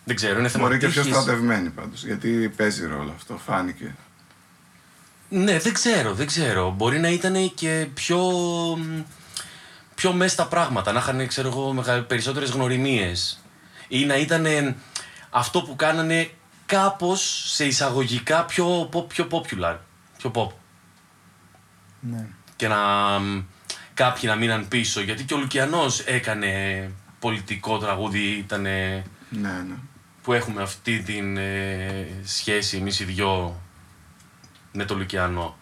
Δεν 0.04 0.16
ξέρω, 0.16 0.40
είναι 0.40 0.48
θέμα 0.50 0.64
Μπορεί 0.64 0.78
και 0.80 0.88
πιο 0.88 1.02
τύχης. 1.02 1.18
στρατευμένη 1.18 1.70
πάντως, 1.70 2.04
γιατί 2.06 2.54
παίζει 2.58 2.88
ρόλο 2.88 3.14
αυτό, 3.16 3.40
φάνηκε. 3.46 3.96
Ναι, 5.36 5.60
δεν 5.60 5.74
ξέρω, 5.74 6.14
δεν 6.14 6.28
ξέρω. 6.28 6.72
Μπορεί 6.72 7.00
να 7.00 7.10
ήταν 7.10 7.54
και 7.54 7.88
πιο, 7.94 8.20
μ, 8.78 9.02
πιο 9.96 10.14
μέσα 10.14 10.34
στα 10.34 10.48
πράγματα, 10.48 10.92
να 10.92 11.00
είχαν, 11.00 11.28
ξέρω 11.28 11.48
εγώ, 11.48 11.74
μεγα- 11.74 12.04
περισσότερες 12.04 12.50
γνωριμίες. 12.50 13.42
Ή 13.88 14.06
να 14.06 14.16
ήταν 14.18 14.46
αυτό 15.30 15.62
που 15.62 15.76
κάνανε 15.76 16.30
κάπως 16.66 17.44
σε 17.54 17.66
εισαγωγικά 17.66 18.46
πιο, 18.46 18.90
pop- 18.94 19.08
πιο 19.08 19.28
popular, 19.32 19.76
πιο 20.18 20.32
pop. 20.36 20.50
Ναι. 22.00 22.26
Και 22.56 22.68
να 22.68 22.78
μ, 23.20 23.44
κάποιοι 23.94 24.22
να 24.26 24.36
μείναν 24.36 24.68
πίσω, 24.68 25.02
γιατί 25.02 25.24
και 25.24 25.34
ο 25.34 25.38
Λουκιανός 25.38 26.00
έκανε 26.00 26.52
πολιτικό 27.20 27.78
τραγούδι, 27.78 28.20
ήτανε 28.20 29.04
Ναι, 29.30 29.50
ναι. 29.68 29.76
που 30.24 30.34
έχουμε 30.34 30.62
αυτή 30.62 31.00
την 31.02 31.38
ε, 31.38 32.08
σχέση 32.26 32.78
εμείς 32.78 33.00
οι 33.00 33.04
δυο 33.04 33.62
με 34.74 34.86
τον 34.86 34.98
Λουκιανό. 34.98 35.56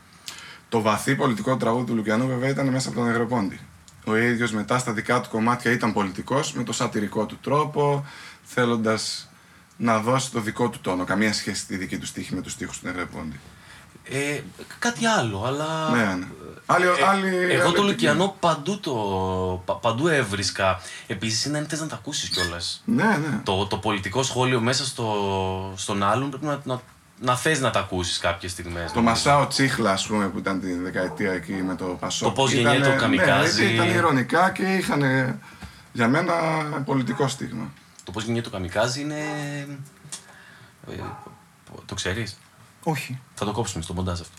Το 0.70 0.82
βαθύ 0.82 1.16
πολιτικό 1.16 1.58
τραγούδι 1.58 1.86
του 1.86 1.96
Λουκιανού 1.96 2.28
βέβαια 2.28 2.50
ήταν 2.50 2.68
μέσα 2.68 2.90
από 2.90 2.98
τον 2.98 3.08
Νεγροπόντι. 3.08 3.60
Ο 4.06 4.16
ίδιος 4.16 4.52
μετά 4.52 4.78
στα 4.78 4.92
δικά 4.94 5.22
του 5.22 5.30
κομμάτια 5.30 5.72
ήταν 5.72 5.94
πολιτικός 5.94 6.54
με 6.54 6.64
το 6.64 6.74
σατυρικό 6.74 7.26
του 7.26 7.38
τρόπο, 7.42 8.06
θέλοντας 8.44 9.30
να 9.78 10.00
δώσει 10.00 10.32
το 10.32 10.40
δικό 10.40 10.70
του 10.70 10.80
τόνο. 10.82 11.04
Καμία 11.04 11.34
σχέση 11.34 11.66
τη 11.66 11.76
δική 11.78 11.98
του 11.98 12.06
στίχη 12.06 12.36
με 12.36 12.42
τους 12.42 12.52
στίχους 12.52 12.80
του 12.80 12.88
Νεγροπόντι. 12.88 13.40
Ε, 14.04 14.40
κάτι 14.80 15.06
άλλο, 15.06 15.44
αλλά. 15.46 15.90
Ναι, 15.90 16.04
ναι. 16.16 16.28
Άλλη, 16.66 16.86
Ε, 16.86 16.90
άλλη, 16.90 17.28
εγώ 17.28 17.44
άλλη 17.44 17.60
το 17.62 17.66
επικοινωνία. 17.66 17.84
Λουκιανό 17.84 18.36
παντού, 18.40 18.80
το, 18.80 18.94
πα- 19.66 19.76
παντού 19.76 20.08
έβρισκα. 20.08 20.80
Επίσης 21.08 21.46
είναι 21.46 21.58
αν 21.58 21.66
θε 21.68 21.76
να 21.78 21.88
τα 21.88 21.96
ακούσεις 21.96 22.30
κιόλας. 22.30 22.82
Ναι, 22.86 23.04
ναι. 23.04 23.42
Το, 23.44 23.66
το 23.66 23.78
πολιτικό 23.78 24.24
σχόλιο 24.24 24.60
μέσα 24.62 24.86
στο, 24.86 25.74
στον 25.76 26.04
άλλον 26.04 26.30
πρέπει 26.30 26.46
να, 26.46 26.60
να, 26.64 26.82
να 27.22 27.36
θες 27.36 27.60
να 27.60 27.70
τα 27.70 27.80
ακούσεις 27.80 28.18
κάποιες 28.18 28.52
στιγμές. 28.52 28.92
Το 28.92 29.02
Μασάο 29.02 29.48
Τσίχλα, 29.48 29.92
ας 29.92 30.08
πούμε, 30.08 30.28
που 30.28 30.38
ήταν 30.38 30.60
τη 30.60 30.74
δεκαετία 30.74 31.32
εκεί 31.32 31.54
με 31.54 31.76
το 31.76 31.86
Πασό. 31.86 32.26
Το 32.26 32.32
πώς 32.32 32.52
γεννιέται 32.52 32.94
ο 32.94 32.96
Καμικάζι. 32.96 33.64
Ναι, 33.64 33.72
ήταν 33.72 33.90
ηρωνικά 33.90 34.52
και 34.52 34.64
είχαν 34.64 35.04
για 35.94 36.08
μένα 36.08 36.34
πολιτικό 36.86 37.28
στίγμα. 37.28 37.72
Το 38.04 38.12
πώς 38.12 38.24
γίνεται 38.24 38.42
το 38.42 38.50
καμικάζι 38.50 39.02
είναι. 39.02 39.20
Ε, 40.88 40.94
το 41.86 41.96
ξέρεις; 41.96 42.38
Όχι. 42.84 43.20
Θα 43.34 43.46
το 43.46 43.52
κόψουμε 43.52 43.84
στο 43.84 43.94
μοντάζ 43.94 44.20
αυτό. 44.20 44.36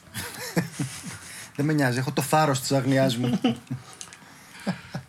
Δεν 1.57 1.67
με 1.67 1.73
νοιάζει. 1.73 1.99
Έχω 1.99 2.13
το 2.13 2.23
θάρρος 2.23 2.61
της 2.61 2.73
αγνιάς 2.73 3.17
μου. 3.17 3.41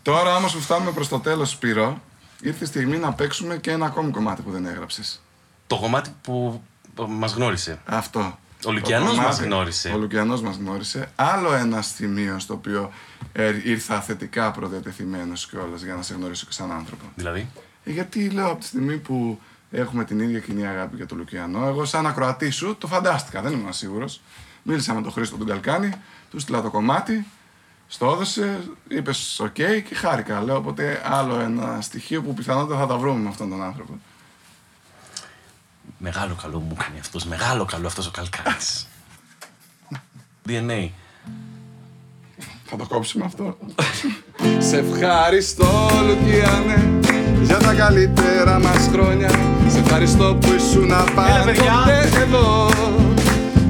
Τώρα 0.02 0.36
όμως 0.36 0.54
που 0.54 0.60
φτάνουμε 0.60 0.91
προς 0.91 1.08
το 1.08 1.20
τέλος, 1.20 1.50
Σπύρο, 1.50 2.02
ήρθε 2.41 2.64
η 2.64 2.68
στιγμή 2.68 2.98
να 2.98 3.14
παίξουμε 3.14 3.58
και 3.58 3.72
ένα 3.72 3.86
ακόμη 3.86 4.12
κομμάτι 4.12 4.41
που 4.41 4.52
δεν 4.52 4.66
έγραψες. 4.66 5.22
Το 5.68 5.78
κομμάτι 5.78 6.16
που 6.22 6.64
μας 7.07 7.34
γνώρισε. 7.34 7.82
Αυτό. 7.86 8.38
Ο 8.65 8.72
Λουκιανός 8.72 9.10
Το 9.10 9.15
κομμάτι- 9.15 9.40
μας 9.40 9.45
γνώρισε. 9.48 9.90
Ο 9.90 9.98
Λουκιανός 9.98 10.41
μας 10.41 10.56
γνώρισε. 10.57 11.11
Άλλο 11.15 11.53
ένα 11.53 11.82
σημείο 11.82 12.40
στο 12.40 12.53
οποίο 12.53 12.91
ε, 13.34 13.53
ήρθα 13.64 14.02
θετικά 14.02 14.52
προδιατεθειμένος 14.52 15.48
κιόλας 15.49 15.82
για 15.82 15.95
να 15.95 16.02
σε 16.02 16.14
γνωρίσω 16.14 16.45
και 16.45 16.52
σαν 16.53 16.72
άνθρωπο. 16.72 17.06
Δηλαδή; 17.15 17.48
Ε, 17.84 17.91
γιατί 17.91 18.30
λέω 18.30 18.48
από 18.52 18.60
τη 18.60 18.65
στιγμή 18.65 18.98
που 18.98 19.40
έχουμε 19.72 20.03
την 20.06 20.20
ίδια 20.20 20.40
κοινή 20.40 20.68
αγάπη 20.68 20.95
για 20.95 21.06
τον 21.06 21.18
Λουκιανό, 21.18 21.68
εγώ 21.68 21.86
σαν 21.86 22.07
ακροατής 22.07 22.49
σου 22.49 22.76
το 22.78 22.88
φαντάστηκα, 22.88 23.41
δεν 23.41 23.52
ήμουν 23.52 23.74
σίγουρος. 23.74 24.22
Μίλησα 24.64 24.94
με 24.94 25.02
τον 25.02 25.11
Χρήστο 25.11 25.38
τον 25.38 25.48
Καλκάνη, 25.48 25.91
του 26.32 26.40
στείλα 26.40 26.61
το 26.61 26.70
κομμάτι, 26.70 27.26
στο 27.88 28.11
έδωσε, 28.11 28.60
είπες 28.88 29.40
οκ 29.40 29.53
και 29.53 29.95
χάρηκα. 29.95 30.41
Λέω 30.41 30.56
οπότε 30.57 31.02
άλλο 31.06 31.40
ένα 31.40 31.82
στοιχείο 31.82 32.22
που 32.22 32.34
πιθανότατα 32.34 32.80
θα 32.80 32.88
τα 32.88 32.98
βρούμε 32.98 33.20
με 33.20 33.30
αυτόν 33.30 33.49
τον 33.49 33.64
άνθρωπο. 33.64 33.99
Μεγάλο 35.97 36.35
καλό 36.41 36.60
μου 36.60 36.76
κάνει 36.76 36.99
αυτός. 36.99 37.26
Μεγάλο 37.26 37.65
καλό 37.65 37.88
αυτός 37.88 38.07
ο 38.07 38.11
Καλκάνη. 38.11 38.55
DNA. 40.47 40.89
Θα 42.65 42.76
το 42.76 42.85
κόψουμε 42.88 43.26
αυτό. 43.26 43.57
Σε 44.69 44.77
ευχαριστώ 44.77 45.89
Λουκιανέ 46.07 46.99
για 47.41 47.57
τα 47.57 47.73
καλύτερα 47.73 48.60
μας 48.60 48.89
χρόνια 48.91 49.30
Σε 49.68 49.80
ευχαριστώ 49.80 50.38
που 50.41 50.47
ήσουν 50.53 50.89
πάντοτε 51.15 52.10
εδώ 52.22 52.69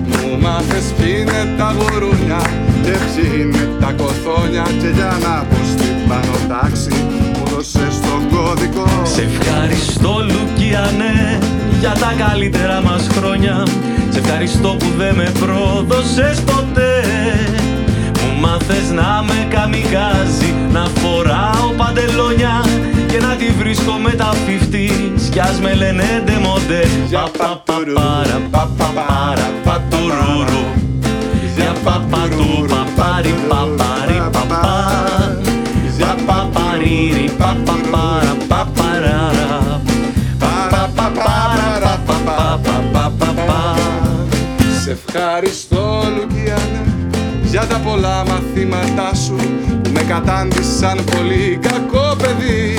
Μου 0.07 0.39
μάθες 0.41 0.93
ποιοι 0.97 1.15
είναι 1.19 1.55
τα 1.57 1.75
γουρούνια 1.77 2.41
και 2.83 2.91
ποιοι 2.91 3.31
είναι 3.41 3.77
τα 3.79 3.91
κοθόνια 3.91 4.63
Και 4.63 4.87
για 4.87 5.17
να 5.21 5.43
πω 5.43 5.55
στην 5.55 6.07
πάνω 6.07 6.35
τάξη 6.47 6.89
μου 7.33 7.45
δώσες 7.45 7.99
τον 7.99 8.29
κώδικο 8.29 8.85
Σε 9.03 9.21
ευχαριστώ 9.21 10.25
Λουκιανέ 10.31 11.39
για 11.83 11.95
τα 11.99 12.13
καλύτερα 12.25 12.81
μας 12.81 13.07
χρόνια. 13.15 13.63
Σε 14.09 14.19
ευχαριστώ 14.19 14.75
που 14.79 14.89
δεν 14.97 15.15
με 15.15 15.31
πρόδωσες 15.39 16.41
ποτέ. 16.41 16.93
Μου 18.19 18.39
μάθες 18.39 18.89
να 18.93 19.23
με 19.27 19.47
καμικάζει 19.49 20.53
Να 20.71 20.85
φοράω 20.85 21.67
παντελόνια 21.77 22.65
Και 23.07 23.19
να 23.19 23.35
τη 23.35 23.45
βρίσκω 23.59 23.91
με 23.91 24.11
τα 24.11 24.33
φιφτής 24.45 25.29
Κι 25.31 25.39
ας 25.39 25.59
με 25.59 25.73
λένε 25.73 26.23
ντεμοντέ. 26.25 26.83
Για 27.07 27.27
Παπαπαπάρα 27.37 28.41
παπαπάρα 28.51 29.49
πατουρουρου 29.63 30.65
Για 31.55 31.73
παπατου 31.83 32.65
παπάρι 32.71 33.33
παπάρι 33.49 34.21
παπά 34.31 34.67
Για 35.97 36.15
παπαρίρι 36.25 37.29
παπαπάρα 37.37 38.12
ευχαριστώ 44.93 46.03
Λουκιάνε 46.15 46.81
για 47.43 47.65
τα 47.65 47.77
πολλά 47.77 48.25
μαθήματά 48.25 49.15
σου 49.15 49.35
που 49.83 49.89
με 49.93 50.01
κατάντησαν 50.01 51.03
πολύ 51.03 51.59
κακό 51.61 52.15
παιδί. 52.21 52.77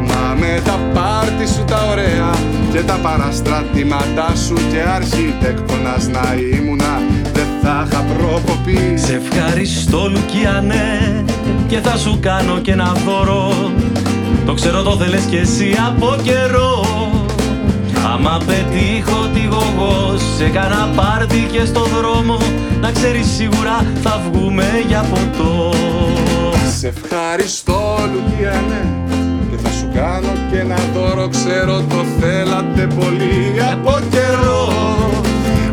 Μα 0.00 0.34
με 0.38 0.60
τα 0.64 0.78
πάρτι 0.94 1.46
σου 1.46 1.64
τα 1.64 1.86
ωραία 1.90 2.30
και 2.72 2.80
τα 2.80 2.94
παραστρατήματά 2.94 4.32
σου 4.46 4.54
και 4.54 4.80
αρχιτέκτονας 4.94 6.06
να 6.06 6.34
ήμουνα 6.56 7.02
δεν 7.32 7.46
θα 7.62 7.86
είχα 7.86 8.00
προκοπεί 8.02 8.94
Σε 8.96 9.14
ευχαριστώ 9.14 10.10
Λουκιανέ 10.10 11.24
και 11.66 11.78
θα 11.78 11.96
σου 11.96 12.18
κάνω 12.20 12.58
και 12.58 12.72
ένα 12.72 12.92
δώρο. 13.06 13.72
Το 14.46 14.54
ξέρω 14.54 14.82
το 14.82 14.96
θέλες 14.96 15.22
κι 15.24 15.36
εσύ 15.36 15.76
από 15.88 16.16
καιρό 16.22 17.03
Άμα 18.12 18.40
πετύχω 18.46 19.28
τη 19.34 19.44
γογό 19.44 20.18
σε 20.36 20.48
κάνα 20.48 20.88
πάρτι 20.96 21.48
και 21.52 21.64
στο 21.64 21.84
δρόμο 21.84 22.38
Να 22.80 22.92
ξέρεις 22.92 23.26
σίγουρα 23.26 23.86
θα 24.02 24.20
βγούμε 24.24 24.64
για 24.86 25.04
ποτό. 25.10 25.72
Σε 26.78 26.86
ευχαριστώ 26.88 27.96
Λουκιανέ 28.12 28.82
και 29.50 29.56
θα 29.56 29.70
σου 29.70 29.88
κάνω 29.94 30.32
και 30.50 30.58
ένα 30.58 30.76
δώρο 30.94 31.28
ξέρω 31.28 31.82
το 31.88 32.04
θέλατε 32.20 32.86
πολύ 32.98 33.54
από 33.72 33.98
καιρό. 34.10 34.68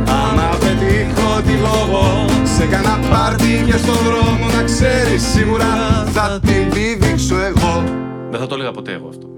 Άμα 0.07 0.57
πετύχω 0.59 1.41
τη 1.41 1.53
λόγο 1.53 2.25
σε 2.55 2.65
κάνα 2.65 2.99
πάρτι 3.11 3.63
και 3.65 3.77
στο 3.77 3.93
δρόμο 3.93 4.45
να 4.55 4.63
ξέρεις 4.63 5.23
σίγουρα 5.33 5.65
θα 6.11 6.39
την 6.45 6.69
πηδήξω 6.69 7.35
εγώ. 7.35 7.83
Δεν 8.29 8.39
θα 8.39 8.47
το 8.47 8.55
έλεγα 8.55 8.71
ποτέ 8.71 8.91
εγώ 8.91 9.07
αυτό. 9.07 9.30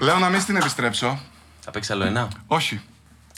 Λέω 0.00 0.18
να 0.18 0.28
μην 0.28 0.40
στην 0.40 0.56
επιστρέψω 0.56 1.20
Θα 1.60 1.70
παίξεις 1.70 1.92
άλλο 1.92 2.04
ένα; 2.04 2.28
Όχι 2.46 2.80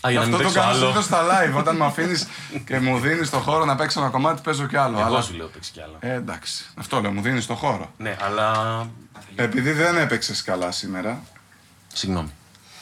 Α, 0.06 0.10
για 0.10 0.20
να 0.20 0.24
Αυτό 0.24 0.36
μην 0.36 0.46
το 0.46 0.52
παίξω 0.52 0.60
κάνω 0.60 0.70
άλλο. 0.70 0.78
συνήθως 0.80 1.04
στα 1.04 1.22
live 1.26 1.58
όταν 1.58 1.76
με 1.76 1.84
αφήνεις 1.84 2.26
και 2.66 2.78
μου 2.80 2.98
δίνεις 2.98 3.30
το 3.30 3.38
χώρο 3.38 3.64
να 3.64 3.74
παίξω 3.76 4.00
ένα 4.00 4.08
κομμάτι, 4.08 4.40
παίζω 4.42 4.66
κι 4.66 4.76
άλλο. 4.76 4.98
Εγώ 4.98 5.06
αλλά... 5.06 5.20
σου 5.20 5.34
λέω 5.34 5.46
παίξεις 5.46 5.72
κι 5.72 5.80
άλλο. 5.80 5.96
Ε, 6.00 6.12
εντάξει. 6.12 6.64
Αυτό 6.74 7.00
λέω, 7.00 7.12
μου 7.12 7.20
δίνεις 7.20 7.46
το 7.46 7.54
χώρο. 7.54 7.92
Ναι, 7.96 8.16
αλλά. 8.20 8.86
Επειδή 9.34 9.72
δεν 9.72 9.96
έπαιξες 9.96 10.42
καλά 10.42 10.70
σήμερα, 10.70 11.20
Συγγνώμη. 11.92 12.30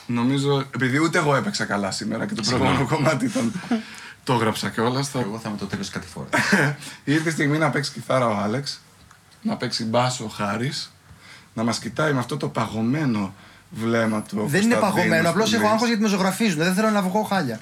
νομίζω. 0.06 0.64
Επειδή 0.74 0.98
ούτε 0.98 1.18
εγώ 1.18 1.34
έπαιξα 1.36 1.64
καλά 1.64 1.90
σήμερα 1.90 2.26
και 2.26 2.34
το 2.34 2.42
προηγούμενο 2.42 2.86
κομμάτι 2.86 3.24
ήταν. 3.24 3.52
το 4.24 4.32
έγραψα 4.32 4.68
κιόλας. 4.70 5.08
Θα... 5.08 5.20
Εγώ 5.20 5.38
θα 5.38 5.50
με 5.50 5.56
το 5.56 5.66
τέλος 5.66 5.88
κάτι 5.90 6.06
φορά. 6.06 6.28
Ήρθε 7.04 7.28
η 7.28 7.32
στιγμή 7.32 7.58
να 7.58 7.70
παίξει 7.70 7.92
κιθάρα 7.92 8.26
ο 8.28 8.36
Άλεξ, 8.36 8.80
να 9.42 9.56
παίξει 9.56 9.84
μπάσο 9.84 10.24
ο 10.24 10.28
Χάρης, 10.28 10.92
να 11.54 11.62
μας 11.64 11.78
κοιτάει 11.78 12.12
με 12.12 12.18
αυτό 12.18 12.36
το 12.36 12.48
παγωμένο 12.48 13.34
βλέμμα 13.74 14.22
του. 14.22 14.38
ο 14.40 14.46
Δεν 14.46 14.62
είναι 14.62 14.74
Κωνσταντίνος 14.74 14.94
παγωμένο, 14.94 15.28
απλώς 15.28 15.48
που 15.50 15.54
έχω 15.54 15.62
λέει. 15.64 15.72
άγχος 15.72 15.88
γιατί 15.88 16.02
με 16.02 16.08
ζωγραφίζουν. 16.08 16.58
Δεν 16.58 16.74
θέλω 16.74 16.90
να 16.90 17.02
βγω 17.02 17.22
χάλια. 17.22 17.60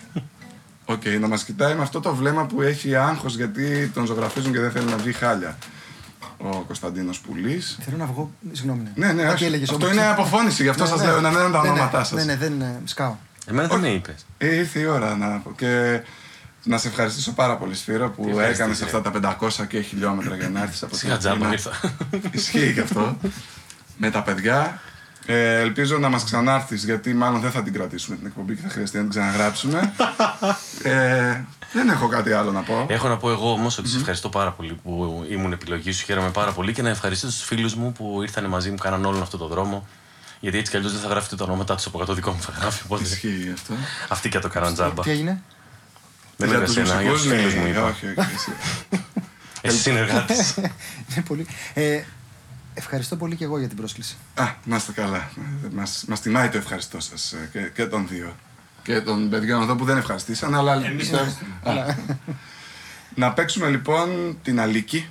Οκ, 0.85 1.03
να 1.21 1.29
μας 1.29 1.45
κοιτάει 1.45 1.75
με 1.75 1.83
αυτό 1.83 2.01
το 2.01 2.15
βλέμμα 2.15 2.47
που 2.47 2.63
έχει 2.63 2.97
άγχος 2.97 3.37
γιατί 3.37 3.91
τον 3.95 4.07
ζωγραφίζουν 4.07 4.53
και 4.53 4.61
δεν 4.61 4.71
θέλει 4.71 4.91
να 4.91 4.97
βγει 4.97 5.13
χάλια. 5.13 5.57
Ο 6.39 6.49
Κωνσταντίνος 6.67 7.19
Πουλής. 7.21 7.79
Θέλω 7.85 7.97
να 7.97 8.07
βγω. 8.07 8.31
Συγγνώμη. 8.53 8.83
Ναι, 8.95 9.07
Ναι, 9.07 9.13
ναι, 9.13 9.23
Κάτι 9.23 9.35
όχι. 9.35 9.45
έλεγες 9.45 9.71
αυτό 9.71 9.85
όμως. 9.87 9.97
είναι 9.99 10.07
αποφώνηση, 10.07 10.63
γι' 10.63 10.69
αυτό 10.69 10.83
Ναι, 10.83 10.89
σας 10.89 10.99
ναι. 11.01 11.07
λέω 11.07 11.21
να 11.21 11.31
λένε 11.31 11.43
τα 11.43 11.49
Ναι, 11.49 11.63
ναι. 11.63 11.69
ονόματά 11.69 12.05
σας. 12.05 12.19
Ναι, 12.19 12.25
ναι, 12.25 12.37
δεν 12.37 12.61
ε, 12.61 12.81
σκάω. 12.85 13.17
Εμένα 13.47 13.69
δεν 13.69 13.79
με 13.79 13.89
είπες. 13.89 14.27
Ε, 14.39 14.55
ήρθε 14.55 14.79
η 14.79 14.85
ώρα 14.85 15.17
να 15.17 15.27
πω. 15.39 15.53
Και 15.57 16.01
να 16.65 16.79
σε 16.79 16.89
ευχαριστήσω 16.89 17.33
πάρα 17.33 17.57
πολύ, 17.57 17.75
Σφύρο, 17.75 18.11
που 18.11 18.27
ευχαριστείς, 18.29 18.59
έκανες 18.59 18.79
ρε. 18.79 18.85
αυτά 18.85 19.01
τα 19.03 19.37
500 19.41 19.67
και 19.69 19.81
χιλιόμετρα 19.81 20.37
για 20.37 20.49
να 20.49 20.63
έρθεις 20.63 20.83
από 20.83 20.97
Σιγά 20.97 21.17
τζάμπα 21.17 21.35
Αθήνα. 21.47 21.53
ήρθα. 21.53 21.95
Ισχύει 22.31 22.73
και 22.75 22.81
αυτό. 22.81 23.17
Με 24.03 24.11
τα 24.11 24.23
παιδιά. 24.23 24.81
Ε, 25.27 25.61
ελπίζω 25.61 25.99
να 25.99 26.09
μας 26.09 26.25
ξανάρθεις, 26.25 26.85
γιατί 26.85 27.15
μάλλον 27.15 27.41
δεν 27.41 27.51
θα 27.51 27.63
την 27.63 27.73
κρατήσουμε 27.73 28.17
την 28.17 28.27
εκπομπή 28.27 28.55
και 28.55 28.63
θα 28.63 28.69
χρειαστεί 28.69 28.97
να 28.97 29.03
την 29.03 29.11
ξαναγράψουμε. 29.11 29.93
ε, 30.83 31.41
δεν 31.73 31.89
έχω 31.89 32.09
κάτι 32.09 32.33
άλλο 32.33 32.53
να 32.53 32.61
πω. 32.61 32.87
Έχω 32.89 33.09
να 33.09 33.17
πω 33.17 33.31
εγώ 33.31 33.53
όμως 33.53 33.79
ότι 33.79 33.89
σε 33.89 33.97
ευχαριστώ 33.97 34.29
πάρα 34.29 34.51
πολύ 34.51 34.79
που 34.83 35.25
ήμουν 35.29 35.53
επιλογή 35.53 35.93
σου. 35.93 36.05
Χαίρομαι 36.05 36.31
πάρα 36.31 36.53
πολύ 36.53 36.73
και 36.73 36.83
να 36.83 36.89
ευχαριστήσω 36.89 37.33
τους 37.33 37.45
φίλους 37.45 37.75
μου 37.75 37.93
που 37.93 38.23
ήρθαν 38.23 38.45
μαζί 38.45 38.71
μου, 38.71 38.77
κάναν 38.77 39.05
όλον 39.05 39.23
αυτό 39.23 39.37
το 39.37 39.47
δρόμο. 39.47 39.87
Γιατί 40.41 40.59
έτσι 40.59 40.71
κι 40.71 40.77
αλλιώς 40.77 40.93
δεν 40.93 41.01
θα 41.01 41.09
γράφετε 41.09 41.37
τα 41.37 41.45
ονόματά 41.45 41.75
τους 41.75 41.87
από 41.87 41.99
κάτω 41.99 42.15
δικό 42.15 42.31
μου 42.31 42.41
θα 42.41 42.53
γράφει. 42.61 42.83
Οπότε 42.85 43.03
Ισχύει 43.03 43.51
αυτό. 43.55 43.75
αυτοί 44.09 44.29
και 44.29 44.39
το 44.39 44.49
κάναν 44.49 44.75
τζάμπα. 44.75 45.03
Τι 45.03 45.11
έγινε; 45.11 45.43
Δεν 46.37 46.49
για 46.49 46.57
λέω 46.59 46.67
τους 46.67 46.77
εσένα, 46.77 47.03
για 47.03 47.11
τους 47.11 47.25
μουσικούς, 47.25 47.41
φίλους 47.41 47.55
μου 47.55 47.63
ναι, 47.63 47.69
είπα. 47.69 47.85
όχι, 47.85 48.07
όχι. 48.07 48.35
εσύ. 48.35 48.53
Εσύ 49.61 49.79
συνεργάτη. 49.79 50.35
Είναι 51.11 51.25
πολύ. 51.29 51.47
Ε, 52.75 52.79
ευχαριστώ 52.81 53.17
πολύ 53.17 53.37
και 53.37 53.45
εγώ 53.45 53.59
για 53.59 53.69
την 53.69 53.77
πρόσκληση. 53.77 54.17
Α, 54.35 54.45
να 54.65 54.77
είστε 54.77 54.93
καλά. 54.93 55.31
Μας, 55.73 56.05
μας 56.09 56.21
τιμάει 56.21 56.49
το 56.49 56.57
ευχαριστώ 56.59 57.01
σας 57.01 57.33
ε, 57.33 57.49
και, 57.53 57.61
και 57.61 57.87
των 57.87 58.09
δύο. 58.09 58.37
Και 58.83 59.01
των 59.01 59.29
παιδιών 59.31 59.63
εδώ 59.63 59.75
που 59.77 59.85
δεν 59.85 59.97
ευχαριστήσαν, 59.97 60.55
αλλά... 60.55 60.73
Εμείς 60.75 60.97
πιστεύω- 60.97 61.37
Α. 61.63 61.95
να 63.15 63.33
παίξουμε 63.33 63.69
λοιπόν 63.69 64.39
την 64.43 64.61
Αλίκη. 64.61 65.09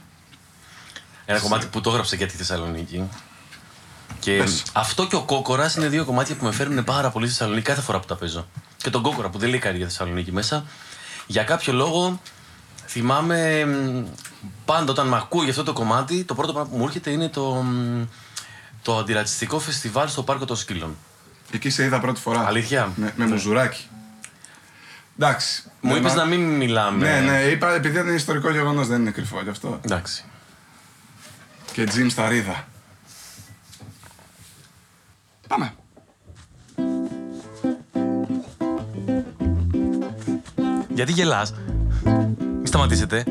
Ένα 1.26 1.40
κομμάτι 1.40 1.66
που 1.66 1.82
το 1.82 1.90
έγραψα 1.90 2.16
για 2.16 2.28
τη 2.28 2.36
Θεσσαλονίκη. 2.38 3.10
Και 4.20 4.38
Πες. 4.38 4.64
αυτό 4.74 5.08
και 5.08 5.16
ο 5.16 5.22
Κόκορας 5.24 5.76
είναι 5.76 5.88
δύο 5.88 6.06
κομμάτια 6.06 6.36
που 6.36 6.46
με 6.46 6.52
φέρνουν 6.52 6.84
πάρα 6.84 7.10
πολύ 7.10 7.26
στη 7.28 7.36
Θεσσαλονίκη 7.36 7.66
κάθε 7.68 7.82
φορά 7.82 8.00
που 8.00 8.06
τα 8.06 8.16
παίζω. 8.16 8.48
Και 8.78 8.90
τον 8.90 9.02
Κόκορα 9.02 9.30
που 9.30 9.38
δεν 9.38 9.50
λέει 9.50 9.60
κάτι 9.60 9.78
για 9.78 9.86
Θεσσαλονίκη 9.86 10.32
μέσα. 10.32 10.66
Για 11.28 11.44
κάποιο 11.44 11.74
λόγο 11.74 12.20
θυμάμαι 12.88 13.66
μ, 13.66 14.06
πάντα 14.66 14.92
όταν 14.92 15.08
με 15.08 15.16
ακούω 15.16 15.42
για 15.42 15.52
αυτό 15.52 15.64
το 15.64 15.74
κομμάτι, 15.74 16.24
το 16.24 16.36
πρώτο 16.36 16.54
πράγμα 16.54 16.70
που 16.72 16.78
μου 16.78 16.84
έρχεται 16.84 17.10
είναι 17.10 17.30
το, 17.30 17.52
μ, 17.54 18.04
το 18.82 18.98
αντιρατσιστικό 18.98 19.60
φεστιβάλ 19.60 20.08
στο 20.10 20.24
Πάρκο 20.24 20.46
των 20.46 20.56
Σκύλων. 20.56 20.96
Εκεί 21.52 21.70
σε 21.70 21.84
είδα 21.84 22.00
πρώτη 22.00 22.20
φορά. 22.22 22.46
Αλήθεια; 22.48 22.92
Με, 22.96 23.14
με 23.16 23.26
Ναι. 23.26 23.32
μουζουράκι. 23.32 23.88
Εντάξει. 25.20 25.64
Μου 25.82 25.90
Δεν 25.94 26.00
είπες 26.02 26.14
μα- 26.14 26.18
να 26.24 26.26
μην 26.26 26.42
μιλάμε. 26.56 27.20
Ναι, 27.20 27.32
ναι, 27.32 27.42
είπα 27.42 27.74
επειδή 27.74 28.00
είναι 28.00 28.12
ιστορικό 28.12 28.52
γεγονός, 28.52 28.88
δεν 28.88 29.02
είναι 29.02 29.12
κρυφό 29.12 29.42
γι' 29.44 29.50
αυτό. 29.50 29.80
Εντάξει. 29.82 30.24
Και 31.74 31.84
Τζιμ 31.84 32.08
Σταρίδα. 32.10 32.68
Πάμε. 35.48 35.74
Γιατί 40.90 41.12
γελάς; 41.12 41.54
Μη 42.62 42.68
σταματήσετε. 42.68 43.24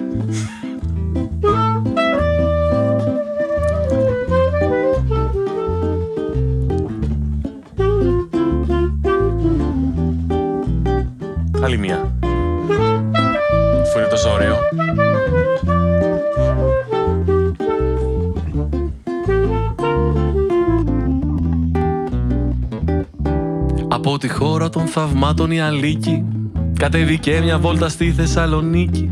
Άλλη 11.63 11.79
μία. 11.79 12.15
Αφού 13.83 13.99
είναι 13.99 14.09
τόσο 14.11 14.31
ωραίο. 14.33 14.57
Από 23.89 24.19
τη 24.19 24.29
χώρα 24.29 24.69
των 24.69 24.87
θαυμάτων 24.87 25.51
η 25.51 25.61
Αλίκη 25.61 26.25
Κατέβηκε 26.79 27.41
μια 27.43 27.59
βόλτα 27.59 27.89
στη 27.89 28.13
Θεσσαλονίκη 28.13 29.11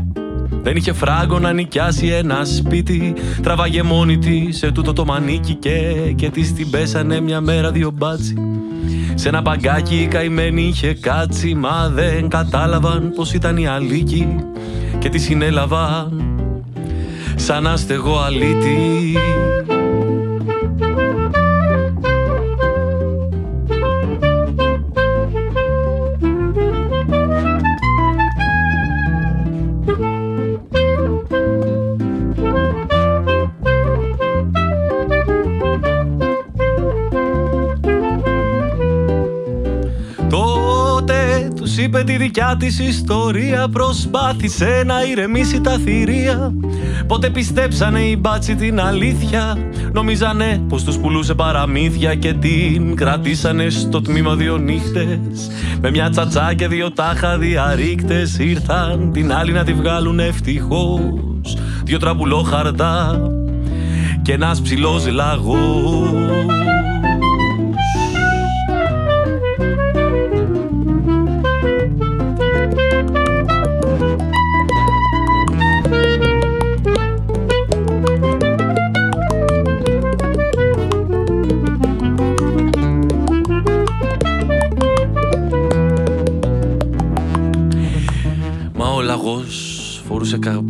Δεν 0.61 0.75
είχε 0.75 0.93
φράγκο 0.93 1.39
να 1.39 1.53
νοικιάσει 1.53 2.07
ένα 2.07 2.45
σπίτι 2.45 3.13
Τραβάγε 3.41 3.83
μόνη 3.83 4.17
της 4.17 4.57
σε 4.57 4.71
τούτο 4.71 4.93
το 4.93 5.05
μανίκι 5.05 5.53
Και, 5.53 5.93
και 6.15 6.29
της 6.29 6.53
την 6.53 6.69
πέσανε 6.69 7.19
μια 7.19 7.41
μέρα 7.41 7.71
δύο 7.71 7.91
μπάτσι 7.91 8.35
Σε 9.19 9.27
ένα 9.27 9.41
παγκάκι 9.41 9.95
η 9.95 10.07
καημένη 10.07 10.61
είχε 10.61 10.93
κάτσει 10.93 11.53
Μα 11.55 11.89
δεν 11.89 12.29
κατάλαβαν 12.29 13.11
πως 13.15 13.33
ήταν 13.33 13.57
η 13.57 13.67
Αλίκη 13.67 14.35
Και 14.99 15.09
τη 15.09 15.19
συνέλαβαν 15.19 16.23
σαν 17.35 17.67
άστεγο 17.67 18.19
αλήτη 18.19 19.17
τη 42.09 42.17
δικιά 42.17 42.55
της 42.59 42.79
ιστορία. 42.79 43.67
Προσπάθησε 43.71 44.83
να 44.85 45.03
ηρεμήσει 45.03 45.61
τα 45.61 45.77
θηρία. 45.85 46.53
Πότε 47.07 47.29
πιστέψανε 47.29 47.99
οι 47.99 48.17
μπάτσι 48.19 48.55
την 48.55 48.79
αλήθεια. 48.79 49.57
Νομίζανε 49.91 50.61
πως 50.69 50.83
τους 50.83 50.97
πουλούσε 50.97 51.33
παραμύθια 51.33 52.15
Και 52.15 52.33
την 52.33 52.95
κρατήσανε 52.95 53.69
στο 53.69 54.01
τμήμα 54.01 54.35
δύο 54.35 54.57
νύχτες. 54.57 55.51
Με 55.81 55.89
μια 55.89 56.09
τσατσά 56.09 56.53
και 56.53 56.67
δύο 56.67 56.91
τάχα 56.91 57.37
διαρρήκτες 57.37 58.37
Ήρθαν 58.37 59.11
την 59.13 59.33
άλλη 59.33 59.51
να 59.51 59.63
τη 59.63 59.73
βγάλουν 59.73 60.19
ευτυχώς. 60.19 61.57
Δυο 61.83 61.97
τραμπουλόχαρτα 61.97 63.21
και 64.21 64.33
ένας 64.33 64.61
ψηλός 64.61 65.07
λαγός 65.07 66.58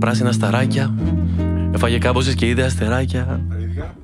πράσινα 0.09 0.31
σταράκια. 0.31 0.93
Έφαγε 1.73 1.97
κάμποσες 1.97 2.35
και 2.35 2.45
είδε 2.45 2.63
αστεράκια. 2.63 3.41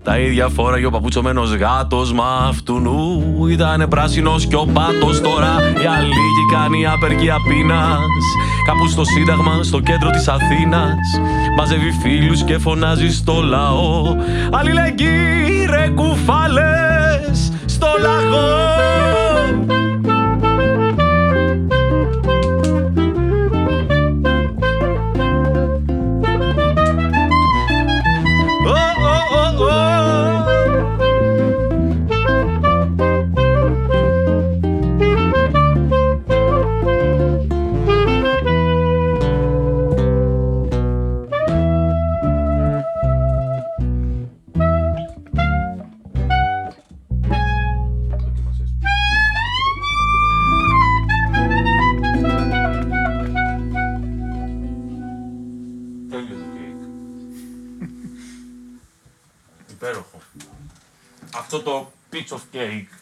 Τα 0.04 0.20
ίδια 0.20 0.48
φόραγε 0.48 0.86
ο 0.86 0.90
παπουτσωμένος 0.90 1.56
γάτος 1.56 2.14
Μα 2.14 2.48
αυτού 2.48 2.80
νου. 2.80 3.48
Ήταν 3.48 3.88
πράσινος 3.90 4.46
κι 4.46 4.56
ο 4.56 4.66
πάτος 4.74 5.22
Τώρα. 5.22 5.54
Η 5.84 5.86
αλήγη 5.98 6.44
κάνει 6.54 6.86
απεργία 6.88 7.36
πείνας. 7.48 8.24
Κάπου 8.66 8.88
στο 8.88 9.04
Σύνταγμα, 9.04 9.64
στο 9.64 9.80
κέντρο 9.80 10.10
της 10.10 10.28
Αθήνας. 10.28 11.20
Μαζεύει 11.58 11.92
φίλους 12.02 12.44
και 12.44 12.58
φωνάζει 12.58 13.10
στο 13.12 13.42
λαό. 13.42 14.16
Αλληλεγγύη 14.52 15.66
ρε 15.70 15.90
κουφάλες 15.96 17.52
στο 17.66 17.88
λαγό 18.02 18.95